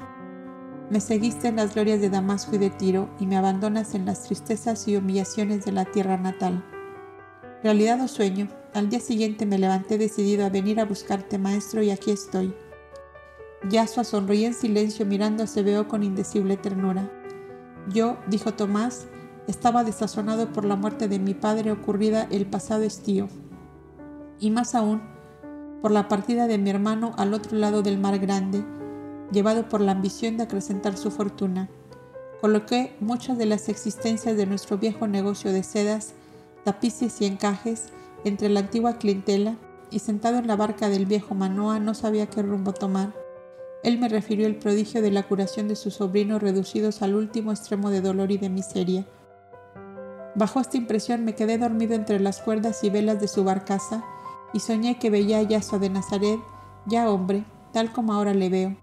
me 0.90 1.00
seguiste 1.00 1.48
en 1.48 1.56
las 1.56 1.74
glorias 1.74 2.02
de 2.02 2.10
Damasco 2.10 2.56
y 2.56 2.60
de 2.60 2.70
Tiro 2.70 3.10
y 3.20 3.26
me 3.26 3.38
abandonas 3.38 3.96
en 3.96 4.06
las 4.06 4.24
tristezas 4.24 4.88
y 4.88 4.98
humillaciones 4.98 5.64
de 5.64 5.72
la 5.72 5.86
tierra 5.86 6.18
natal. 6.18 6.66
Realidad 7.64 8.02
o 8.02 8.08
sueño, 8.08 8.50
al 8.74 8.90
día 8.90 9.00
siguiente 9.00 9.46
me 9.46 9.58
levanté 9.58 9.98
decidido 9.98 10.46
a 10.46 10.50
venir 10.50 10.80
a 10.80 10.86
buscarte, 10.86 11.38
maestro, 11.38 11.82
y 11.82 11.92
aquí 11.92 12.12
estoy. 12.12 12.54
Yasua 13.70 14.04
sonreía 14.04 14.48
en 14.48 14.54
silencio 14.54 15.06
mirando 15.06 15.44
a 15.44 15.48
Sebeo 15.48 15.88
con 15.88 16.04
indecible 16.04 16.58
ternura. 16.58 17.10
Yo, 17.94 18.18
dijo 18.28 18.54
Tomás, 18.54 19.08
estaba 19.48 19.84
desazonado 19.84 20.52
por 20.52 20.66
la 20.66 20.76
muerte 20.76 21.08
de 21.08 21.20
mi 21.20 21.34
padre 21.34 21.72
ocurrida 21.72 22.28
el 22.32 22.48
pasado 22.48 22.84
estío, 22.84 23.30
y 24.40 24.50
más 24.50 24.76
aún 24.76 25.02
por 25.82 25.92
la 25.92 26.08
partida 26.08 26.48
de 26.48 26.58
mi 26.58 26.70
hermano 26.70 27.14
al 27.18 27.34
otro 27.34 27.58
lado 27.58 27.82
del 27.82 27.98
mar 27.98 28.20
grande, 28.20 28.64
llevado 29.32 29.68
por 29.68 29.82
la 29.82 29.94
ambición 29.94 30.38
de 30.38 30.44
acrecentar 30.44 30.96
su 30.98 31.12
fortuna. 31.12 31.70
Coloqué 32.40 32.96
muchas 33.00 33.38
de 33.38 33.46
las 33.46 33.70
existencias 33.70 34.38
de 34.38 34.46
nuestro 34.46 34.78
viejo 34.78 35.08
negocio 35.08 35.52
de 35.52 35.64
sedas, 35.64 36.14
tapices 36.64 37.22
y 37.22 37.26
encajes 37.26 37.90
entre 38.24 38.50
la 38.50 38.62
antigua 38.62 38.98
clientela 38.98 39.56
y 39.90 40.00
sentado 40.00 40.38
en 40.38 40.48
la 40.48 40.56
barca 40.56 40.90
del 40.90 41.06
viejo 41.06 41.36
Manoa 41.36 41.80
no 41.80 41.94
sabía 41.94 42.28
qué 42.28 42.42
rumbo 42.42 42.74
tomar. 42.74 43.14
Él 43.84 44.00
me 44.00 44.10
refirió 44.10 44.46
el 44.46 44.58
prodigio 44.58 45.02
de 45.02 45.12
la 45.12 45.24
curación 45.24 45.68
de 45.68 45.76
sus 45.76 45.96
sobrinos 45.96 46.42
reducidos 46.42 47.02
al 47.02 47.16
último 47.16 47.52
extremo 47.52 47.90
de 47.90 48.02
dolor 48.02 48.32
y 48.32 48.38
de 48.38 48.50
miseria. 48.50 49.06
Bajo 50.36 50.60
esta 50.60 50.78
impresión 50.78 51.26
me 51.26 51.36
quedé 51.36 51.58
dormido 51.58 51.96
entre 51.96 52.20
las 52.20 52.40
cuerdas 52.42 52.84
y 52.84 52.90
velas 52.90 53.20
de 53.20 53.28
su 53.28 53.44
barcaza 53.44 54.04
y 54.54 54.60
soñé 54.60 55.00
que 55.00 55.10
veía 55.10 55.40
a 55.40 55.44
Yasua 55.44 55.80
de 55.80 55.90
Nazaret, 55.90 56.40
ya 56.86 57.10
hombre, 57.10 57.46
tal 57.72 57.92
como 57.92 58.14
ahora 58.14 58.34
le 58.34 58.50
veo. 58.50 58.78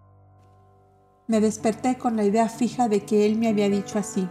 Me 1.27 1.40
desperté 1.40 1.99
con 1.99 2.16
la 2.16 2.24
idea 2.24 2.49
fija 2.49 2.89
de 2.89 3.05
que 3.05 3.27
él 3.27 3.36
me 3.36 3.49
había 3.49 3.69
dicho 3.69 3.99
así. 3.99 4.28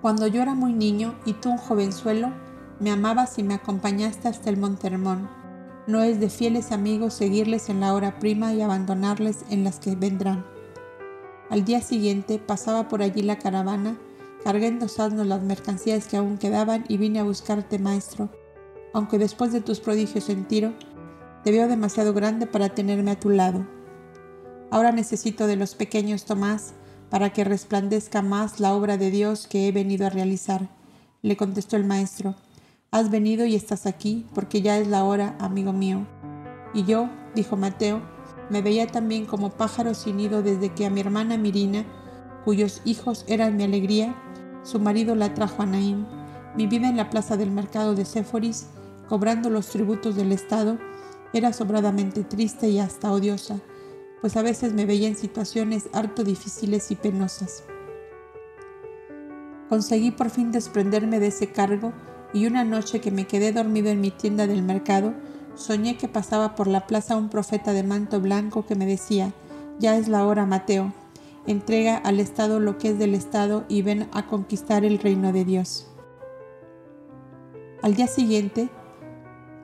Cuando 0.00 0.26
yo 0.26 0.42
era 0.42 0.54
muy 0.54 0.72
niño 0.72 1.14
y 1.24 1.34
tú 1.34 1.50
un 1.50 1.58
jovenzuelo, 1.58 2.32
me 2.80 2.90
amabas 2.90 3.38
y 3.38 3.44
me 3.44 3.54
acompañaste 3.54 4.26
hasta 4.26 4.50
el 4.50 4.56
Monte 4.56 4.88
Hermón. 4.88 5.28
No 5.86 6.02
es 6.02 6.18
de 6.18 6.28
fieles 6.28 6.72
amigos 6.72 7.14
seguirles 7.14 7.68
en 7.68 7.78
la 7.78 7.94
hora 7.94 8.18
prima 8.18 8.52
y 8.52 8.62
abandonarles 8.62 9.44
en 9.50 9.62
las 9.62 9.78
que 9.78 9.94
vendrán. 9.94 10.44
Al 11.50 11.64
día 11.64 11.80
siguiente 11.82 12.40
pasaba 12.40 12.88
por 12.88 13.02
allí 13.02 13.22
la 13.22 13.38
caravana, 13.38 13.96
cargué 14.42 14.66
en 14.66 14.80
dos 14.80 14.98
asnos 14.98 15.26
las 15.26 15.42
mercancías 15.42 16.08
que 16.08 16.16
aún 16.16 16.38
quedaban 16.38 16.84
y 16.88 16.96
vine 16.96 17.20
a 17.20 17.24
buscarte, 17.24 17.78
maestro, 17.78 18.30
aunque 18.92 19.18
después 19.18 19.52
de 19.52 19.60
tus 19.60 19.80
prodigios 19.80 20.28
en 20.28 20.44
tiro, 20.44 20.72
te 21.44 21.50
veo 21.50 21.68
demasiado 21.68 22.12
grande 22.12 22.46
para 22.46 22.70
tenerme 22.70 23.10
a 23.10 23.18
tu 23.18 23.30
lado. 23.30 23.66
Ahora 24.70 24.92
necesito 24.92 25.46
de 25.46 25.56
los 25.56 25.74
pequeños 25.74 26.24
Tomás, 26.24 26.74
para 27.10 27.32
que 27.32 27.44
resplandezca 27.44 28.22
más 28.22 28.58
la 28.58 28.74
obra 28.74 28.96
de 28.96 29.10
Dios 29.10 29.46
que 29.46 29.68
he 29.68 29.72
venido 29.72 30.06
a 30.06 30.10
realizar. 30.10 30.68
Le 31.20 31.36
contestó 31.36 31.76
el 31.76 31.84
maestro, 31.84 32.34
Has 32.90 33.10
venido 33.10 33.46
y 33.46 33.54
estás 33.54 33.86
aquí, 33.86 34.26
porque 34.34 34.60
ya 34.60 34.76
es 34.76 34.86
la 34.86 35.04
hora, 35.04 35.34
amigo 35.38 35.72
mío. 35.72 36.06
Y 36.74 36.84
yo, 36.84 37.08
dijo 37.34 37.56
Mateo, 37.56 38.02
me 38.50 38.60
veía 38.60 38.86
también 38.86 39.24
como 39.24 39.48
pájaro 39.48 39.94
sin 39.94 40.18
nido 40.18 40.42
desde 40.42 40.74
que 40.74 40.84
a 40.84 40.90
mi 40.90 41.00
hermana 41.00 41.38
Mirina, 41.38 41.86
cuyos 42.44 42.82
hijos 42.84 43.24
eran 43.28 43.56
mi 43.56 43.64
alegría, 43.64 44.14
su 44.62 44.78
marido 44.78 45.14
la 45.14 45.32
trajo 45.32 45.62
a 45.62 45.66
Naín. 45.66 46.06
Mi 46.54 46.66
vida 46.66 46.86
en 46.86 46.98
la 46.98 47.08
plaza 47.08 47.38
del 47.38 47.50
mercado 47.50 47.94
de 47.94 48.04
Séforis, 48.04 48.68
cobrando 49.12 49.50
los 49.50 49.66
tributos 49.66 50.16
del 50.16 50.32
Estado, 50.32 50.78
era 51.34 51.52
sobradamente 51.52 52.24
triste 52.24 52.70
y 52.70 52.78
hasta 52.78 53.12
odiosa, 53.12 53.60
pues 54.22 54.38
a 54.38 54.42
veces 54.42 54.72
me 54.72 54.86
veía 54.86 55.06
en 55.06 55.16
situaciones 55.16 55.90
harto 55.92 56.24
difíciles 56.24 56.90
y 56.90 56.96
penosas. 56.96 57.62
Conseguí 59.68 60.12
por 60.12 60.30
fin 60.30 60.50
desprenderme 60.50 61.20
de 61.20 61.26
ese 61.26 61.52
cargo 61.52 61.92
y 62.32 62.46
una 62.46 62.64
noche 62.64 63.02
que 63.02 63.10
me 63.10 63.26
quedé 63.26 63.52
dormido 63.52 63.90
en 63.90 64.00
mi 64.00 64.10
tienda 64.10 64.46
del 64.46 64.62
mercado, 64.62 65.12
soñé 65.56 65.98
que 65.98 66.08
pasaba 66.08 66.54
por 66.54 66.66
la 66.66 66.86
plaza 66.86 67.14
un 67.14 67.28
profeta 67.28 67.74
de 67.74 67.82
manto 67.82 68.18
blanco 68.18 68.64
que 68.64 68.76
me 68.76 68.86
decía, 68.86 69.34
ya 69.78 69.98
es 69.98 70.08
la 70.08 70.24
hora, 70.24 70.46
Mateo, 70.46 70.94
entrega 71.46 71.98
al 71.98 72.18
Estado 72.18 72.60
lo 72.60 72.78
que 72.78 72.88
es 72.88 72.98
del 72.98 73.14
Estado 73.14 73.66
y 73.68 73.82
ven 73.82 74.08
a 74.14 74.26
conquistar 74.26 74.86
el 74.86 74.98
reino 74.98 75.34
de 75.34 75.44
Dios. 75.44 75.86
Al 77.82 77.94
día 77.94 78.06
siguiente, 78.06 78.70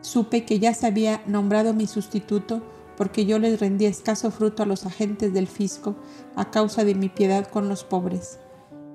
supe 0.01 0.45
que 0.45 0.59
ya 0.59 0.75
se 0.75 0.87
había 0.87 1.23
nombrado 1.27 1.75
mi 1.75 1.87
sustituto 1.87 2.63
porque 2.97 3.27
yo 3.27 3.39
les 3.39 3.61
rendí 3.61 3.87
escaso 3.87 4.31
fruto 4.33 4.65
a 4.65 4.67
los 4.67 4.85
agentes 4.85 5.33
del 5.33 5.47
fisco 5.47 5.95
a 6.35 6.51
causa 6.51 6.85
de 6.85 6.97
mi 6.97 7.09
piedad 7.09 7.47
con 7.47 7.69
los 7.69 7.85
pobres. 7.85 8.41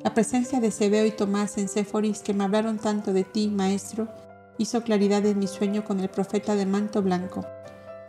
La 0.03 0.13
presencia 0.13 0.59
de 0.59 0.71
Sebeo 0.71 1.05
y 1.05 1.11
Tomás 1.11 1.57
en 1.57 1.69
Séforis, 1.69 2.19
que 2.19 2.33
me 2.33 2.43
hablaron 2.43 2.77
tanto 2.77 3.13
de 3.13 3.23
ti, 3.23 3.47
maestro, 3.47 4.09
hizo 4.57 4.83
claridad 4.83 5.25
en 5.25 5.39
mi 5.39 5.47
sueño 5.47 5.85
con 5.85 6.01
el 6.01 6.09
profeta 6.09 6.55
de 6.55 6.65
manto 6.65 7.01
blanco. 7.01 7.45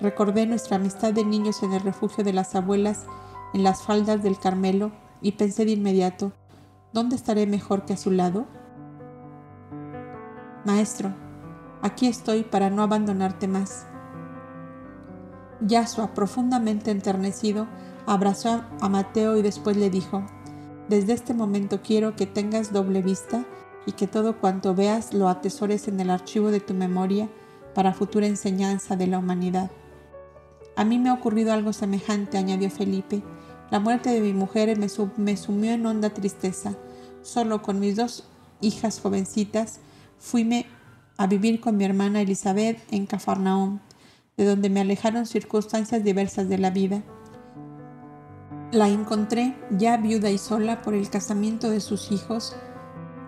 Recordé 0.01 0.47
nuestra 0.47 0.77
amistad 0.77 1.12
de 1.12 1.25
niños 1.25 1.62
en 1.62 1.73
el 1.73 1.81
refugio 1.81 2.25
de 2.25 2.33
las 2.33 2.57
abuelas, 2.57 3.07
en 3.55 3.62
las 3.62 3.83
faldas 3.83 4.23
del 4.25 4.39
Carmelo, 4.39 4.91
y 5.23 5.33
pensé 5.33 5.65
de 5.65 5.71
inmediato, 5.71 6.33
¿dónde 6.93 7.15
estaré 7.15 7.47
mejor 7.47 7.85
que 7.85 7.93
a 7.93 7.97
su 7.97 8.11
lado? 8.11 8.47
Maestro, 10.65 11.15
aquí 11.85 12.06
estoy 12.06 12.44
para 12.44 12.70
no 12.70 12.82
abandonarte 12.82 13.47
más. 13.47 13.86
Yasua, 15.61 16.15
profundamente 16.15 16.90
enternecido, 16.90 17.69
abrazó 18.06 18.65
a 18.81 18.89
Mateo 18.89 19.36
y 19.36 19.43
después 19.43 19.77
le 19.77 19.90
dijo, 19.90 20.24
desde 20.89 21.12
este 21.12 21.35
momento 21.35 21.81
quiero 21.82 22.16
que 22.16 22.27
tengas 22.27 22.73
doble 22.73 23.02
vista 23.02 23.44
y 23.86 23.93
que 23.93 24.06
todo 24.06 24.40
cuanto 24.40 24.74
veas 24.74 25.12
lo 25.12 25.28
atesores 25.28 25.86
en 25.86 26.01
el 26.01 26.09
archivo 26.09 26.51
de 26.51 26.61
tu 26.61 26.73
memoria 26.73 27.28
para 27.74 27.93
futura 27.93 28.27
enseñanza 28.27 28.97
de 28.97 29.06
la 29.06 29.19
humanidad. 29.19 29.70
A 30.77 30.85
mí 30.85 30.98
me 30.98 31.11
ha 31.11 31.15
ocurrido 31.15 31.52
algo 31.52 31.74
semejante, 31.74 32.39
añadió 32.39 32.70
Felipe. 32.70 33.23
La 33.70 33.78
muerte 33.78 34.09
de 34.09 34.20
mi 34.20 34.32
mujer 34.32 34.74
me, 34.78 35.36
sumió 35.36 35.73
en 35.73 35.85
honda 35.85 36.11
tristeza. 36.11 36.77
Solo 37.20 37.61
con 37.61 37.78
mis 37.78 37.97
dos 37.97 38.24
hijas 38.62 39.01
jovencitas 39.01 39.81
fuime 40.19 40.66
a 41.16 41.27
vivir 41.27 41.61
con 41.61 41.77
mi 41.77 41.85
hermana 41.85 42.23
Elizabeth 42.23 42.78
en 42.91 43.07
Cafarnaum, 43.07 43.81
de 44.36 44.45
donde 44.45 44.70
me 44.70 44.81
alejaron 44.81 45.27
circunstancias 45.27 46.03
diversas 46.03 46.49
de 46.49 46.59
la 46.59 46.70
vida. 46.70 47.03
La 48.73 48.89
encontré 48.89 49.57
ya 49.70 49.97
viuda 49.97 50.31
y 50.31 50.39
sola 50.39 50.82
por 50.82 50.95
el 50.95 51.09
casamiento 51.09 51.70
de 51.70 51.81
sus 51.81 52.11
hijos, 52.11 52.57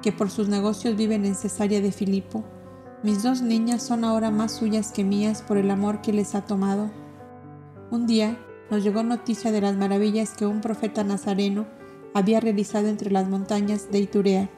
que 0.02 0.12
por 0.12 0.30
sus 0.30 0.48
negocios 0.48 0.96
viven 0.96 1.24
en 1.24 1.36
Cesarea 1.36 1.80
de 1.80 1.92
Filipo. 1.92 2.44
Mis 3.02 3.22
dos 3.22 3.42
niñas 3.42 3.82
son 3.82 4.04
ahora 4.04 4.30
más 4.30 4.52
suyas 4.52 4.90
que 4.90 5.04
mías 5.04 5.42
por 5.42 5.56
el 5.56 5.70
amor 5.70 6.00
que 6.00 6.12
les 6.12 6.34
ha 6.34 6.44
tomado. 6.44 6.90
Un 7.90 8.06
día 8.06 8.36
nos 8.70 8.82
llegó 8.82 9.04
noticia 9.04 9.52
de 9.52 9.60
las 9.60 9.76
maravillas 9.76 10.34
que 10.34 10.46
un 10.46 10.60
profeta 10.60 11.04
nazareno 11.04 11.66
había 12.14 12.40
realizado 12.40 12.88
entre 12.88 13.10
las 13.10 13.28
montañas 13.28 13.90
de 13.92 14.00
Iturea. 14.00 14.50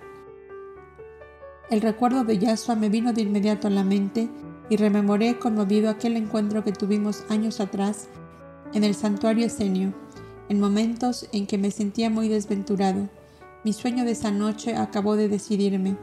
El 1.71 1.81
recuerdo 1.83 2.25
de 2.25 2.39
Yasua 2.39 2.77
me 2.77 2.89
vino 2.89 3.13
de 3.13 3.23
inmediato 3.23 3.67
a 3.67 3.71
la 3.71 3.85
mente 3.85 4.29
y 4.71 4.77
rememoré 4.77 5.39
conmovido 5.39 5.91
aquel 5.91 6.17
encuentro 6.17 6.65
que 6.65 6.73
tuvimos 6.73 7.25
años 7.29 7.61
atrás 7.61 8.09
en 8.73 8.85
el 8.85 8.95
santuario 8.95 9.47
esenio 9.47 9.93
en 10.49 10.61
momentos 10.61 11.29
en 11.33 11.47
que 11.47 11.59
me 11.59 11.71
sentía 11.71 12.11
muy 12.11 12.29
desventurado. 12.29 13.09
Mi 13.65 13.73
sueño 13.73 14.05
de 14.05 14.13
esa 14.13 14.31
noche 14.31 14.77
acabó 14.77 15.17
de 15.17 15.29
decidirme. 15.29 15.97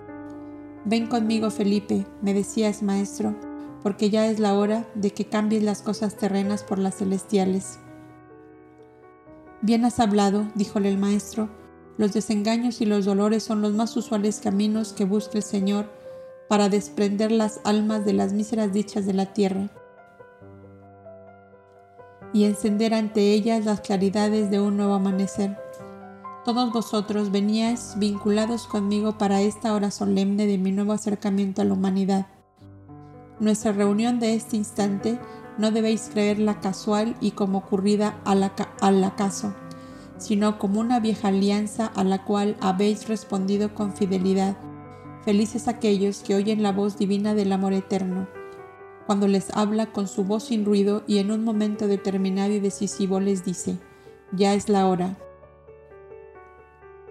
Ven 0.85 1.07
conmigo, 1.07 1.49
Felipe, 1.49 2.05
me 2.21 2.33
decías, 2.33 2.83
maestro, 2.83 3.35
porque 3.81 4.09
ya 4.09 4.27
es 4.27 4.39
la 4.39 4.53
hora 4.53 4.87
de 4.93 5.11
que 5.11 5.25
cambies 5.25 5.63
las 5.63 5.81
cosas 5.81 6.15
terrenas 6.15 6.63
por 6.63 6.77
las 6.77 6.97
celestiales. 6.97 7.79
Bien 9.61 9.83
has 9.85 9.99
hablado, 9.99 10.45
díjole 10.53 10.89
el 10.89 10.99
maestro, 10.99 11.49
los 11.97 12.13
desengaños 12.13 12.81
y 12.81 12.85
los 12.85 13.05
dolores 13.05 13.43
son 13.43 13.61
los 13.61 13.73
más 13.73 13.95
usuales 13.95 14.39
caminos 14.39 14.93
que 14.93 15.05
busca 15.05 15.37
el 15.37 15.43
Señor 15.43 15.85
para 16.49 16.69
desprender 16.69 17.31
las 17.31 17.59
almas 17.63 18.05
de 18.05 18.13
las 18.13 18.33
míseras 18.33 18.73
dichas 18.73 19.05
de 19.05 19.13
la 19.13 19.33
tierra 19.33 19.69
y 22.33 22.43
encender 22.43 22.93
ante 22.93 23.33
ellas 23.33 23.63
las 23.63 23.79
claridades 23.79 24.51
de 24.51 24.59
un 24.59 24.75
nuevo 24.75 24.95
amanecer. 24.95 25.57
Todos 26.43 26.71
vosotros 26.73 27.31
veníais 27.31 27.95
vinculados 27.97 28.67
conmigo 28.67 29.17
para 29.17 29.41
esta 29.41 29.73
hora 29.73 29.89
solemne 29.89 30.45
de 30.45 30.57
mi 30.57 30.71
nuevo 30.71 30.91
acercamiento 30.91 31.61
a 31.61 31.65
la 31.65 31.73
humanidad. 31.73 32.27
Nuestra 33.39 33.71
reunión 33.71 34.19
de 34.19 34.35
este 34.35 34.57
instante 34.57 35.17
no 35.57 35.71
debéis 35.71 36.09
creerla 36.11 36.59
casual 36.59 37.15
y 37.21 37.31
como 37.31 37.59
ocurrida 37.59 38.19
al, 38.25 38.43
acaso, 38.43 39.55
sino 40.17 40.57
como 40.59 40.79
una 40.79 40.99
vieja 40.99 41.27
alianza 41.27 41.87
a 41.87 42.03
la 42.03 42.23
cual 42.23 42.55
habéis 42.61 43.07
respondido 43.07 43.73
con 43.73 43.93
fidelidad. 43.93 44.57
Felices 45.23 45.67
aquellos 45.67 46.19
que 46.19 46.35
oyen 46.35 46.63
la 46.63 46.71
voz 46.71 46.97
divina 46.97 47.33
del 47.33 47.51
amor 47.51 47.73
eterno 47.73 48.27
cuando 49.05 49.27
les 49.27 49.55
habla 49.55 49.91
con 49.91 50.07
su 50.07 50.23
voz 50.23 50.45
sin 50.45 50.65
ruido 50.65 51.03
y 51.07 51.19
en 51.19 51.31
un 51.31 51.43
momento 51.43 51.87
determinado 51.87 52.53
y 52.53 52.59
decisivo 52.59 53.19
les 53.19 53.45
dice, 53.45 53.77
ya 54.31 54.53
es 54.53 54.67
la 54.67 54.87
hora. 54.87 55.17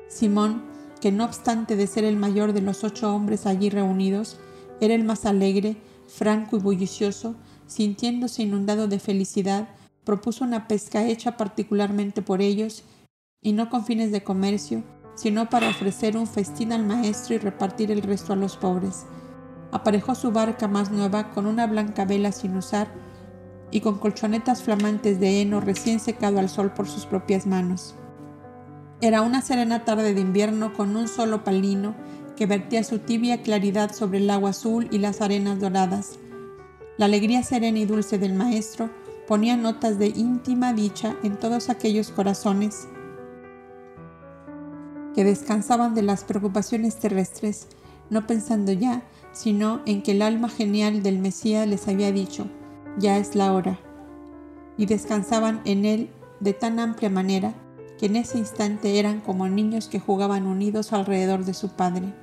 Simón, 0.09 0.65
que 1.01 1.13
no 1.13 1.25
obstante 1.25 1.77
de 1.77 1.87
ser 1.87 2.05
el 2.05 2.17
mayor 2.17 2.53
de 2.53 2.63
los 2.63 2.83
ocho 2.85 3.15
hombres 3.15 3.47
allí 3.47 3.71
reunidos, 3.71 4.39
era 4.81 4.95
el 4.95 5.05
más 5.05 5.25
alegre, 5.25 5.77
franco 6.09 6.57
y 6.57 6.61
bullicioso, 6.61 7.37
sintiéndose 7.67 8.43
inundado 8.43 8.89
de 8.89 8.99
felicidad, 8.99 9.69
propuso 10.05 10.45
una 10.45 10.67
pesca 10.67 11.07
hecha 11.07 11.37
particularmente 11.37 12.23
por 12.23 12.43
ellos, 12.43 12.85
y 13.45 13.53
no 13.53 13.71
con 13.71 13.85
fines 13.85 14.11
de 14.11 14.25
comercio, 14.25 14.83
sino 15.15 15.49
para 15.49 15.69
ofrecer 15.69 16.17
un 16.17 16.27
festín 16.27 16.73
al 16.73 16.85
maestro 16.85 17.37
y 17.37 17.39
repartir 17.39 17.93
el 17.93 18.03
resto 18.03 18.33
a 18.33 18.37
los 18.37 18.57
pobres 18.57 19.07
aparejó 19.75 20.15
su 20.15 20.31
barca 20.31 20.69
más 20.69 20.93
nueva 20.93 21.33
con 21.33 21.47
una 21.47 21.67
blanca 21.67 22.05
vela 22.05 22.31
sin 22.31 22.57
usar 22.57 22.87
y 23.73 23.81
con 23.81 23.99
colchonetas 23.99 24.63
flamantes 24.63 25.19
de 25.19 25.43
heno 25.43 25.61
recién 25.61 25.99
secado 25.99 26.39
al 26.39 26.49
sol 26.49 26.73
por 26.73 26.87
sus 26.87 27.07
propias 27.07 27.45
manos. 27.45 27.97
Era 29.01 29.21
una 29.21 29.43
serena 29.43 29.85
tarde 29.85 30.15
de 30.15 30.21
invierno 30.21 30.73
con 30.75 30.95
un 30.95 31.09
solo 31.09 31.43
palino 31.43 31.97
que 32.37 32.47
vertía 32.47 32.85
su 32.85 33.01
tibia 33.01 33.43
claridad 33.43 33.93
sobre 33.93 34.19
el 34.19 34.31
agua 34.31 34.51
azul 34.51 34.87
y 34.93 34.99
las 34.99 35.21
arenas 35.21 35.59
doradas. 35.59 36.21
La 36.97 37.07
alegría 37.07 37.43
serena 37.43 37.81
y 37.81 37.85
dulce 37.85 38.17
del 38.17 38.33
maestro 38.33 38.91
ponía 39.27 39.57
notas 39.57 39.99
de 39.99 40.07
íntima 40.07 40.73
dicha 40.73 41.17
en 41.25 41.37
todos 41.37 41.69
aquellos 41.69 42.13
corazones 42.13 42.87
que 45.15 45.25
descansaban 45.25 45.95
de 45.95 46.03
las 46.03 46.25
preocupaciones 46.25 46.97
terrestres, 46.97 47.69
no 48.11 48.27
pensando 48.27 48.73
ya 48.73 49.03
sino 49.35 49.81
en 49.85 50.03
que 50.03 50.13
el 50.13 50.23
alma 50.23 50.49
genial 50.49 51.03
del 51.03 51.19
Mesías 51.19 51.67
les 51.67 51.89
había 51.89 52.13
dicho, 52.13 52.47
ya 52.99 53.19
es 53.19 53.35
la 53.35 53.53
hora, 53.53 53.79
y 54.79 54.87
descansaban 54.87 55.61
en 55.65 55.85
él 55.85 56.11
de 56.41 56.53
tan 56.53 56.79
amplia 56.79 57.11
manera 57.11 57.53
que 57.99 58.07
en 58.07 58.17
ese 58.17 58.39
instante 58.39 58.99
eran 58.99 59.21
como 59.21 59.49
niños 59.49 59.89
que 59.89 60.01
jugaban 60.01 60.47
unidos 60.47 60.93
alrededor 60.93 61.45
de 61.45 61.55
su 61.55 61.71
padre. 61.71 62.15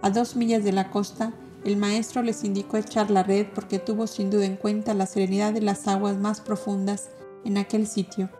A 0.00 0.10
dos 0.10 0.36
millas 0.36 0.62
de 0.62 0.72
la 0.72 0.90
costa, 0.90 1.32
el 1.64 1.76
maestro 1.76 2.22
les 2.22 2.44
indicó 2.44 2.76
echar 2.76 3.10
la 3.10 3.24
red 3.24 3.46
porque 3.52 3.80
tuvo 3.80 4.06
sin 4.06 4.30
duda 4.30 4.44
en 4.44 4.56
cuenta 4.56 4.94
la 4.94 5.06
serenidad 5.06 5.52
de 5.52 5.62
las 5.62 5.88
aguas 5.88 6.16
más 6.16 6.40
profundas 6.40 7.08
en 7.44 7.58
aquel 7.58 7.88
sitio. 7.88 8.30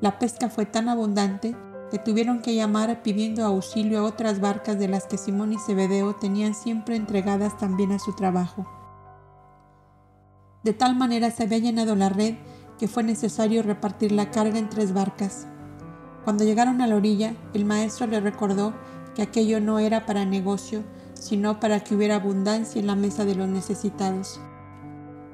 La 0.00 0.18
pesca 0.18 0.48
fue 0.48 0.64
tan 0.64 0.88
abundante 0.88 1.54
que 1.90 1.98
tuvieron 1.98 2.40
que 2.40 2.54
llamar 2.54 3.02
pidiendo 3.02 3.44
auxilio 3.44 4.00
a 4.00 4.04
otras 4.04 4.40
barcas 4.40 4.78
de 4.78 4.88
las 4.88 5.06
que 5.06 5.18
Simón 5.18 5.52
y 5.52 5.58
Zebedeo 5.58 6.14
tenían 6.14 6.54
siempre 6.54 6.96
entregadas 6.96 7.58
también 7.58 7.92
a 7.92 7.98
su 7.98 8.14
trabajo. 8.14 8.66
De 10.62 10.72
tal 10.72 10.94
manera 10.96 11.30
se 11.30 11.42
había 11.44 11.58
llenado 11.58 11.96
la 11.96 12.08
red 12.08 12.34
que 12.78 12.88
fue 12.88 13.02
necesario 13.02 13.62
repartir 13.62 14.12
la 14.12 14.30
carga 14.30 14.58
en 14.58 14.68
tres 14.68 14.94
barcas. 14.94 15.46
Cuando 16.24 16.44
llegaron 16.44 16.80
a 16.80 16.86
la 16.86 16.96
orilla, 16.96 17.34
el 17.54 17.64
maestro 17.64 18.06
le 18.06 18.20
recordó 18.20 18.72
que 19.14 19.22
aquello 19.22 19.60
no 19.60 19.78
era 19.78 20.06
para 20.06 20.24
negocio, 20.24 20.84
sino 21.14 21.60
para 21.60 21.80
que 21.80 21.94
hubiera 21.94 22.16
abundancia 22.16 22.80
en 22.80 22.86
la 22.86 22.94
mesa 22.94 23.24
de 23.24 23.34
los 23.34 23.48
necesitados. 23.48 24.40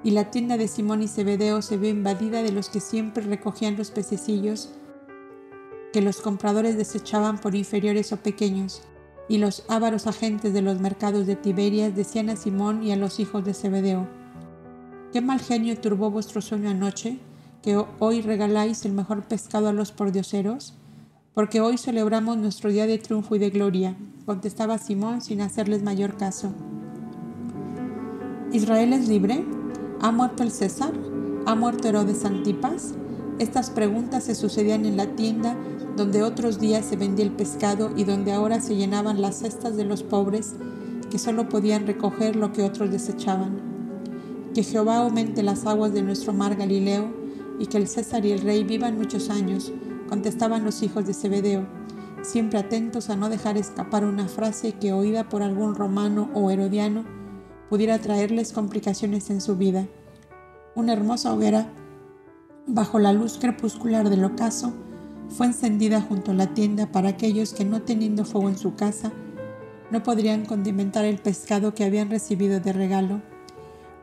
Y 0.03 0.13
la 0.13 0.31
tienda 0.31 0.57
de 0.57 0.69
Simón 0.69 1.03
y 1.03 1.09
Zebedeo 1.09 1.63
se 1.63 1.77
vio 1.77 1.91
invadida 1.91 2.43
de 2.43 2.53
los 2.53 2.69
que 2.69 2.81
siempre 2.81 3.25
recogían 3.25 3.77
los 3.77 3.91
pececillos 3.91 4.71
que 5.97 6.03
los 6.03 6.21
compradores 6.21 6.77
desechaban 6.77 7.39
por 7.39 7.55
inferiores 7.55 8.13
o 8.13 8.19
pequeños, 8.19 8.83
y 9.31 9.39
los 9.39 9.65
ávaros 9.67 10.07
agentes 10.07 10.53
de 10.53 10.61
los 10.61 10.79
mercados 10.79 11.27
de 11.27 11.37
Tiberias 11.37 11.97
decían 11.97 12.29
a 12.29 12.37
Simón 12.37 12.83
y 12.83 12.93
a 12.93 12.97
los 12.97 13.19
hijos 13.19 13.47
de 13.47 13.55
Zebedeo, 13.55 14.07
¿qué 15.11 15.23
mal 15.23 15.41
genio 15.41 15.81
turbó 15.81 16.11
vuestro 16.11 16.43
sueño 16.43 16.69
anoche, 16.69 17.19
que 17.63 17.83
hoy 17.99 18.21
regaláis 18.21 18.85
el 18.85 18.93
mejor 18.93 19.23
pescado 19.23 19.69
a 19.69 19.73
los 19.73 19.91
pordioseros? 19.91 20.75
Porque 21.33 21.63
hoy 21.63 21.79
celebramos 21.79 22.37
nuestro 22.37 22.71
día 22.71 22.87
de 22.87 22.99
triunfo 22.99 23.35
y 23.37 23.39
de 23.39 23.49
gloria, 23.49 23.97
contestaba 24.27 24.77
Simón 24.77 25.23
sin 25.23 25.41
hacerles 25.41 25.83
mayor 25.83 26.19
caso. 26.19 26.53
¿Israel 28.53 28.93
es 28.93 29.09
libre? 29.09 29.47
¿Ha 30.03 30.13
muerto 30.13 30.43
el 30.43 30.51
César? 30.51 30.93
¿Ha 31.47 31.55
muerto 31.55 31.89
Herodes 31.89 32.27
Antipas? 32.27 32.93
Estas 33.39 33.71
preguntas 33.71 34.25
se 34.25 34.35
sucedían 34.35 34.85
en 34.85 34.99
la 34.99 35.07
tienda 35.17 35.57
donde 35.97 36.23
otros 36.23 36.59
días 36.59 36.85
se 36.85 36.97
vendía 36.97 37.25
el 37.25 37.33
pescado 37.33 37.91
y 37.97 38.05
donde 38.05 38.33
ahora 38.33 38.61
se 38.61 38.77
llenaban 38.77 39.23
las 39.23 39.39
cestas 39.39 39.77
de 39.77 39.85
los 39.85 40.03
pobres 40.03 40.55
que 41.11 41.19
solo 41.19 41.49
podían 41.49 41.87
recoger 41.87 42.37
lo 42.37 42.53
que 42.53 42.63
otros 42.63 42.91
desechaban. 42.91 43.59
Que 44.55 44.63
Jehová 44.63 44.99
aumente 44.99 45.43
las 45.43 45.67
aguas 45.67 45.93
de 45.93 46.03
nuestro 46.03 46.33
mar 46.33 46.57
Galileo 46.57 47.09
y 47.59 47.67
que 47.67 47.79
el 47.79 47.89
César 47.89 48.27
y 48.27 48.33
el 48.33 48.43
rey 48.43 48.65
vivan 48.65 48.99
muchos 48.99 49.31
años, 49.31 49.73
contestaban 50.09 50.65
los 50.65 50.83
hijos 50.83 51.07
de 51.07 51.15
Zebedeo, 51.15 51.67
siempre 52.23 52.59
atentos 52.59 53.09
a 53.09 53.17
no 53.17 53.29
dejar 53.29 53.57
escapar 53.57 54.05
una 54.05 54.29
frase 54.29 54.73
que 54.73 54.93
oída 54.93 55.29
por 55.29 55.43
algún 55.43 55.75
romano 55.75 56.29
o 56.35 56.51
herodiano 56.51 57.05
pudiera 57.71 57.99
traerles 57.99 58.53
complicaciones 58.53 59.31
en 59.31 59.41
su 59.41 59.57
vida. 59.57 59.87
Una 60.75 60.93
hermosa 60.93 61.33
hoguera, 61.33 61.73
bajo 62.67 62.99
la 62.99 63.13
luz 63.13 63.39
crepuscular 63.41 64.11
del 64.11 64.25
ocaso, 64.25 64.73
fue 65.29 65.47
encendida 65.47 66.01
junto 66.01 66.31
a 66.31 66.35
la 66.35 66.55
tienda 66.55 66.87
para 66.87 67.11
aquellos 67.11 67.53
que 67.53 67.65
no 67.65 67.83
teniendo 67.83 68.25
fuego 68.25 68.49
en 68.49 68.59
su 68.59 68.75
casa, 68.75 69.13
no 69.91 70.03
podrían 70.03 70.45
condimentar 70.45 71.05
el 71.05 71.19
pescado 71.19 71.75
que 71.75 71.85
habían 71.85 72.11
recibido 72.11 72.61
de 72.61 72.73
regalo. 72.73 73.21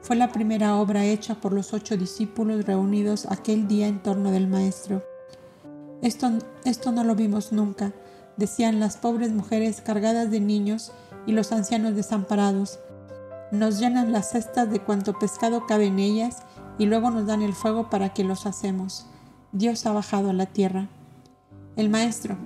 Fue 0.02 0.16
la 0.16 0.32
primera 0.32 0.76
obra 0.76 1.06
hecha 1.06 1.36
por 1.36 1.54
los 1.54 1.74
ocho 1.74 1.98
discípulos 1.98 2.66
reunidos 2.66 3.26
aquel 3.30 3.68
día 3.68 3.88
en 3.88 4.02
torno 4.02 4.32
del 4.32 4.48
Maestro. 4.48 5.04
Esto, 6.02 6.32
esto 6.66 6.91
no 6.91 7.04
lo 7.04 7.16
vimos 7.16 7.52
nunca, 7.52 7.94
decían 8.38 8.80
las 8.80 8.98
pobres 8.98 9.32
mujeres 9.32 9.82
cargadas 9.82 10.30
de 10.30 10.40
niños 10.40 10.91
y 11.26 11.32
los 11.32 11.52
ancianos 11.52 11.95
desamparados. 11.95 12.80
Nos 13.52 13.80
llenan 13.80 14.12
las 14.12 14.32
cestas 14.32 14.70
de 14.72 14.80
cuanto 14.80 15.18
pescado 15.18 15.66
cabe 15.66 15.86
en 15.86 16.00
ellas 16.00 16.44
y 16.78 16.86
luego 16.86 17.12
nos 17.12 17.28
dan 17.28 17.41
el 17.41 17.54
fuego 17.54 17.90
para 17.90 18.14
que 18.14 18.24
los 18.24 18.45
hacemos. 18.45 19.06
Dios 19.52 19.86
ha 19.86 19.94
bajado 19.94 20.32
a 20.32 20.34
la 20.34 20.48
tierra. 20.48 20.90
El 21.76 21.90
maestro, 21.90 22.38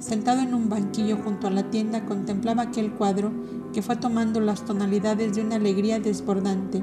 sentado 0.00 0.40
en 0.40 0.54
un 0.54 0.68
banquillo 0.68 1.16
junto 1.16 1.46
a 1.46 1.50
la 1.50 1.70
tienda, 1.70 2.04
contemplaba 2.04 2.62
aquel 2.62 2.90
cuadro 2.90 3.30
que 3.72 3.80
fue 3.80 3.94
tomando 3.94 4.40
las 4.40 4.64
tonalidades 4.64 5.36
de 5.36 5.42
una 5.42 5.54
alegría 5.54 6.00
desbordante. 6.00 6.82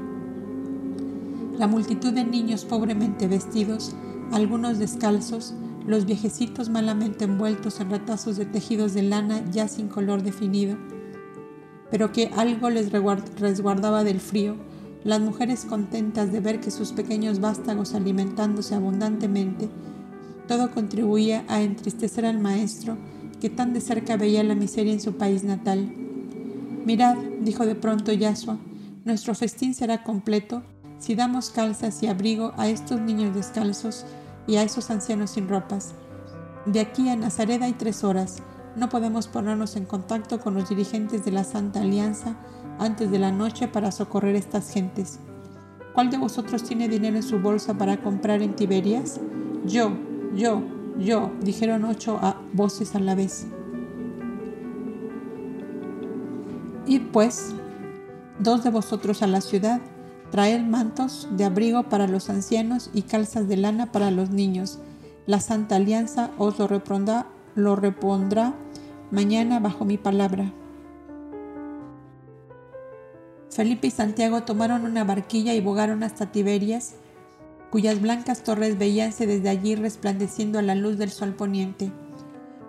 La 1.58 1.66
multitud 1.66 2.14
de 2.14 2.24
niños 2.24 2.64
pobremente 2.64 3.28
vestidos, 3.28 3.94
algunos 4.32 4.78
descalzos, 4.78 5.52
los 5.86 6.06
viejecitos 6.06 6.70
malamente 6.70 7.24
envueltos 7.24 7.80
en 7.80 7.90
retazos 7.90 8.38
de 8.38 8.46
tejidos 8.46 8.94
de 8.94 9.02
lana 9.02 9.44
ya 9.50 9.68
sin 9.68 9.88
color 9.88 10.22
definido, 10.22 10.78
pero 11.90 12.12
que 12.12 12.30
algo 12.34 12.70
les 12.70 12.90
resguardaba 12.92 14.04
del 14.04 14.20
frío, 14.20 14.56
las 15.04 15.20
mujeres 15.20 15.66
contentas 15.66 16.32
de 16.32 16.40
ver 16.40 16.60
que 16.60 16.70
sus 16.70 16.92
pequeños 16.92 17.40
vástagos 17.40 17.94
alimentándose 17.94 18.74
abundantemente 18.74 19.68
todo 20.50 20.72
contribuía 20.72 21.44
a 21.46 21.62
entristecer 21.62 22.26
al 22.26 22.40
maestro, 22.40 22.96
que 23.40 23.48
tan 23.48 23.72
de 23.72 23.80
cerca 23.80 24.16
veía 24.16 24.42
la 24.42 24.56
miseria 24.56 24.92
en 24.92 25.00
su 25.00 25.12
país 25.12 25.44
natal. 25.44 25.94
Mirad, 26.84 27.14
dijo 27.40 27.66
de 27.66 27.76
pronto 27.76 28.12
Yasua, 28.12 28.58
nuestro 29.04 29.36
festín 29.36 29.74
será 29.74 30.02
completo 30.02 30.64
si 30.98 31.14
damos 31.14 31.50
calzas 31.50 32.02
y 32.02 32.08
abrigo 32.08 32.52
a 32.56 32.68
estos 32.68 33.00
niños 33.00 33.32
descalzos 33.32 34.04
y 34.48 34.56
a 34.56 34.64
esos 34.64 34.90
ancianos 34.90 35.30
sin 35.30 35.48
ropas. 35.48 35.94
De 36.66 36.80
aquí 36.80 37.08
a 37.08 37.14
Nazaret 37.14 37.62
hay 37.62 37.74
tres 37.74 38.02
horas. 38.02 38.38
No 38.74 38.88
podemos 38.88 39.28
ponernos 39.28 39.76
en 39.76 39.84
contacto 39.84 40.40
con 40.40 40.54
los 40.54 40.68
dirigentes 40.68 41.24
de 41.24 41.30
la 41.30 41.44
Santa 41.44 41.82
Alianza 41.82 42.34
antes 42.80 43.08
de 43.12 43.20
la 43.20 43.30
noche 43.30 43.68
para 43.68 43.92
socorrer 43.92 44.34
a 44.34 44.40
estas 44.40 44.72
gentes. 44.72 45.20
¿Cuál 45.94 46.10
de 46.10 46.18
vosotros 46.18 46.64
tiene 46.64 46.88
dinero 46.88 47.18
en 47.18 47.22
su 47.22 47.38
bolsa 47.38 47.78
para 47.78 48.02
comprar 48.02 48.42
en 48.42 48.56
Tiberias? 48.56 49.20
Yo, 49.64 50.09
yo, 50.34 50.62
yo, 50.98 51.32
dijeron 51.40 51.84
ocho 51.84 52.18
a 52.20 52.40
voces 52.52 52.94
a 52.94 53.00
la 53.00 53.14
vez. 53.14 53.46
Id 56.86 57.02
pues, 57.12 57.54
dos 58.38 58.64
de 58.64 58.70
vosotros 58.70 59.22
a 59.22 59.26
la 59.26 59.40
ciudad, 59.40 59.80
traed 60.30 60.62
mantos 60.62 61.28
de 61.32 61.44
abrigo 61.44 61.84
para 61.84 62.06
los 62.06 62.30
ancianos 62.30 62.90
y 62.92 63.02
calzas 63.02 63.48
de 63.48 63.56
lana 63.56 63.92
para 63.92 64.10
los 64.10 64.30
niños. 64.30 64.78
La 65.26 65.40
Santa 65.40 65.76
Alianza 65.76 66.30
os 66.38 66.58
lo 66.58 66.68
lo 67.54 67.76
repondrá 67.76 68.54
mañana 69.10 69.60
bajo 69.60 69.84
mi 69.84 69.98
palabra. 69.98 70.52
Felipe 73.50 73.88
y 73.88 73.90
Santiago 73.90 74.42
tomaron 74.42 74.84
una 74.84 75.04
barquilla 75.04 75.54
y 75.54 75.60
bogaron 75.60 76.02
hasta 76.02 76.30
Tiberias, 76.30 76.94
cuyas 77.70 78.00
blancas 78.00 78.42
torres 78.42 78.78
veíanse 78.78 79.26
desde 79.26 79.48
allí 79.48 79.76
resplandeciendo 79.76 80.58
a 80.58 80.62
la 80.62 80.74
luz 80.74 80.98
del 80.98 81.10
sol 81.10 81.34
poniente. 81.34 81.92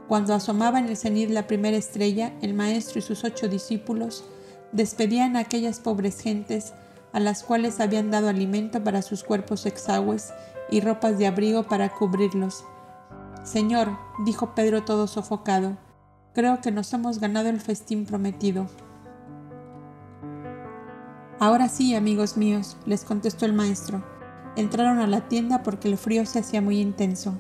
Cuando 0.08 0.34
asomaba 0.34 0.80
en 0.80 0.88
el 0.88 0.98
cenit 0.98 1.30
la 1.30 1.48
primera 1.48 1.78
estrella, 1.78 2.34
el 2.42 2.54
maestro 2.54 3.00
y 3.00 3.02
sus 3.02 3.24
ocho 3.24 3.48
discípulos 3.48 4.24
despedían 4.72 5.36
a 5.36 5.40
aquellas 5.40 5.80
pobres 5.80 6.20
gentes 6.20 6.74
a 7.14 7.20
las 7.20 7.44
cuales 7.44 7.80
habían 7.80 8.12
dado 8.12 8.30
alimento 8.30 8.84
para 8.84 9.02
sus 9.02 9.24
cuerpos 9.24 9.66
exagües 9.66 10.34
y 10.70 10.82
ropas 10.82 11.18
de 11.18 11.28
abrigo 11.28 11.64
para 11.64 11.90
cubrirlos. 11.90 12.64
Señor, 13.44 13.98
dijo 14.24 14.54
Pedro 14.56 14.84
todo 14.84 15.08
sofocado, 15.08 15.78
creo 16.34 16.62
que 16.62 16.72
nos 16.72 16.94
hemos 16.94 17.20
ganado 17.20 17.50
el 17.50 17.60
festín 17.60 18.06
prometido. 18.06 18.68
Ahora 21.40 21.70
sí, 21.70 21.96
amigos 21.96 22.38
míos, 22.38 22.78
les 22.86 23.04
contestó 23.04 23.46
el 23.46 23.54
maestro, 23.54 24.04
entraron 24.56 25.00
a 25.00 25.08
la 25.08 25.28
tienda 25.28 25.64
porque 25.64 25.88
el 25.88 25.98
frío 25.98 26.26
se 26.26 26.40
hacía 26.40 26.62
muy 26.62 26.80
intenso. 26.80 27.38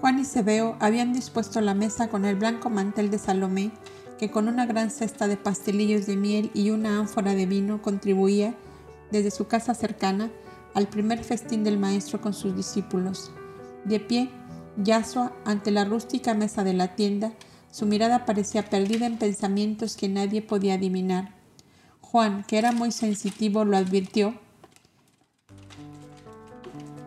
Juan 0.00 0.20
y 0.20 0.24
Sebeo 0.24 0.76
habían 0.78 1.12
dispuesto 1.12 1.60
la 1.60 1.74
mesa 1.74 2.08
con 2.08 2.24
el 2.24 2.36
blanco 2.36 2.70
mantel 2.70 3.10
de 3.10 3.18
Salomé, 3.18 3.72
que 4.18 4.30
con 4.30 4.48
una 4.48 4.66
gran 4.66 4.90
cesta 4.90 5.26
de 5.26 5.36
pastelillos 5.36 6.06
de 6.06 6.16
miel 6.16 6.50
y 6.54 6.70
una 6.70 6.98
ánfora 6.98 7.34
de 7.34 7.46
vino 7.46 7.82
contribuía, 7.82 8.54
desde 9.10 9.30
su 9.30 9.46
casa 9.48 9.74
cercana, 9.74 10.30
al 10.74 10.88
primer 10.88 11.24
festín 11.24 11.64
del 11.64 11.78
maestro 11.78 12.20
con 12.20 12.34
sus 12.34 12.54
discípulos. 12.54 13.32
De 13.84 13.98
pie, 14.00 14.30
Yasua, 14.76 15.32
ante 15.44 15.70
la 15.70 15.84
rústica 15.84 16.34
mesa 16.34 16.62
de 16.62 16.74
la 16.74 16.94
tienda, 16.94 17.32
su 17.70 17.86
mirada 17.86 18.24
parecía 18.24 18.68
perdida 18.68 19.06
en 19.06 19.18
pensamientos 19.18 19.96
que 19.96 20.08
nadie 20.08 20.42
podía 20.42 20.74
adivinar. 20.74 21.37
Juan, 22.10 22.42
que 22.44 22.56
era 22.56 22.72
muy 22.72 22.90
sensitivo, 22.90 23.64
lo 23.66 23.76
advirtió 23.76 24.34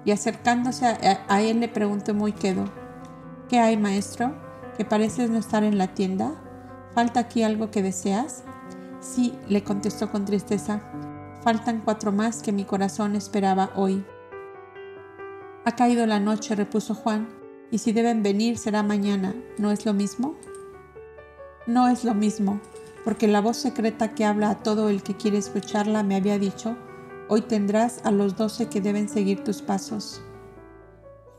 y 0.05 0.11
acercándose 0.11 0.85
a, 0.85 1.41
él 1.41 1.59
le 1.59 1.67
preguntó 1.67 2.13
muy 2.13 2.33
quedo, 2.33 2.65
¿qué 3.49 3.59
hay, 3.59 3.77
maestro? 3.77 4.35
¿Que 4.77 4.85
pareces 4.85 5.29
no 5.29 5.37
estar 5.37 5.63
en 5.63 5.77
la 5.77 5.93
tienda? 5.93 6.31
¿Falta 6.93 7.21
aquí 7.21 7.43
algo 7.43 7.71
que 7.71 7.81
deseas? 7.81 8.43
Sí, 8.99 9.33
le 9.47 9.63
contestó 9.63 10.11
con 10.11 10.25
tristeza, 10.25 10.81
faltan 11.43 11.81
cuatro 11.83 12.11
más 12.11 12.41
que 12.41 12.51
mi 12.51 12.65
corazón 12.65 13.15
esperaba 13.15 13.71
hoy. 13.75 14.05
Ha 15.65 15.75
caído 15.75 16.05
la 16.05 16.19
noche, 16.19 16.55
repuso 16.55 16.93
Juan, 16.93 17.27
y 17.71 17.77
si 17.77 17.91
deben 17.91 18.21
venir 18.21 18.57
será 18.57 18.83
mañana, 18.83 19.33
¿no 19.57 19.71
es 19.71 19.85
lo 19.85 19.93
mismo? 19.93 20.35
No 21.65 21.87
es 21.87 22.03
lo 22.03 22.13
mismo, 22.13 22.59
porque 23.03 23.27
la 23.27 23.41
voz 23.41 23.57
secreta 23.57 24.13
que 24.13 24.25
habla 24.25 24.49
a 24.49 24.63
todo 24.63 24.89
el 24.89 25.03
que 25.03 25.15
quiere 25.15 25.37
escucharla 25.37 26.03
me 26.03 26.15
había 26.15 26.37
dicho, 26.37 26.77
hoy 27.27 27.41
tendrás 27.41 28.01
a 28.03 28.11
los 28.11 28.35
doce 28.35 28.67
que 28.67 28.81
deben 28.81 29.09
seguir 29.09 29.43
tus 29.43 29.61
pasos. 29.61 30.21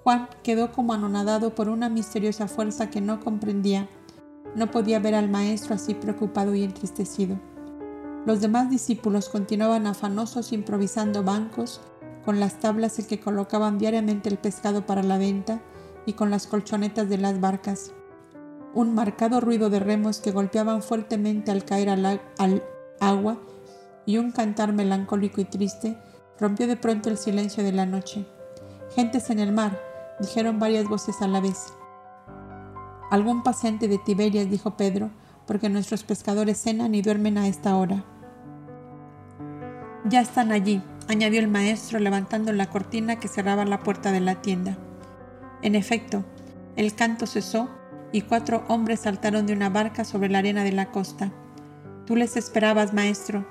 Juan 0.02 0.28
quedó 0.42 0.72
como 0.72 0.92
anonadado 0.92 1.54
por 1.54 1.68
una 1.68 1.88
misteriosa 1.88 2.48
fuerza 2.48 2.90
que 2.90 3.00
no 3.00 3.20
comprendía. 3.20 3.88
No 4.56 4.70
podía 4.70 4.98
ver 4.98 5.14
al 5.14 5.30
maestro 5.30 5.74
así 5.74 5.94
preocupado 5.94 6.54
y 6.54 6.64
entristecido. 6.64 7.38
Los 8.26 8.40
demás 8.40 8.68
discípulos 8.68 9.28
continuaban 9.28 9.86
afanosos 9.86 10.52
improvisando 10.52 11.22
bancos, 11.22 11.80
con 12.24 12.40
las 12.40 12.58
tablas 12.60 12.98
en 12.98 13.06
que 13.06 13.20
colocaban 13.20 13.78
diariamente 13.78 14.28
el 14.28 14.38
pescado 14.38 14.86
para 14.86 15.02
la 15.02 15.18
venta 15.18 15.60
y 16.06 16.12
con 16.14 16.30
las 16.30 16.46
colchonetas 16.46 17.08
de 17.08 17.18
las 17.18 17.40
barcas. 17.40 17.92
Un 18.74 18.94
marcado 18.94 19.40
ruido 19.40 19.68
de 19.68 19.80
remos 19.80 20.20
que 20.20 20.32
golpeaban 20.32 20.82
fuertemente 20.82 21.50
al 21.50 21.64
caer 21.64 21.90
al, 21.90 22.62
agua 23.00 23.36
y 24.06 24.18
un 24.18 24.32
cantar 24.32 24.72
melancólico 24.72 25.40
y 25.40 25.44
triste 25.44 25.96
rompió 26.38 26.66
de 26.66 26.76
pronto 26.76 27.10
el 27.10 27.18
silencio 27.18 27.62
de 27.62 27.72
la 27.72 27.84
noche. 27.84 28.24
Gentes 28.94 29.28
en 29.30 29.40
el 29.40 29.52
mar, 29.52 29.78
dijeron 30.20 30.58
varias 30.58 30.88
voces 30.88 31.20
a 31.20 31.28
la 31.28 31.40
vez. 31.40 31.74
Algún 33.10 33.42
paciente 33.42 33.88
de 33.88 33.98
Tiberias, 33.98 34.48
dijo 34.48 34.76
Pedro, 34.76 35.10
porque 35.46 35.68
nuestros 35.68 36.02
pescadores 36.02 36.62
cenan 36.62 36.94
y 36.94 37.02
duermen 37.02 37.36
a 37.36 37.48
esta 37.48 37.76
hora. 37.76 38.04
Ya 40.06 40.20
están 40.20 40.50
allí, 40.50 40.82
añadió 41.08 41.40
el 41.40 41.48
maestro 41.48 41.98
levantando 41.98 42.52
la 42.52 42.70
cortina 42.70 43.20
que 43.20 43.28
cerraba 43.28 43.66
la 43.66 43.80
puerta 43.80 44.12
de 44.12 44.20
la 44.20 44.40
tienda. 44.40 44.78
En 45.60 45.74
efecto, 45.74 46.24
el 46.76 46.94
canto 46.94 47.26
cesó 47.26 47.68
y 48.12 48.22
cuatro 48.22 48.64
hombres 48.68 49.00
saltaron 49.00 49.46
de 49.46 49.54
una 49.54 49.70
barca 49.70 50.04
sobre 50.04 50.28
la 50.28 50.38
arena 50.38 50.62
de 50.62 50.72
la 50.72 50.90
costa. 50.90 51.32
Tú 52.06 52.14
les 52.14 52.36
esperabas, 52.36 52.92
maestro, 52.92 53.46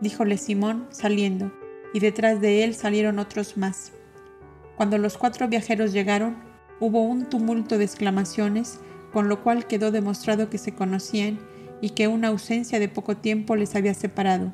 díjole 0.00 0.36
Simón 0.38 0.86
saliendo, 0.90 1.52
y 1.94 2.00
detrás 2.00 2.40
de 2.40 2.64
él 2.64 2.74
salieron 2.74 3.18
otros 3.18 3.56
más. 3.56 3.92
Cuando 4.76 4.98
los 4.98 5.16
cuatro 5.16 5.48
viajeros 5.48 5.92
llegaron, 5.92 6.36
hubo 6.80 7.02
un 7.02 7.26
tumulto 7.26 7.78
de 7.78 7.84
exclamaciones, 7.84 8.80
con 9.12 9.28
lo 9.28 9.42
cual 9.42 9.66
quedó 9.66 9.90
demostrado 9.90 10.50
que 10.50 10.58
se 10.58 10.74
conocían 10.74 11.38
y 11.80 11.90
que 11.90 12.08
una 12.08 12.28
ausencia 12.28 12.78
de 12.78 12.88
poco 12.88 13.16
tiempo 13.16 13.56
les 13.56 13.74
había 13.74 13.94
separado. 13.94 14.52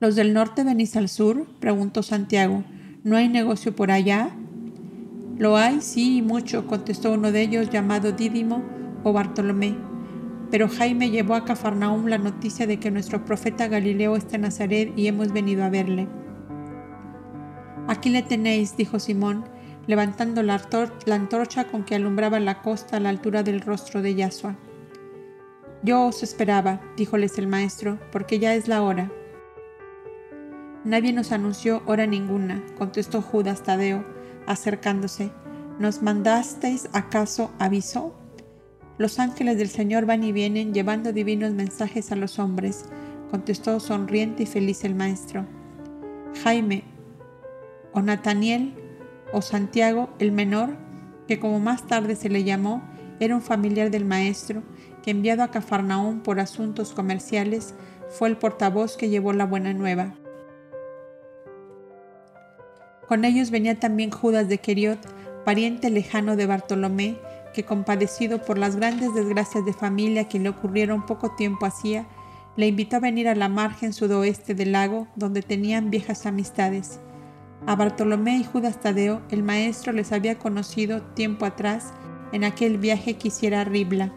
¿Los 0.00 0.14
del 0.14 0.32
norte 0.32 0.62
venís 0.62 0.96
al 0.96 1.08
sur? 1.08 1.46
preguntó 1.58 2.02
Santiago. 2.02 2.62
¿No 3.02 3.16
hay 3.16 3.28
negocio 3.28 3.74
por 3.74 3.90
allá? 3.90 4.30
Lo 5.38 5.56
hay, 5.56 5.80
sí, 5.80 6.16
y 6.18 6.22
mucho, 6.22 6.66
contestó 6.66 7.12
uno 7.12 7.30
de 7.30 7.42
ellos 7.42 7.70
llamado 7.70 8.10
Dídimo 8.10 8.60
o 9.04 9.12
Bartolomé. 9.12 9.76
Pero 10.50 10.68
Jaime 10.68 11.10
llevó 11.10 11.34
a 11.34 11.44
Cafarnaúm 11.44 12.06
la 12.06 12.18
noticia 12.18 12.66
de 12.66 12.80
que 12.80 12.90
nuestro 12.90 13.24
profeta 13.24 13.68
Galileo 13.68 14.16
está 14.16 14.34
en 14.34 14.42
Nazaret 14.42 14.92
y 14.96 15.06
hemos 15.06 15.32
venido 15.32 15.62
a 15.62 15.68
verle. 15.68 16.08
Aquí 17.86 18.10
le 18.10 18.22
tenéis, 18.22 18.76
dijo 18.76 18.98
Simón, 18.98 19.44
levantando 19.86 20.42
la, 20.42 20.60
antorcha 21.12 21.68
con 21.68 21.84
que 21.84 21.94
alumbraba 21.94 22.40
la 22.40 22.60
costa 22.60 22.96
a 22.96 23.00
la 23.00 23.10
altura 23.10 23.44
del 23.44 23.60
rostro 23.60 24.02
de 24.02 24.16
Yasua. 24.16 24.56
Yo 25.84 26.06
os 26.06 26.24
esperaba, 26.24 26.80
díjoles 26.96 27.38
el 27.38 27.46
maestro, 27.46 28.00
porque 28.10 28.40
ya 28.40 28.56
es 28.56 28.66
la 28.66 28.82
hora. 28.82 29.10
Nadie 30.84 31.12
nos 31.12 31.30
anunció 31.30 31.82
hora 31.86 32.06
ninguna, 32.06 32.64
contestó 32.76 33.22
Judas 33.22 33.62
Tadeo, 33.62 34.04
acercándose. 34.48 35.30
¿Nos 35.78 36.02
mandasteis 36.02 36.88
acaso 36.92 37.52
aviso? 37.58 38.14
Los 38.96 39.20
ángeles 39.20 39.58
del 39.58 39.68
Señor 39.68 40.06
van 40.06 40.24
y 40.24 40.32
vienen 40.32 40.74
llevando 40.74 41.12
divinos 41.12 41.52
mensajes 41.52 42.10
a 42.10 42.16
los 42.16 42.40
hombres, 42.40 42.86
contestó 43.30 43.78
sonriente 43.78 44.42
y 44.42 44.46
feliz 44.46 44.82
el 44.82 44.96
maestro. 44.96 45.46
Jaime, 46.42 46.82
o 47.92 48.02
Nataniel, 48.02 48.74
o 49.32 49.42
Santiago 49.42 50.10
el 50.18 50.32
menor, 50.32 50.76
que 51.28 51.38
como 51.38 51.60
más 51.60 51.86
tarde 51.86 52.16
se 52.16 52.28
le 52.28 52.42
llamó, 52.42 52.82
era 53.20 53.36
un 53.36 53.42
familiar 53.42 53.90
del 53.90 54.04
maestro, 54.04 54.62
que 55.02 55.10
enviado 55.10 55.42
a 55.42 55.50
Cafarnaúm 55.50 56.20
por 56.20 56.40
asuntos 56.40 56.92
comerciales, 56.92 57.74
fue 58.08 58.28
el 58.28 58.36
portavoz 58.36 58.96
que 58.96 59.10
llevó 59.10 59.32
la 59.32 59.44
buena 59.44 59.74
nueva. 59.74 60.14
Con 63.08 63.24
ellos 63.24 63.50
venía 63.50 63.80
también 63.80 64.10
Judas 64.10 64.48
de 64.48 64.58
Queriot, 64.58 64.98
pariente 65.44 65.88
lejano 65.88 66.36
de 66.36 66.44
Bartolomé, 66.44 67.16
que 67.54 67.64
compadecido 67.64 68.42
por 68.42 68.58
las 68.58 68.76
grandes 68.76 69.14
desgracias 69.14 69.64
de 69.64 69.72
familia 69.72 70.28
que 70.28 70.38
le 70.38 70.50
ocurrieron 70.50 71.06
poco 71.06 71.34
tiempo 71.34 71.64
hacía, 71.64 72.06
le 72.56 72.66
invitó 72.66 72.96
a 72.96 73.00
venir 73.00 73.28
a 73.28 73.34
la 73.34 73.48
margen 73.48 73.94
sudoeste 73.94 74.54
del 74.54 74.72
lago, 74.72 75.08
donde 75.16 75.40
tenían 75.40 75.90
viejas 75.90 76.26
amistades. 76.26 77.00
A 77.66 77.76
Bartolomé 77.76 78.36
y 78.36 78.44
Judas 78.44 78.80
Tadeo 78.80 79.22
el 79.30 79.42
maestro 79.42 79.92
les 79.92 80.12
había 80.12 80.38
conocido 80.38 81.00
tiempo 81.00 81.46
atrás 81.46 81.94
en 82.32 82.44
aquel 82.44 82.76
viaje 82.76 83.16
que 83.16 83.28
hiciera 83.28 83.64
Ribla. 83.64 84.12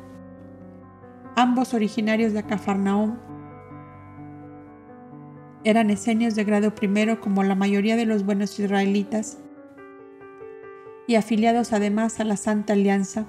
Ambos 1.36 1.74
originarios 1.74 2.34
de 2.34 2.44
Cafarnaum 2.44 3.18
eran 5.64 5.92
esenios 5.92 6.36
de 6.36 6.44
grado 6.44 6.74
primero 6.74 7.20
como 7.20 7.44
la 7.44 7.56
mayoría 7.56 7.96
de 7.96 8.06
los 8.06 8.26
buenos 8.26 8.60
israelitas 8.60 9.38
y 11.08 11.16
afiliados 11.16 11.74
además 11.74 12.20
a 12.20 12.24
la 12.24 12.38
Santa 12.38 12.74
Alianza, 12.74 13.26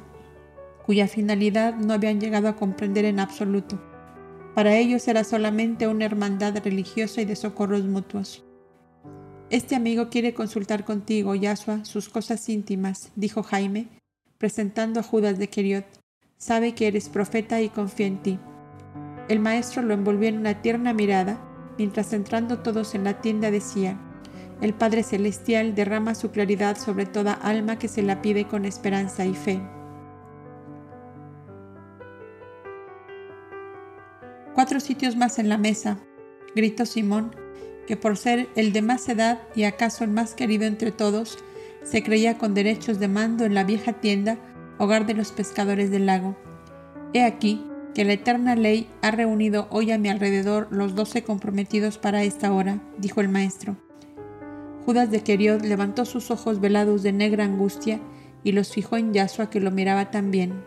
cuya 0.86 1.08
finalidad 1.08 1.74
no 1.74 1.92
habían 1.92 2.20
llegado 2.20 2.48
a 2.48 2.56
comprender 2.56 3.04
en 3.04 3.20
absoluto. 3.20 3.80
Para 4.54 4.76
ellos 4.76 5.06
era 5.08 5.24
solamente 5.24 5.86
una 5.86 6.04
hermandad 6.04 6.56
religiosa 6.62 7.22
y 7.22 7.24
de 7.24 7.36
socorros 7.36 7.84
mutuos. 7.84 8.44
Este 9.50 9.74
amigo 9.74 10.08
quiere 10.08 10.32
consultar 10.32 10.84
contigo, 10.84 11.34
Yasua, 11.34 11.84
sus 11.84 12.08
cosas 12.08 12.48
íntimas, 12.48 13.10
dijo 13.16 13.42
Jaime, 13.42 13.88
presentando 14.38 15.00
a 15.00 15.02
Judas 15.02 15.38
de 15.38 15.48
Queriot. 15.48 15.84
Sabe 16.38 16.74
que 16.74 16.86
eres 16.86 17.08
profeta 17.08 17.60
y 17.60 17.68
confía 17.68 18.06
en 18.06 18.22
ti. 18.22 18.38
El 19.28 19.40
maestro 19.40 19.82
lo 19.82 19.94
envolvió 19.94 20.28
en 20.28 20.38
una 20.38 20.62
tierna 20.62 20.92
mirada 20.92 21.38
mientras 21.78 22.12
entrando 22.12 22.60
todos 22.60 22.94
en 22.94 23.04
la 23.04 23.20
tienda 23.20 23.50
decía, 23.50 23.98
el 24.60 24.74
Padre 24.74 25.02
Celestial 25.02 25.74
derrama 25.74 26.14
su 26.14 26.30
claridad 26.30 26.78
sobre 26.78 27.04
toda 27.04 27.32
alma 27.32 27.78
que 27.78 27.88
se 27.88 28.02
la 28.02 28.22
pide 28.22 28.46
con 28.46 28.64
esperanza 28.64 29.24
y 29.24 29.34
fe. 29.34 29.60
Cuatro 34.54 34.80
sitios 34.80 35.16
más 35.16 35.38
en 35.38 35.48
la 35.48 35.58
mesa, 35.58 35.98
gritó 36.54 36.86
Simón, 36.86 37.34
que 37.86 37.96
por 37.96 38.16
ser 38.16 38.48
el 38.54 38.72
de 38.72 38.82
más 38.82 39.08
edad 39.08 39.40
y 39.56 39.64
acaso 39.64 40.04
el 40.04 40.10
más 40.10 40.34
querido 40.34 40.64
entre 40.64 40.92
todos, 40.92 41.38
se 41.82 42.02
creía 42.02 42.38
con 42.38 42.54
derechos 42.54 43.00
de 43.00 43.08
mando 43.08 43.44
en 43.44 43.54
la 43.54 43.64
vieja 43.64 43.94
tienda, 43.94 44.38
hogar 44.78 45.06
de 45.06 45.14
los 45.14 45.32
pescadores 45.32 45.90
del 45.90 46.06
lago. 46.06 46.36
He 47.12 47.24
aquí, 47.24 47.66
que 47.94 48.04
la 48.04 48.14
eterna 48.14 48.54
ley 48.56 48.88
ha 49.02 49.10
reunido 49.10 49.66
hoy 49.70 49.90
a 49.90 49.98
mi 49.98 50.08
alrededor 50.08 50.68
los 50.70 50.94
doce 50.94 51.22
comprometidos 51.22 51.98
para 51.98 52.22
esta 52.22 52.52
hora, 52.52 52.80
dijo 52.98 53.20
el 53.20 53.28
maestro. 53.28 53.76
Judas 54.84 55.10
de 55.10 55.22
Queriot 55.22 55.62
levantó 55.62 56.04
sus 56.04 56.30
ojos 56.30 56.60
velados 56.60 57.02
de 57.02 57.12
negra 57.12 57.44
angustia 57.44 58.00
y 58.42 58.52
los 58.52 58.72
fijó 58.72 58.96
en 58.96 59.12
Yasua 59.12 59.50
que 59.50 59.60
lo 59.60 59.70
miraba 59.70 60.10
también. 60.10 60.64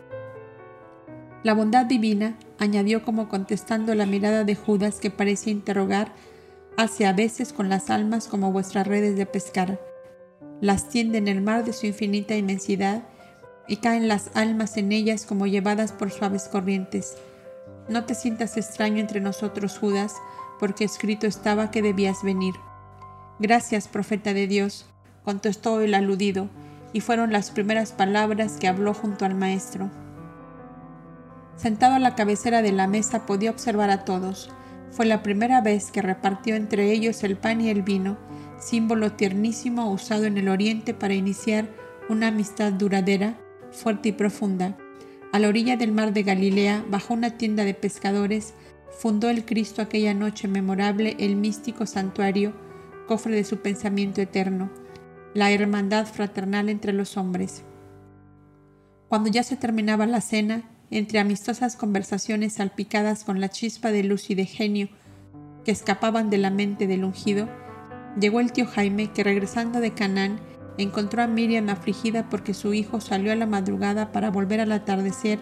La 1.42 1.52
bondad 1.52 1.86
divina, 1.86 2.36
añadió 2.58 3.02
como 3.02 3.28
contestando 3.28 3.94
la 3.94 4.06
mirada 4.06 4.44
de 4.44 4.54
Judas 4.54 4.98
que 4.98 5.10
parecía 5.10 5.52
interrogar, 5.52 6.12
hace 6.76 7.06
a 7.06 7.12
veces 7.12 7.52
con 7.52 7.68
las 7.68 7.90
almas 7.90 8.28
como 8.28 8.52
vuestras 8.52 8.86
redes 8.86 9.16
de 9.16 9.26
pescar. 9.26 9.80
Las 10.60 10.88
tiende 10.88 11.18
en 11.18 11.28
el 11.28 11.42
mar 11.42 11.64
de 11.64 11.72
su 11.72 11.86
infinita 11.86 12.34
inmensidad 12.34 13.02
y 13.68 13.76
caen 13.78 14.08
las 14.08 14.30
almas 14.34 14.76
en 14.76 14.92
ellas 14.92 15.26
como 15.26 15.46
llevadas 15.46 15.92
por 15.92 16.10
suaves 16.10 16.48
corrientes. 16.48 17.16
No 17.88 18.04
te 18.04 18.14
sientas 18.14 18.56
extraño 18.56 18.98
entre 18.98 19.20
nosotros, 19.20 19.78
Judas, 19.78 20.14
porque 20.58 20.84
escrito 20.84 21.26
estaba 21.26 21.70
que 21.70 21.82
debías 21.82 22.22
venir. 22.22 22.54
Gracias, 23.38 23.88
profeta 23.88 24.32
de 24.34 24.46
Dios, 24.46 24.86
contestó 25.24 25.80
el 25.80 25.94
aludido, 25.94 26.48
y 26.92 27.00
fueron 27.00 27.30
las 27.30 27.50
primeras 27.50 27.92
palabras 27.92 28.56
que 28.58 28.68
habló 28.68 28.94
junto 28.94 29.24
al 29.24 29.34
maestro. 29.34 29.90
Sentado 31.56 31.94
a 31.94 31.98
la 31.98 32.14
cabecera 32.14 32.62
de 32.62 32.72
la 32.72 32.86
mesa 32.86 33.26
podía 33.26 33.50
observar 33.50 33.90
a 33.90 34.04
todos. 34.04 34.50
Fue 34.92 35.04
la 35.04 35.22
primera 35.22 35.60
vez 35.60 35.90
que 35.90 36.00
repartió 36.00 36.54
entre 36.54 36.90
ellos 36.92 37.22
el 37.22 37.36
pan 37.36 37.60
y 37.60 37.68
el 37.68 37.82
vino, 37.82 38.16
símbolo 38.58 39.12
tiernísimo 39.12 39.90
usado 39.90 40.24
en 40.24 40.38
el 40.38 40.48
Oriente 40.48 40.94
para 40.94 41.14
iniciar 41.14 41.68
una 42.08 42.28
amistad 42.28 42.72
duradera 42.72 43.36
fuerte 43.76 44.08
y 44.08 44.12
profunda. 44.12 44.76
A 45.32 45.38
la 45.38 45.48
orilla 45.48 45.76
del 45.76 45.92
mar 45.92 46.12
de 46.12 46.22
Galilea, 46.22 46.84
bajo 46.88 47.14
una 47.14 47.36
tienda 47.36 47.64
de 47.64 47.74
pescadores, 47.74 48.54
fundó 48.98 49.28
el 49.28 49.44
Cristo 49.44 49.82
aquella 49.82 50.14
noche 50.14 50.48
memorable 50.48 51.16
el 51.18 51.36
místico 51.36 51.86
santuario, 51.86 52.54
cofre 53.06 53.34
de 53.36 53.44
su 53.44 53.58
pensamiento 53.58 54.20
eterno, 54.20 54.70
la 55.34 55.50
hermandad 55.52 56.06
fraternal 56.06 56.68
entre 56.68 56.92
los 56.92 57.16
hombres. 57.16 57.62
Cuando 59.08 59.30
ya 59.30 59.42
se 59.42 59.56
terminaba 59.56 60.06
la 60.06 60.20
cena, 60.20 60.64
entre 60.90 61.18
amistosas 61.18 61.76
conversaciones 61.76 62.54
salpicadas 62.54 63.24
con 63.24 63.40
la 63.40 63.48
chispa 63.48 63.90
de 63.90 64.04
luz 64.04 64.30
y 64.30 64.34
de 64.34 64.46
genio 64.46 64.88
que 65.64 65.72
escapaban 65.72 66.30
de 66.30 66.38
la 66.38 66.50
mente 66.50 66.86
del 66.86 67.04
ungido, 67.04 67.48
llegó 68.18 68.40
el 68.40 68.52
tío 68.52 68.66
Jaime 68.66 69.12
que 69.12 69.24
regresando 69.24 69.80
de 69.80 69.92
Canaán 69.92 70.40
encontró 70.82 71.22
a 71.22 71.26
Miriam 71.26 71.68
afligida 71.70 72.28
porque 72.28 72.54
su 72.54 72.74
hijo 72.74 73.00
salió 73.00 73.32
a 73.32 73.36
la 73.36 73.46
madrugada 73.46 74.12
para 74.12 74.30
volver 74.30 74.60
al 74.60 74.72
atardecer 74.72 75.38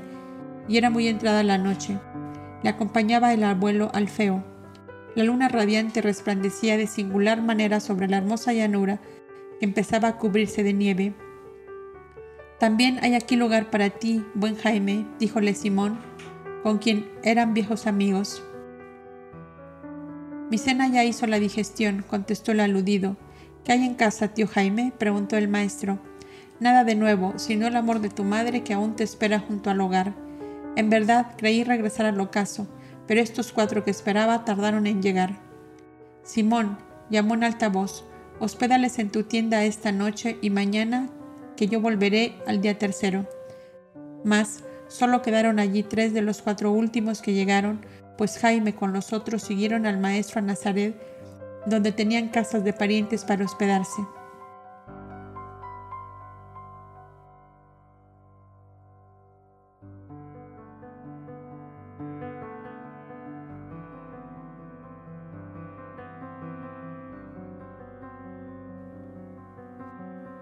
y 0.69 0.79
era 0.79 0.91
muy 0.91 1.09
entrada 1.09 1.43
la 1.43 1.59
noche. 1.59 1.99
Le 2.63 2.71
acompañaba 2.71 3.33
el 3.35 3.45
abuelo 3.45 3.91
Alfeo. 3.93 4.45
La 5.15 5.25
luna 5.25 5.49
radiante 5.49 6.01
resplandecía 6.01 6.77
de 6.77 6.87
singular 6.87 7.43
manera 7.43 7.81
sobre 7.81 8.09
la 8.09 8.19
hermosa 8.19 8.53
llanura 8.53 9.01
que 9.59 9.67
empezaba 9.67 10.09
a 10.09 10.17
cubrirse 10.19 10.63
de 10.63 10.73
nieve. 10.73 11.15
También 12.59 12.99
hay 13.03 13.15
aquí 13.15 13.37
lugar 13.37 13.71
para 13.71 13.91
ti, 13.91 14.25
buen 14.35 14.57
Jaime, 14.57 15.07
díjole 15.19 15.55
Simón, 15.55 15.99
con 16.63 16.79
quien 16.79 17.11
eran 17.23 17.55
viejos 17.55 17.87
amigos. 17.87 18.43
Mi 20.51 20.59
cena 20.59 20.89
ya 20.89 21.05
hizo 21.05 21.27
la 21.27 21.39
digestión, 21.39 22.05
contestó 22.09 22.53
el 22.53 22.61
aludido. 22.61 23.17
¿Qué 23.65 23.73
hay 23.73 23.85
en 23.85 23.95
casa, 23.95 24.29
tío 24.29 24.47
Jaime? 24.47 24.93
preguntó 24.99 25.37
el 25.39 25.49
maestro. 25.49 25.99
Nada 26.61 26.85
de 26.85 26.95
nuevo, 26.95 27.39
sino 27.39 27.67
el 27.67 27.77
amor 27.77 28.01
de 28.01 28.11
tu 28.11 28.23
madre 28.23 28.63
que 28.63 28.75
aún 28.75 28.95
te 28.95 29.05
espera 29.05 29.41
junto 29.41 29.71
al 29.71 29.81
hogar. 29.81 30.15
En 30.77 30.91
verdad, 30.91 31.33
creí 31.39 31.65
regresar 31.65 32.05
al 32.05 32.21
ocaso, 32.21 32.67
pero 33.07 33.23
estos 33.23 33.53
cuatro 33.53 33.83
que 33.83 33.91
esperaba 33.91 34.45
tardaron 34.45 34.87
en 34.87 35.03
llegar. 35.03 35.39
Simón, 36.23 36.77
llamó 37.09 37.35
en 37.35 37.45
alta 37.45 37.71
voz, 37.71 38.05
hospédales 38.39 38.99
en 38.99 39.11
tu 39.11 39.23
tienda 39.23 39.65
esta 39.65 39.93
noche 39.93 40.37
y 40.43 40.51
mañana 40.51 41.09
que 41.57 41.67
yo 41.67 41.81
volveré 41.81 42.37
al 42.47 42.61
día 42.61 42.79
tercero. 42.79 43.27
Mas 44.25 44.63
solo 44.89 45.23
quedaron 45.23 45.59
allí 45.59 45.83
tres 45.83 46.13
de 46.13 46.21
los 46.21 46.43
cuatro 46.43 46.71
últimos 46.71 47.23
que 47.23 47.33
llegaron, 47.33 47.81
pues 48.19 48.39
Jaime 48.39 48.75
con 48.75 48.93
los 48.93 49.15
otros 49.15 49.43
siguieron 49.43 49.87
al 49.87 49.99
maestro 49.99 50.41
a 50.41 50.43
Nazaret, 50.43 50.95
donde 51.67 51.93
tenían 51.93 52.29
casas 52.29 52.65
de 52.65 52.73
parientes 52.73 53.25
para 53.25 53.45
hospedarse. 53.45 54.03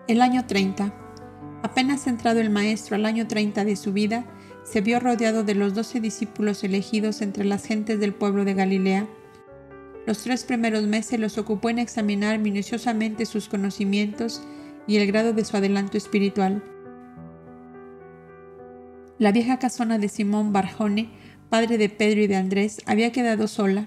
El 0.09 0.21
año 0.21 0.45
30. 0.47 0.93
Apenas 1.63 2.07
entrado 2.07 2.41
el 2.41 2.51
maestro 2.51 2.97
al 2.97 3.07
año 3.07 3.27
30 3.29 3.65
de 3.65 3.77
su 3.77 3.95
vida, 3.95 4.27
se 4.63 4.81
vio 4.81 5.01
rodeado 5.01 5.43
de 5.43 5.55
los 5.55 5.75
doce 5.75 6.01
discípulos 6.01 6.63
elegidos 6.65 7.23
entre 7.23 7.45
las 7.45 7.65
gentes 7.65 7.99
del 7.99 8.13
pueblo 8.13 8.45
de 8.45 8.53
Galilea. 8.53 9.07
Los 10.07 10.23
tres 10.23 10.45
primeros 10.45 10.83
meses 10.85 11.19
los 11.21 11.39
ocupó 11.39 11.71
en 11.71 11.79
examinar 11.79 12.39
minuciosamente 12.39 13.27
sus 13.27 13.49
conocimientos 13.49 14.43
y 14.87 14.97
el 14.97 15.07
grado 15.07 15.33
de 15.33 15.45
su 15.45 15.57
adelanto 15.57 15.97
espiritual. 15.97 16.63
La 19.19 19.31
vieja 19.31 19.59
casona 19.59 19.99
de 19.99 20.09
Simón 20.09 20.53
Barjone, 20.53 21.11
padre 21.49 21.79
de 21.79 21.89
Pedro 21.89 22.23
y 22.23 22.27
de 22.27 22.37
Andrés, 22.37 22.83
había 22.87 23.13
quedado 23.13 23.47
sola, 23.47 23.87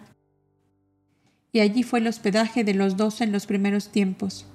y 1.52 1.60
allí 1.60 1.84
fue 1.84 2.00
el 2.00 2.08
hospedaje 2.08 2.64
de 2.64 2.74
los 2.74 2.96
doce 2.96 3.24
en 3.24 3.32
los 3.32 3.46
primeros 3.46 3.92
tiempos. 3.92 4.46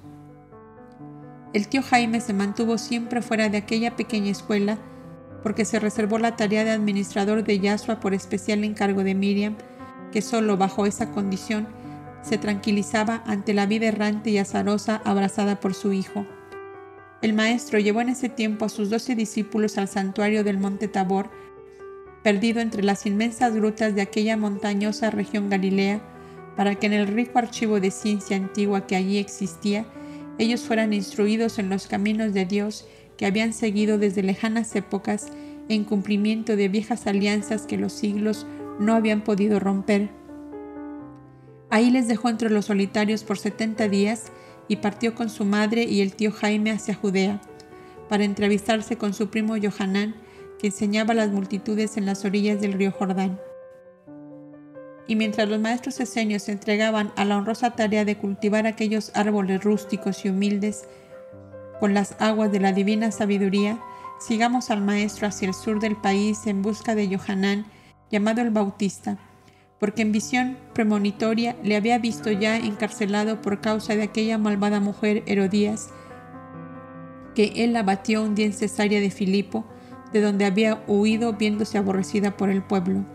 El 1.52 1.66
tío 1.68 1.82
Jaime 1.82 2.20
se 2.20 2.32
mantuvo 2.32 2.78
siempre 2.78 3.22
fuera 3.22 3.48
de 3.48 3.58
aquella 3.58 3.96
pequeña 3.96 4.30
escuela 4.30 4.78
porque 5.42 5.64
se 5.64 5.80
reservó 5.80 6.18
la 6.18 6.36
tarea 6.36 6.64
de 6.64 6.70
administrador 6.70 7.44
de 7.44 7.58
Yasua 7.58 8.00
por 8.00 8.14
especial 8.14 8.62
encargo 8.64 9.02
de 9.02 9.14
Miriam, 9.14 9.56
que 10.12 10.22
solo 10.22 10.56
bajo 10.56 10.86
esa 10.86 11.10
condición 11.10 11.68
se 12.22 12.38
tranquilizaba 12.38 13.22
ante 13.26 13.54
la 13.54 13.66
vida 13.66 13.86
errante 13.86 14.30
y 14.30 14.38
azarosa 14.38 15.00
abrazada 15.04 15.60
por 15.60 15.74
su 15.74 15.92
hijo. 15.92 16.26
El 17.22 17.34
maestro 17.34 17.78
llevó 17.78 18.00
en 18.00 18.10
ese 18.10 18.28
tiempo 18.28 18.64
a 18.64 18.68
sus 18.68 18.90
doce 18.90 19.14
discípulos 19.14 19.78
al 19.78 19.88
santuario 19.88 20.44
del 20.44 20.58
monte 20.58 20.88
Tabor, 20.88 21.30
perdido 22.22 22.60
entre 22.60 22.82
las 22.82 23.06
inmensas 23.06 23.54
grutas 23.54 23.94
de 23.94 24.02
aquella 24.02 24.36
montañosa 24.36 25.10
región 25.10 25.48
galilea, 25.50 26.00
para 26.56 26.74
que 26.74 26.86
en 26.86 26.92
el 26.92 27.06
rico 27.06 27.38
archivo 27.38 27.80
de 27.80 27.90
ciencia 27.90 28.36
antigua 28.36 28.86
que 28.86 28.96
allí 28.96 29.18
existía, 29.18 29.86
ellos 30.38 30.62
fueran 30.62 30.92
instruidos 30.92 31.58
en 31.58 31.68
los 31.68 31.86
caminos 31.86 32.32
de 32.32 32.44
Dios 32.44 32.86
que 33.16 33.26
habían 33.26 33.52
seguido 33.52 33.98
desde 33.98 34.22
lejanas 34.22 34.74
épocas 34.74 35.28
en 35.68 35.84
cumplimiento 35.84 36.56
de 36.56 36.68
viejas 36.68 37.06
alianzas 37.06 37.66
que 37.66 37.76
los 37.76 37.92
siglos 37.92 38.46
no 38.80 38.94
habían 38.94 39.20
podido 39.20 39.60
romper. 39.60 40.08
Ahí 41.68 41.90
les 41.90 42.08
dejó 42.08 42.28
entre 42.28 42.50
los 42.50 42.64
solitarios 42.64 43.22
por 43.22 43.38
setenta 43.38 43.86
días 43.86 44.32
y 44.66 44.76
partió 44.76 45.14
con 45.14 45.28
su 45.28 45.44
madre 45.44 45.84
y 45.84 46.00
el 46.00 46.14
tío 46.14 46.32
Jaime 46.32 46.72
hacia 46.72 46.94
Judea, 46.94 47.40
para 48.08 48.24
entrevistarse 48.24 48.96
con 48.96 49.14
su 49.14 49.28
primo 49.28 49.54
Johanán, 49.60 50.16
que 50.58 50.68
enseñaba 50.68 51.12
a 51.12 51.16
las 51.16 51.30
multitudes 51.30 51.96
en 51.96 52.06
las 52.06 52.24
orillas 52.24 52.60
del 52.60 52.72
río 52.72 52.90
Jordán. 52.90 53.38
Y 55.06 55.16
mientras 55.16 55.48
los 55.48 55.60
maestros 55.60 56.00
esenios 56.00 56.44
se 56.44 56.52
entregaban 56.52 57.12
a 57.16 57.24
la 57.24 57.36
honrosa 57.36 57.72
tarea 57.72 58.04
de 58.04 58.16
cultivar 58.16 58.66
aquellos 58.66 59.12
árboles 59.14 59.62
rústicos 59.62 60.24
y 60.24 60.30
humildes 60.30 60.84
con 61.80 61.94
las 61.94 62.14
aguas 62.20 62.52
de 62.52 62.60
la 62.60 62.72
divina 62.72 63.10
sabiduría, 63.10 63.80
sigamos 64.20 64.70
al 64.70 64.82
Maestro 64.82 65.26
hacia 65.26 65.48
el 65.48 65.54
sur 65.54 65.80
del 65.80 65.96
país 65.96 66.46
en 66.46 66.62
busca 66.62 66.94
de 66.94 67.16
Johanán, 67.16 67.66
llamado 68.10 68.42
el 68.42 68.50
Bautista, 68.50 69.18
porque 69.78 70.02
en 70.02 70.12
visión 70.12 70.58
premonitoria 70.74 71.56
le 71.62 71.76
había 71.76 71.98
visto 71.98 72.30
ya 72.30 72.56
encarcelado 72.56 73.40
por 73.40 73.60
causa 73.60 73.96
de 73.96 74.02
aquella 74.02 74.36
malvada 74.36 74.80
mujer 74.80 75.22
Herodías, 75.26 75.90
que 77.34 77.52
él 77.56 77.74
abatió 77.76 78.22
un 78.22 78.34
día 78.34 78.46
en 78.46 78.52
Cesarea 78.52 79.00
de 79.00 79.10
Filipo, 79.10 79.64
de 80.12 80.20
donde 80.20 80.44
había 80.44 80.82
huido 80.86 81.32
viéndose 81.34 81.78
aborrecida 81.78 82.36
por 82.36 82.50
el 82.50 82.62
pueblo. 82.62 83.06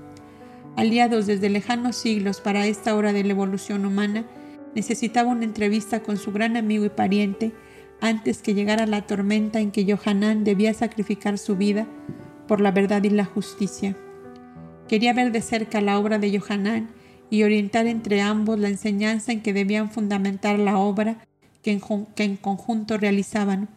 Aliados 0.76 1.27
desde 1.27 1.49
lejanos 1.49 1.95
siglos 1.95 2.41
para 2.41 2.65
esta 2.65 2.95
hora 2.95 3.13
de 3.13 3.23
la 3.23 3.31
evolución 3.31 3.85
humana, 3.85 4.26
necesitaba 4.73 5.31
una 5.31 5.43
entrevista 5.43 6.01
con 6.01 6.17
su 6.17 6.31
gran 6.31 6.57
amigo 6.57 6.85
y 6.85 6.89
pariente, 6.89 7.53
antes 8.01 8.41
que 8.41 8.53
llegara 8.53 8.85
la 8.85 9.07
tormenta 9.07 9.59
en 9.59 9.72
que 9.72 9.85
Johanán 9.85 10.43
debía 10.43 10.73
sacrificar 10.73 11.38
su 11.38 11.55
vida 11.55 11.88
por 12.47 12.59
la 12.59 12.72
verdad 12.72 13.03
y 13.03 13.09
la 13.09 13.26
justicia. 13.26 13.95
Quería 14.87 15.13
ver 15.13 15.31
de 15.31 15.41
cerca 15.41 15.81
la 15.81 15.97
obra 15.97 16.19
de 16.19 16.37
Johanán 16.37 16.89
y 17.29 17.43
orientar 17.43 17.87
entre 17.87 18.21
ambos 18.21 18.59
la 18.59 18.69
enseñanza 18.69 19.31
en 19.31 19.41
que 19.41 19.53
debían 19.53 19.89
fundamentar 19.89 20.59
la 20.59 20.77
obra 20.77 21.17
que 21.63 21.71
en, 21.71 22.37
conjunto 22.37 22.97
realizaban. 22.97 23.69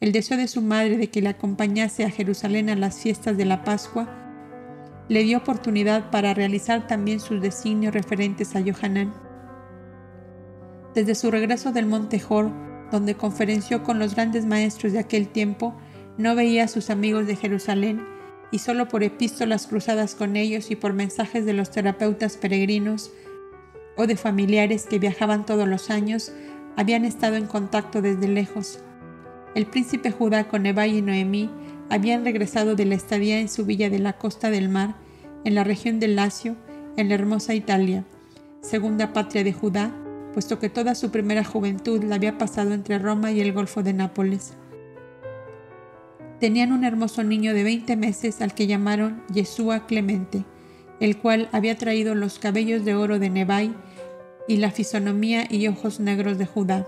El 0.00 0.12
deseo 0.12 0.36
de 0.36 0.48
su 0.48 0.62
madre 0.62 0.96
de 0.96 1.08
que 1.08 1.22
le 1.22 1.28
acompañase 1.28 2.04
a 2.04 2.10
Jerusalén 2.10 2.68
a 2.68 2.74
las 2.74 3.00
fiestas 3.00 3.36
de 3.36 3.44
la 3.44 3.62
Pascua 3.62 4.08
le 5.08 5.22
dio 5.22 5.38
oportunidad 5.38 6.10
para 6.10 6.34
realizar 6.34 6.86
también 6.86 7.20
sus 7.20 7.40
designios 7.40 7.94
referentes 7.94 8.56
a 8.56 8.62
Johanán. 8.62 9.12
Desde 10.94 11.14
su 11.14 11.30
regreso 11.30 11.72
del 11.72 11.86
monte 11.86 12.18
Jor, 12.18 12.50
donde 12.90 13.14
conferenció 13.14 13.84
con 13.84 14.00
los 14.00 14.14
grandes 14.14 14.46
maestros 14.46 14.92
de 14.92 14.98
aquel 14.98 15.28
tiempo, 15.28 15.74
no 16.18 16.34
veía 16.34 16.64
a 16.64 16.68
sus 16.68 16.90
amigos 16.90 17.26
de 17.26 17.36
Jerusalén 17.36 18.19
y 18.50 18.58
solo 18.58 18.88
por 18.88 19.02
epístolas 19.02 19.66
cruzadas 19.66 20.14
con 20.14 20.36
ellos 20.36 20.70
y 20.70 20.76
por 20.76 20.92
mensajes 20.92 21.44
de 21.44 21.52
los 21.52 21.70
terapeutas 21.70 22.36
peregrinos 22.36 23.12
o 23.96 24.06
de 24.06 24.16
familiares 24.16 24.86
que 24.86 24.98
viajaban 24.98 25.46
todos 25.46 25.68
los 25.68 25.90
años, 25.90 26.32
habían 26.76 27.04
estado 27.04 27.36
en 27.36 27.46
contacto 27.46 28.02
desde 28.02 28.28
lejos. 28.28 28.80
El 29.54 29.66
príncipe 29.66 30.10
Judá 30.10 30.48
con 30.48 30.62
Nebai 30.62 30.96
y 30.96 31.02
Noemí 31.02 31.50
habían 31.88 32.24
regresado 32.24 32.76
de 32.76 32.86
la 32.86 32.94
estadía 32.94 33.40
en 33.40 33.48
su 33.48 33.64
villa 33.66 33.90
de 33.90 33.98
la 33.98 34.14
costa 34.14 34.50
del 34.50 34.68
mar, 34.68 34.94
en 35.44 35.54
la 35.54 35.64
región 35.64 35.98
del 35.98 36.16
Lacio, 36.16 36.56
en 36.96 37.08
la 37.08 37.14
hermosa 37.14 37.54
Italia, 37.54 38.04
segunda 38.62 39.12
patria 39.12 39.42
de 39.42 39.52
Judá, 39.52 39.90
puesto 40.32 40.58
que 40.58 40.68
toda 40.68 40.94
su 40.94 41.10
primera 41.10 41.44
juventud 41.44 42.02
la 42.04 42.16
había 42.16 42.38
pasado 42.38 42.72
entre 42.72 42.98
Roma 42.98 43.32
y 43.32 43.40
el 43.40 43.52
Golfo 43.52 43.82
de 43.82 43.92
Nápoles. 43.92 44.54
Tenían 46.40 46.72
un 46.72 46.84
hermoso 46.84 47.22
niño 47.22 47.52
de 47.52 47.64
20 47.64 47.96
meses 47.96 48.40
al 48.40 48.54
que 48.54 48.66
llamaron 48.66 49.22
Yeshua 49.30 49.86
Clemente, 49.86 50.46
el 50.98 51.18
cual 51.18 51.50
había 51.52 51.76
traído 51.76 52.14
los 52.14 52.38
cabellos 52.38 52.82
de 52.86 52.94
oro 52.94 53.18
de 53.18 53.28
Nebai 53.28 53.74
y 54.48 54.56
la 54.56 54.70
fisonomía 54.70 55.44
y 55.50 55.68
ojos 55.68 56.00
negros 56.00 56.38
de 56.38 56.46
Judá. 56.46 56.86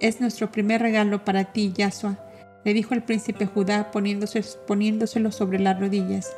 Es 0.00 0.20
nuestro 0.20 0.50
primer 0.50 0.82
regalo 0.82 1.24
para 1.24 1.52
ti, 1.52 1.72
Yahshua, 1.72 2.18
le 2.64 2.74
dijo 2.74 2.94
el 2.94 3.04
príncipe 3.04 3.46
Judá 3.46 3.92
poniéndoselo 3.92 5.30
sobre 5.30 5.60
las 5.60 5.78
rodillas. 5.78 6.34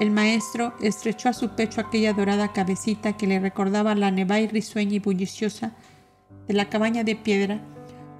El 0.00 0.10
maestro 0.10 0.74
estrechó 0.82 1.28
a 1.28 1.32
su 1.32 1.50
pecho 1.50 1.80
aquella 1.80 2.12
dorada 2.12 2.52
cabecita 2.52 3.16
que 3.16 3.28
le 3.28 3.38
recordaba 3.38 3.94
la 3.94 4.08
y 4.08 4.46
risueña 4.48 4.94
y 4.94 4.98
bulliciosa 4.98 5.74
de 6.48 6.54
la 6.54 6.68
cabaña 6.68 7.04
de 7.04 7.14
piedra 7.14 7.60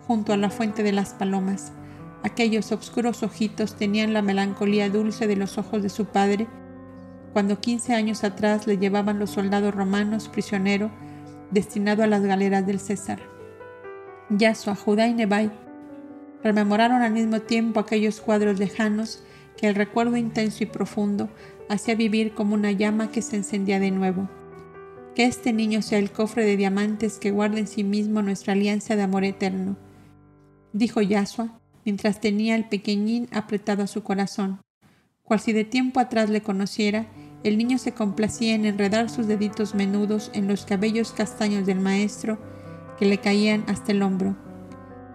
junto 0.07 0.32
a 0.32 0.37
la 0.37 0.51
fuente 0.51 0.85
de 0.85 0.93
las 0.93 1.15
palomas. 1.15 1.73
Aquellos 2.22 2.70
oscuros 2.72 3.22
ojitos 3.22 3.76
tenían 3.76 4.12
la 4.12 4.20
melancolía 4.20 4.90
dulce 4.90 5.26
de 5.26 5.36
los 5.36 5.56
ojos 5.56 5.82
de 5.82 5.88
su 5.88 6.05
padre 6.05 6.47
cuando 7.32 7.60
quince 7.60 7.94
años 7.94 8.24
atrás 8.24 8.66
le 8.66 8.76
llevaban 8.76 9.18
los 9.18 9.30
soldados 9.30 9.74
romanos 9.74 10.28
prisionero 10.28 10.90
destinado 11.51 12.02
a 12.02 12.06
las 12.06 12.22
galeras 12.22 12.66
del 12.66 12.80
César. 12.80 13.20
Yasua, 14.28 14.74
Judá 14.74 15.06
y 15.06 15.14
Nebai 15.14 15.51
rememoraron 16.42 17.02
al 17.02 17.12
mismo 17.12 17.40
tiempo 17.40 17.80
aquellos 17.80 18.20
cuadros 18.20 18.59
lejanos 18.59 19.22
que 19.56 19.68
el 19.68 19.74
recuerdo 19.74 20.16
intenso 20.16 20.64
y 20.64 20.66
profundo 20.66 21.28
hacía 21.68 21.94
vivir 21.94 22.34
como 22.34 22.55
una 22.55 22.72
llama 22.72 23.10
que 23.10 23.22
se 23.22 23.36
encendía 23.36 23.78
de 23.80 23.90
nuevo. 23.90 24.28
que 25.14 25.24
este 25.24 25.52
niño 25.52 25.82
sea 25.82 25.98
el 25.98 26.12
cofre 26.12 26.44
de 26.44 26.56
diamantes 26.56 27.18
que 27.18 27.32
guarda 27.32 27.59
en 27.59 27.66
sí 27.66 27.82
mismo 27.82 28.22
nuestra 28.22 28.52
alianza 28.52 28.94
de 28.94 29.02
amor 29.02 29.24
eterno, 29.24 29.76
dijo 30.72 31.02
Yasua 31.02 31.60
mientras 31.91 32.21
tenía 32.21 32.55
el 32.55 32.67
pequeñín 32.67 33.27
apretado 33.33 33.83
a 33.83 33.89
su 33.89 34.05
corazón. 34.05 34.61
Cual 35.25 35.41
si 35.41 35.53
de 35.53 35.65
tiempo 35.65 35.99
atrás 35.99 36.31
le 36.31 36.41
conociera, 36.41 37.07
el 37.43 37.59
niño 37.59 37.79
se 37.79 37.91
complacía 37.91 38.55
en 38.55 38.65
enredar 38.65 39.11
sus 39.11 39.27
deditos 39.27 39.75
menudos 39.75 40.31
en 40.33 40.47
los 40.47 40.65
cabellos 40.65 41.11
castaños 41.11 41.67
del 41.67 41.81
maestro 41.81 42.39
que 42.97 43.07
le 43.07 43.19
caían 43.19 43.65
hasta 43.67 43.91
el 43.91 44.03
hombro. 44.03 44.37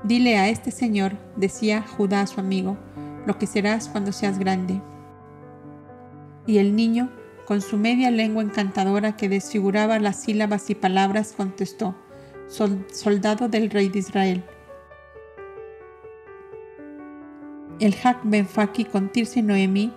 Dile 0.04 0.36
a 0.36 0.50
este 0.50 0.70
señor, 0.70 1.14
decía 1.38 1.82
Judá 1.82 2.20
a 2.20 2.28
su 2.28 2.42
amigo, 2.42 2.78
lo 3.26 3.38
que 3.38 3.48
serás 3.48 3.88
cuando 3.88 4.12
seas 4.12 4.38
grande. 4.38 4.82
Y 6.46 6.58
el 6.58 6.76
niño, 6.76 7.10
con 7.48 7.62
su 7.62 7.78
media 7.78 8.12
lengua 8.12 8.44
encantadora 8.44 9.16
que 9.16 9.30
desfiguraba 9.30 9.98
las 10.00 10.24
sílabas 10.24 10.70
y 10.70 10.76
palabras, 10.76 11.36
contestó, 11.38 11.96
soldado 12.50 13.48
del 13.48 13.70
rey 13.70 13.88
de 13.88 14.00
Israel. 14.00 14.44
El 17.80 17.94
Hak 18.02 18.22
Benfaki 18.24 18.86
con 18.86 19.10
Tirce 19.10 19.40
y 19.40 19.44
Noemí 19.44 19.92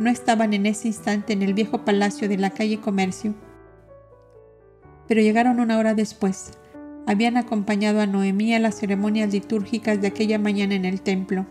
no 0.00 0.10
estaban 0.10 0.52
en 0.52 0.66
ese 0.66 0.88
instante 0.88 1.32
en 1.32 1.42
el 1.42 1.54
viejo 1.54 1.84
palacio 1.84 2.28
de 2.28 2.38
la 2.38 2.50
calle 2.50 2.80
Comercio, 2.80 3.34
pero 5.06 5.20
llegaron 5.20 5.60
una 5.60 5.78
hora 5.78 5.94
después. 5.94 6.52
Habían 7.06 7.36
acompañado 7.36 8.00
a 8.00 8.06
Noemí 8.06 8.54
a 8.54 8.58
las 8.58 8.76
ceremonias 8.76 9.32
litúrgicas 9.32 10.00
de 10.00 10.08
aquella 10.08 10.38
mañana 10.38 10.74
en 10.74 10.84
el 10.84 11.02
templo. 11.02 11.46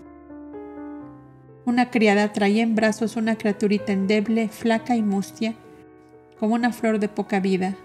Una 1.65 1.89
criada 1.91 2.33
traía 2.33 2.63
en 2.63 2.75
brazos 2.75 3.15
una 3.15 3.37
criaturita 3.37 3.93
endeble, 3.93 4.49
flaca 4.49 4.95
y 4.95 5.01
mustia, 5.01 5.55
como 6.39 6.55
una 6.55 6.73
flor 6.73 6.99
de 6.99 7.09
poca 7.09 7.39
vida. 7.39 7.75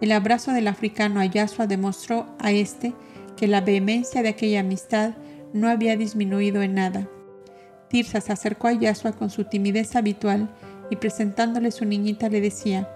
El 0.00 0.12
abrazo 0.12 0.52
del 0.52 0.68
africano 0.68 1.20
a 1.20 1.66
demostró 1.66 2.26
a 2.38 2.52
éste 2.52 2.92
que 3.36 3.48
la 3.48 3.60
vehemencia 3.60 4.22
de 4.22 4.28
aquella 4.28 4.60
amistad 4.60 5.14
no 5.56 5.68
había 5.68 5.96
disminuido 5.96 6.62
en 6.62 6.74
nada. 6.74 7.08
Tirsa 7.88 8.20
se 8.20 8.32
acercó 8.32 8.68
a 8.68 8.72
Yasua 8.72 9.12
con 9.12 9.30
su 9.30 9.44
timidez 9.44 9.96
habitual 9.96 10.48
y 10.90 10.96
presentándole 10.96 11.70
su 11.70 11.84
niñita 11.84 12.28
le 12.28 12.40
decía, 12.40 12.88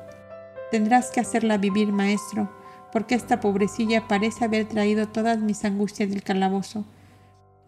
Tendrás 0.70 1.10
que 1.10 1.20
hacerla 1.20 1.58
vivir, 1.58 1.92
maestro, 1.92 2.50
porque 2.92 3.14
esta 3.16 3.40
pobrecilla 3.40 4.06
parece 4.06 4.44
haber 4.44 4.66
traído 4.66 5.08
todas 5.08 5.38
mis 5.40 5.64
angustias 5.64 6.10
del 6.10 6.22
calabozo 6.22 6.84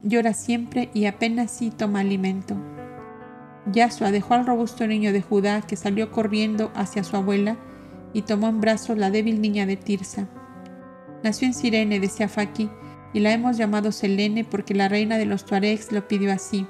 llora 0.03 0.35
siempre 0.35 0.91
y 0.95 1.07
apenas 1.07 1.51
sí 1.51 1.71
toma 1.71 2.01
alimento. 2.01 2.57
Yasua 3.73 4.11
dejó 4.11 4.35
al 4.35 4.47
robusto 4.47 4.87
niño 4.87 5.13
de 5.13 5.23
Judá 5.23 5.63
que 5.63 5.77
salió 5.77 6.11
corriendo 6.11 6.73
hacia 6.75 7.05
su 7.05 7.17
abuela 7.17 7.57
y 8.13 8.23
tomó 8.23 8.49
en 8.49 8.61
brazos 8.61 8.99
la 8.99 9.11
débil 9.11 9.41
niña 9.41 9.67
de 9.67 9.77
Tirsa. 9.77 10.27
Nació 11.23 11.47
en 11.47 11.55
Sirene, 11.55 12.01
decía 12.01 12.29
Faki, 12.29 12.69
y 13.13 13.21
la 13.21 13.33
hemos 13.33 13.57
llamado 13.57 13.93
Selene 13.93 14.45
porque 14.45 14.75
la 14.75 14.89
reina 14.89 15.19
de 15.19 15.27
los 15.27 15.45
Tuaregs 15.45 15.93
lo 15.93 16.09
pidió 16.09 16.33
así. 16.33 16.67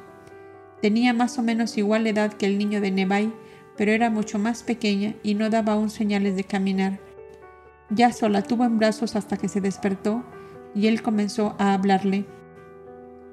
Tenía 0.80 1.12
más 1.12 1.38
o 1.38 1.42
menos 1.42 1.78
igual 1.78 2.06
edad 2.06 2.32
que 2.32 2.46
el 2.46 2.58
niño 2.58 2.80
de 2.80 2.90
Nebai, 2.90 3.32
pero 3.76 3.92
era 3.92 4.10
mucho 4.10 4.38
más 4.38 4.62
pequeña 4.62 5.14
y 5.22 5.34
no 5.34 5.48
daba 5.50 5.74
aún 5.74 5.90
señales 5.90 6.36
de 6.36 6.44
caminar. 6.44 6.98
Yasua 7.90 8.28
la 8.28 8.42
tuvo 8.42 8.64
en 8.64 8.78
brazos 8.78 9.16
hasta 9.16 9.36
que 9.36 9.48
se 9.48 9.60
despertó 9.60 10.24
y 10.74 10.86
él 10.86 11.02
comenzó 11.02 11.54
a 11.58 11.74
hablarle. 11.74 12.24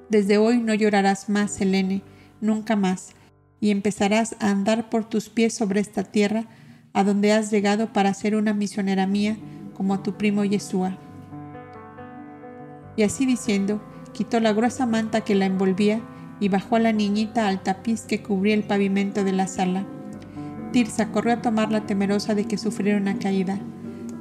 Desde 0.10 0.38
hoy 0.38 0.60
no 0.60 0.74
llorarás 0.74 1.30
más, 1.30 1.52
Selene, 1.52 2.02
nunca 2.42 2.76
más, 2.76 3.14
y 3.60 3.72
empezarás 3.72 4.36
a 4.40 4.50
andar 4.50 4.90
por 4.90 5.08
tus 5.08 5.30
pies 5.30 5.54
sobre 5.54 5.80
esta 5.80 6.04
tierra, 6.04 6.46
a 6.94 7.04
donde 7.04 7.32
has 7.32 7.52
llegado 7.52 7.94
para 7.94 8.14
ser 8.14 8.36
una 8.36 8.54
misionera 8.54 9.06
mía, 9.06 9.38
como 9.76 9.94
a 9.94 10.04
tu 10.04 10.18
primo 10.18 10.44
Yeshua. 10.44 10.98
Y 13.00 13.04
así 13.04 13.26
diciendo, 13.26 13.80
quitó 14.12 14.42
la 14.42 14.52
gruesa 14.52 14.86
manta 14.86 15.22
que 15.22 15.34
la 15.34 15.46
envolvía 15.46 16.02
y 16.42 16.50
bajó 16.50 16.76
a 16.76 16.80
la 16.80 16.92
niñita 16.92 17.48
al 17.48 17.64
tapiz 17.64 18.02
que 18.02 18.22
cubría 18.22 18.54
el 18.54 18.64
pavimento 18.64 19.24
de 19.24 19.32
la 19.32 19.48
sala. 19.48 19.86
Tirsa 20.74 21.10
corrió 21.10 21.32
a 21.32 21.42
tomarla 21.42 21.86
temerosa 21.86 22.36
de 22.36 22.44
que 22.44 22.58
sufriera 22.58 22.98
una 22.98 23.18
caída. 23.18 23.58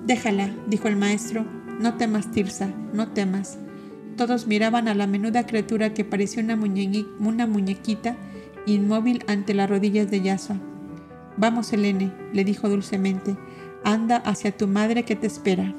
Déjala, 0.07 0.55
dijo 0.69 0.87
el 0.87 0.95
maestro, 0.95 1.45
no 1.81 1.95
temas, 1.95 2.31
Tirsa, 2.31 2.69
no 2.93 3.09
temas. 3.09 3.59
Todos 4.17 4.47
miraban 4.47 4.87
a 4.87 4.95
la 4.95 5.09
menuda 5.09 5.45
criatura 5.45 5.93
que 5.93 6.05
parecía 6.05 6.45
una, 6.45 6.55
muñequita 6.55 8.15
inmóvil 8.65 9.25
ante 9.27 9.55
las 9.55 9.69
rodillas 9.69 10.09
de 10.09 10.21
Yasua. 10.21 10.57
Vamos, 11.37 11.73
Helene, 11.73 12.13
le 12.33 12.45
dijo 12.45 12.69
dulcemente, 12.69 13.37
anda 13.83 14.19
hacia 14.19 14.57
tu 14.57 14.69
madre 14.69 15.03
que 15.03 15.17
te 15.17 15.27
espera. 15.27 15.75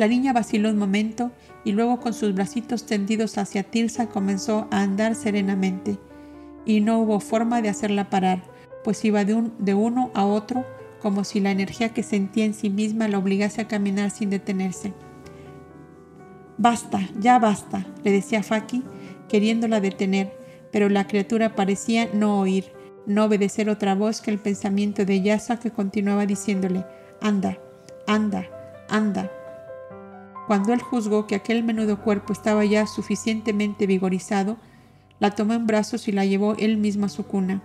La 0.00 0.08
niña 0.08 0.32
vaciló 0.32 0.70
un 0.70 0.78
momento 0.78 1.30
y 1.62 1.72
luego 1.72 2.00
con 2.00 2.14
sus 2.14 2.32
bracitos 2.32 2.86
tendidos 2.86 3.36
hacia 3.36 3.64
Tirsa 3.64 4.08
comenzó 4.08 4.66
a 4.70 4.80
andar 4.80 5.14
serenamente. 5.14 5.98
Y 6.64 6.80
no 6.80 7.00
hubo 7.00 7.20
forma 7.20 7.60
de 7.60 7.68
hacerla 7.68 8.08
parar, 8.08 8.42
pues 8.82 9.04
iba 9.04 9.26
de, 9.26 9.50
de 9.58 9.74
uno 9.74 10.10
a 10.14 10.24
otro 10.24 10.64
como 11.02 11.22
si 11.22 11.38
la 11.38 11.50
energía 11.50 11.90
que 11.90 12.02
sentía 12.02 12.46
en 12.46 12.54
sí 12.54 12.70
misma 12.70 13.08
la 13.08 13.18
obligase 13.18 13.60
a 13.60 13.68
caminar 13.68 14.10
sin 14.10 14.30
detenerse. 14.30 14.94
Basta, 16.56 17.06
ya 17.18 17.38
basta, 17.38 17.86
le 18.02 18.10
decía 18.10 18.42
Faki, 18.42 18.82
queriéndola 19.28 19.82
detener, 19.82 20.32
pero 20.72 20.88
la 20.88 21.06
criatura 21.06 21.54
parecía 21.54 22.08
no 22.14 22.40
oír, 22.40 22.72
no 23.04 23.26
obedecer 23.26 23.68
otra 23.68 23.94
voz 23.94 24.22
que 24.22 24.30
el 24.30 24.38
pensamiento 24.38 25.04
de 25.04 25.20
Yasa 25.20 25.60
que 25.60 25.70
continuaba 25.70 26.24
diciéndole, 26.24 26.86
anda, 27.20 27.58
anda, 28.06 28.46
anda. 28.88 29.30
Cuando 30.50 30.72
él 30.72 30.82
juzgó 30.82 31.28
que 31.28 31.36
aquel 31.36 31.62
menudo 31.62 32.00
cuerpo 32.00 32.32
estaba 32.32 32.64
ya 32.64 32.84
suficientemente 32.88 33.86
vigorizado, 33.86 34.56
la 35.20 35.30
tomó 35.30 35.54
en 35.54 35.68
brazos 35.68 36.08
y 36.08 36.10
la 36.10 36.24
llevó 36.24 36.56
él 36.58 36.76
mismo 36.76 37.06
a 37.06 37.08
su 37.08 37.24
cuna. 37.24 37.62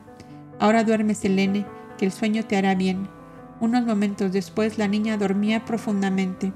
Ahora 0.59 0.83
duerme 0.83 1.15
Selene, 1.15 1.65
que 1.97 2.05
el 2.05 2.11
sueño 2.11 2.45
te 2.45 2.57
hará 2.57 2.75
bien. 2.75 3.07
Unos 3.59 3.87
momentos 3.87 4.31
después 4.31 4.77
la 4.77 4.87
niña 4.87 5.17
dormía 5.17 5.65
profundamente. 5.65 6.53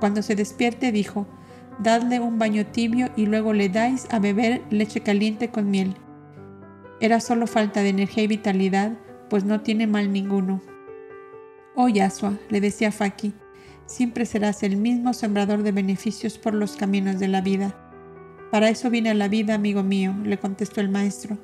Cuando 0.00 0.22
se 0.22 0.36
despierte 0.36 0.90
dijo, 0.90 1.26
dadle 1.80 2.18
un 2.18 2.38
baño 2.38 2.64
tibio 2.64 3.10
y 3.14 3.26
luego 3.26 3.52
le 3.52 3.68
dais 3.68 4.06
a 4.10 4.20
beber 4.20 4.62
leche 4.70 5.02
caliente 5.02 5.50
con 5.50 5.70
miel. 5.70 5.96
Era 6.98 7.20
solo 7.20 7.46
falta 7.46 7.82
de 7.82 7.90
energía 7.90 8.24
y 8.24 8.28
vitalidad, 8.28 8.92
pues 9.28 9.44
no 9.44 9.60
tiene 9.60 9.86
mal 9.86 10.14
ninguno. 10.14 10.62
Oh 11.74 11.90
Yasua, 11.90 12.38
le 12.48 12.62
decía 12.62 12.90
Faki, 12.90 13.34
siempre 13.92 14.24
serás 14.24 14.62
el 14.62 14.76
mismo 14.76 15.12
sembrador 15.12 15.62
de 15.62 15.70
beneficios 15.70 16.38
por 16.38 16.54
los 16.54 16.76
caminos 16.76 17.18
de 17.18 17.28
la 17.28 17.42
vida. 17.42 17.76
Para 18.50 18.70
eso 18.70 18.90
viene 18.90 19.10
a 19.10 19.14
la 19.14 19.28
vida, 19.28 19.54
amigo 19.54 19.82
mío, 19.82 20.14
le 20.24 20.38
contestó 20.38 20.80
el 20.80 20.88
maestro. 20.88 21.38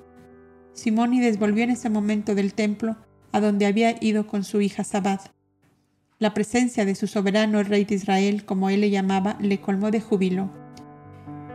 Simónides 0.72 1.38
volvió 1.38 1.64
en 1.64 1.70
ese 1.70 1.90
momento 1.90 2.34
del 2.34 2.54
templo 2.54 2.96
a 3.32 3.40
donde 3.40 3.66
había 3.66 4.02
ido 4.02 4.26
con 4.26 4.44
su 4.44 4.60
hija 4.62 4.82
Sabad. 4.82 5.20
La 6.18 6.32
presencia 6.34 6.84
de 6.84 6.94
su 6.94 7.06
soberano 7.06 7.62
rey 7.62 7.84
de 7.84 7.96
Israel, 7.96 8.44
como 8.44 8.70
él 8.70 8.80
le 8.80 8.90
llamaba, 8.90 9.36
le 9.40 9.60
colmó 9.60 9.90
de 9.90 10.00
júbilo. 10.00 10.50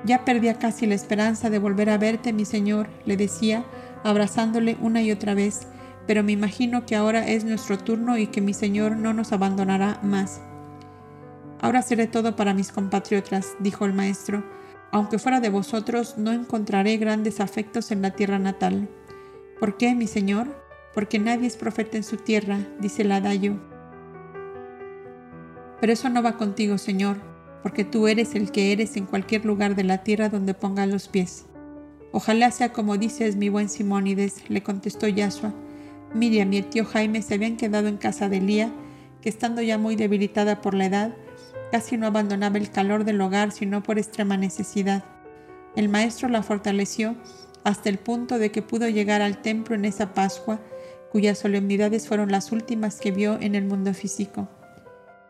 Ya 0.06 0.26
perdía 0.26 0.60
casi 0.60 0.86
la 0.86 0.96
esperanza 0.96 1.50
de 1.50 1.60
volver 1.60 1.90
a 1.90 1.98
verte, 1.98 2.34
mi 2.34 2.46
señor, 2.46 2.90
le 3.06 3.18
decía, 3.18 3.66
abrazándole 4.04 4.78
una 4.80 5.02
y 5.02 5.12
otra 5.12 5.34
vez, 5.34 5.68
pero 6.06 6.24
me 6.24 6.34
imagino 6.34 6.86
que 6.86 6.96
ahora 6.96 7.28
es 7.28 7.46
nuestro 7.46 7.78
turno 7.80 8.18
y 8.18 8.28
que 8.28 8.42
mi 8.42 8.54
señor 8.54 8.96
no 8.98 9.14
nos 9.14 9.32
abandonará 9.32 10.00
más. 10.04 10.42
Ahora 11.64 11.82
seré 11.82 12.08
todo 12.08 12.36
para 12.36 12.54
mis 12.54 12.74
compatriotas, 12.74 13.56
dijo 13.58 13.86
el 13.86 13.94
maestro. 13.94 14.44
Aunque 14.92 15.18
fuera 15.18 15.40
de 15.40 15.50
vosotros, 15.50 16.18
no 16.18 16.34
encontraré 16.34 16.98
grandes 16.98 17.40
afectos 17.40 17.90
en 17.92 18.02
la 18.02 18.12
tierra 18.12 18.38
natal. 18.38 18.90
¿Por 19.62 19.78
qué, 19.78 19.96
mi 19.96 20.08
señor? 20.08 20.62
Porque 20.94 21.20
nadie 21.20 21.48
es 21.48 21.56
profeta 21.56 21.96
en 21.96 22.04
su 22.04 22.18
tierra, 22.18 22.60
dice 22.82 23.04
el 23.04 23.14
adagio. 23.14 23.62
Pero 25.80 25.94
eso 25.94 26.10
no 26.10 26.22
va 26.22 26.36
contigo, 26.36 26.78
Señor, 26.78 27.16
porque 27.62 27.86
tú 27.86 28.10
eres 28.10 28.36
el 28.36 28.52
que 28.52 28.74
eres 28.74 28.98
en 28.98 29.06
cualquier 29.06 29.46
lugar 29.46 29.74
de 29.78 29.86
la 29.86 30.04
tierra 30.04 30.28
donde 30.28 30.54
pongas 30.54 30.90
los 30.90 31.08
pies. 31.08 31.46
Ojalá 32.12 32.52
sea 32.52 32.74
como 32.74 32.98
dices, 32.98 33.38
mi 33.38 33.48
buen 33.48 33.70
Simónides, 33.70 34.50
le 34.50 34.64
contestó 34.64 35.08
Yashua. 35.08 35.54
Miriam 36.14 36.52
y 36.52 36.58
el 36.58 36.66
tío 36.66 36.84
Jaime 36.84 37.22
se 37.22 37.36
habían 37.36 37.56
quedado 37.56 37.88
en 37.88 37.96
casa 37.96 38.28
de 38.28 38.42
Lía, 38.42 38.70
que 39.22 39.30
estando 39.30 39.62
ya 39.62 39.78
muy 39.78 39.96
debilitada 39.96 40.60
por 40.60 40.74
la 40.74 40.88
edad, 40.88 41.16
casi 41.74 41.98
no 41.98 42.06
abandonaba 42.06 42.60
el 42.60 42.70
calor 42.70 43.04
del 43.04 43.20
hogar 43.20 43.52
sino 43.52 43.82
por 43.82 43.98
extrema 43.98 44.38
necesidad. 44.38 45.04
El 45.76 45.90
maestro 45.90 46.30
la 46.30 46.44
fortaleció 46.44 47.16
hasta 47.64 47.90
el 47.90 47.98
punto 47.98 48.38
de 48.38 48.52
que 48.52 48.62
pudo 48.62 48.88
llegar 48.90 49.24
al 49.24 49.42
templo 49.42 49.74
en 49.74 49.86
esa 49.86 50.14
Pascua, 50.14 50.60
cuyas 51.12 51.40
solemnidades 51.40 52.08
fueron 52.08 52.32
las 52.32 52.52
últimas 52.52 53.00
que 53.00 53.10
vio 53.10 53.40
en 53.42 53.56
el 53.56 53.66
mundo 53.66 53.92
físico. 53.96 54.48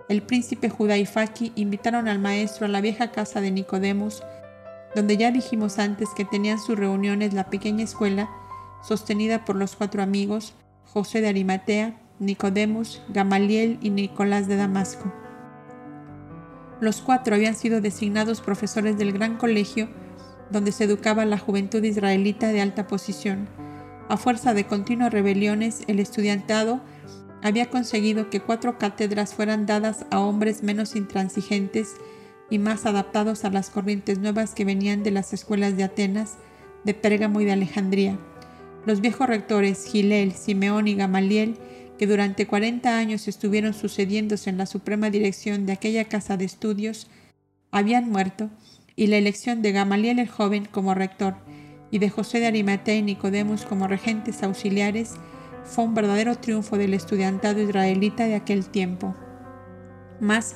El 0.09 0.21
príncipe 0.21 0.67
Judá 0.67 0.97
y 0.97 1.05
Faki 1.05 1.53
invitaron 1.55 2.09
al 2.09 2.19
maestro 2.19 2.65
a 2.65 2.69
la 2.69 2.81
vieja 2.81 3.11
casa 3.11 3.39
de 3.39 3.49
Nicodemus, 3.49 4.21
donde 4.95 5.15
ya 5.15 5.31
dijimos 5.31 5.79
antes 5.79 6.09
que 6.13 6.25
tenían 6.25 6.59
sus 6.59 6.77
reuniones 6.77 7.33
la 7.33 7.49
pequeña 7.49 7.85
escuela 7.85 8.29
sostenida 8.85 9.45
por 9.45 9.55
los 9.55 9.77
cuatro 9.77 10.03
amigos, 10.03 10.55
José 10.83 11.21
de 11.21 11.29
Arimatea, 11.29 12.01
Nicodemus, 12.19 13.01
Gamaliel 13.07 13.79
y 13.81 13.91
Nicolás 13.91 14.49
de 14.49 14.57
Damasco. 14.57 15.22
Los 16.83 16.99
cuatro 16.99 17.33
habían 17.33 17.55
sido 17.55 17.79
designados 17.79 18.41
profesores 18.41 18.97
del 18.97 19.13
gran 19.13 19.37
colegio 19.37 19.87
donde 20.49 20.73
se 20.73 20.83
educaba 20.83 21.23
la 21.23 21.37
juventud 21.37 21.81
israelita 21.81 22.49
de 22.49 22.59
alta 22.59 22.87
posición. 22.87 23.47
A 24.09 24.17
fuerza 24.17 24.53
de 24.53 24.65
continuas 24.65 25.13
rebeliones, 25.13 25.83
el 25.87 26.01
estudiantado 26.01 26.81
había 27.41 27.69
conseguido 27.69 28.29
que 28.29 28.41
cuatro 28.41 28.77
cátedras 28.79 29.33
fueran 29.33 29.65
dadas 29.65 30.05
a 30.11 30.19
hombres 30.19 30.61
menos 30.61 30.97
intransigentes 30.97 31.95
y 32.49 32.59
más 32.59 32.85
adaptados 32.85 33.45
a 33.45 33.49
las 33.49 33.69
corrientes 33.69 34.19
nuevas 34.19 34.53
que 34.53 34.65
venían 34.65 35.03
de 35.03 35.11
las 35.11 35.31
escuelas 35.31 35.77
de 35.77 35.85
Atenas, 35.85 36.33
de 36.83 36.93
Pérgamo 36.93 37.39
y 37.39 37.45
de 37.45 37.53
Alejandría. 37.53 38.19
Los 38.85 38.99
viejos 38.99 39.27
rectores 39.27 39.85
Gilel, 39.85 40.33
Simeón 40.33 40.89
y 40.89 40.95
Gamaliel, 40.95 41.55
que 41.97 42.07
durante 42.07 42.47
40 42.47 42.97
años 42.97 43.27
estuvieron 43.27 43.73
sucediéndose 43.73 44.49
en 44.49 44.57
la 44.57 44.65
suprema 44.65 45.09
dirección 45.09 45.65
de 45.65 45.73
aquella 45.73 46.05
casa 46.05 46.37
de 46.37 46.45
estudios, 46.45 47.07
habían 47.71 48.09
muerto, 48.09 48.49
y 48.95 49.07
la 49.07 49.17
elección 49.17 49.61
de 49.61 49.71
Gamaliel 49.71 50.19
el 50.19 50.27
joven 50.27 50.65
como 50.65 50.93
rector 50.93 51.35
y 51.93 51.99
de 51.99 52.09
José 52.09 52.39
de 52.39 52.47
Arimatea 52.47 52.95
y 52.95 53.01
Nicodemus 53.01 53.65
como 53.65 53.87
regentes 53.87 54.41
auxiliares 54.43 55.13
fue 55.63 55.83
un 55.83 55.93
verdadero 55.93 56.35
triunfo 56.35 56.77
del 56.77 56.93
estudiantado 56.93 57.61
israelita 57.61 58.25
de 58.25 58.35
aquel 58.35 58.65
tiempo. 58.65 59.15
Mas, 60.19 60.55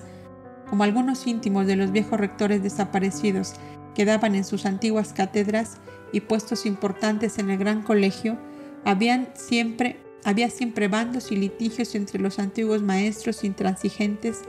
como 0.69 0.83
algunos 0.83 1.27
íntimos 1.27 1.67
de 1.67 1.75
los 1.75 1.91
viejos 1.91 2.19
rectores 2.19 2.63
desaparecidos 2.63 3.53
quedaban 3.95 4.35
en 4.35 4.43
sus 4.43 4.65
antiguas 4.65 5.13
cátedras 5.13 5.77
y 6.11 6.21
puestos 6.21 6.65
importantes 6.65 7.37
en 7.39 7.49
el 7.49 7.57
gran 7.57 7.81
colegio, 7.81 8.37
habían 8.83 9.29
siempre, 9.33 9.99
había 10.23 10.49
siempre 10.49 10.87
bandos 10.87 11.31
y 11.31 11.35
litigios 11.35 11.95
entre 11.95 12.19
los 12.19 12.39
antiguos 12.39 12.81
maestros 12.81 13.43
intransigentes 13.43 14.41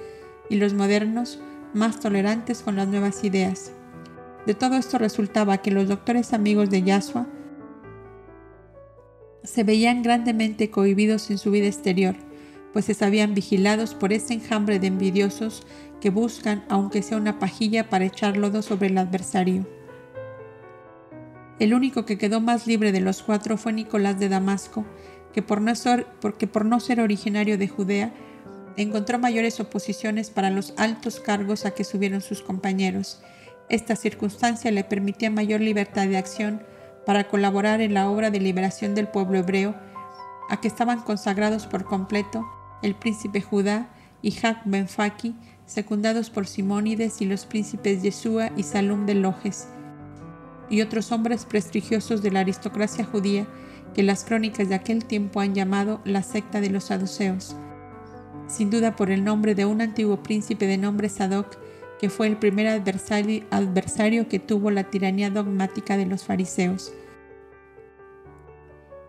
y 0.51 0.57
los 0.57 0.75
modernos 0.75 1.39
más 1.75 2.01
tolerantes 2.01 2.63
con 2.63 2.77
las 2.77 2.89
nuevas 2.89 3.25
ideas. 3.25 3.73
De 4.47 4.55
todo 4.55 4.77
esto 4.77 4.99
resultaba 4.99 5.59
que 5.59 5.71
los 5.71 5.89
doctores 5.89 6.33
amigos 6.33 6.71
de 6.71 6.83
Yasua 6.83 7.27
se 9.45 9.65
veían 9.65 10.03
grandemente 10.03 10.71
cohibidos 10.71 11.31
en 11.31 11.39
su 11.39 11.51
vida 11.51 11.67
exterior, 11.67 12.17
pues 12.73 12.87
se 12.87 12.95
sabían 12.95 13.35
vigilados 13.35 13.95
por 13.95 14.13
ese 14.13 14.35
enjambre 14.35 14.79
de 14.79 14.89
envidiosos 14.89 15.67
que 16.01 16.11
buscan, 16.11 16.65
aunque 16.69 17.03
sea 17.03 17.19
una 17.19 17.39
pajilla, 17.39 17.89
para 17.89 18.05
echar 18.05 18.37
lodo 18.37 18.63
sobre 18.63 18.89
el 18.89 18.99
adversario. 18.99 19.67
El 21.59 21.75
único 21.75 22.05
que 22.05 22.19
quedó 22.19 22.41
más 22.41 22.67
libre 22.67 22.93
de 22.93 23.01
los 23.01 23.23
cuatro 23.23 23.57
fue 23.57 23.73
Nicolás 23.73 24.21
de 24.21 24.29
Damasco, 24.29 24.85
que 25.33 25.43
por 25.43 25.61
no 25.61 25.75
ser, 25.75 26.07
porque 26.21 26.47
por 26.47 26.65
no 26.65 26.81
ser 26.81 27.01
originario 27.01 27.59
de 27.59 27.69
Judea, 27.69 28.13
encontró 28.77 29.19
mayores 29.19 29.59
oposiciones 29.61 30.31
para 30.31 30.51
los 30.51 30.73
altos 30.77 31.21
cargos 31.21 31.67
a 31.67 31.73
que 31.73 31.85
subieron 31.85 32.21
sus 32.21 32.43
compañeros. 32.43 33.21
Esta 33.69 33.97
circunstancia 33.97 34.71
le 34.71 34.85
permitía 34.85 35.31
mayor 35.31 35.61
libertad 35.61 36.07
de 36.07 36.17
acción 36.17 36.63
para 37.05 37.29
colaborar 37.29 37.81
en 37.81 37.95
la 37.95 38.09
obra 38.09 38.31
de 38.31 38.41
liberación 38.41 38.95
del 38.95 39.09
pueblo 39.09 39.39
hebreo, 39.39 39.75
a 40.49 40.61
que 40.61 40.69
estaban 40.69 41.01
consagrados 41.01 41.67
por 41.67 41.85
completo 41.85 42.47
el 42.83 42.95
príncipe 42.95 43.41
Judá 43.41 43.89
y 44.23 44.31
Jac 44.31 44.63
Benfaki, 44.65 45.35
secundados 45.67 46.31
por 46.31 46.47
Simónides 46.47 47.21
y 47.21 47.27
los 47.27 47.47
príncipes 47.47 48.03
Yeshua 48.03 48.51
y 48.57 48.63
Salum 48.63 49.07
de 49.07 49.15
Lojes, 49.15 49.69
y 50.71 50.81
otros 50.83 51.13
hombres 51.13 51.45
prestigiosos 51.45 52.23
de 52.23 52.31
la 52.31 52.41
aristocracia 52.41 53.05
judía 53.05 53.47
que 53.95 54.03
las 54.03 54.25
crónicas 54.25 54.69
de 54.69 54.75
aquel 54.75 55.05
tiempo 55.05 55.41
han 55.41 55.55
llamado 55.55 56.01
la 56.05 56.23
secta 56.23 56.61
de 56.61 56.71
los 56.71 56.85
saduceos, 56.85 57.57
sin 58.47 58.71
duda 58.71 58.97
por 58.97 59.11
el 59.11 59.25
nombre 59.25 59.55
de 59.55 59.65
un 59.65 59.81
antiguo 59.81 60.23
príncipe 60.23 60.67
de 60.67 60.79
nombre 60.79 61.09
Sadoc, 61.09 61.59
que 62.01 62.11
fue 62.11 62.29
el 62.29 62.37
primer 62.37 62.69
adversario, 62.69 63.45
adversario 63.51 64.29
que 64.29 64.39
tuvo 64.39 64.71
la 64.71 64.85
tiranía 64.85 65.31
dogmática 65.31 65.97
de 65.97 66.07
los 66.07 66.25
fariseos. 66.25 66.93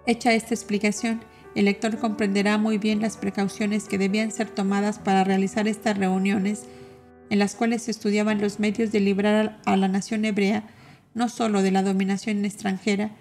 Hecha 0.05 0.33
esta 0.33 0.55
explicación, 0.55 1.21
el 1.55 1.65
lector 1.65 1.97
comprenderá 1.97 2.57
muy 2.57 2.77
bien 2.77 3.01
las 3.01 3.17
precauciones 3.17 3.85
que 3.87 3.97
debían 3.97 4.31
ser 4.31 4.49
tomadas 4.49 4.97
para 4.97 5.23
realizar 5.23 5.67
estas 5.67 5.97
reuniones, 5.97 6.65
en 7.29 7.37
las 7.37 7.55
cuales 7.55 7.83
se 7.83 7.91
estudiaban 7.91 8.41
los 8.41 8.59
medios 8.59 8.91
de 8.91 8.99
librar 8.99 9.59
a 9.63 9.77
la 9.77 9.87
nación 9.87 10.25
hebrea 10.25 10.63
no 11.13 11.29
sólo 11.29 11.61
de 11.61 11.71
la 11.71 11.83
dominación 11.83 12.45
extranjera, 12.45 13.11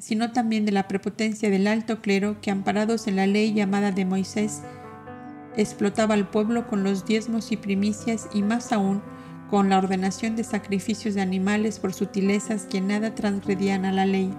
sino 0.00 0.32
también 0.32 0.64
de 0.64 0.72
la 0.72 0.88
prepotencia 0.88 1.50
del 1.50 1.66
alto 1.66 2.00
clero 2.00 2.40
que, 2.40 2.50
amparados 2.50 3.06
en 3.06 3.16
la 3.16 3.26
ley 3.26 3.52
llamada 3.52 3.92
de 3.92 4.04
Moisés, 4.04 4.62
explotaba 5.56 6.14
al 6.14 6.28
pueblo 6.28 6.66
con 6.66 6.82
los 6.82 7.04
diezmos 7.04 7.52
y 7.52 7.56
primicias 7.56 8.28
y 8.32 8.42
más 8.42 8.72
aún 8.72 9.02
con 9.50 9.68
la 9.68 9.78
ordenación 9.78 10.36
de 10.36 10.44
sacrificios 10.44 11.14
de 11.14 11.20
animales 11.20 11.80
por 11.80 11.92
sutilezas 11.92 12.66
que 12.66 12.80
nada 12.80 13.14
transgredían 13.14 13.84
a 13.84 13.92
la 13.92 14.06
ley. 14.06 14.32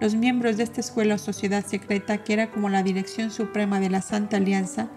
Los 0.00 0.14
miembros 0.16 0.56
de 0.56 0.64
esta 0.64 0.80
escuela 0.80 1.14
o 1.14 1.18
sociedad 1.18 1.64
secreta, 1.64 2.24
que 2.24 2.32
era 2.32 2.50
como 2.50 2.68
la 2.68 2.82
dirección 2.82 3.30
suprema 3.30 3.78
de 3.78 3.90
la 3.90 4.02
Santa 4.02 4.38
Alianza, 4.38 4.88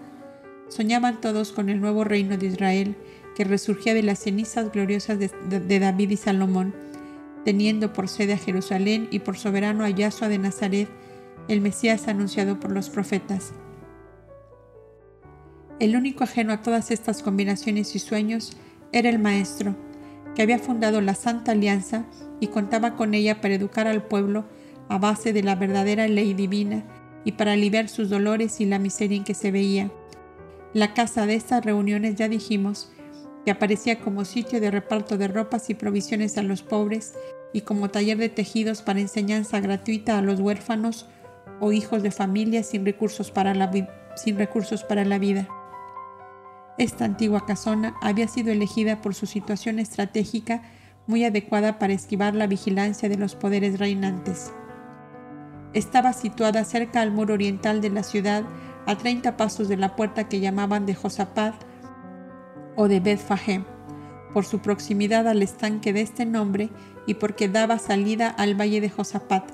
soñaban 0.68 1.20
todos 1.20 1.52
con 1.52 1.68
el 1.68 1.80
nuevo 1.80 2.02
reino 2.02 2.36
de 2.36 2.46
Israel 2.46 2.96
que 3.36 3.44
resurgía 3.44 3.94
de 3.94 4.02
las 4.02 4.18
cenizas 4.18 4.72
gloriosas 4.72 5.18
de, 5.18 5.78
David 5.78 6.10
y 6.10 6.16
Salomón, 6.16 6.74
teniendo 7.46 7.92
por 7.92 8.08
sede 8.08 8.32
a 8.32 8.38
Jerusalén 8.38 9.06
y 9.12 9.20
por 9.20 9.38
soberano 9.38 9.84
a 9.84 9.90
Yahshua 9.90 10.28
de 10.28 10.36
Nazaret, 10.36 10.88
el 11.46 11.60
Mesías 11.60 12.08
anunciado 12.08 12.58
por 12.58 12.72
los 12.72 12.90
profetas. 12.90 13.52
El 15.78 15.94
único 15.94 16.24
ajeno 16.24 16.52
a 16.52 16.62
todas 16.62 16.90
estas 16.90 17.22
combinaciones 17.22 17.94
y 17.94 18.00
sueños 18.00 18.56
era 18.90 19.10
el 19.10 19.20
Maestro, 19.20 19.76
que 20.34 20.42
había 20.42 20.58
fundado 20.58 21.00
la 21.00 21.14
Santa 21.14 21.52
Alianza 21.52 22.04
y 22.40 22.48
contaba 22.48 22.96
con 22.96 23.14
ella 23.14 23.40
para 23.40 23.54
educar 23.54 23.86
al 23.86 24.02
pueblo 24.02 24.44
a 24.88 24.98
base 24.98 25.32
de 25.32 25.44
la 25.44 25.54
verdadera 25.54 26.08
ley 26.08 26.34
divina 26.34 26.82
y 27.24 27.30
para 27.32 27.52
aliviar 27.52 27.88
sus 27.88 28.10
dolores 28.10 28.60
y 28.60 28.64
la 28.64 28.80
miseria 28.80 29.18
en 29.18 29.24
que 29.24 29.34
se 29.34 29.52
veía. 29.52 29.92
La 30.74 30.94
casa 30.94 31.26
de 31.26 31.36
estas 31.36 31.64
reuniones, 31.64 32.16
ya 32.16 32.28
dijimos, 32.28 32.90
que 33.44 33.52
aparecía 33.52 34.00
como 34.00 34.24
sitio 34.24 34.60
de 34.60 34.72
reparto 34.72 35.16
de 35.16 35.28
ropas 35.28 35.70
y 35.70 35.74
provisiones 35.74 36.36
a 36.36 36.42
los 36.42 36.64
pobres 36.64 37.14
y 37.56 37.62
como 37.62 37.88
taller 37.88 38.18
de 38.18 38.28
tejidos 38.28 38.82
para 38.82 39.00
enseñanza 39.00 39.60
gratuita 39.60 40.18
a 40.18 40.20
los 40.20 40.40
huérfanos 40.40 41.06
o 41.58 41.72
hijos 41.72 42.02
de 42.02 42.10
familias 42.10 42.66
sin 42.66 42.84
recursos 42.84 43.30
para 43.30 43.54
la, 43.54 43.70
sin 44.14 44.36
recursos 44.36 44.84
para 44.84 45.06
la 45.06 45.18
vida. 45.18 45.48
Esta 46.76 47.06
antigua 47.06 47.46
casona 47.46 47.94
había 48.02 48.28
sido 48.28 48.52
elegida 48.52 49.00
por 49.00 49.14
su 49.14 49.24
situación 49.24 49.78
estratégica 49.78 50.64
muy 51.06 51.24
adecuada 51.24 51.78
para 51.78 51.94
esquivar 51.94 52.34
la 52.34 52.46
vigilancia 52.46 53.08
de 53.08 53.16
los 53.16 53.34
poderes 53.34 53.78
reinantes. 53.78 54.52
Estaba 55.72 56.12
situada 56.12 56.62
cerca 56.62 57.00
al 57.00 57.10
muro 57.10 57.32
oriental 57.32 57.80
de 57.80 57.88
la 57.88 58.02
ciudad, 58.02 58.44
a 58.84 58.98
30 58.98 59.38
pasos 59.38 59.66
de 59.68 59.78
la 59.78 59.96
puerta 59.96 60.28
que 60.28 60.40
llamaban 60.40 60.84
de 60.84 60.94
Josaphat, 60.94 61.54
o 62.76 62.86
de 62.86 63.00
Bethfahem, 63.00 63.64
por 64.34 64.44
su 64.44 64.58
proximidad 64.58 65.26
al 65.26 65.40
estanque 65.40 65.94
de 65.94 66.02
este 66.02 66.26
nombre 66.26 66.68
y 67.06 67.14
porque 67.14 67.48
daba 67.48 67.78
salida 67.78 68.28
al 68.28 68.54
valle 68.54 68.80
de 68.80 68.90
Josapat, 68.90 69.50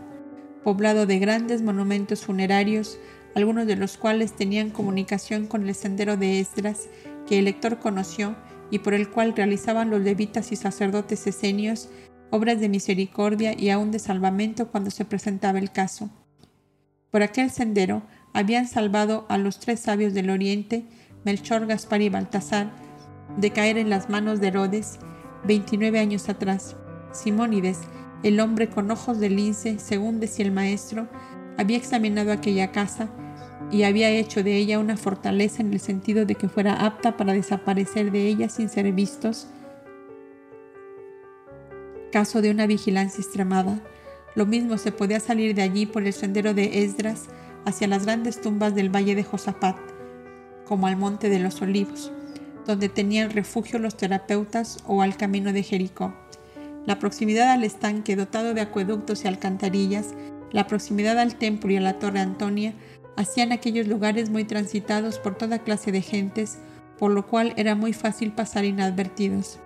poblado 0.64 1.06
de 1.06 1.18
grandes 1.18 1.62
monumentos 1.62 2.24
funerarios, 2.24 2.98
algunos 3.34 3.66
de 3.66 3.76
los 3.76 3.96
cuales 3.96 4.34
tenían 4.34 4.70
comunicación 4.70 5.46
con 5.46 5.68
el 5.68 5.74
sendero 5.74 6.16
de 6.16 6.40
Esdras, 6.40 6.88
que 7.26 7.38
el 7.38 7.46
lector 7.46 7.78
conoció 7.78 8.36
y 8.70 8.78
por 8.78 8.94
el 8.94 9.10
cual 9.10 9.34
realizaban 9.36 9.90
los 9.90 10.00
levitas 10.00 10.52
y 10.52 10.56
sacerdotes 10.56 11.26
esenios 11.26 11.88
obras 12.30 12.58
de 12.60 12.70
misericordia 12.70 13.54
y 13.56 13.68
aún 13.68 13.90
de 13.90 13.98
salvamento 13.98 14.68
cuando 14.68 14.90
se 14.90 15.04
presentaba 15.04 15.58
el 15.58 15.70
caso. 15.70 16.08
Por 17.10 17.22
aquel 17.22 17.50
sendero 17.50 18.02
habían 18.32 18.66
salvado 18.66 19.26
a 19.28 19.36
los 19.36 19.60
tres 19.60 19.80
sabios 19.80 20.14
del 20.14 20.30
oriente, 20.30 20.86
Melchor, 21.24 21.66
Gaspar 21.66 22.00
y 22.00 22.08
Baltasar, 22.08 22.72
de 23.36 23.50
caer 23.50 23.76
en 23.76 23.90
las 23.90 24.08
manos 24.08 24.40
de 24.40 24.48
Herodes 24.48 24.98
29 25.44 25.98
años 25.98 26.30
atrás. 26.30 26.74
Simónides, 27.12 27.78
el 28.22 28.40
hombre 28.40 28.68
con 28.68 28.90
ojos 28.90 29.18
de 29.18 29.30
lince, 29.30 29.78
según 29.78 30.20
decía 30.20 30.44
el 30.44 30.52
maestro, 30.52 31.08
había 31.58 31.76
examinado 31.76 32.32
aquella 32.32 32.72
casa 32.72 33.08
y 33.70 33.84
había 33.84 34.10
hecho 34.10 34.42
de 34.42 34.56
ella 34.56 34.78
una 34.78 34.96
fortaleza 34.96 35.62
en 35.62 35.72
el 35.72 35.80
sentido 35.80 36.24
de 36.26 36.34
que 36.34 36.48
fuera 36.48 36.84
apta 36.84 37.16
para 37.16 37.32
desaparecer 37.32 38.10
de 38.12 38.26
ella 38.26 38.48
sin 38.48 38.68
ser 38.68 38.90
vistos. 38.92 39.48
Caso 42.10 42.42
de 42.42 42.50
una 42.50 42.66
vigilancia 42.66 43.22
extremada, 43.22 43.80
lo 44.34 44.46
mismo 44.46 44.78
se 44.78 44.92
podía 44.92 45.20
salir 45.20 45.54
de 45.54 45.62
allí 45.62 45.86
por 45.86 46.04
el 46.04 46.12
sendero 46.12 46.54
de 46.54 46.84
Esdras 46.84 47.26
hacia 47.64 47.88
las 47.88 48.04
grandes 48.04 48.40
tumbas 48.40 48.74
del 48.74 48.94
valle 48.94 49.14
de 49.14 49.24
Josafat, 49.24 49.76
como 50.66 50.86
al 50.86 50.96
monte 50.96 51.28
de 51.28 51.38
los 51.38 51.60
olivos 51.62 52.12
donde 52.66 52.88
tenían 52.88 53.30
refugio 53.30 53.78
los 53.78 53.96
terapeutas 53.96 54.78
o 54.86 55.02
al 55.02 55.16
camino 55.16 55.52
de 55.52 55.62
Jericó. 55.62 56.14
La 56.86 56.98
proximidad 56.98 57.50
al 57.50 57.64
estanque 57.64 58.16
dotado 58.16 58.54
de 58.54 58.60
acueductos 58.60 59.24
y 59.24 59.28
alcantarillas, 59.28 60.14
la 60.50 60.66
proximidad 60.66 61.18
al 61.18 61.36
templo 61.36 61.70
y 61.70 61.76
a 61.76 61.80
la 61.80 61.98
torre 61.98 62.20
Antonia, 62.20 62.74
hacían 63.16 63.52
aquellos 63.52 63.86
lugares 63.86 64.30
muy 64.30 64.44
transitados 64.44 65.18
por 65.18 65.36
toda 65.36 65.60
clase 65.60 65.92
de 65.92 66.02
gentes, 66.02 66.58
por 66.98 67.12
lo 67.12 67.26
cual 67.26 67.52
era 67.56 67.74
muy 67.74 67.92
fácil 67.92 68.32
pasar 68.32 68.64
inadvertidos. 68.64 69.60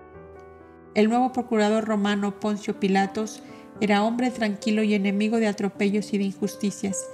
El 0.94 1.08
nuevo 1.08 1.32
procurador 1.32 1.84
romano 1.84 2.38
Poncio 2.38 2.78
Pilatos 2.78 3.42
era 3.80 4.02
hombre 4.02 4.30
tranquilo 4.30 4.82
y 4.82 4.94
enemigo 4.94 5.38
de 5.38 5.46
atropellos 5.46 6.12
y 6.12 6.18
de 6.18 6.24
injusticias, 6.24 7.04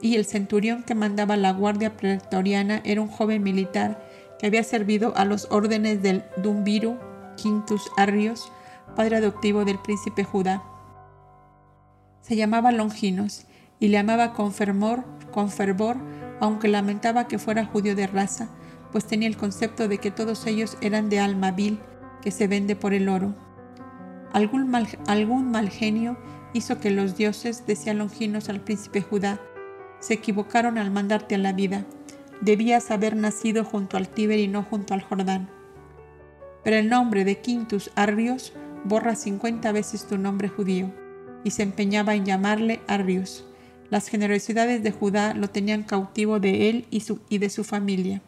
y 0.00 0.16
el 0.16 0.26
centurión 0.26 0.82
que 0.82 0.94
mandaba 0.94 1.36
la 1.36 1.52
guardia 1.52 1.96
pretoriana 1.96 2.82
era 2.84 3.00
un 3.00 3.08
joven 3.08 3.42
militar 3.42 4.02
que 4.38 4.46
había 4.46 4.62
servido 4.62 5.16
a 5.16 5.24
los 5.24 5.48
órdenes 5.50 6.02
del 6.02 6.24
Dumbiru 6.42 6.98
Quintus 7.36 7.82
Arrios, 7.96 8.52
padre 8.96 9.16
adoptivo 9.16 9.64
del 9.64 9.78
príncipe 9.78 10.24
Judá. 10.24 10.64
Se 12.22 12.34
llamaba 12.34 12.72
Longinos 12.72 13.44
y 13.78 13.88
le 13.88 13.98
amaba 13.98 14.32
con 14.32 14.52
fervor, 14.52 15.04
con 15.30 15.50
fervor, 15.50 15.96
aunque 16.40 16.66
lamentaba 16.66 17.28
que 17.28 17.38
fuera 17.38 17.66
judío 17.66 17.94
de 17.94 18.06
raza, 18.06 18.48
pues 18.90 19.04
tenía 19.04 19.28
el 19.28 19.36
concepto 19.36 19.86
de 19.86 19.98
que 19.98 20.10
todos 20.10 20.46
ellos 20.46 20.78
eran 20.80 21.08
de 21.10 21.20
alma 21.20 21.52
vil 21.52 21.78
que 22.22 22.30
se 22.30 22.48
vende 22.48 22.74
por 22.74 22.94
el 22.94 23.08
oro. 23.08 23.34
Algún 24.32 24.68
mal, 24.68 24.88
algún 25.06 25.50
mal 25.50 25.68
genio 25.68 26.16
hizo 26.54 26.80
que 26.80 26.90
los 26.90 27.16
dioses, 27.16 27.66
decía 27.66 27.94
Longinos 27.94 28.48
al 28.48 28.60
príncipe 28.60 29.02
Judá, 29.02 29.40
se 30.00 30.14
equivocaron 30.14 30.78
al 30.78 30.90
mandarte 30.90 31.34
a 31.34 31.38
la 31.38 31.52
vida. 31.52 31.84
Debías 32.40 32.90
haber 32.90 33.14
nacido 33.14 33.64
junto 33.64 33.96
al 33.96 34.08
Tíber 34.08 34.38
y 34.38 34.48
no 34.48 34.62
junto 34.62 34.94
al 34.94 35.02
Jordán. 35.02 35.48
Pero 36.64 36.76
el 36.76 36.88
nombre 36.88 37.24
de 37.24 37.40
Quintus 37.40 37.90
Arrios 37.94 38.52
borra 38.86 39.16
cincuenta 39.16 39.72
veces 39.72 40.06
tu 40.06 40.18
nombre 40.18 40.48
judío, 40.48 40.90
y 41.44 41.50
se 41.50 41.62
empeñaba 41.62 42.14
en 42.14 42.24
llamarle 42.24 42.80
Arrios. 42.86 43.44
Las 43.90 44.08
generosidades 44.08 44.82
de 44.82 44.90
Judá 44.90 45.34
lo 45.34 45.48
tenían 45.48 45.84
cautivo 45.84 46.40
de 46.40 46.70
él 46.70 46.86
y, 46.90 47.00
su, 47.00 47.20
y 47.28 47.38
de 47.38 47.50
su 47.50 47.62
familia. 47.62 48.20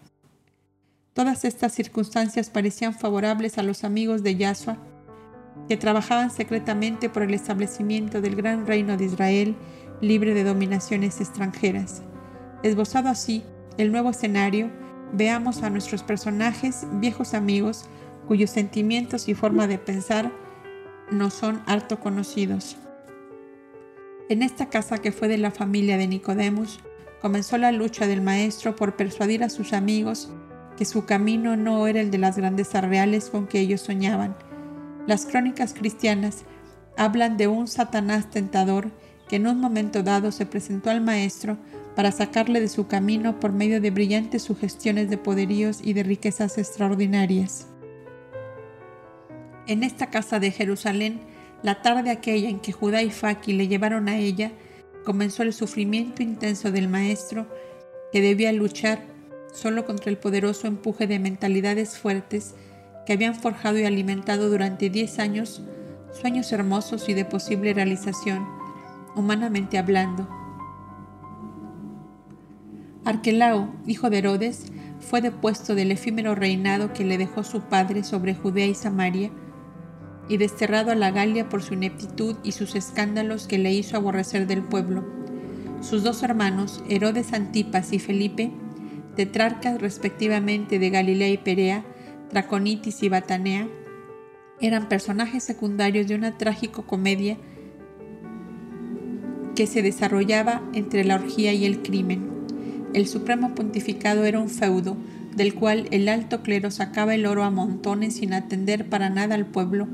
Todas 1.15 1.45
estas 1.45 1.73
circunstancias 1.73 2.49
parecían 2.49 2.95
favorables 2.95 3.59
a 3.59 3.65
los 3.65 3.83
amigos 3.83 4.23
de 4.23 4.37
Yahshua, 4.37 4.79
que 5.69 5.77
trabajaban 5.77 6.31
secretamente 6.31 7.09
por 7.09 7.25
el 7.25 7.35
establecimiento 7.35 8.21
del 8.21 8.37
gran 8.37 8.67
reino 8.67 8.97
de 8.97 9.07
Israel 9.07 9.57
libre 10.01 10.33
de 10.33 10.45
dominaciones 10.45 11.21
extranjeras. 11.21 12.03
Esbozado 12.63 13.09
así 13.09 13.43
el 13.79 13.91
nuevo 13.91 14.11
escenario, 14.11 14.71
veamos 15.13 15.63
a 15.63 15.71
nuestros 15.71 16.05
personajes, 16.05 16.87
viejos 16.93 17.35
amigos, 17.35 17.87
cuyos 18.29 18.51
sentimientos 18.51 19.29
y 19.29 19.35
forma 19.35 19.67
de 19.67 19.79
pensar 19.79 20.31
no 21.11 21.31
son 21.31 21.63
harto 21.67 22.01
conocidos. 22.01 22.77
En 24.29 24.43
esta 24.43 24.69
casa 24.69 24.99
que 24.99 25.13
fue 25.13 25.29
de 25.29 25.39
la 25.39 25.51
familia 25.51 25.97
de 25.97 26.07
Nicodemus, 26.07 26.81
comenzó 27.23 27.57
la 27.59 27.73
lucha 27.73 28.07
del 28.07 28.21
maestro 28.21 28.77
por 28.77 28.97
persuadir 28.97 29.43
a 29.43 29.49
sus 29.49 29.73
amigos 29.73 30.31
que 30.77 30.85
su 30.85 31.07
camino 31.07 31.57
no 31.57 31.87
era 31.87 32.01
el 32.01 32.11
de 32.11 32.19
las 32.19 32.37
grandezas 32.37 32.85
reales 32.85 33.31
con 33.31 33.47
que 33.47 33.59
ellos 33.59 33.81
soñaban. 33.81 34.37
Las 35.07 35.27
crónicas 35.27 35.75
cristianas 35.75 36.45
hablan 36.97 37.37
de 37.37 37.49
un 37.49 37.67
Satanás 37.67 38.31
tentador 38.31 38.91
que 39.29 39.37
en 39.37 39.47
un 39.47 39.61
momento 39.61 40.03
dado 40.03 40.31
se 40.31 40.47
presentó 40.47 40.91
al 40.91 41.01
maestro 41.01 41.57
para 41.97 42.13
sacarle 42.13 42.61
de 42.61 42.69
su 42.69 42.87
camino 42.87 43.41
por 43.41 43.53
medio 43.53 43.81
de 43.81 43.91
brillantes 43.91 44.43
sugestiones 44.43 45.11
de 45.11 45.19
poderíos 45.19 45.81
y 45.83 45.95
de 45.95 46.05
riquezas 46.05 46.59
extraordinarias. 46.59 47.67
En 49.69 49.83
esta 49.83 50.07
casa 50.07 50.41
de 50.41 50.51
Jerusalén, 50.51 51.21
la 51.63 51.83
tarde 51.83 52.11
aquella 52.11 52.49
en 52.49 52.59
que 52.59 52.73
Judá 52.73 53.03
y 53.03 53.11
Faki 53.11 53.53
le 53.53 53.69
llevaron 53.69 54.09
a 54.09 54.17
ella, 54.17 54.51
comenzó 55.05 55.43
el 55.43 55.53
sufrimiento 55.53 56.23
intenso 56.23 56.73
del 56.73 56.89
maestro 56.89 57.47
que 58.11 58.23
debía 58.23 58.51
luchar 58.53 59.03
solo 59.53 59.85
contra 59.85 60.11
el 60.11 60.17
poderoso 60.17 60.67
empuje 60.67 61.07
de 61.07 61.19
mentalidades 61.19 61.99
fuertes 61.99 62.55
que 63.05 63.13
habían 63.13 63.35
forjado 63.35 63.79
y 63.79 63.85
alimentado 63.85 64.49
durante 64.49 64.89
diez 64.89 65.19
años 65.19 65.63
sueños 66.19 66.51
hermosos 66.51 67.07
y 67.11 67.15
de 67.15 67.27
posible 67.27 67.75
realización 67.75 68.49
humanamente 69.15 69.77
hablando. 69.77 70.27
Arquelao, 73.05 73.69
hijo 73.87 74.09
de 74.09 74.19
Herodes, 74.19 74.73
fue 75.01 75.21
depuesto 75.21 75.75
del 75.75 75.93
efímero 75.93 76.35
reinado 76.35 76.95
que 76.95 77.05
le 77.05 77.19
dejó 77.19 77.45
su 77.45 77.61
padre 77.61 78.03
sobre 78.03 78.35
Judea 78.35 78.67
y 78.67 78.75
Samaria, 78.75 79.31
y 80.29 80.37
desterrado 80.37 80.91
a 80.91 80.95
la 80.95 81.11
Galia 81.11 81.49
por 81.49 81.63
su 81.63 81.75
ineptitud 81.75 82.37
y 82.43 82.53
sus 82.53 82.75
escándalos 82.75 83.47
que 83.47 83.59
le 83.59 83.73
hizo 83.73 83.97
aborrecer 83.97 84.47
del 84.47 84.63
pueblo. 84.63 85.05
Sus 85.81 86.03
dos 86.03 86.23
hermanos, 86.23 86.83
Herodes 86.89 87.33
Antipas 87.33 87.93
y 87.93 87.99
Felipe, 87.99 88.51
tetrarcas 89.17 89.81
respectivamente 89.81 90.79
de 90.79 90.91
Galilea 90.91 91.29
y 91.31 91.39
Perea, 91.39 91.85
Traconitis 92.31 93.03
y 93.03 93.09
Batanea, 93.09 93.69
eran 94.61 94.89
personajes 94.89 95.45
secundarios 95.45 96.09
de 96.09 96.15
una 96.15 96.37
trágica 96.37 96.83
comedia 96.83 97.39
que 99.55 99.67
se 99.67 99.83
desarrollaba 99.83 100.63
entre 100.73 101.05
la 101.05 101.17
orgía 101.17 101.53
y 101.53 101.65
el 101.65 101.83
crimen. 101.83 102.29
El 102.95 103.07
supremo 103.07 103.55
pontificado 103.55 104.25
era 104.25 104.41
un 104.41 104.49
feudo, 104.49 104.97
del 105.39 105.55
cual 105.55 105.87
el 105.93 106.09
alto 106.09 106.43
clero 106.43 106.71
sacaba 106.73 107.15
el 107.15 107.25
oro 107.25 107.45
a 107.45 107.51
montones 107.51 108.17
sin 108.17 108.35
atender 108.35 108.91
para 108.91 109.09
nada 109.09 109.37
al 109.37 109.47
pueblo, 109.47 109.87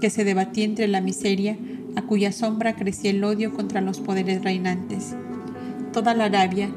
que 0.00 0.08
se 0.08 0.24
debatía 0.24 0.64
entre 0.64 0.88
la 0.88 1.02
miseria, 1.02 1.58
a 1.96 2.02
cuya 2.02 2.32
sombra 2.32 2.74
crecía 2.74 3.10
el 3.10 3.22
odio 3.22 3.52
contra 3.52 3.82
los 3.82 4.00
poderes 4.00 4.42
reinantes. 4.42 5.14
Toda 5.92 6.14
la 6.14 6.24
Arabia, 6.24 6.70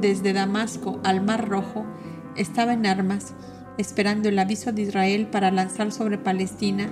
desde 0.00 0.32
Damasco 0.32 1.00
al 1.02 1.22
Mar 1.22 1.48
Rojo, 1.48 1.84
estaba 2.36 2.72
en 2.72 2.86
armas, 2.86 3.34
esperando 3.78 4.28
el 4.28 4.38
aviso 4.38 4.72
de 4.72 4.82
Israel 4.82 5.26
para 5.26 5.50
lanzar 5.50 5.90
sobre 5.90 6.18
Palestina 6.18 6.88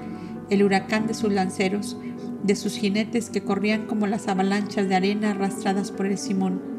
el 0.50 0.64
huracán 0.64 1.06
de 1.06 1.14
sus 1.14 1.32
lanceros, 1.32 1.96
de 2.42 2.56
sus 2.56 2.76
jinetes 2.76 3.30
que 3.30 3.42
corrían 3.42 3.86
como 3.86 4.08
las 4.08 4.26
avalanchas 4.26 4.88
de 4.88 4.96
arena 4.96 5.30
arrastradas 5.30 5.92
por 5.92 6.06
el 6.06 6.18
Simón. 6.18 6.77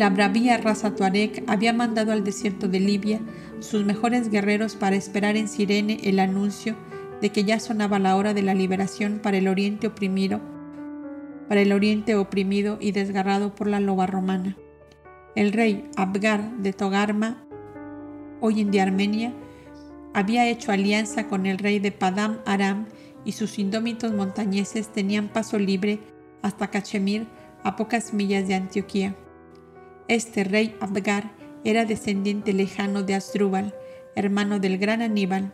La 0.00 0.08
bravía 0.08 0.56
raza 0.56 0.94
Tuareg 0.94 1.44
había 1.46 1.74
mandado 1.74 2.12
al 2.12 2.24
desierto 2.24 2.68
de 2.68 2.80
Libia 2.80 3.20
sus 3.58 3.84
mejores 3.84 4.30
guerreros 4.30 4.74
para 4.74 4.96
esperar 4.96 5.36
en 5.36 5.46
Sirene 5.46 6.00
el 6.04 6.20
anuncio 6.20 6.74
de 7.20 7.28
que 7.28 7.44
ya 7.44 7.60
sonaba 7.60 7.98
la 7.98 8.16
hora 8.16 8.32
de 8.32 8.40
la 8.40 8.54
liberación 8.54 9.20
para 9.22 9.36
el 9.36 9.46
oriente 9.46 9.88
oprimido, 9.88 10.40
y 12.80 12.92
desgarrado 12.92 13.54
por 13.54 13.66
la 13.66 13.78
loba 13.78 14.06
romana. 14.06 14.56
El 15.36 15.52
rey 15.52 15.90
Abgar 15.96 16.50
de 16.56 16.72
Togarma, 16.72 17.44
hoy 18.40 18.62
en 18.62 18.70
día 18.70 18.84
Armenia, 18.84 19.34
había 20.14 20.48
hecho 20.48 20.72
alianza 20.72 21.28
con 21.28 21.44
el 21.44 21.58
rey 21.58 21.78
de 21.78 21.92
Padam 21.92 22.38
Aram 22.46 22.86
y 23.26 23.32
sus 23.32 23.58
indómitos 23.58 24.14
montañeses 24.14 24.88
tenían 24.88 25.28
paso 25.28 25.58
libre 25.58 25.98
hasta 26.40 26.68
Cachemir, 26.68 27.26
a 27.64 27.76
pocas 27.76 28.14
millas 28.14 28.48
de 28.48 28.54
Antioquía. 28.54 29.14
Este 30.10 30.42
rey 30.42 30.74
Abgar 30.80 31.30
era 31.62 31.84
descendiente 31.84 32.52
lejano 32.52 33.04
de 33.04 33.14
Asdrúbal, 33.14 33.76
hermano 34.16 34.58
del 34.58 34.76
gran 34.76 35.02
Aníbal, 35.02 35.52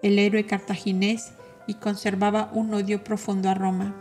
el 0.00 0.20
héroe 0.20 0.46
cartaginés, 0.46 1.32
y 1.66 1.74
conservaba 1.74 2.48
un 2.52 2.72
odio 2.72 3.02
profundo 3.02 3.50
a 3.50 3.54
Roma. 3.54 3.96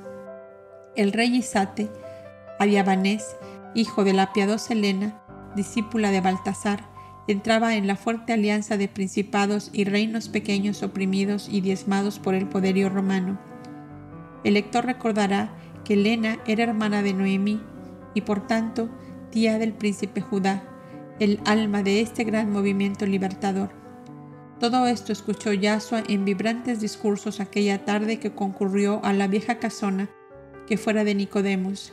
El 0.96 1.12
rey 1.12 1.36
Isate, 1.36 1.90
Adiabanés, 2.60 3.36
hijo 3.74 4.04
de 4.04 4.14
la 4.14 4.32
piadosa 4.32 4.74
Helena, 4.74 5.24
discípula 5.56 6.12
de 6.12 6.22
Baltasar, 6.22 6.88
entraba 7.28 7.74
en 7.74 7.88
la 7.88 7.96
fuerte 7.96 8.32
alianza 8.32 8.78
de 8.78 8.88
principados 8.88 9.72
y 9.74 9.86
reinos 9.86 10.30
pequeños 10.30 10.84
oprimidos 10.84 11.50
y 11.50 11.62
diezmados 11.62 12.20
por 12.20 12.36
el 12.36 12.48
poderío 12.48 12.90
romano. 12.90 13.40
El 14.44 14.54
lector 14.54 14.86
recordará 14.86 15.50
que 15.84 15.96
Elena 15.96 16.38
era 16.46 16.66
hermana 16.66 17.02
de 17.02 17.16
Noemí 17.16 17.60
y 18.14 18.22
por 18.22 18.46
tanto 18.46 18.88
tía 19.36 19.60
del 19.60 19.74
príncipe 19.74 20.22
Judá, 20.22 20.64
el 21.20 21.42
alma 21.44 21.84
de 21.84 22.00
este 22.00 22.24
gran 22.24 22.50
movimiento 22.50 23.06
libertador. 23.06 23.70
Todo 24.62 24.88
esto 24.88 25.12
escuchó 25.12 25.52
Yasua 25.52 26.04
en 26.08 26.24
vibrantes 26.24 26.80
discursos 26.80 27.42
aquella 27.42 27.84
tarde 27.84 28.18
que 28.18 28.32
concurrió 28.32 29.04
a 29.04 29.12
la 29.12 29.28
vieja 29.28 29.60
casona 29.60 30.10
que 30.70 30.78
fuera 30.78 31.04
de 31.04 31.16
Nicodemus. 31.16 31.92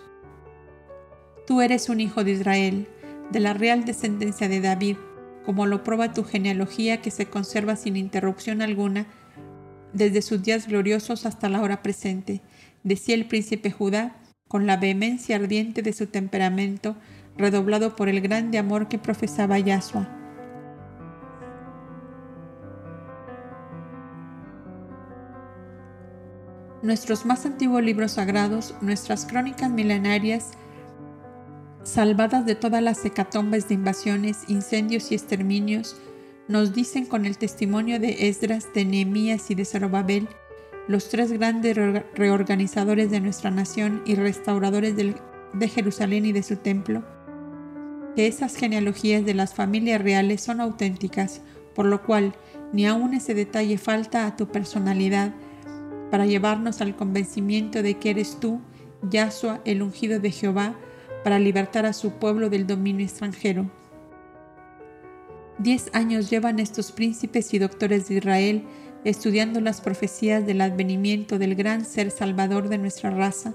Tú 1.45 1.61
eres 1.63 1.89
un 1.89 1.99
hijo 1.99 2.23
de 2.23 2.31
Israel, 2.31 2.87
de 3.33 3.41
la 3.41 3.55
real 3.55 3.85
descendencia 3.85 4.49
de 4.49 4.61
David, 4.61 4.99
como 5.45 5.67
lo 5.67 5.83
prueba 5.83 6.13
tu 6.13 6.23
genealogía 6.23 7.03
que 7.03 7.11
se 7.11 7.27
conserva 7.27 7.75
sin 7.75 7.97
interrupción 7.97 8.63
alguna 8.63 9.07
desde 9.93 10.23
sus 10.23 10.45
días 10.45 10.69
gloriosos 10.69 11.27
hasta 11.27 11.49
la 11.49 11.61
hora 11.61 11.83
presente, 11.83 12.41
decía 12.85 13.17
el 13.17 13.27
príncipe 13.27 13.73
Judá, 13.73 14.15
con 14.47 14.69
la 14.69 14.77
vehemencia 14.77 15.35
ardiente 15.35 15.83
de 15.83 15.93
su 15.93 16.07
temperamento, 16.07 16.95
redoblado 17.37 17.97
por 17.97 18.09
el 18.09 18.21
grande 18.21 18.59
amor 18.59 18.89
que 18.89 18.99
profesaba 18.99 19.59
Yahshua. 19.59 20.09
Nuestros 26.83 27.25
más 27.25 27.47
antiguos 27.47 27.83
libros 27.83 28.13
sagrados, 28.13 28.75
nuestras 28.81 29.25
crónicas 29.25 29.71
milenarias, 29.71 30.51
salvadas 31.85 32.45
de 32.45 32.57
todas 32.57 32.83
las 32.83 33.05
hecatombes 33.05 33.69
de 33.69 33.75
invasiones, 33.75 34.45
incendios 34.49 35.13
y 35.13 35.15
exterminios, 35.15 35.97
nos 36.49 36.75
dicen 36.75 37.07
con 37.07 37.25
el 37.25 37.39
testimonio 37.39 38.01
de 38.01 38.29
Esdras, 38.29 38.69
de 38.75 38.85
Nehemías 38.85 39.51
y 39.51 39.55
de 39.55 39.65
Zorobabel, 39.65 40.29
los 40.89 41.09
tres 41.09 41.31
grandes 41.31 41.77
reorganizadores 42.15 43.11
de 43.13 43.21
nuestra 43.21 43.53
nación 43.53 44.03
y 44.05 44.17
restauradores 44.17 44.97
de 44.97 45.69
Jerusalén 45.69 46.27
y 46.27 46.33
de 46.33 46.43
su 46.43 46.57
templo, 46.57 47.05
que 48.15 48.27
esas 48.27 48.57
genealogías 48.57 49.25
de 49.25 49.35
las 49.35 49.55
familias 49.55 50.03
reales 50.03 50.41
son 50.43 50.61
auténticas, 50.61 51.41
por 51.75 51.87
lo 51.87 52.03
cual 52.03 52.35
ni 52.73 52.87
aun 52.87 53.15
ese 53.15 53.35
detalle 53.35 53.79
falta 53.79 54.27
a 54.27 54.37
tu 54.37 54.49
personalidad 54.49 55.33
para 56.11 56.27
llevarnos 56.27 56.81
al 56.81 56.95
convencimiento 56.95 57.83
de 57.83 57.95
que 57.95 58.11
eres 58.11 58.39
tú, 58.39 58.61
Yahshua, 59.11 59.61
el 59.65 59.83
ungido 59.83 60.21
de 60.21 60.31
Jehová, 60.31 60.75
para 61.25 61.39
libertar 61.39 61.87
a 61.87 61.93
su 61.93 62.13
pueblo 62.13 62.51
del 62.51 62.67
dominio 62.67 63.07
extranjero. 63.07 63.71
Diez 65.59 65.91
años 65.93 66.29
llevan 66.29 66.59
estos 66.59 66.93
príncipes 66.93 67.55
y 67.55 67.59
doctores 67.59 68.09
de 68.09 68.17
Israel 68.17 68.65
estudiando 69.05 69.61
las 69.61 69.81
profecías 69.81 70.47
del 70.47 70.61
advenimiento 70.61 71.39
del 71.39 71.55
gran 71.55 71.85
ser 71.85 72.11
salvador 72.11 72.69
de 72.69 72.79
nuestra 72.79 73.11
raza, 73.11 73.55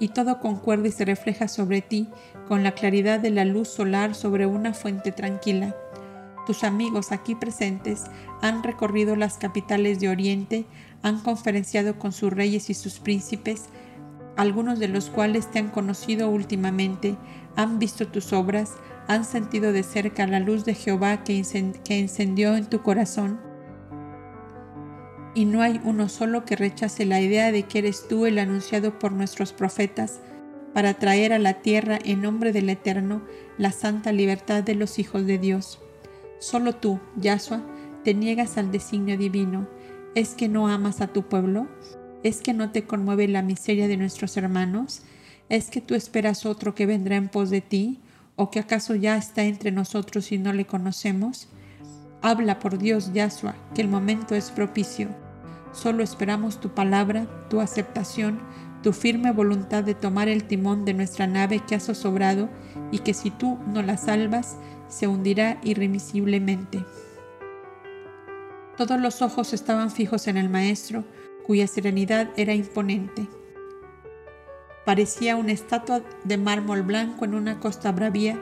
y 0.00 0.08
todo 0.08 0.40
concuerda 0.40 0.88
y 0.88 0.92
se 0.92 1.04
refleja 1.04 1.46
sobre 1.46 1.82
ti 1.82 2.08
con 2.48 2.64
la 2.64 2.72
claridad 2.72 3.20
de 3.20 3.30
la 3.30 3.44
luz 3.44 3.68
solar 3.68 4.16
sobre 4.16 4.46
una 4.46 4.74
fuente 4.74 5.12
tranquila. 5.12 5.76
Tus 6.46 6.64
amigos 6.64 7.12
aquí 7.12 7.34
presentes 7.34 8.04
han 8.40 8.64
recorrido 8.64 9.14
las 9.14 9.36
capitales 9.36 10.00
de 10.00 10.08
Oriente, 10.08 10.64
han 11.02 11.20
conferenciado 11.20 11.98
con 11.98 12.12
sus 12.12 12.32
reyes 12.32 12.70
y 12.70 12.74
sus 12.74 12.98
príncipes, 12.98 13.66
algunos 14.36 14.78
de 14.78 14.88
los 14.88 15.10
cuales 15.10 15.50
te 15.50 15.58
han 15.58 15.68
conocido 15.68 16.30
últimamente, 16.30 17.16
han 17.56 17.78
visto 17.78 18.08
tus 18.08 18.32
obras, 18.32 18.72
han 19.06 19.24
sentido 19.24 19.72
de 19.72 19.82
cerca 19.82 20.26
la 20.26 20.40
luz 20.40 20.64
de 20.64 20.74
Jehová 20.74 21.24
que, 21.24 21.42
encendió 21.88 22.56
en 22.56 22.66
tu 22.66 22.82
corazón. 22.82 23.49
Y 25.34 25.44
no 25.44 25.62
hay 25.62 25.80
uno 25.84 26.08
solo 26.08 26.44
que 26.44 26.56
rechace 26.56 27.06
la 27.06 27.20
idea 27.20 27.52
de 27.52 27.62
que 27.64 27.78
eres 27.78 28.08
tú 28.08 28.26
el 28.26 28.38
anunciado 28.38 28.98
por 28.98 29.12
nuestros 29.12 29.52
profetas 29.52 30.20
para 30.74 30.94
traer 30.94 31.32
a 31.32 31.38
la 31.38 31.54
tierra 31.54 31.98
en 32.04 32.22
nombre 32.22 32.52
del 32.52 32.68
Eterno 32.68 33.22
la 33.58 33.72
santa 33.72 34.12
libertad 34.12 34.62
de 34.62 34.74
los 34.74 34.98
hijos 34.98 35.26
de 35.26 35.38
Dios. 35.38 35.80
Solo 36.38 36.74
tú, 36.74 37.00
Yahshua, 37.16 37.62
te 38.04 38.14
niegas 38.14 38.56
al 38.56 38.70
designio 38.70 39.18
divino. 39.18 39.68
¿Es 40.14 40.30
que 40.30 40.48
no 40.48 40.68
amas 40.68 41.00
a 41.00 41.08
tu 41.08 41.22
pueblo? 41.22 41.68
¿Es 42.22 42.40
que 42.40 42.52
no 42.52 42.70
te 42.70 42.84
conmueve 42.84 43.28
la 43.28 43.42
miseria 43.42 43.88
de 43.88 43.96
nuestros 43.96 44.36
hermanos? 44.36 45.02
¿Es 45.48 45.70
que 45.70 45.80
tú 45.80 45.94
esperas 45.94 46.46
otro 46.46 46.74
que 46.74 46.86
vendrá 46.86 47.16
en 47.16 47.28
pos 47.28 47.50
de 47.50 47.60
ti? 47.60 48.00
¿O 48.36 48.50
que 48.50 48.60
acaso 48.60 48.94
ya 48.94 49.16
está 49.16 49.44
entre 49.44 49.70
nosotros 49.70 50.32
y 50.32 50.38
no 50.38 50.52
le 50.52 50.64
conocemos? 50.64 51.48
Habla 52.22 52.58
por 52.58 52.76
Dios, 52.76 53.12
Yahshua, 53.14 53.54
que 53.74 53.80
el 53.80 53.88
momento 53.88 54.34
es 54.34 54.50
propicio. 54.50 55.08
Solo 55.72 56.02
esperamos 56.02 56.60
tu 56.60 56.68
palabra, 56.68 57.26
tu 57.48 57.60
aceptación, 57.60 58.40
tu 58.82 58.92
firme 58.92 59.32
voluntad 59.32 59.84
de 59.84 59.94
tomar 59.94 60.28
el 60.28 60.44
timón 60.44 60.84
de 60.84 60.92
nuestra 60.92 61.26
nave 61.26 61.62
que 61.66 61.74
has 61.74 61.86
zozobrado 61.86 62.50
y 62.90 62.98
que 62.98 63.14
si 63.14 63.30
tú 63.30 63.58
no 63.72 63.82
la 63.82 63.96
salvas, 63.96 64.58
se 64.88 65.06
hundirá 65.06 65.58
irremisiblemente. 65.62 66.84
Todos 68.76 69.00
los 69.00 69.22
ojos 69.22 69.54
estaban 69.54 69.90
fijos 69.90 70.26
en 70.26 70.36
el 70.36 70.50
maestro, 70.50 71.04
cuya 71.46 71.66
serenidad 71.66 72.28
era 72.36 72.54
imponente. 72.54 73.28
Parecía 74.84 75.36
una 75.36 75.52
estatua 75.52 76.02
de 76.24 76.36
mármol 76.36 76.82
blanco 76.82 77.24
en 77.24 77.34
una 77.34 77.60
costa 77.60 77.92
bravía 77.92 78.38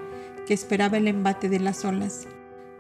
que 0.46 0.54
esperaba 0.54 0.96
el 0.96 1.08
embate 1.08 1.48
de 1.48 1.60
las 1.60 1.84
olas. 1.84 2.26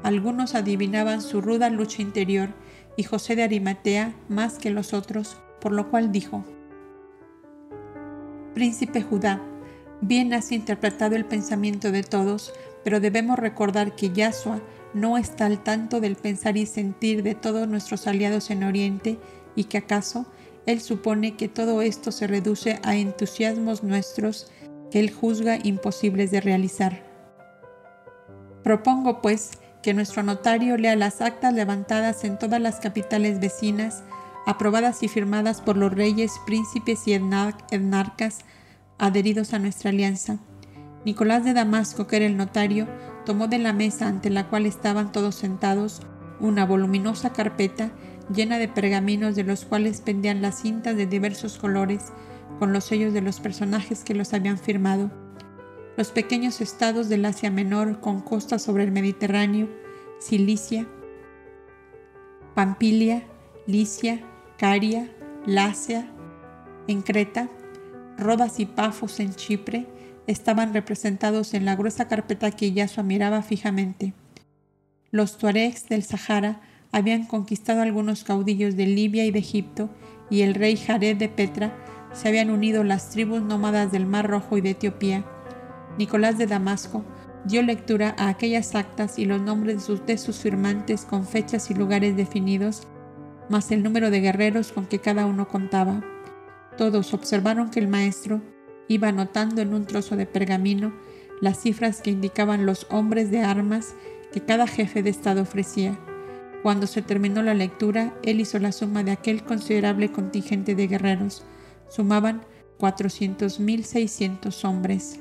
Algunos 0.02 0.54
adivinaban 0.54 1.20
su 1.20 1.40
ruda 1.40 1.70
lucha 1.70 2.02
interior 2.02 2.50
y 2.96 3.02
José 3.02 3.36
de 3.36 3.42
Arimatea 3.42 4.14
más 4.28 4.58
que 4.58 4.70
los 4.70 4.92
otros, 4.92 5.36
por 5.60 5.72
lo 5.72 5.90
cual 5.90 6.12
dijo, 6.12 6.44
Príncipe 8.54 9.02
Judá, 9.02 9.40
bien 10.00 10.32
has 10.34 10.52
interpretado 10.52 11.16
el 11.16 11.24
pensamiento 11.24 11.92
de 11.92 12.02
todos, 12.02 12.52
pero 12.84 13.00
debemos 13.00 13.38
recordar 13.38 13.94
que 13.94 14.10
Yahshua 14.10 14.60
no 14.94 15.18
está 15.18 15.46
al 15.46 15.62
tanto 15.62 16.00
del 16.00 16.16
pensar 16.16 16.56
y 16.56 16.66
sentir 16.66 17.22
de 17.22 17.34
todos 17.34 17.68
nuestros 17.68 18.06
aliados 18.06 18.50
en 18.50 18.64
Oriente 18.64 19.18
y 19.54 19.64
que 19.64 19.78
acaso 19.78 20.26
Él 20.66 20.80
supone 20.80 21.36
que 21.36 21.48
todo 21.48 21.82
esto 21.82 22.10
se 22.12 22.26
reduce 22.26 22.78
a 22.82 22.96
entusiasmos 22.96 23.82
nuestros 23.82 24.50
que 24.90 25.00
Él 25.00 25.10
juzga 25.12 25.58
imposibles 25.62 26.30
de 26.30 26.40
realizar. 26.40 27.02
Propongo, 28.62 29.20
pues, 29.20 29.52
que 29.82 29.94
nuestro 29.94 30.22
notario 30.22 30.76
lea 30.76 30.96
las 30.96 31.20
actas 31.20 31.54
levantadas 31.54 32.24
en 32.24 32.38
todas 32.38 32.60
las 32.60 32.80
capitales 32.80 33.40
vecinas, 33.40 34.02
aprobadas 34.46 35.02
y 35.02 35.08
firmadas 35.08 35.60
por 35.60 35.76
los 35.76 35.92
reyes, 35.92 36.32
príncipes 36.46 37.06
y 37.06 37.12
etnarcas 37.12 38.38
adheridos 38.98 39.52
a 39.52 39.58
nuestra 39.58 39.90
alianza. 39.90 40.38
Nicolás 41.04 41.44
de 41.44 41.52
Damasco, 41.52 42.06
que 42.06 42.16
era 42.16 42.26
el 42.26 42.36
notario, 42.36 42.88
tomó 43.24 43.46
de 43.46 43.58
la 43.58 43.72
mesa 43.72 44.08
ante 44.08 44.30
la 44.30 44.48
cual 44.48 44.66
estaban 44.66 45.12
todos 45.12 45.34
sentados 45.34 46.00
una 46.40 46.64
voluminosa 46.64 47.32
carpeta 47.32 47.90
llena 48.32 48.58
de 48.58 48.68
pergaminos 48.68 49.34
de 49.34 49.44
los 49.44 49.64
cuales 49.64 50.00
pendían 50.00 50.42
las 50.42 50.60
cintas 50.60 50.96
de 50.96 51.06
diversos 51.06 51.58
colores 51.58 52.12
con 52.58 52.72
los 52.72 52.84
sellos 52.84 53.12
de 53.12 53.22
los 53.22 53.40
personajes 53.40 54.04
que 54.04 54.14
los 54.14 54.34
habían 54.34 54.58
firmado. 54.58 55.10
Los 55.98 56.12
pequeños 56.12 56.60
estados 56.60 57.08
del 57.08 57.24
Asia 57.24 57.50
Menor 57.50 57.98
con 57.98 58.20
costas 58.20 58.62
sobre 58.62 58.84
el 58.84 58.92
Mediterráneo, 58.92 59.68
Cilicia, 60.20 60.86
Pampilia, 62.54 63.24
Licia, 63.66 64.20
Caria, 64.58 65.10
Lacia, 65.44 66.08
en 66.86 67.02
Creta, 67.02 67.48
Rodas 68.16 68.60
y 68.60 68.66
Pafos 68.66 69.18
en 69.18 69.34
Chipre, 69.34 69.88
estaban 70.28 70.72
representados 70.72 71.52
en 71.52 71.64
la 71.64 71.74
gruesa 71.74 72.06
carpeta 72.06 72.52
que 72.52 72.70
Yasua 72.70 73.02
miraba 73.02 73.42
fijamente. 73.42 74.12
Los 75.10 75.36
tuaregs 75.36 75.88
del 75.88 76.04
Sahara 76.04 76.60
habían 76.92 77.26
conquistado 77.26 77.82
algunos 77.82 78.22
caudillos 78.22 78.76
de 78.76 78.86
Libia 78.86 79.24
y 79.24 79.32
de 79.32 79.40
Egipto, 79.40 79.90
y 80.30 80.42
el 80.42 80.54
rey 80.54 80.76
Jared 80.76 81.16
de 81.16 81.28
Petra 81.28 81.76
se 82.12 82.28
habían 82.28 82.50
unido 82.50 82.84
las 82.84 83.10
tribus 83.10 83.42
nómadas 83.42 83.90
del 83.90 84.06
Mar 84.06 84.30
Rojo 84.30 84.56
y 84.58 84.60
de 84.60 84.70
Etiopía. 84.70 85.24
Nicolás 85.98 86.38
de 86.38 86.46
Damasco 86.46 87.04
dio 87.44 87.60
lectura 87.62 88.14
a 88.18 88.28
aquellas 88.28 88.74
actas 88.76 89.18
y 89.18 89.24
los 89.24 89.40
nombres 89.40 89.88
de 90.06 90.16
sus, 90.16 90.38
firmantes 90.38 91.04
con 91.04 91.26
fechas 91.26 91.70
y 91.70 91.74
lugares 91.74 92.16
definidos, 92.16 92.86
más 93.48 93.72
el 93.72 93.82
número 93.82 94.10
de 94.10 94.20
guerreros 94.20 94.70
con 94.70 94.86
que 94.86 95.00
cada 95.00 95.26
uno 95.26 95.48
contaba. 95.48 96.04
Todos 96.76 97.12
observaron 97.14 97.70
que 97.70 97.80
el 97.80 97.88
maestro 97.88 98.40
iba 98.86 99.08
anotando 99.08 99.60
en 99.60 99.74
un 99.74 99.86
trozo 99.86 100.14
de 100.16 100.26
pergamino 100.26 100.92
las 101.40 101.60
cifras 101.60 102.00
que 102.00 102.12
indicaban 102.12 102.64
los 102.64 102.86
hombres 102.90 103.30
de 103.30 103.40
armas 103.40 103.94
que 104.32 104.40
cada 104.40 104.68
jefe 104.68 105.02
de 105.02 105.10
Estado 105.10 105.42
ofrecía. 105.42 105.98
Cuando 106.62 106.86
se 106.86 107.02
terminó 107.02 107.42
la 107.42 107.54
lectura, 107.54 108.14
él 108.22 108.40
hizo 108.40 108.58
la 108.58 108.72
suma 108.72 109.02
de 109.02 109.12
aquel 109.12 109.42
considerable 109.42 110.12
contingente 110.12 110.74
de 110.74 110.86
guerreros. 110.86 111.44
Sumaban 111.88 112.42
400.600 112.78 114.64
hombres. 114.64 115.20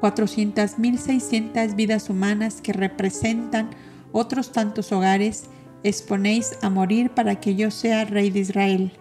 400.600 0.00 1.74
vidas 1.74 2.10
humanas 2.10 2.60
que 2.60 2.72
representan 2.72 3.70
otros 4.12 4.52
tantos 4.52 4.92
hogares, 4.92 5.44
exponéis 5.82 6.56
a 6.62 6.70
morir 6.70 7.10
para 7.10 7.40
que 7.40 7.54
yo 7.54 7.70
sea 7.70 8.04
rey 8.04 8.30
de 8.30 8.40
Israel. 8.40 8.92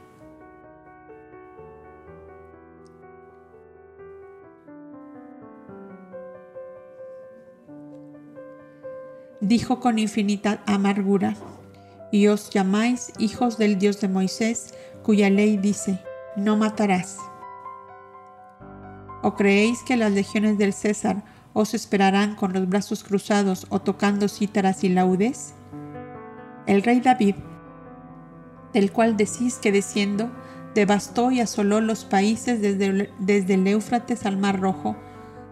dijo 9.50 9.80
con 9.80 9.98
infinita 10.00 10.62
amargura, 10.68 11.36
y 12.12 12.28
os 12.28 12.50
llamáis 12.50 13.12
hijos 13.20 13.58
del 13.58 13.78
Dios 13.78 14.00
de 14.00 14.08
Moisés, 14.08 14.76
cuya 15.04 15.30
ley 15.30 15.58
dice, 15.58 16.00
no 16.36 16.56
matarás. 16.56 17.18
¿O 19.22 19.36
creéis 19.36 19.84
que 19.84 19.98
las 19.98 20.12
legiones 20.12 20.58
del 20.58 20.74
César 20.74 21.24
os 21.54 21.74
esperarán 21.74 22.36
con 22.36 22.54
los 22.54 22.70
brazos 22.70 23.04
cruzados 23.04 23.68
o 23.70 23.80
tocando 23.80 24.28
cítaras 24.30 24.84
y 24.84 24.90
laudes? 24.90 25.54
El 26.68 26.84
rey 26.84 27.00
David, 27.02 27.36
del 28.74 28.92
cual 28.92 29.18
decís 29.18 29.56
que 29.56 29.72
desciendo, 29.72 30.30
devastó 30.74 31.32
y 31.32 31.42
asoló 31.42 31.82
los 31.82 32.06
países 32.06 32.62
desde, 32.62 33.10
desde 33.20 33.56
el 33.56 33.68
Éufrates 33.68 34.26
al 34.26 34.38
Mar 34.38 34.60
Rojo, 34.60 34.96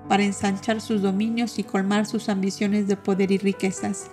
para 0.07 0.23
ensanchar 0.23 0.80
sus 0.80 1.02
dominios 1.02 1.60
y 1.60 1.64
colmar 1.64 2.06
sus 2.06 2.30
ambiciones 2.30 2.88
de 2.88 2.95
poder 2.95 3.31
y 3.31 3.38
riquezas. 3.38 4.10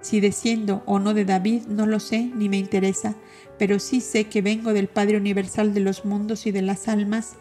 Si 0.00 0.20
desciendo 0.20 0.82
o 0.86 0.98
no 0.98 1.14
de 1.14 1.24
David, 1.24 1.62
no 1.68 1.86
lo 1.86 1.98
sé 2.00 2.30
ni 2.34 2.48
me 2.48 2.58
interesa, 2.58 3.16
pero 3.58 3.78
sí 3.78 4.00
sé 4.00 4.24
que 4.24 4.42
vengo 4.42 4.72
del 4.72 4.88
Padre 4.88 5.16
Universal 5.16 5.74
de 5.74 5.80
los 5.80 6.04
mundos 6.04 6.46
y 6.46 6.52
de 6.52 6.62
las 6.62 6.88
almas, 6.88 7.36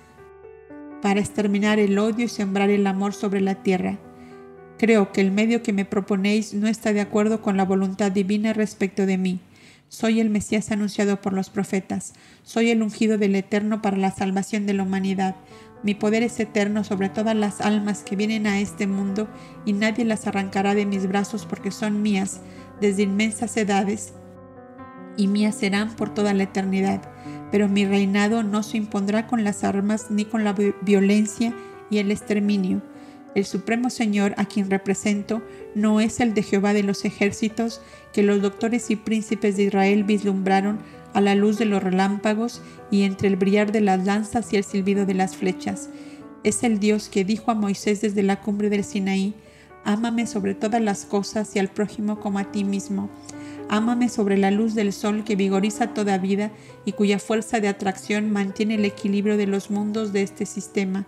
para 1.02 1.20
exterminar 1.20 1.80
el 1.80 1.98
odio 1.98 2.26
y 2.26 2.30
sembrar 2.30 2.70
el 2.70 2.86
amor 2.88 3.14
sobre 3.14 3.42
la 3.42 3.56
tierra. 3.56 3.98
Creo 4.78 5.12
que 5.12 5.22
el 5.22 5.32
medio 5.32 5.62
que 5.62 5.74
me 5.74 5.86
proponéis 5.86 6.54
no 6.54 6.68
está 6.68 6.94
de 6.94 7.02
acuerdo 7.02 7.42
con 7.42 7.58
la 7.58 7.66
voluntad 7.66 8.12
divina 8.12 8.54
respecto 8.54 9.06
de 9.06 9.18
mí. 9.18 9.40
Soy 9.90 10.20
el 10.20 10.30
Mesías 10.30 10.72
anunciado 10.72 11.22
por 11.22 11.34
los 11.34 11.50
profetas. 11.50 12.14
Soy 12.44 12.70
el 12.72 12.82
ungido 12.82 13.18
del 13.18 13.36
Eterno 13.36 13.82
para 13.82 13.98
la 13.98 14.12
salvación 14.12 14.66
de 14.66 14.74
la 14.74 14.84
humanidad. 14.84 15.36
Mi 15.84 15.96
poder 15.96 16.24
es 16.24 16.40
eterno 16.40 16.84
sobre 16.84 17.10
todas 17.10 17.36
las 17.36 17.60
almas 17.60 18.04
que 18.04 18.16
vienen 18.16 18.48
a 18.48 18.60
este 18.60 18.88
mundo 18.88 19.28
y 19.66 19.74
nadie 19.74 20.06
las 20.06 20.28
arrancará 20.28 20.76
de 20.76 20.86
mis 20.86 21.08
brazos 21.08 21.46
porque 21.46 21.72
son 21.72 22.02
mías 22.02 22.40
desde 22.80 23.04
inmensas 23.04 23.58
edades 23.58 24.14
y 25.18 25.28
mías 25.28 25.56
serán 25.56 25.96
por 25.96 26.14
toda 26.14 26.34
la 26.34 26.44
eternidad. 26.44 27.02
Pero 27.52 27.68
mi 27.68 27.86
reinado 27.86 28.44
no 28.44 28.64
se 28.64 28.78
impondrá 28.78 29.28
con 29.28 29.44
las 29.44 29.64
armas 29.64 30.08
ni 30.10 30.26
con 30.26 30.44
la 30.44 30.56
violencia 30.82 31.54
y 31.90 31.98
el 31.98 32.12
exterminio. 32.12 32.82
El 33.36 33.46
Supremo 33.46 33.90
Señor 33.90 34.34
a 34.38 34.46
quien 34.46 34.70
represento 34.70 35.42
no 35.74 36.02
es 36.02 36.20
el 36.20 36.34
de 36.34 36.44
Jehová 36.44 36.74
de 36.74 36.84
los 36.84 37.06
ejércitos 37.06 37.82
que 38.14 38.24
los 38.24 38.42
doctores 38.42 38.90
y 38.90 38.96
príncipes 38.96 39.56
de 39.56 39.64
Israel 39.64 40.04
vislumbraron 40.04 40.80
a 41.14 41.22
la 41.22 41.36
luz 41.36 41.58
de 41.58 41.66
los 41.66 41.82
relámpagos 41.82 42.62
y 42.90 43.04
entre 43.04 43.28
el 43.28 43.36
brillar 43.36 43.72
de 43.72 43.82
las 43.82 44.06
lanzas 44.06 44.52
y 44.52 44.58
el 44.58 44.64
silbido 44.64 45.06
de 45.06 45.14
las 45.14 45.36
flechas. 45.36 45.90
Es 46.44 46.64
el 46.64 46.80
Dios 46.80 47.10
que 47.10 47.24
dijo 47.24 47.52
a 47.52 47.56
Moisés 47.56 48.02
desde 48.02 48.24
la 48.24 48.42
cumbre 48.42 48.70
del 48.70 48.84
Sinaí, 48.84 49.34
Ámame 49.84 50.28
sobre 50.28 50.54
todas 50.54 50.82
las 50.82 51.06
cosas 51.06 51.56
y 51.56 51.60
al 51.60 51.68
prójimo 51.70 52.20
como 52.20 52.38
a 52.38 52.52
ti 52.52 52.64
mismo. 52.64 53.10
Ámame 53.74 54.10
sobre 54.10 54.38
la 54.38 54.52
luz 54.52 54.76
del 54.76 54.92
sol 54.92 55.24
que 55.24 55.38
vigoriza 55.38 55.94
toda 55.94 56.18
vida 56.18 56.52
y 56.84 56.92
cuya 56.92 57.20
fuerza 57.20 57.62
de 57.62 57.70
atracción 57.70 58.30
mantiene 58.30 58.76
el 58.76 58.84
equilibrio 58.84 59.38
de 59.38 59.48
los 59.48 59.72
mundos 59.72 60.12
de 60.12 60.24
este 60.24 60.46
sistema. 60.46 61.08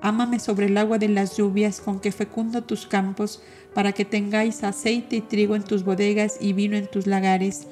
Ámame 0.00 0.38
sobre 0.38 0.66
el 0.66 0.78
agua 0.78 0.98
de 0.98 1.08
las 1.08 1.36
lluvias 1.36 1.80
con 1.80 1.98
que 1.98 2.12
fecundo 2.12 2.62
tus 2.62 2.86
campos, 2.86 3.42
para 3.74 3.90
que 3.90 4.04
tengáis 4.04 4.62
aceite 4.62 5.16
y 5.16 5.20
trigo 5.20 5.56
en 5.56 5.64
tus 5.64 5.82
bodegas 5.82 6.36
y 6.40 6.52
vino 6.52 6.76
en 6.76 6.88
tus 6.88 7.08
lagares. 7.08 7.66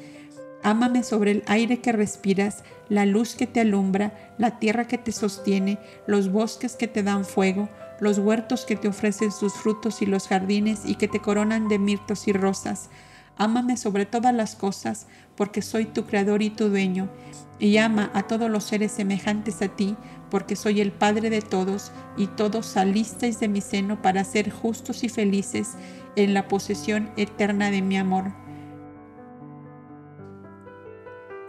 Ámame 0.65 1.05
sobre 1.05 1.31
el 1.31 1.45
aire 1.47 1.79
que 1.79 1.93
respiras, 1.93 2.65
la 2.89 3.07
luz 3.07 3.37
que 3.37 3.47
te 3.47 3.61
alumbra, 3.61 4.35
la 4.37 4.59
tierra 4.59 4.89
que 4.89 4.99
te 4.99 5.13
sostiene, 5.13 5.79
los 6.09 6.29
bosques 6.33 6.75
que 6.75 6.89
te 6.89 7.05
dan 7.05 7.25
fuego, 7.25 7.69
los 8.01 8.19
huertos 8.19 8.65
que 8.65 8.75
te 8.75 8.89
ofrecen 8.89 9.31
sus 9.31 9.55
frutos 9.55 10.03
y 10.03 10.07
los 10.07 10.27
jardines 10.27 10.81
y 10.85 10.97
que 10.97 11.07
te 11.07 11.21
coronan 11.21 11.69
de 11.69 11.79
mirtos 11.79 12.27
y 12.27 12.33
rosas. 12.33 12.91
Ámame 13.37 13.77
sobre 13.77 14.07
todas 14.07 14.35
las 14.35 14.55
cosas, 14.55 15.07
porque 15.37 15.63
soy 15.63 15.87
tu 15.87 16.07
creador 16.07 16.43
y 16.43 16.51
tu 16.51 16.69
dueño, 16.69 17.09
y 17.59 17.79
ama 17.79 18.11
a 18.15 18.25
todos 18.25 18.51
los 18.51 18.65
seres 18.65 18.93
semejantes 18.93 19.63
a 19.63 19.69
ti, 19.69 19.97
porque 20.31 20.57
soy 20.57 20.81
el 20.81 20.93
Padre 20.93 21.31
de 21.31 21.43
todos, 21.43 21.93
y 22.17 22.29
todos 22.29 22.67
salisteis 22.67 23.41
de 23.41 23.49
mi 23.49 23.61
seno 23.61 24.03
para 24.03 24.25
ser 24.25 24.51
justos 24.51 25.05
y 25.05 25.09
felices 25.09 25.73
en 26.17 26.35
la 26.35 26.49
posesión 26.49 27.11
eterna 27.17 27.71
de 27.71 27.83
mi 27.83 27.97
amor. 27.97 28.33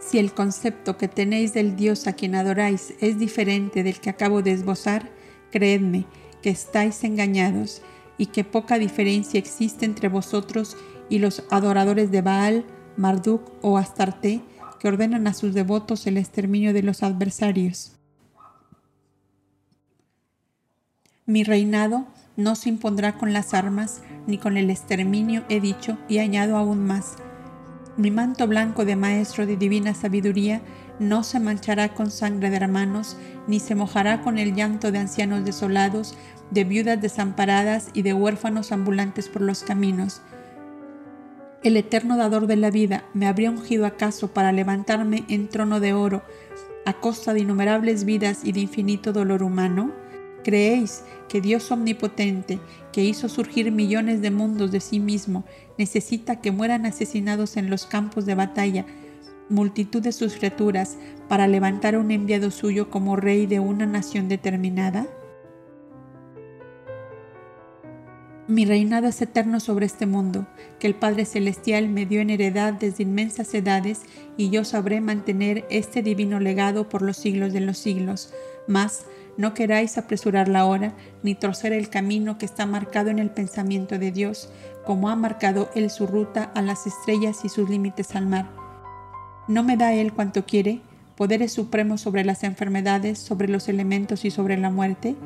Si 0.00 0.18
el 0.18 0.32
concepto 0.32 0.96
que 0.96 1.08
tenéis 1.08 1.52
del 1.52 1.74
Dios 1.74 2.06
a 2.06 2.12
quien 2.12 2.36
adoráis 2.36 2.94
es 3.00 3.18
diferente 3.18 3.82
del 3.82 4.00
que 4.00 4.10
acabo 4.10 4.42
de 4.42 4.52
esbozar, 4.52 5.10
creedme 5.50 6.06
que 6.42 6.50
estáis 6.50 7.02
engañados 7.02 7.82
y 8.18 8.26
que 8.26 8.44
poca 8.44 8.78
diferencia 8.78 9.38
existe 9.38 9.84
entre 9.84 10.08
vosotros 10.08 10.76
y 10.76 10.95
los 11.10 11.44
adoradores 11.50 12.10
de 12.10 12.22
Baal, 12.22 12.64
Marduk 12.96 13.52
o 13.62 13.78
Astarte, 13.78 14.40
que 14.78 14.88
ordenan 14.88 15.26
a 15.26 15.34
sus 15.34 15.54
devotos 15.54 16.06
el 16.06 16.16
exterminio 16.16 16.72
de 16.72 16.82
los 16.82 17.02
adversarios. 17.02 17.92
Mi 21.24 21.42
reinado 21.42 22.06
no 22.36 22.54
se 22.54 22.68
impondrá 22.68 23.18
con 23.18 23.32
las 23.32 23.54
armas 23.54 24.02
ni 24.26 24.38
con 24.38 24.56
el 24.56 24.70
exterminio, 24.70 25.44
he 25.48 25.60
dicho, 25.60 25.98
y 26.08 26.18
añado 26.18 26.56
aún 26.56 26.86
más, 26.86 27.16
mi 27.96 28.10
manto 28.10 28.46
blanco 28.46 28.84
de 28.84 28.94
maestro 28.94 29.46
de 29.46 29.56
divina 29.56 29.94
sabiduría 29.94 30.60
no 30.98 31.22
se 31.22 31.40
manchará 31.40 31.94
con 31.94 32.10
sangre 32.10 32.50
de 32.50 32.56
hermanos, 32.56 33.16
ni 33.46 33.58
se 33.58 33.74
mojará 33.74 34.20
con 34.20 34.38
el 34.38 34.54
llanto 34.54 34.92
de 34.92 34.98
ancianos 34.98 35.46
desolados, 35.46 36.14
de 36.50 36.64
viudas 36.64 37.00
desamparadas 37.00 37.88
y 37.94 38.02
de 38.02 38.12
huérfanos 38.12 38.70
ambulantes 38.70 39.30
por 39.30 39.40
los 39.40 39.62
caminos. 39.62 40.20
¿El 41.62 41.76
eterno 41.76 42.16
dador 42.16 42.46
de 42.46 42.56
la 42.56 42.70
vida 42.70 43.04
me 43.14 43.26
habría 43.26 43.50
ungido 43.50 43.86
acaso 43.86 44.28
para 44.28 44.52
levantarme 44.52 45.24
en 45.28 45.48
trono 45.48 45.80
de 45.80 45.94
oro 45.94 46.22
a 46.84 46.92
costa 46.94 47.34
de 47.34 47.40
innumerables 47.40 48.04
vidas 48.04 48.44
y 48.44 48.52
de 48.52 48.60
infinito 48.60 49.12
dolor 49.12 49.42
humano? 49.42 49.92
¿Creéis 50.44 51.02
que 51.28 51.40
Dios 51.40 51.72
omnipotente, 51.72 52.60
que 52.92 53.02
hizo 53.02 53.28
surgir 53.28 53.72
millones 53.72 54.22
de 54.22 54.30
mundos 54.30 54.70
de 54.70 54.80
sí 54.80 55.00
mismo, 55.00 55.44
necesita 55.76 56.40
que 56.40 56.52
mueran 56.52 56.86
asesinados 56.86 57.56
en 57.56 57.68
los 57.68 57.86
campos 57.86 58.26
de 58.26 58.36
batalla 58.36 58.86
multitud 59.48 60.02
de 60.02 60.12
sus 60.12 60.34
criaturas 60.34 60.96
para 61.28 61.48
levantar 61.48 61.96
un 61.96 62.10
enviado 62.10 62.50
suyo 62.50 62.90
como 62.90 63.16
rey 63.16 63.46
de 63.46 63.60
una 63.60 63.86
nación 63.86 64.28
determinada? 64.28 65.06
Mi 68.48 68.64
reinado 68.64 69.08
es 69.08 69.20
eterno 69.20 69.58
sobre 69.58 69.86
este 69.86 70.06
mundo, 70.06 70.46
que 70.78 70.86
el 70.86 70.94
Padre 70.94 71.24
Celestial 71.24 71.88
me 71.88 72.06
dio 72.06 72.20
en 72.20 72.30
heredad 72.30 72.74
desde 72.74 73.02
inmensas 73.02 73.52
edades, 73.54 74.02
y 74.36 74.50
yo 74.50 74.64
sabré 74.64 75.00
mantener 75.00 75.64
este 75.68 76.00
divino 76.00 76.38
legado 76.38 76.88
por 76.88 77.02
los 77.02 77.16
siglos 77.16 77.52
de 77.52 77.60
los 77.60 77.76
siglos. 77.76 78.32
Mas 78.68 79.04
no 79.36 79.52
queráis 79.52 79.98
apresurar 79.98 80.46
la 80.46 80.64
hora, 80.64 80.94
ni 81.24 81.34
torcer 81.34 81.72
el 81.72 81.90
camino 81.90 82.38
que 82.38 82.46
está 82.46 82.66
marcado 82.66 83.10
en 83.10 83.18
el 83.18 83.30
pensamiento 83.30 83.98
de 83.98 84.12
Dios, 84.12 84.48
como 84.84 85.08
ha 85.08 85.16
marcado 85.16 85.68
Él 85.74 85.90
su 85.90 86.06
ruta 86.06 86.44
a 86.54 86.62
las 86.62 86.86
estrellas 86.86 87.44
y 87.44 87.48
sus 87.48 87.68
límites 87.68 88.14
al 88.14 88.26
mar. 88.26 88.46
¿No 89.48 89.64
me 89.64 89.76
da 89.76 89.92
Él 89.92 90.12
cuanto 90.12 90.46
quiere, 90.46 90.82
poderes 91.16 91.52
supremos 91.52 92.00
sobre 92.00 92.24
las 92.24 92.44
enfermedades, 92.44 93.18
sobre 93.18 93.48
los 93.48 93.68
elementos 93.68 94.24
y 94.24 94.30
sobre 94.30 94.56
la 94.56 94.70
muerte? 94.70 95.16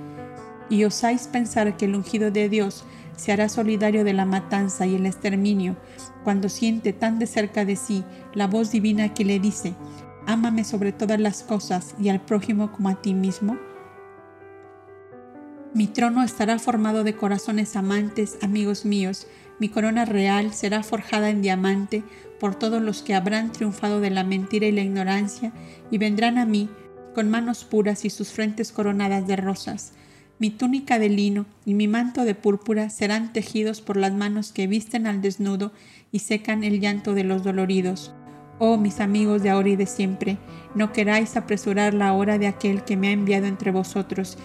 ¿Y 0.71 0.85
osáis 0.85 1.27
pensar 1.27 1.77
que 1.77 1.85
el 1.85 1.97
ungido 1.97 2.31
de 2.31 2.49
Dios 2.49 2.85
se 3.17 3.33
hará 3.33 3.49
solidario 3.49 4.05
de 4.05 4.13
la 4.13 4.25
matanza 4.25 4.87
y 4.87 4.95
el 4.95 5.07
exterminio 5.07 5.77
cuando 6.25 6.49
siente 6.49 6.93
tan 6.93 7.19
de 7.19 7.27
cerca 7.27 7.65
de 7.65 7.77
sí 7.77 8.05
la 8.35 8.47
voz 8.47 8.71
divina 8.71 9.15
que 9.15 9.25
le 9.25 9.41
dice, 9.41 9.75
Ámame 10.27 10.65
sobre 10.65 10.93
todas 10.93 11.19
las 11.19 11.43
cosas 11.43 11.95
y 11.99 12.09
al 12.09 12.21
prójimo 12.21 12.71
como 12.73 12.89
a 12.89 13.01
ti 13.01 13.15
mismo? 13.15 13.59
Mi 15.73 15.87
trono 15.87 16.23
estará 16.23 16.59
formado 16.59 17.05
de 17.05 17.15
corazones 17.15 17.77
amantes, 17.77 18.39
amigos 18.43 18.85
míos. 18.85 19.27
Mi 19.59 19.69
corona 19.69 20.05
real 20.05 20.53
será 20.53 20.83
forjada 20.83 21.31
en 21.31 21.43
diamante 21.43 22.03
por 22.39 22.55
todos 22.55 22.83
los 22.83 23.03
que 23.03 23.15
habrán 23.15 23.53
triunfado 23.53 24.01
de 24.01 24.11
la 24.11 24.25
mentira 24.25 24.67
y 24.67 24.73
la 24.73 24.83
ignorancia 24.83 25.53
y 25.91 25.99
vendrán 25.99 26.39
a 26.39 26.47
mí 26.47 26.69
con 27.15 27.31
manos 27.31 27.65
puras 27.65 28.05
y 28.05 28.11
sus 28.11 28.31
frentes 28.31 28.73
coronadas 28.73 29.27
de 29.27 29.37
rosas. 29.37 29.93
Mi 30.41 30.49
túnica 30.49 30.99
de 30.99 31.11
lino 31.11 31.45
y 31.67 31.75
mi 31.75 31.87
manto 31.87 32.25
de 32.25 32.35
púrpura 32.35 32.89
serán 32.89 33.35
tejidos 33.35 33.83
por 33.83 33.99
las 33.99 34.15
manos 34.15 34.53
que 34.53 34.67
visten 34.67 35.07
al 35.07 35.21
desnudo 35.21 35.71
y 36.13 36.21
secan 36.21 36.65
el 36.65 36.81
llanto 36.81 37.13
de 37.13 37.25
los 37.25 37.45
doloridos. 37.45 38.15
Oh 38.59 38.79
mis 38.79 39.01
amigos 39.01 39.43
de 39.43 39.51
ahora 39.51 39.69
y 39.69 39.77
de 39.77 39.85
siempre, 39.85 40.39
no 40.75 40.93
queráis 40.93 41.37
apresurar 41.37 41.93
la 41.93 42.15
hora 42.15 42.39
de 42.39 42.47
aquel 42.47 42.85
que 42.85 42.97
me 42.97 43.09
ha 43.09 43.13
enviado 43.13 43.47
entre 43.49 43.71
vosotros 43.71 44.39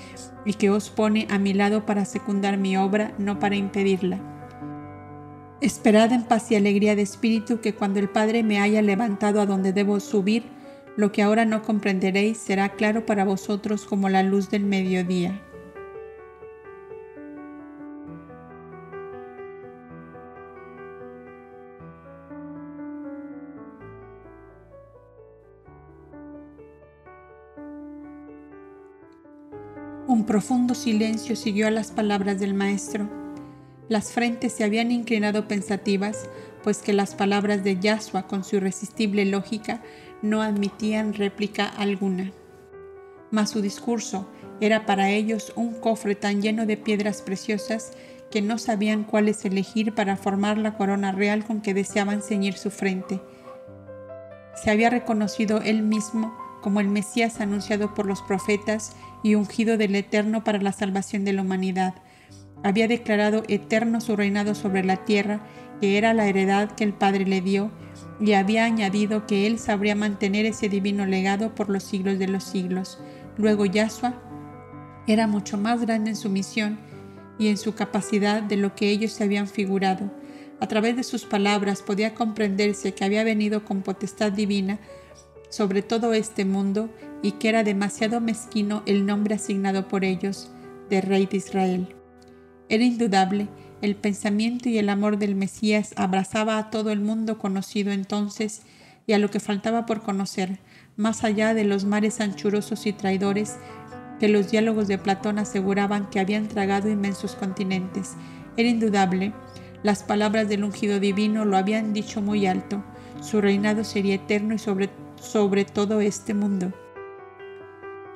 y 0.45 0.55
que 0.55 0.69
os 0.69 0.89
pone 0.89 1.27
a 1.29 1.39
mi 1.39 1.53
lado 1.53 1.85
para 1.85 2.03
secundar 2.03 2.57
mi 2.57 2.75
obra, 2.75 3.13
no 3.17 3.39
para 3.39 3.55
impedirla. 3.55 4.19
Esperad 5.61 6.11
en 6.11 6.23
paz 6.23 6.51
y 6.51 6.55
alegría 6.55 6.97
de 6.97 7.03
espíritu 7.03 7.61
que 7.61 7.73
cuando 7.73 7.99
el 8.01 8.09
Padre 8.09 8.43
me 8.43 8.59
haya 8.59 8.81
levantado 8.81 9.39
a 9.39 9.45
donde 9.45 9.71
debo 9.71 10.01
subir, 10.01 10.43
lo 10.97 11.13
que 11.13 11.23
ahora 11.23 11.45
no 11.45 11.61
comprenderéis 11.61 12.37
será 12.37 12.69
claro 12.69 13.05
para 13.05 13.23
vosotros 13.23 13.85
como 13.85 14.09
la 14.09 14.23
luz 14.23 14.49
del 14.49 14.65
mediodía. 14.65 15.41
Un 30.25 30.29
profundo 30.29 30.73
silencio 30.73 31.35
siguió 31.35 31.67
a 31.67 31.71
las 31.71 31.91
palabras 31.91 32.39
del 32.39 32.55
maestro. 32.55 33.07
Las 33.89 34.11
frentes 34.11 34.53
se 34.53 34.63
habían 34.63 34.91
inclinado 34.91 35.47
pensativas, 35.47 36.27
pues 36.63 36.79
que 36.79 36.93
las 36.93 37.13
palabras 37.13 37.63
de 37.63 37.79
Yahshua 37.79 38.25
con 38.25 38.43
su 38.43 38.55
irresistible 38.55 39.23
lógica 39.25 39.83
no 40.23 40.41
admitían 40.41 41.13
réplica 41.13 41.67
alguna. 41.67 42.31
Mas 43.29 43.51
su 43.51 43.61
discurso 43.61 44.27
era 44.59 44.87
para 44.87 45.11
ellos 45.11 45.53
un 45.55 45.75
cofre 45.75 46.15
tan 46.15 46.41
lleno 46.41 46.65
de 46.65 46.77
piedras 46.77 47.21
preciosas 47.21 47.91
que 48.31 48.41
no 48.41 48.57
sabían 48.57 49.03
cuáles 49.03 49.45
elegir 49.45 49.93
para 49.93 50.17
formar 50.17 50.57
la 50.57 50.75
corona 50.75 51.11
real 51.11 51.45
con 51.45 51.61
que 51.61 51.75
deseaban 51.75 52.23
ceñir 52.23 52.55
su 52.55 52.71
frente. 52.71 53.21
Se 54.55 54.71
había 54.71 54.89
reconocido 54.89 55.61
él 55.61 55.83
mismo 55.83 56.35
como 56.65 56.79
el 56.79 56.87
Mesías 56.87 57.41
anunciado 57.41 57.93
por 57.93 58.07
los 58.07 58.23
profetas 58.23 58.95
y 59.21 59.35
ungido 59.35 59.77
del 59.77 59.93
Eterno 59.93 60.43
para 60.43 60.59
la 60.59 60.71
salvación 60.71 61.23
de 61.23 61.31
la 61.31 61.43
humanidad. 61.43 61.93
Había 62.63 62.87
declarado 62.87 63.43
eterno 63.47 64.01
su 64.01 64.15
reinado 64.15 64.55
sobre 64.55 64.83
la 64.83 65.05
tierra, 65.05 65.41
que 65.79 65.99
era 65.99 66.15
la 66.15 66.25
heredad 66.25 66.71
que 66.71 66.83
el 66.83 66.93
Padre 66.93 67.25
le 67.25 67.41
dio, 67.41 67.69
y 68.19 68.33
había 68.33 68.65
añadido 68.65 69.27
que 69.27 69.45
él 69.45 69.59
sabría 69.59 69.93
mantener 69.93 70.47
ese 70.47 70.67
divino 70.67 71.05
legado 71.05 71.53
por 71.53 71.69
los 71.69 71.83
siglos 71.83 72.17
de 72.17 72.29
los 72.29 72.43
siglos. 72.43 72.97
Luego 73.37 73.67
Yahshua 73.67 74.15
era 75.05 75.27
mucho 75.27 75.59
más 75.59 75.81
grande 75.81 76.09
en 76.09 76.15
su 76.15 76.31
misión 76.31 76.79
y 77.37 77.49
en 77.49 77.57
su 77.57 77.75
capacidad 77.75 78.41
de 78.41 78.57
lo 78.57 78.73
que 78.73 78.89
ellos 78.89 79.11
se 79.11 79.23
habían 79.23 79.47
figurado. 79.47 80.09
A 80.59 80.67
través 80.67 80.95
de 80.95 81.03
sus 81.03 81.25
palabras 81.25 81.83
podía 81.83 82.15
comprenderse 82.15 82.95
que 82.95 83.05
había 83.05 83.23
venido 83.23 83.63
con 83.65 83.83
potestad 83.83 84.31
divina 84.31 84.79
sobre 85.55 85.81
todo 85.81 86.11
este 86.11 86.43
mundo 86.43 86.89
y 87.21 87.31
que 87.33 87.47
era 87.47 87.63
demasiado 87.63 88.19
mezquino 88.19 88.83
el 88.85 89.05
nombre 89.05 89.35
asignado 89.35 89.87
por 89.87 90.03
ellos 90.03 90.51
de 90.89 90.99
Rey 90.99 91.27
de 91.27 91.37
Israel. 91.37 91.95
Era 92.67 92.83
indudable, 92.83 93.47
el 93.81 93.95
pensamiento 93.95 94.67
y 94.67 94.79
el 94.79 94.89
amor 94.89 95.17
del 95.17 95.33
Mesías 95.33 95.93
abrazaba 95.95 96.57
a 96.57 96.69
todo 96.71 96.91
el 96.91 96.99
mundo 96.99 97.37
conocido 97.37 97.93
entonces 97.93 98.63
y 99.07 99.13
a 99.13 99.17
lo 99.17 99.31
que 99.31 99.39
faltaba 99.39 99.85
por 99.85 100.01
conocer, 100.01 100.59
más 100.97 101.23
allá 101.23 101.53
de 101.53 101.63
los 101.63 101.85
mares 101.85 102.19
anchurosos 102.19 102.85
y 102.85 102.91
traidores 102.91 103.55
que 104.19 104.27
los 104.27 104.51
diálogos 104.51 104.89
de 104.89 104.97
Platón 104.97 105.39
aseguraban 105.39 106.09
que 106.09 106.19
habían 106.19 106.49
tragado 106.49 106.89
inmensos 106.89 107.33
continentes. 107.33 108.15
Era 108.57 108.67
indudable, 108.67 109.31
las 109.83 110.03
palabras 110.03 110.49
del 110.49 110.65
ungido 110.65 110.99
divino 110.99 111.45
lo 111.45 111.55
habían 111.55 111.93
dicho 111.93 112.21
muy 112.21 112.45
alto, 112.45 112.83
su 113.21 113.39
reinado 113.39 113.85
sería 113.85 114.15
eterno 114.15 114.53
y 114.53 114.59
sobre 114.59 114.89
sobre 115.25 115.65
todo 115.65 115.99
este 115.99 116.33
mundo. 116.33 116.71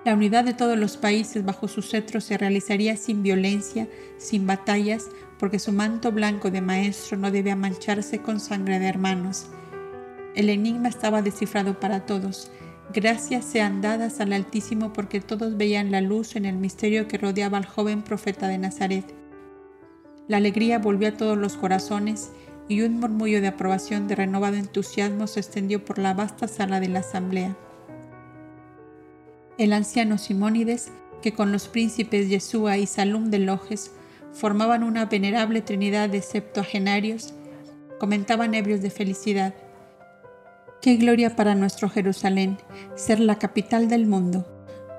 La 0.06 0.14
unidad 0.14 0.46
de 0.46 0.54
todos 0.54 0.78
los 0.78 0.96
países 0.96 1.44
bajo 1.44 1.68
su 1.68 1.82
cetro 1.82 2.22
se 2.22 2.38
realizaría 2.38 2.96
sin 2.96 3.22
violencia, 3.22 3.88
sin 4.18 4.48
batallas, 4.48 5.10
porque 5.38 5.60
su 5.60 5.74
manto 5.74 6.12
blanco 6.12 6.52
de 6.52 6.62
maestro 6.62 7.18
no 7.18 7.32
debía 7.32 7.56
mancharse 7.56 8.20
con 8.20 8.40
sangre 8.40 8.80
de 8.80 8.88
hermanos. 8.88 9.48
El 10.36 10.50
enigma 10.50 10.88
estaba 10.88 11.22
descifrado 11.22 11.80
para 11.80 12.06
todos. 12.06 12.50
Gracias 12.94 13.46
sean 13.46 13.82
dadas 13.82 14.20
al 14.20 14.32
Altísimo 14.32 14.94
porque 14.94 15.20
todos 15.20 15.58
veían 15.58 15.92
la 15.92 16.02
luz 16.02 16.36
en 16.36 16.46
el 16.46 16.56
misterio 16.56 17.08
que 17.08 17.18
rodeaba 17.18 17.58
al 17.58 17.66
joven 17.66 18.02
profeta 18.02 18.48
de 18.48 18.58
Nazaret. 18.58 19.06
La 20.28 20.38
alegría 20.38 20.80
volvió 20.80 21.10
a 21.10 21.18
todos 21.18 21.38
los 21.38 21.58
corazones 21.58 22.32
y 22.70 22.84
un 22.84 23.00
murmullo 23.00 23.42
de 23.42 23.48
aprobación 23.48 24.08
de 24.08 24.16
renovado 24.16 24.56
entusiasmo 24.56 25.28
se 25.28 25.42
extendió 25.42 25.84
por 25.84 25.98
la 25.98 26.14
vasta 26.14 26.48
sala 26.48 26.80
de 26.80 26.88
la 26.88 27.00
asamblea. 27.00 27.58
El 29.58 29.74
anciano 29.74 30.18
Simónides, 30.18 30.92
que 31.22 31.34
con 31.34 31.52
los 31.52 31.68
príncipes 31.68 32.30
Yeshua 32.30 32.78
y 32.78 32.86
Salum 32.86 33.32
de 33.32 33.40
Lojes 33.40 33.92
formaban 34.32 34.84
una 34.84 35.06
venerable 35.06 35.62
trinidad 35.62 36.10
de 36.10 36.22
septuagenarios, 36.22 37.34
comentaban 38.00 38.54
ebrios 38.54 38.82
de 38.82 38.92
felicidad. 38.92 39.56
Qué 40.82 40.96
gloria 40.96 41.36
para 41.36 41.56
nuestro 41.56 41.90
Jerusalén, 41.90 42.58
ser 42.96 43.20
la 43.20 43.40
capital 43.40 43.90
del 43.90 44.06
mundo. 44.06 44.46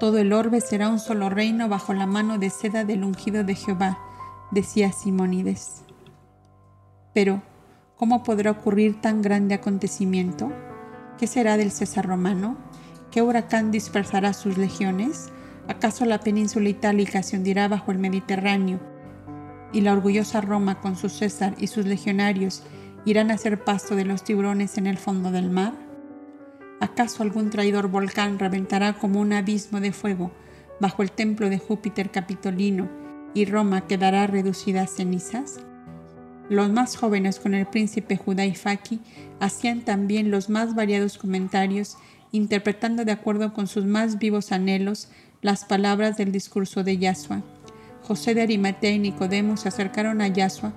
Todo 0.01 0.19
el 0.19 0.33
orbe 0.33 0.61
será 0.61 0.89
un 0.89 0.99
solo 0.99 1.31
reino 1.31 1.69
bajo 1.69 1.95
la 1.95 2.07
mano 2.07 2.39
de 2.39 2.51
seda 2.51 2.85
del 2.85 3.05
ungido 3.05 3.45
de 3.45 3.55
Jehová, 3.55 3.99
decía 4.51 4.93
Simónides. 4.93 5.85
Pero, 7.15 7.43
¿Cómo 8.01 8.23
podrá 8.23 8.53
ocurrir 8.53 8.99
tan 9.03 9.21
grande 9.21 9.55
acontecimiento? 9.55 10.51
¿Qué 11.19 11.27
será 11.27 11.59
del 11.59 11.71
César 11.71 12.07
romano? 12.07 12.57
¿Qué 13.11 13.21
huracán 13.21 13.71
dispersará 13.71 14.33
sus 14.33 14.57
legiones? 14.57 15.29
¿Acaso 15.69 16.07
la 16.07 16.19
península 16.21 16.71
itálica 16.71 17.23
se 17.23 17.37
hundirá 17.37 17.69
bajo 17.69 17.93
el 17.93 17.99
Mediterráneo 17.99 18.81
y 19.75 19.83
la 19.83 19.93
orgullosa 19.93 20.41
Roma 20.41 20.81
con 20.81 20.97
su 20.97 21.11
César 21.11 21.55
y 21.59 21.67
sus 21.67 21.85
legionarios 21.85 22.63
irán 23.05 23.31
a 23.31 23.37
ser 23.37 23.63
pasto 23.65 23.95
de 23.95 24.07
los 24.07 24.25
tiburones 24.25 24.79
en 24.79 24.87
el 24.87 24.97
fondo 24.97 25.31
del 25.31 25.51
mar? 25.51 25.75
¿Acaso 26.81 27.23
algún 27.23 27.51
traidor 27.51 27.89
volcán 27.89 28.39
reventará 28.39 28.95
como 28.95 29.21
un 29.21 29.35
abismo 29.35 29.79
de 29.79 29.93
fuego 29.93 30.31
bajo 30.81 31.03
el 31.03 31.13
templo 31.13 31.51
de 31.51 31.59
Júpiter 31.59 32.11
Capitolino 32.11 32.89
y 33.35 33.45
Roma 33.45 33.83
quedará 33.83 34.27
reducida 34.27 34.81
a 34.81 34.87
cenizas? 34.87 35.61
Los 36.51 36.69
más 36.69 36.97
jóvenes 36.97 37.39
con 37.39 37.55
el 37.55 37.65
príncipe 37.65 38.17
Judá 38.17 38.45
y 38.45 38.57
Faki 38.57 38.99
hacían 39.39 39.83
también 39.83 40.33
los 40.33 40.51
más 40.51 40.75
variados 40.75 41.17
comentarios, 41.17 41.97
interpretando 42.33 43.05
de 43.05 43.13
acuerdo 43.13 43.55
con 43.55 43.69
sus 43.69 43.85
más 43.85 44.19
vivos 44.19 44.51
anhelos 44.51 45.09
las 45.43 45.65
palabras 45.65 46.17
del 46.17 46.33
discurso 46.33 46.83
de 46.83 46.99
Yahshua. 46.99 47.45
José 48.03 48.35
de 48.35 48.43
Arimatea 48.43 48.91
y 48.91 48.99
Nicodemo 48.99 49.57
se 49.57 49.69
acercaron 49.69 50.21
a 50.21 50.27
Yahshua, 50.27 50.73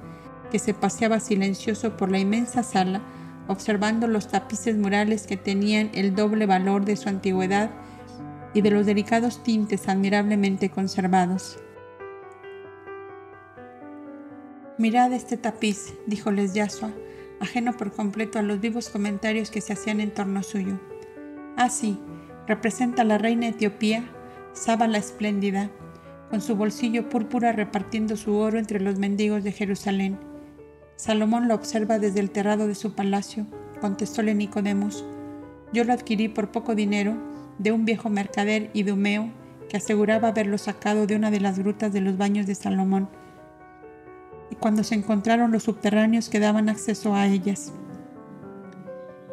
que 0.51 0.59
se 0.59 0.75
paseaba 0.75 1.19
silencioso 1.19 1.97
por 1.97 2.11
la 2.11 2.19
inmensa 2.19 2.61
sala, 2.61 3.01
observando 3.47 4.05
los 4.05 4.27
tapices 4.27 4.77
murales 4.77 5.25
que 5.25 5.37
tenían 5.37 5.89
el 5.95 6.13
doble 6.13 6.45
valor 6.45 6.85
de 6.85 6.97
su 6.97 7.09
antigüedad 7.09 7.71
y 8.53 8.61
de 8.61 8.69
los 8.69 8.85
delicados 8.85 9.41
tintes 9.41 9.89
admirablemente 9.89 10.69
conservados. 10.69 11.57
Mirad 14.79 15.13
este 15.13 15.37
tapiz, 15.37 15.93
díjoles 16.07 16.55
Yasua, 16.55 16.89
ajeno 17.39 17.77
por 17.77 17.91
completo 17.91 18.39
a 18.39 18.41
los 18.41 18.59
vivos 18.59 18.89
comentarios 18.89 19.51
que 19.51 19.61
se 19.61 19.73
hacían 19.73 20.01
en 20.01 20.11
torno 20.11 20.41
suyo. 20.41 20.79
Ah, 21.55 21.69
sí, 21.69 21.99
representa 22.47 23.03
a 23.03 23.05
la 23.05 23.19
reina 23.19 23.49
Etiopía, 23.49 24.03
Saba 24.53 24.87
la 24.87 24.97
espléndida, 24.97 25.69
con 26.31 26.41
su 26.41 26.55
bolsillo 26.55 27.07
púrpura 27.07 27.51
repartiendo 27.51 28.17
su 28.17 28.35
oro 28.35 28.57
entre 28.57 28.79
los 28.79 28.97
mendigos 28.97 29.43
de 29.43 29.51
Jerusalén. 29.51 30.17
Salomón 30.95 31.47
lo 31.47 31.53
observa 31.53 31.99
desde 31.99 32.21
el 32.21 32.31
terrado 32.31 32.67
de 32.67 32.73
su 32.73 32.95
palacio, 32.95 33.45
contestóle 33.79 34.33
Nicodemus. 34.33 35.05
Yo 35.71 35.83
lo 35.83 35.93
adquirí 35.93 36.29
por 36.29 36.51
poco 36.51 36.73
dinero 36.73 37.15
de 37.59 37.71
un 37.71 37.85
viejo 37.85 38.09
mercader 38.09 38.71
idumeo 38.73 39.29
que 39.69 39.77
aseguraba 39.77 40.29
haberlo 40.29 40.57
sacado 40.57 41.05
de 41.05 41.15
una 41.15 41.29
de 41.29 41.41
las 41.41 41.59
grutas 41.59 41.93
de 41.93 42.01
los 42.01 42.17
baños 42.17 42.47
de 42.47 42.55
Salomón 42.55 43.07
y 44.53 44.55
cuando 44.55 44.83
se 44.83 44.93
encontraron 44.93 45.51
los 45.51 45.63
subterráneos 45.63 46.29
que 46.29 46.39
daban 46.39 46.69
acceso 46.69 47.15
a 47.15 47.25
ellas. 47.25 47.73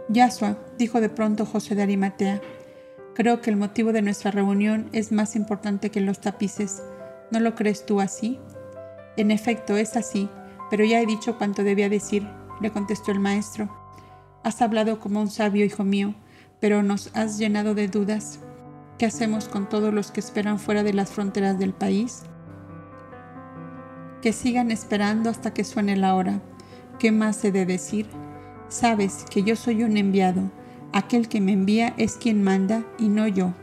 Yasua, 0.09 0.57
dijo 0.79 1.03
de 1.03 1.11
pronto 1.11 1.45
José 1.45 1.75
de 1.75 1.83
Arimatea, 1.83 2.41
creo 3.15 3.43
que 3.43 3.51
el 3.51 3.59
motivo 3.59 3.93
de 3.93 4.01
nuestra 4.01 4.31
reunión 4.31 4.89
es 4.93 5.13
más 5.13 5.37
importante 5.37 5.91
que 5.91 6.01
los 6.01 6.23
tapices. 6.23 6.83
¿No 7.31 7.39
lo 7.39 7.55
crees 7.55 7.85
tú 7.85 8.01
así? 8.01 8.41
En 9.19 9.31
efecto, 9.31 9.77
es 9.77 9.95
así, 9.95 10.31
pero 10.71 10.87
ya 10.87 11.03
he 11.03 11.05
dicho 11.05 11.37
cuanto 11.37 11.65
debía 11.65 11.91
decir, 11.91 12.27
le 12.63 12.71
contestó 12.71 13.13
el 13.13 13.21
maestro. 13.21 13.69
Has 14.43 14.63
hablado 14.63 15.01
como 15.01 15.21
un 15.21 15.29
sabio, 15.29 15.67
hijo 15.67 15.85
mío, 15.85 16.15
pero 16.61 16.83
nos 16.83 17.15
has 17.15 17.37
llenado 17.37 17.75
de 17.75 17.89
dudas. 17.89 18.39
¿Qué 18.97 19.05
hacemos 19.05 19.49
con 19.49 19.69
todos 19.69 19.93
los 19.93 20.13
que 20.13 20.21
esperan 20.21 20.59
fuera 20.59 20.83
de 20.83 20.95
las 20.95 21.11
fronteras 21.11 21.59
del 21.59 21.75
país? 21.75 22.23
Que 24.23 24.33
sigan 24.33 24.71
esperando 24.71 25.31
hasta 25.31 25.53
que 25.53 25.65
suene 25.65 25.97
la 25.97 26.15
hora. 26.15 26.41
¿Qué 26.99 27.13
más 27.13 27.45
he 27.45 27.53
de 27.53 27.67
decir? 27.67 28.07
Sabes 28.69 29.25
que 29.31 29.43
yo 29.43 29.57
soy 29.57 29.83
un 29.83 29.97
enviado. 29.97 30.51
Aquel 30.93 31.29
que 31.29 31.41
me 31.41 31.53
envía 31.53 31.95
es 31.97 32.17
quien 32.17 32.43
manda 32.43 32.85
y 32.99 33.09
no 33.09 33.27
yo. 33.27 33.55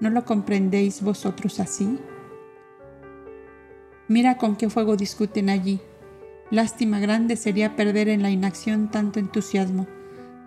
¿No 0.00 0.10
lo 0.10 0.24
comprendéis 0.24 1.02
vosotros 1.02 1.58
así? 1.60 1.98
Mira 4.08 4.36
con 4.36 4.56
qué 4.56 4.68
fuego 4.68 4.96
discuten 4.96 5.48
allí. 5.48 5.80
Lástima 6.50 7.00
grande 7.00 7.36
sería 7.36 7.74
perder 7.74 8.08
en 8.08 8.22
la 8.22 8.30
inacción 8.30 8.88
tanto 8.90 9.18
entusiasmo, 9.18 9.88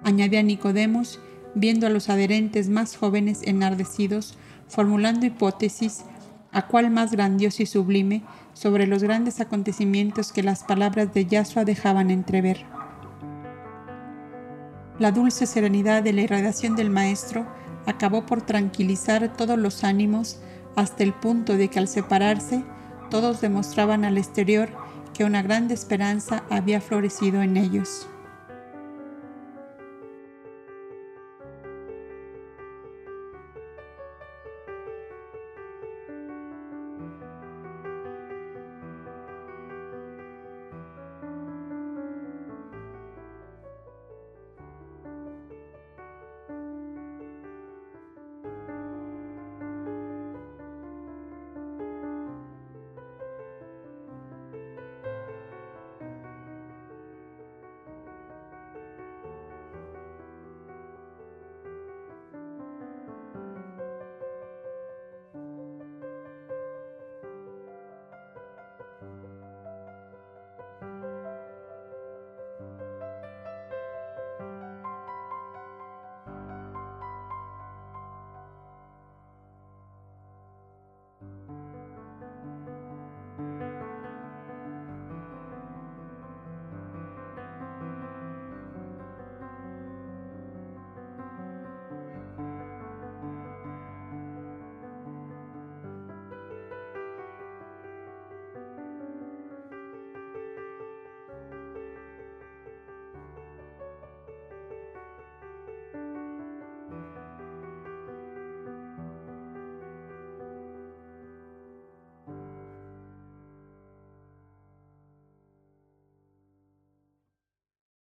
añadía 0.04 0.42
Nicodemos, 0.44 1.20
viendo 1.56 1.88
a 1.88 1.90
los 1.90 2.10
adherentes 2.10 2.70
más 2.70 2.96
jóvenes 2.96 3.42
enardecidos, 3.44 4.38
formulando 4.68 5.26
hipótesis, 5.26 6.06
a 6.52 6.68
cuál 6.68 6.90
más 6.90 7.12
grandioso 7.12 7.64
y 7.64 7.66
sublime 7.66 8.24
sobre 8.54 8.88
los 8.88 9.04
grandes 9.04 9.40
acontecimientos 9.40 10.32
que 10.32 10.44
las 10.44 10.64
palabras 10.64 11.14
de 11.14 11.26
Yahshua 11.26 11.66
dejaban 11.66 12.12
entrever. 12.12 12.66
La 14.98 15.12
dulce 15.12 15.46
serenidad 15.46 16.04
de 16.04 16.14
la 16.14 16.22
irradiación 16.22 16.76
del 16.76 16.90
Maestro 16.90 17.46
acabó 17.86 18.26
por 18.26 18.42
tranquilizar 18.42 19.32
todos 19.36 19.58
los 19.58 19.84
ánimos 19.84 20.40
hasta 20.76 21.04
el 21.04 21.14
punto 21.14 21.56
de 21.56 21.70
que 21.70 21.80
al 21.80 21.88
separarse 21.88 22.64
todos 23.10 23.42
demostraban 23.42 24.06
al 24.06 24.18
exterior 24.18 24.70
que 25.14 25.24
una 25.24 25.42
grande 25.42 25.74
esperanza 25.74 26.44
había 26.50 26.82
florecido 26.82 27.42
en 27.42 27.58
ellos. 27.58 28.08